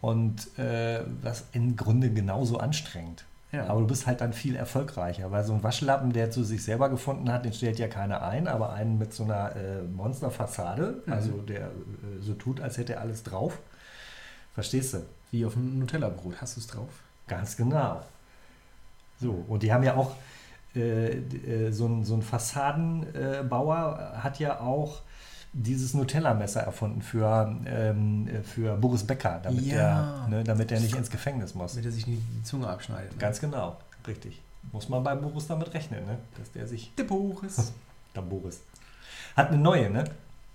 Und 0.00 0.56
äh, 0.58 1.00
was 1.22 1.44
im 1.52 1.76
Grunde 1.76 2.10
genauso 2.10 2.58
anstrengend. 2.58 3.24
Ja. 3.50 3.66
Aber 3.66 3.80
du 3.80 3.86
bist 3.86 4.06
halt 4.06 4.20
dann 4.20 4.32
viel 4.32 4.54
erfolgreicher, 4.54 5.30
weil 5.30 5.42
so 5.42 5.54
ein 5.54 5.62
Waschlappen, 5.62 6.12
der 6.12 6.30
zu 6.30 6.44
sich 6.44 6.62
selber 6.62 6.88
gefunden 6.90 7.32
hat, 7.32 7.44
den 7.46 7.52
stellt 7.54 7.78
ja 7.78 7.88
keiner 7.88 8.22
ein, 8.22 8.46
aber 8.46 8.74
einen 8.74 8.98
mit 8.98 9.14
so 9.14 9.24
einer 9.24 9.56
äh, 9.56 9.82
Monsterfassade, 9.82 11.02
Mhm. 11.06 11.12
also 11.12 11.32
der 11.42 11.62
äh, 11.68 11.70
so 12.20 12.34
tut, 12.34 12.60
als 12.60 12.76
hätte 12.76 12.94
er 12.94 13.00
alles 13.00 13.22
drauf. 13.22 13.58
Verstehst 14.54 14.94
du? 14.94 14.98
Wie 15.30 15.46
auf 15.46 15.56
einem 15.56 15.78
Nutella-Brot. 15.78 16.34
Hast 16.40 16.56
du 16.56 16.60
es 16.60 16.66
drauf? 16.66 16.88
Ganz 17.26 17.56
genau. 17.56 18.02
So, 19.20 19.44
und 19.48 19.62
die 19.62 19.72
haben 19.72 19.82
ja 19.82 19.94
auch, 19.96 20.12
äh, 20.76 21.08
äh, 21.16 21.70
so 21.72 21.86
ein, 21.86 22.04
so 22.04 22.14
ein 22.14 22.22
Fassadenbauer 22.22 24.12
hat 24.22 24.38
ja 24.38 24.60
auch 24.60 25.00
dieses 25.52 25.94
Nutella-Messer 25.94 26.60
erfunden 26.60 27.02
für, 27.02 27.56
ähm, 27.66 28.28
äh, 28.28 28.42
für 28.42 28.76
Boris 28.76 29.04
Becker, 29.04 29.40
damit, 29.42 29.64
Ja. 29.64 30.26
der, 30.28 30.38
ne, 30.38 30.44
damit 30.44 30.70
der 30.70 30.80
nicht 30.80 30.94
ins 30.94 31.10
Gefängnis 31.10 31.54
muss. 31.54 31.72
Damit 31.72 31.86
er 31.86 31.92
sich 31.92 32.06
nicht 32.06 32.22
die 32.36 32.42
Zunge 32.44 32.68
abschneidet. 32.68 33.12
ne? 33.12 33.18
Ganz 33.18 33.40
genau, 33.40 33.76
richtig. 34.06 34.40
Muss 34.72 34.88
man 34.88 35.02
bei 35.02 35.14
Boris 35.14 35.46
damit 35.46 35.72
rechnen, 35.74 36.04
ne? 36.06 36.18
dass 36.38 36.52
der 36.52 36.66
sich, 36.66 36.92
Der 36.96 37.04
Boris. 37.04 37.72
der 38.14 38.20
Boris, 38.22 38.60
hat 39.36 39.48
eine 39.48 39.58
neue, 39.58 39.90
ne? 39.90 40.04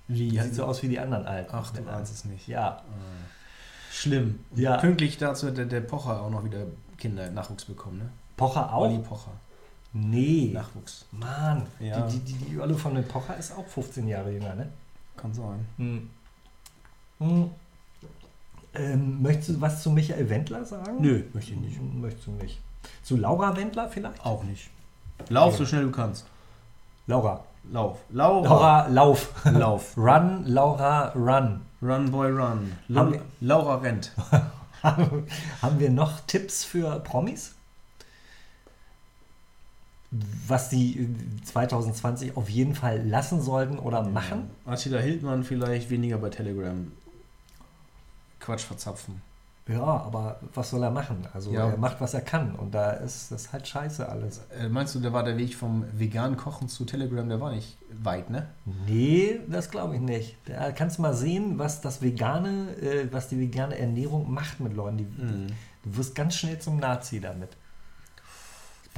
Wie? 0.07 0.29
Die 0.29 0.39
sieht 0.39 0.55
so 0.55 0.65
aus 0.65 0.83
wie 0.83 0.89
die 0.89 0.99
anderen 0.99 1.25
alten. 1.25 1.49
Ach, 1.55 1.71
du 1.71 1.87
ahnst 1.89 2.13
es 2.13 2.25
nicht. 2.25 2.47
Ja, 2.47 2.81
Schlimm. 3.91 4.39
Ja. 4.55 4.77
Pünktlich 4.77 5.17
dazu 5.17 5.47
hat 5.47 5.57
der, 5.57 5.65
der 5.65 5.81
Pocher 5.81 6.21
auch 6.21 6.29
noch 6.29 6.43
wieder 6.43 6.65
Kinder, 6.97 7.29
Nachwuchs 7.29 7.65
bekommen, 7.65 7.99
ne? 7.99 8.09
Pocher 8.35 8.75
Olli 8.75 8.97
auch? 8.97 9.03
Pocher. 9.03 9.31
Nee. 9.93 10.49
Nachwuchs. 10.53 11.05
Mann, 11.11 11.63
Ja. 11.79 12.01
die, 12.07 12.19
die, 12.19 12.33
die, 12.33 12.45
die 12.45 12.59
Olle 12.59 12.73
von 12.75 12.95
dem 12.95 13.03
Pocher 13.07 13.37
ist 13.37 13.51
auch 13.55 13.65
15 13.67 14.07
Jahre 14.07 14.31
jünger, 14.31 14.55
ne? 14.55 14.67
Kann 15.17 15.33
sein. 15.33 15.67
Hm. 15.77 16.09
Hm. 17.19 17.49
Ähm, 18.75 19.21
möchtest 19.21 19.49
du 19.49 19.61
was 19.61 19.83
zu 19.83 19.91
Michael 19.91 20.29
Wendler 20.29 20.65
sagen? 20.65 20.97
Nö, 20.99 21.23
möchte 21.33 21.51
ich 21.51 21.59
nicht. 21.59 21.77
Hm, 21.77 22.01
Möchtest 22.01 22.27
du 22.27 22.31
nicht. 22.31 22.59
Zu 23.03 23.17
Laura 23.17 23.55
Wendler 23.55 23.87
vielleicht? 23.87 24.25
Auch 24.25 24.43
nicht. 24.43 24.69
Lauf 25.29 25.55
so 25.57 25.65
schnell 25.65 25.83
du 25.83 25.91
kannst. 25.91 26.25
Laura. 27.07 27.43
Lauf. 27.71 27.99
Laura. 28.09 28.43
Laura, 28.47 28.87
lauf. 28.87 29.45
Lauf. 29.45 29.97
Run, 29.97 30.45
Laura, 30.45 31.09
run. 31.15 31.61
Run, 31.81 32.11
boy, 32.11 32.31
run. 32.31 32.71
Laura 33.39 33.75
rennt. 33.75 34.11
Haben 34.81 35.79
wir 35.79 35.89
noch 35.89 36.21
Tipps 36.21 36.63
für 36.65 36.99
Promis? 36.99 37.55
Was 40.47 40.69
die 40.69 40.99
äh, 40.99 41.07
2020 41.45 42.37
auf 42.37 42.47
jeden 42.49 42.75
Fall 42.75 43.01
lassen 43.07 43.41
sollten 43.41 43.79
oder 43.79 44.03
machen? 44.03 44.49
Attila 44.65 44.99
Hildmann 44.99 45.43
vielleicht 45.43 45.89
weniger 45.89 46.17
bei 46.19 46.29
Telegram. 46.29 46.91
Quatsch 48.39 48.61
verzapfen. 48.63 49.21
Ja, 49.65 49.81
aber 49.81 50.41
was 50.53 50.71
soll 50.71 50.83
er 50.83 50.91
machen? 50.91 51.25
Also 51.33 51.51
Ja. 51.53 51.69
er 51.69 51.77
macht, 51.77 52.01
was 52.01 52.13
er 52.13 52.19
kann 52.19 52.53
und 52.55 52.75
da 52.75 52.91
ist 52.91 53.31
das 53.31 53.53
halt 53.53 53.65
scheiße 53.65 54.07
alles. 54.09 54.41
Äh, 54.59 54.67
meinst 54.67 54.93
du, 54.93 54.99
der 54.99 55.13
war 55.13 55.23
der 55.23 55.37
Weg 55.37 55.55
vom 55.55 55.85
veganen 55.93 56.35
Kochen 56.35 56.67
zu 56.67 56.83
Telegram, 56.83 57.27
der 57.29 57.39
war 57.39 57.51
nicht 57.53 57.77
weit, 58.03 58.29
ne? 58.29 58.47
Nee, 58.85 59.39
das 59.47 59.71
glaube 59.71 59.95
ich 59.95 60.01
nicht. 60.01 60.35
Da 60.45 60.73
kannst 60.73 60.97
du 60.97 61.01
mal 61.01 61.13
sehen, 61.13 61.57
was 61.59 61.79
das 61.79 62.01
vegane, 62.01 62.75
äh, 62.81 63.07
was 63.13 63.29
die 63.29 63.39
vegane 63.39 63.79
Ernährung 63.79 64.29
macht 64.31 64.59
mit 64.59 64.73
Leuten. 64.73 64.97
Die, 64.97 65.07
Du 65.85 65.97
wirst 65.97 66.13
ganz 66.15 66.35
schnell 66.35 66.59
zum 66.59 66.79
Nazi 66.79 67.19
damit. 67.21 67.49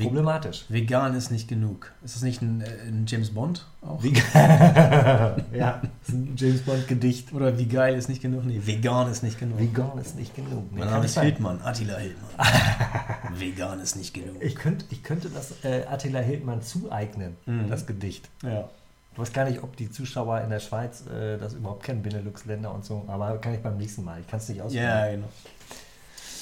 Problematisch. 0.03 0.65
Vegan 0.67 1.15
ist 1.15 1.31
nicht 1.31 1.47
genug. 1.47 1.91
Ist 2.03 2.15
das 2.15 2.21
nicht 2.23 2.41
ein, 2.41 2.59
äh, 2.61 2.65
ein 2.87 3.05
James 3.07 3.29
Bond 3.33 3.65
auch? 3.81 4.03
Vegan. 4.03 4.23
ja, 5.53 5.81
das 5.81 6.09
ist 6.09 6.13
ein 6.15 6.33
James 6.35 6.61
Bond 6.63 6.87
Gedicht. 6.87 7.31
Oder 7.33 7.57
wie 7.57 7.65
geil 7.65 7.95
ist 7.95 8.09
nicht 8.09 8.21
genug? 8.21 8.43
Nee, 8.45 8.59
vegan 8.63 9.09
ist 9.09 9.23
nicht 9.23 9.39
genug. 9.39 9.57
Vegan 9.57 9.97
ist 9.99 10.17
nicht 10.17 10.35
genug. 10.35 10.69
Nee, 10.73 10.79
Mein 10.79 10.89
Name 10.89 11.05
ist. 11.05 11.17
Hildmann, 11.19 11.61
Attila 11.63 11.95
Hildmann. 11.97 12.29
vegan 13.39 13.79
ist 13.79 13.95
nicht 13.95 14.13
genug. 14.13 14.35
Ich 14.41 14.55
könnte, 14.55 14.85
ich 14.89 15.01
könnte 15.03 15.29
das 15.29 15.53
äh, 15.63 15.85
Attila 15.89 16.19
Hildmann 16.19 16.61
zueignen, 16.61 17.37
Mhm. 17.45 17.69
das 17.69 17.85
Gedicht. 17.87 18.29
Ja. 18.43 18.69
Ich 19.13 19.19
weiß 19.19 19.31
gar 19.31 19.45
nicht, 19.49 19.63
ob 19.63 19.77
die 19.77 19.89
Zuschauer 19.89 20.41
in 20.41 20.49
der 20.49 20.59
Schweiz 20.59 21.05
äh, 21.07 21.37
das 21.37 21.53
überhaupt 21.53 21.83
kennen, 21.83 22.01
Benelux-Länder 22.03 22.73
und 22.73 22.83
so, 22.83 23.05
aber 23.07 23.37
kann 23.37 23.53
ich 23.53 23.61
beim 23.61 23.77
nächsten 23.77 24.03
Mal. 24.03 24.19
Ich 24.19 24.27
kann 24.27 24.39
es 24.41 24.49
nicht 24.49 24.59
ausprobieren. 24.61 24.89
Ja, 24.89 25.07
genau. 25.09 25.27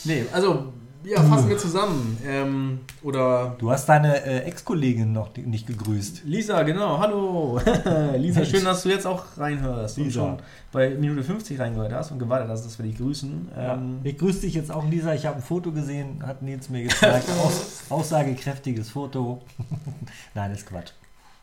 Nee, 0.05 0.25
also, 0.31 0.73
ja, 1.05 1.21
fassen 1.21 1.49
wir 1.49 1.57
zusammen. 1.57 2.17
Ähm, 2.25 2.79
oder 3.01 3.55
Du 3.59 3.71
hast 3.71 3.87
deine 3.87 4.23
äh, 4.25 4.39
Ex-Kollegin 4.45 5.11
noch 5.11 5.35
nicht 5.35 5.67
gegrüßt. 5.67 6.21
Lisa, 6.25 6.63
genau, 6.63 6.97
hallo. 6.99 7.59
Lisa, 8.17 8.45
schön, 8.45 8.63
dass 8.63 8.83
du 8.83 8.89
jetzt 8.89 9.05
auch 9.05 9.23
reinhörst 9.37 9.97
Lisa. 9.97 10.21
und 10.21 10.27
schon 10.29 10.45
bei 10.71 10.89
Minute 10.89 11.23
50 11.23 11.59
reingehört 11.59 11.91
hast 11.93 12.11
und 12.11 12.19
gewartet 12.19 12.49
hast, 12.49 12.65
dass 12.65 12.79
wir 12.79 12.85
dich 12.85 12.97
grüßen. 12.97 13.49
Ähm, 13.57 13.99
ich 14.03 14.17
grüße 14.17 14.41
dich 14.41 14.53
jetzt 14.53 14.71
auch, 14.71 14.89
Lisa. 14.89 15.13
Ich 15.13 15.25
habe 15.25 15.37
ein 15.37 15.41
Foto 15.41 15.71
gesehen, 15.71 16.25
hat 16.25 16.41
Nils 16.41 16.69
mir 16.69 16.83
gezeigt. 16.83 17.27
Aus, 17.43 17.83
aussagekräftiges 17.89 18.89
Foto. 18.89 19.41
Nein, 20.33 20.51
ist 20.51 20.65
Quatsch. 20.65 20.91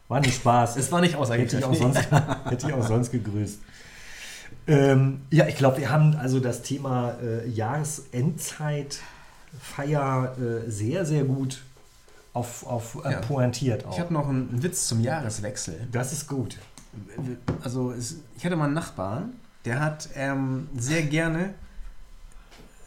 War 0.08 0.20
nicht 0.20 0.34
Spaß. 0.34 0.76
es 0.76 0.90
war 0.90 1.00
nicht 1.00 1.16
hätte, 1.16 1.58
ich 1.58 1.64
auch 1.64 1.70
aussagekräftig. 1.70 2.10
sonst, 2.10 2.50
hätte 2.50 2.66
ich 2.66 2.74
auch 2.74 2.86
sonst 2.86 3.12
gegrüßt. 3.12 3.60
Ähm, 4.70 5.22
ja, 5.30 5.47
ich 5.47 5.56
glaube, 5.56 5.78
wir 5.78 5.90
haben 5.90 6.14
also 6.16 6.38
das 6.40 6.62
Thema 6.62 7.14
äh, 7.22 7.48
Jahresendzeit, 7.48 9.01
Feier 9.60 10.36
äh, 10.38 10.70
sehr, 10.70 11.05
sehr 11.05 11.24
gut 11.24 11.62
auf, 12.32 12.64
auf 12.66 12.98
äh, 13.05 13.12
Ja. 13.12 13.20
pointiert 13.20 13.84
auch. 13.84 13.92
Ich 13.94 14.01
habe 14.01 14.12
noch 14.14 14.28
einen 14.28 14.62
Witz 14.62 14.86
zum 14.86 15.01
Jahreswechsel. 15.01 15.88
das 15.90 16.12
ist 16.12 16.28
gut. 16.28 16.56
Also, 17.62 17.92
es, 17.92 18.16
ich 18.36 18.44
hatte 18.44 18.56
mal 18.56 18.64
einen 18.66 18.74
Nachbarn, 18.74 19.32
der 19.64 19.80
hat 19.80 20.09
ähm, 20.14 20.68
sehr 20.76 21.02
gerne 21.02 21.55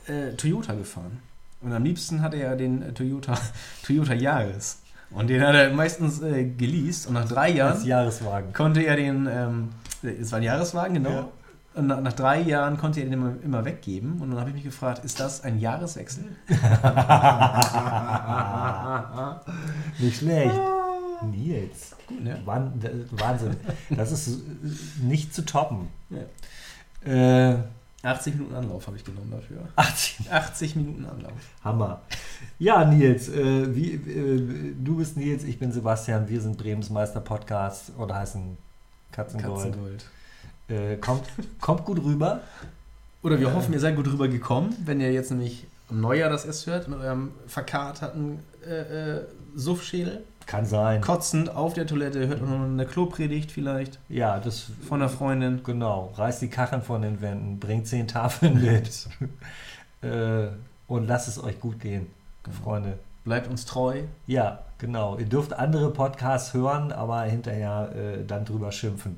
äh, 0.07 0.31
Toyota 0.35 0.73
gefahren. 0.73 1.19
Und 1.61 1.71
am 1.71 1.83
liebsten 1.83 2.21
hatte 2.21 2.37
er 2.37 2.55
den 2.55 2.81
äh, 2.81 2.91
Toyota, 2.93 3.37
Toyota 3.85 4.13
Yaris. 4.13 4.79
Und 5.11 5.27
den 5.29 5.41
hat 5.45 5.53
er 5.55 5.71
meistens 5.73 6.21
äh, 6.21 6.43
geleast. 6.45 7.07
Und 7.07 7.13
nach 7.13 7.27
drei 7.27 7.51
Jahren 7.51 7.85
Jahreswagen. 7.85 8.51
konnte 8.53 8.81
er 8.81 8.95
den, 8.95 9.27
ähm, 9.31 9.69
es 10.01 10.31
war 10.31 10.37
ein 10.39 10.43
Jahreswagen, 10.43 10.95
genau. 10.95 11.09
Ja. 11.11 11.27
Und 11.75 11.87
nach, 11.87 12.01
nach 12.01 12.13
drei 12.13 12.41
Jahren 12.41 12.77
konnte 12.77 12.99
er 12.99 13.05
den 13.05 13.13
immer, 13.13 13.33
immer 13.43 13.65
weggeben. 13.65 14.21
Und 14.21 14.29
dann 14.29 14.39
habe 14.39 14.49
ich 14.49 14.55
mich 14.55 14.63
gefragt, 14.63 15.03
ist 15.05 15.19
das 15.19 15.43
ein 15.43 15.59
Jahreswechsel? 15.59 16.23
Nicht 19.99 20.17
schlecht. 20.17 20.59
Nils. 21.31 21.95
Gut, 22.07 22.23
ne? 22.23 22.41
Wahnsinn. 22.45 23.55
Das 23.89 24.11
ist 24.11 24.41
nicht 25.01 25.33
zu 25.33 25.45
toppen. 25.45 25.87
Ja. 26.09 27.51
Äh, 27.51 27.57
80 28.03 28.35
Minuten 28.35 28.55
Anlauf 28.55 28.85
habe 28.87 28.97
ich 28.97 29.05
genommen 29.05 29.31
dafür. 29.31 29.61
80. 29.77 30.31
80 30.31 30.75
Minuten 30.75 31.05
Anlauf. 31.05 31.31
Hammer. 31.63 32.01
Ja, 32.59 32.83
Nils, 32.83 33.29
äh, 33.29 33.73
wie, 33.73 33.93
äh, 33.93 34.75
du 34.77 34.97
bist 34.97 35.15
Nils, 35.15 35.45
ich 35.45 35.57
bin 35.57 35.71
Sebastian, 35.71 36.27
wir 36.27 36.41
sind 36.41 36.57
Bremens 36.57 36.89
Meister 36.89 37.21
Podcast 37.21 37.93
oder 37.97 38.15
heißen 38.15 38.57
Katzengold. 39.13 39.63
Katzengold. 39.63 40.05
Äh, 40.69 40.95
kommt, 40.97 41.23
kommt 41.59 41.85
gut 41.85 42.03
rüber. 42.03 42.41
Oder 43.21 43.39
wir 43.39 43.49
Äh. 43.49 43.53
hoffen, 43.53 43.73
ihr 43.73 43.79
seid 43.79 43.95
gut 43.95 44.07
rüber 44.07 44.27
gekommen, 44.27 44.75
wenn 44.85 44.99
ihr 45.01 45.11
jetzt 45.11 45.31
nämlich 45.31 45.65
im 45.89 46.01
Neujahr 46.01 46.29
das 46.29 46.45
erst 46.45 46.67
hört, 46.67 46.87
in 46.87 46.93
eurem 46.93 47.31
verkaterten 47.47 48.39
äh, 48.67 49.15
äh, 49.17 49.21
Suffschädel. 49.55 50.23
Kann 50.45 50.65
sein. 50.65 50.99
Kotzend 50.99 51.49
auf 51.55 51.73
der 51.73 51.87
Toilette, 51.87 52.27
hört 52.27 52.41
noch 52.41 52.61
eine 52.61 52.85
Klopredigt 52.85 53.49
vielleicht 53.49 53.97
Ja, 54.09 54.39
das 54.39 54.65
von 54.87 55.01
einer 55.01 55.09
Freundin. 55.09 55.61
Genau, 55.63 56.11
reißt 56.17 56.41
die 56.41 56.49
Kacheln 56.49 56.81
von 56.81 57.01
den 57.01 57.21
Wänden, 57.21 57.59
bringt 57.59 57.87
zehn 57.87 58.07
Tafeln 58.09 58.61
mit 58.61 59.07
äh, 60.01 60.47
und 60.87 61.07
lasst 61.07 61.27
es 61.29 61.41
euch 61.41 61.59
gut 61.61 61.79
gehen, 61.79 62.07
Genau. 62.43 62.57
Freunde. 62.61 62.99
Bleibt 63.23 63.49
uns 63.49 63.63
treu. 63.65 64.01
Ja, 64.27 64.59
genau. 64.79 65.17
Ihr 65.17 65.25
dürft 65.27 65.53
andere 65.53 65.91
Podcasts 65.91 66.53
hören, 66.53 66.91
aber 66.91 67.21
hinterher 67.21 67.89
äh, 67.95 68.25
dann 68.27 68.43
drüber 68.43 68.73
schimpfen. 68.73 69.15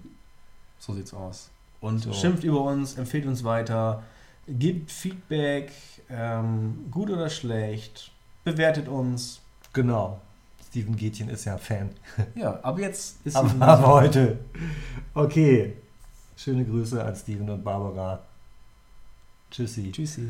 So 0.86 0.94
sieht's 0.94 1.14
aus. 1.14 1.50
Und 1.82 2.00
So. 2.04 2.14
schimpft 2.14 2.44
über 2.44 2.62
uns, 2.62 2.96
empfiehlt 2.98 3.26
uns 3.26 3.44
weiter, 3.44 4.04
gebt 4.48 4.92
Feedback, 4.92 5.72
ähm, 6.10 6.86
gut 6.92 7.10
oder 7.10 7.30
schlecht, 7.30 8.12
bewertet 8.44 8.88
uns. 8.88 9.42
Genau. 9.74 10.20
Steven 10.68 10.96
Gätchen 10.96 11.30
ist 11.30 11.46
ja 11.46 11.58
Fan. 11.58 11.90
Ja, 12.36 12.60
aber 12.62 12.82
jetzt 12.82 13.18
ist 13.26 13.36
Aber, 13.36 13.52
aber 13.66 13.88
heute. 13.88 14.38
Okay. 15.14 15.74
Schöne 16.38 16.66
Grüße 16.66 17.04
an 17.04 17.16
Steven 17.16 17.50
und 17.50 17.64
Barbara. 17.64 18.20
Tschüssi. 19.50 19.92
Tschüssi. 19.92 20.30